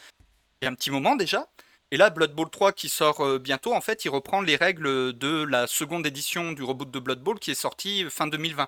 [0.63, 1.47] il y a un petit moment déjà.
[1.91, 5.13] Et là, Blood Bowl 3 qui sort euh, bientôt, en fait, il reprend les règles
[5.13, 8.67] de la seconde édition du reboot de Blood Bowl qui est sorti fin 2020.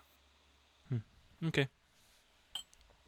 [1.46, 1.66] Ok.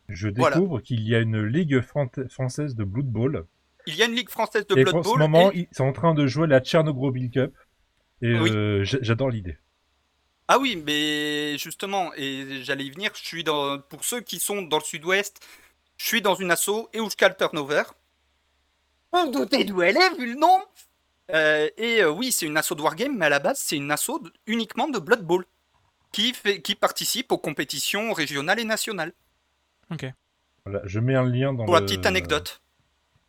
[0.09, 0.57] Je Voilà.
[0.57, 3.47] découvre qu'il y a une ligue fran- française de Blood Bowl.
[3.87, 5.19] Il y a une ligue française de et Blood en ce Bowl.
[5.19, 7.55] moment, et- ils sont en train de jouer la Tchernobyl Cup.
[8.23, 8.51] Et Oui.
[8.51, 9.59] euh, j'a- j'adore l'idée.
[10.53, 14.63] Ah oui, mais justement, et j'allais y venir, je suis dans, pour ceux qui sont
[14.63, 15.39] dans le sud-ouest,
[15.97, 17.85] je suis dans une asso, Euskal Turnover.
[19.13, 20.61] On doutait d'où elle est, vu le nom
[21.33, 23.93] Euh, Et euh, oui, c'est une asso de Wargame, mais à la base, c'est une
[23.93, 25.45] asso de- uniquement de Blood Bowl,
[26.11, 29.13] qui, fait, qui participe aux compétitions régionales et nationales.
[29.93, 30.05] Ok.
[30.67, 32.61] Voilà, je mets un lien dans Pour la petite anecdote.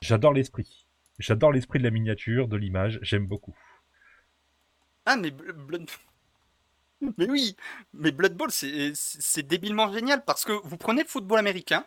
[0.02, 0.88] J'adore l'esprit.
[1.20, 2.98] J'adore l'esprit de la miniature, de l'image.
[3.04, 3.56] J'aime beaucoup.
[5.06, 5.88] Ah, mais Bl- Blood...
[7.18, 7.56] Mais oui,
[7.94, 11.86] mais Blood Bowl, c'est débilement génial parce que vous prenez le football américain,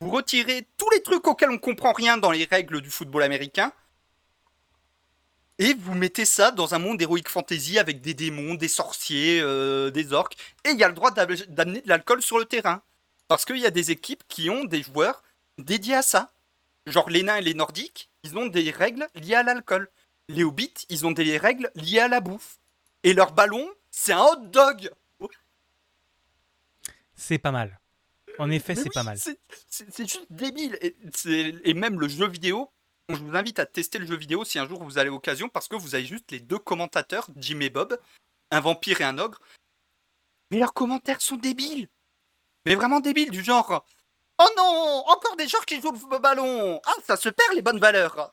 [0.00, 3.72] vous retirez tous les trucs auxquels on comprend rien dans les règles du football américain,
[5.58, 9.90] et vous mettez ça dans un monde héroïque fantasy avec des démons, des sorciers, euh,
[9.90, 12.82] des orques, et il y a le droit d'am- d'amener de l'alcool sur le terrain.
[13.28, 15.22] Parce qu'il y a des équipes qui ont des joueurs
[15.58, 16.32] dédiés à ça.
[16.86, 19.88] Genre les nains et les nordiques, ils ont des règles liées à l'alcool.
[20.28, 22.58] Les hobbits, ils ont des règles liées à la bouffe.
[23.04, 24.90] Et leur ballon, c'est un hot dog.
[27.14, 27.78] C'est pas mal.
[28.38, 29.18] En effet, c'est oui, pas mal.
[29.18, 29.38] c'est-
[29.98, 30.78] juste débile.
[30.80, 32.72] Et, même le jeu vidéo,
[33.10, 35.68] je vous invite à tester le jeu vidéo si un jour vous avez l'occasion, parce
[35.68, 38.00] que vous avez juste les deux commentateurs, Jim et Bob,
[38.50, 39.38] un vampire et un ogre.
[40.50, 41.90] Mais leurs commentaires sont débiles.
[42.64, 43.84] Mais vraiment débiles, du genre
[44.38, 47.80] Oh non Encore des joueurs qui jouent le ballon Ah, ça se perd les bonnes
[47.80, 48.32] valeurs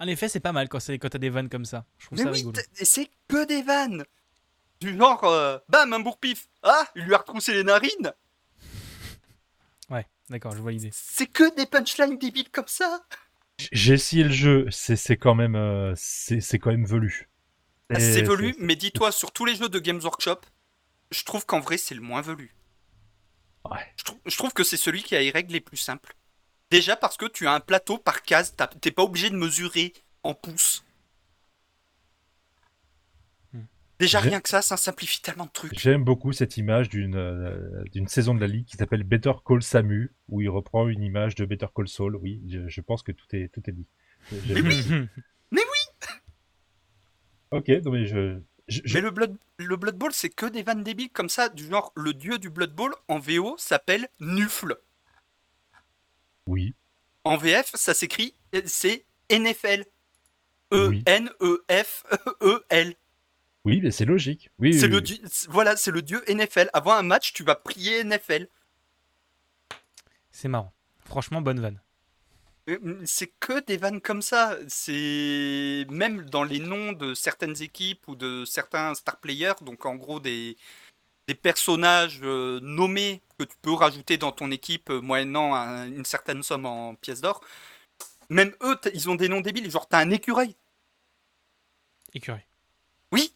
[0.00, 1.84] En effet, c'est pas mal quand, c'est- quand t'as des vannes comme ça.
[1.98, 2.60] Je trouve Mais ça oui, rigolo.
[2.74, 4.04] c'est que des vannes
[4.80, 8.12] Du genre, euh, bam, un bourre-pif Ah, il lui a retroussé les narines
[9.90, 10.90] Ouais, d'accord, je vois l'idée.
[10.92, 13.04] C'est que des punchlines débiles comme ça
[13.72, 17.28] J'ai essayé le jeu, c'est c'est quand même euh, c'est quand même velu.
[17.90, 20.40] Ah, C'est velu, mais dis-toi, sur tous les jeux de Games Workshop,
[21.12, 22.54] je trouve qu'en vrai, c'est le moins velu.
[23.70, 23.94] Ouais.
[24.26, 26.14] Je trouve que c'est celui qui a les règles les plus simples.
[26.70, 30.34] Déjà parce que tu as un plateau par case, t'es pas obligé de mesurer en
[30.34, 30.84] pouces.
[33.52, 33.60] Hmm.
[34.00, 35.78] Déjà rien que ça, ça simplifie tellement de trucs.
[35.78, 39.62] J'aime beaucoup cette image d'une euh, d'une saison de la ligue qui s'appelle Better Call
[39.62, 42.16] Samu où il reprend une image de Better Call Saul.
[42.16, 43.86] Oui, je, je pense que tout est tout est dit.
[44.48, 45.08] Mais beaucoup.
[45.52, 45.66] oui,
[47.52, 50.62] Ok, non mais je, je- je- mais le Blood, le Blood Bowl, c'est que des
[50.64, 54.74] vannes débiles comme ça, du genre le dieu du Blood Bowl en VO s'appelle Nufle.
[56.46, 56.74] Oui,
[57.24, 58.34] En VF, ça s'écrit,
[58.66, 59.84] c'est NFL.
[61.74, 62.94] E-N-E-F-E-L.
[63.64, 64.50] oui, mais c'est logique.
[64.58, 65.22] Oui, C'est oui, le oui.
[65.48, 66.68] voilà, c'est le dieu NFL.
[66.72, 68.48] Avant un match, tu vas prier NFL.
[70.30, 70.72] c'est marrant.
[71.04, 71.80] Franchement, bonne vanne.
[72.68, 74.56] Euh, C'est que des vannes comme ça.
[74.68, 79.94] C'est même dans les noms de certaines équipes ou de certains star players, donc en
[79.96, 80.56] gros des,
[81.26, 86.04] des personnages euh, nommés que tu peux rajouter dans ton équipe euh, moyennant un- une
[86.04, 87.40] certaine somme en pièces d'or.
[88.30, 89.70] Même eux, ils ont des noms débiles.
[89.70, 90.56] Genre, t'as un écureuil.
[92.14, 92.44] Écureuil.
[93.12, 93.34] Oui.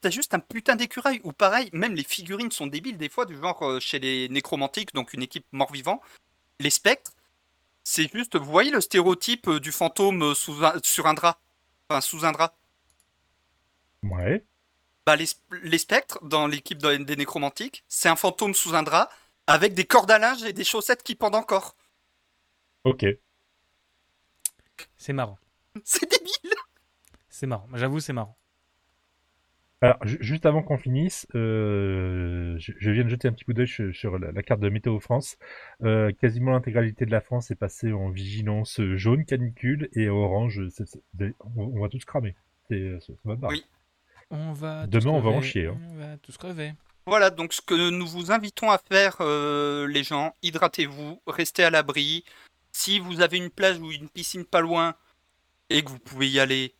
[0.00, 1.20] T'as juste un putain d'écureuil.
[1.24, 4.92] Ou pareil, même les figurines sont débiles des fois, du genre euh, chez les nécromantiques,
[4.94, 6.00] donc une équipe mort-vivant.
[6.60, 7.12] Les spectres,
[7.84, 11.38] c'est juste, vous voyez le stéréotype euh, du fantôme sous un- sur un drap
[11.88, 12.54] Enfin, sous un drap.
[14.02, 14.44] Ouais.
[15.06, 18.82] Bah, les, sp- les spectres, dans l'équipe de- des nécromantiques, c'est un fantôme sous un
[18.82, 19.08] drap
[19.46, 21.76] avec des cordes à linge et des chaussettes qui pendent encore.
[22.84, 23.04] Ok.
[24.96, 25.38] C'est marrant.
[25.84, 26.54] C'est débile
[27.28, 27.68] C'est marrant.
[27.74, 28.36] J'avoue, c'est marrant.
[29.80, 33.52] Alors, ju- juste avant qu'on finisse, euh, je, je viens de jeter un petit coup
[33.52, 35.36] d'œil sur, sur la, la carte de Météo France.
[35.82, 40.62] Euh, quasiment l'intégralité de la France est passée en vigilance jaune, canicule, et orange,
[41.56, 42.36] on, on va tous cramer.
[42.68, 43.48] C'est- Ça va pas.
[43.48, 43.64] Oui.
[44.32, 44.86] On va.
[44.86, 45.78] Demain, on va en chier, hein.
[45.90, 46.72] On va tous crever.
[47.06, 51.70] Voilà, donc ce que nous vous invitons à faire, euh, les gens, hydratez-vous, restez à
[51.70, 52.24] l'abri.
[52.72, 54.94] Si vous avez une plage ou une piscine pas loin
[55.68, 56.74] et que vous pouvez y aller,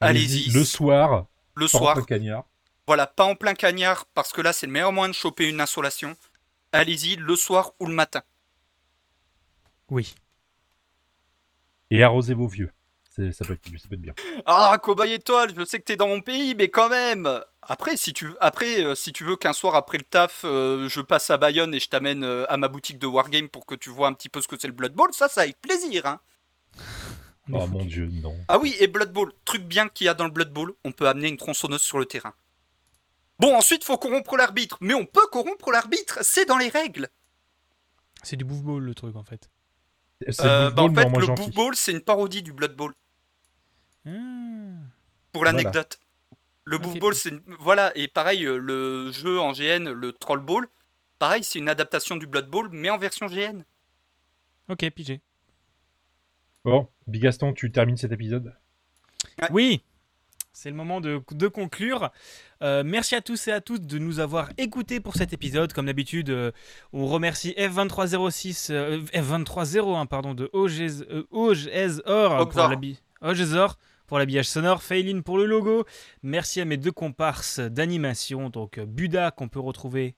[0.00, 0.50] allez-y.
[0.50, 1.96] Le soir, le par soir.
[1.96, 2.44] le cagnard.
[2.86, 5.60] Voilà, pas en plein cagnard, parce que là, c'est le meilleur moyen de choper une
[5.60, 6.14] insolation.
[6.72, 8.22] Allez-y le soir ou le matin.
[9.88, 10.14] Oui.
[11.90, 12.70] Et arrosez vos vieux.
[13.14, 14.14] C'est- Ça peut, être, ça peut être bien.
[14.44, 17.28] Ah, cobaye étoile, je sais que t'es dans mon pays, mais quand même.
[17.62, 21.00] Après, si tu, après, euh, si tu veux qu'un soir après le taf, euh, je
[21.00, 23.88] passe à Bayonne et je t'amène euh, à ma boutique de Wargame pour que tu
[23.90, 26.06] vois un petit peu ce que c'est le Blood Bowl, ça, ça avec plaisir.
[26.06, 26.20] Hein.
[27.52, 28.34] Oh mon dieu, non.
[28.48, 30.92] Ah oui, et Blood Bowl, truc bien qu'il y a dans le Blood Bowl, on
[30.92, 32.34] peut amener une tronçonneuse sur le terrain.
[33.38, 37.08] Bon, ensuite, faut corrompre l'arbitre, mais on peut corrompre l'arbitre, c'est dans les règles.
[38.22, 39.48] C'est du bouffe ball le truc en fait.
[40.40, 41.26] Euh, bah, en fait, le.
[41.34, 42.94] Bouffe Bowl, c'est une parodie du Blood Bowl.
[44.06, 44.10] Ah.
[45.32, 45.56] Pour Voilà.
[45.58, 45.98] l'anecdote.
[46.64, 46.82] Le Ok.
[46.82, 50.66] Bouffe Ball, c'est une- voilà et pareil euh, le jeu en GN, le Troll Ball,
[51.18, 53.62] pareil c'est une adaptation du Blood Bowl mais en version GN.
[54.70, 55.20] Ok, pigé.
[56.64, 58.54] Bon, Bigaston, tu termines cet épisode
[59.50, 59.82] Oui,
[60.54, 62.10] c'est le moment de, de conclure.
[62.62, 65.74] Euh, merci à tous et à toutes de nous avoir écoutés pour cet épisode.
[65.74, 66.50] Comme d'habitude, euh,
[66.94, 72.40] on remercie F2306, euh, F2301 pardon, de euh, OGESOR pour
[73.20, 73.76] Oxor.
[74.06, 75.84] Pour l'habillage sonore, Faylin pour le logo.
[76.22, 80.14] Merci à mes deux comparses d'animation, donc euh, Buda qu'on peut retrouver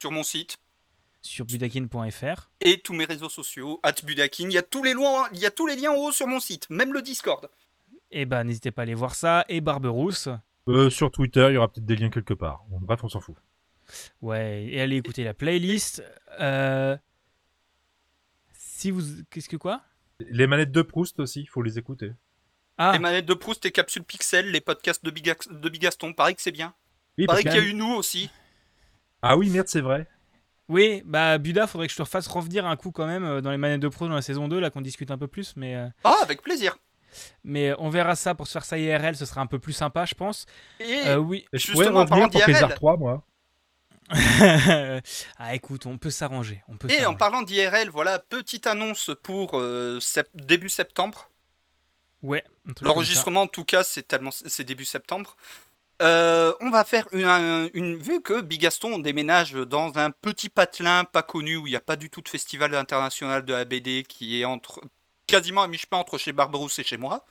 [0.00, 0.56] Sur mon site
[1.22, 2.50] sur budakin.fr.
[2.62, 5.50] et tous mes réseaux sociaux, @budakin, il y a tous les liens, il y a
[5.50, 7.50] tous les liens en haut sur mon site, même le Discord.
[8.10, 9.44] Et bah n'hésitez pas à aller voir ça.
[9.50, 10.30] Et Barberousse.
[10.68, 12.64] euh, Sur Twitter, il y aura peut-être des liens quelque part.
[12.70, 13.36] Bon, bref, on s'en fout.
[14.22, 16.02] Ouais, et allez écouter la playlist.
[16.40, 16.96] Euh,
[18.54, 19.02] Si vous.
[19.30, 19.82] Qu'est-ce que quoi?
[20.20, 22.12] Les manettes de Proust aussi, il faut les écouter.
[22.82, 26.34] Ah, Les manettes de Proust et Capsule Pixel, les podcasts de, Bigax- de Bigaston, pareil
[26.34, 26.72] que c'est bien.
[27.18, 28.30] Oui, Pareil qu'il que- y a eu nous aussi.
[29.20, 30.06] Ah oui, merde, c'est vrai.
[30.68, 33.50] oui, bah Buda, faudrait que je te refasse revenir un coup quand même euh, dans
[33.50, 35.76] les manettes de pro dans la saison 2, là qu'on discute un peu plus, mais,
[35.76, 36.78] euh, Ah, avec plaisir.
[37.44, 40.06] mais on verra ça pour se faire ça IRL, ce sera un peu plus sympa,
[40.06, 40.46] je pense.
[40.78, 41.44] Et Euh, oui.
[41.52, 42.72] Je Justement, pourrais revenir pour les d'IRL.
[42.72, 43.26] R3, moi.
[45.38, 46.62] ah écoute, on peut s'arranger.
[46.68, 51.30] On peut Et en parlant d'IRL, voilà, petite annonce pour euh, sep- début septembre.
[52.22, 52.44] Ouais.
[52.82, 55.36] L'enregistrement, en tout cas, c'est tellement, c'est début septembre.
[56.02, 61.04] Euh, on va faire une, un- une- vu que Bigaston déménage dans un petit patelin
[61.04, 64.02] pas connu où il n'y a pas du tout de festival international de la BD
[64.08, 64.80] qui est entre
[65.26, 67.24] quasiment à mi-chemin entre chez Barberousse et chez moi,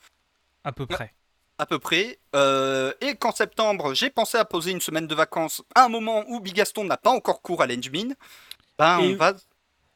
[0.63, 1.13] À peu près.
[1.57, 2.19] à peu près.
[2.35, 6.23] Euh, et qu'en septembre, j'ai pensé à poser une semaine de vacances à un moment
[6.27, 8.13] où Bigaston n'a pas encore cours à l'Engmin.
[8.77, 9.33] Ben, Et- on va,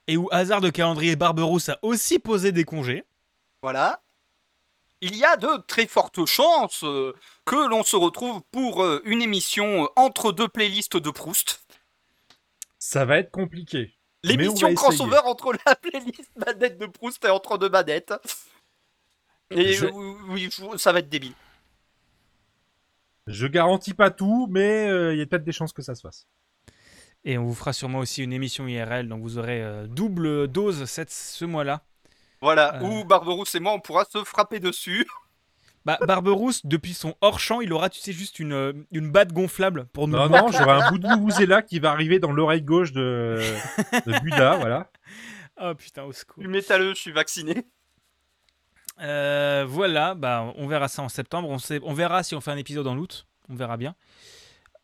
[0.07, 3.03] Et où hasard de calendrier Barberousse a aussi posé des congés.
[3.61, 4.01] voilà.
[5.05, 7.13] Il y a de très fortes chances euh,
[7.45, 11.65] que l'on se retrouve pour euh, une émission euh, entre deux playlists de Proust.
[12.79, 13.93] Ça va être compliqué.
[14.23, 18.13] L'émission crossover entre la playlist manette de Proust et entre deux manettes.
[19.51, 19.87] Et Je-
[20.29, 21.33] oui, ça va être débile.
[23.27, 26.01] Je garantis pas tout, mais euh, il y a peut-être des chances que ça se
[26.01, 26.27] fasse.
[27.25, 30.85] Et on vous fera sûrement aussi une émission IRL, donc vous aurez euh, double dose
[30.85, 31.83] cette, ce mois-là.
[32.43, 32.81] Voilà, Euh.
[32.83, 35.07] où Barberousse et moi, on pourra se frapper dessus.
[35.85, 39.87] Bah, Barberousse, depuis son hors-champ, il aura, tu sais, juste une, euh, une batte gonflable
[39.91, 42.93] pour nous Non, non, j'aurai un bout de Vuvuzela qui va arriver dans l'oreille gauche
[42.93, 43.37] de,
[44.05, 44.89] de Buda, voilà.
[45.61, 46.41] Oh putain, au secours.
[46.41, 47.65] Du métalleux, je suis vacciné.
[49.01, 51.49] Euh, voilà, bah, on verra ça en septembre.
[51.49, 53.27] On, sait, on verra si on fait un épisode en août.
[53.49, 53.93] On verra bien.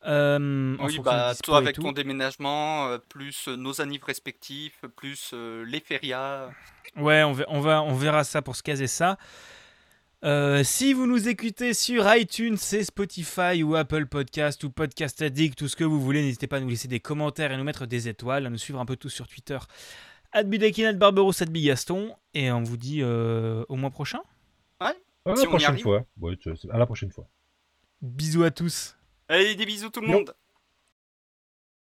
[0.06, 5.32] Euh, en Oui, bah, toi avec ton déménagement, euh, plus euh, nos annives respectifs, plus
[5.34, 6.50] euh, les férias.
[6.96, 9.18] Ouais, on, va, on, va, on verra ça pour se caser ça.
[10.26, 15.58] Euh, si vous nous écoutez sur iTunes, c'est Spotify ou Apple Podcast ou Podcast Addict,
[15.58, 17.86] tout ce que vous voulez, n'hésitez pas à nous laisser des commentaires et nous mettre
[17.86, 19.58] des étoiles, à nous suivre un peu tous sur Twitter.
[20.32, 22.16] Adbudekin, Barberousse, Bigaston.
[22.34, 24.20] Et on vous dit euh, au mois prochain.
[24.80, 24.94] À
[25.26, 26.06] la Si prochaine fois.
[26.20, 26.38] Ouais,
[26.72, 27.28] à la prochaine fois.
[28.02, 28.96] Bisous à tous.
[29.30, 30.34] Allez, des bisous tout le monde.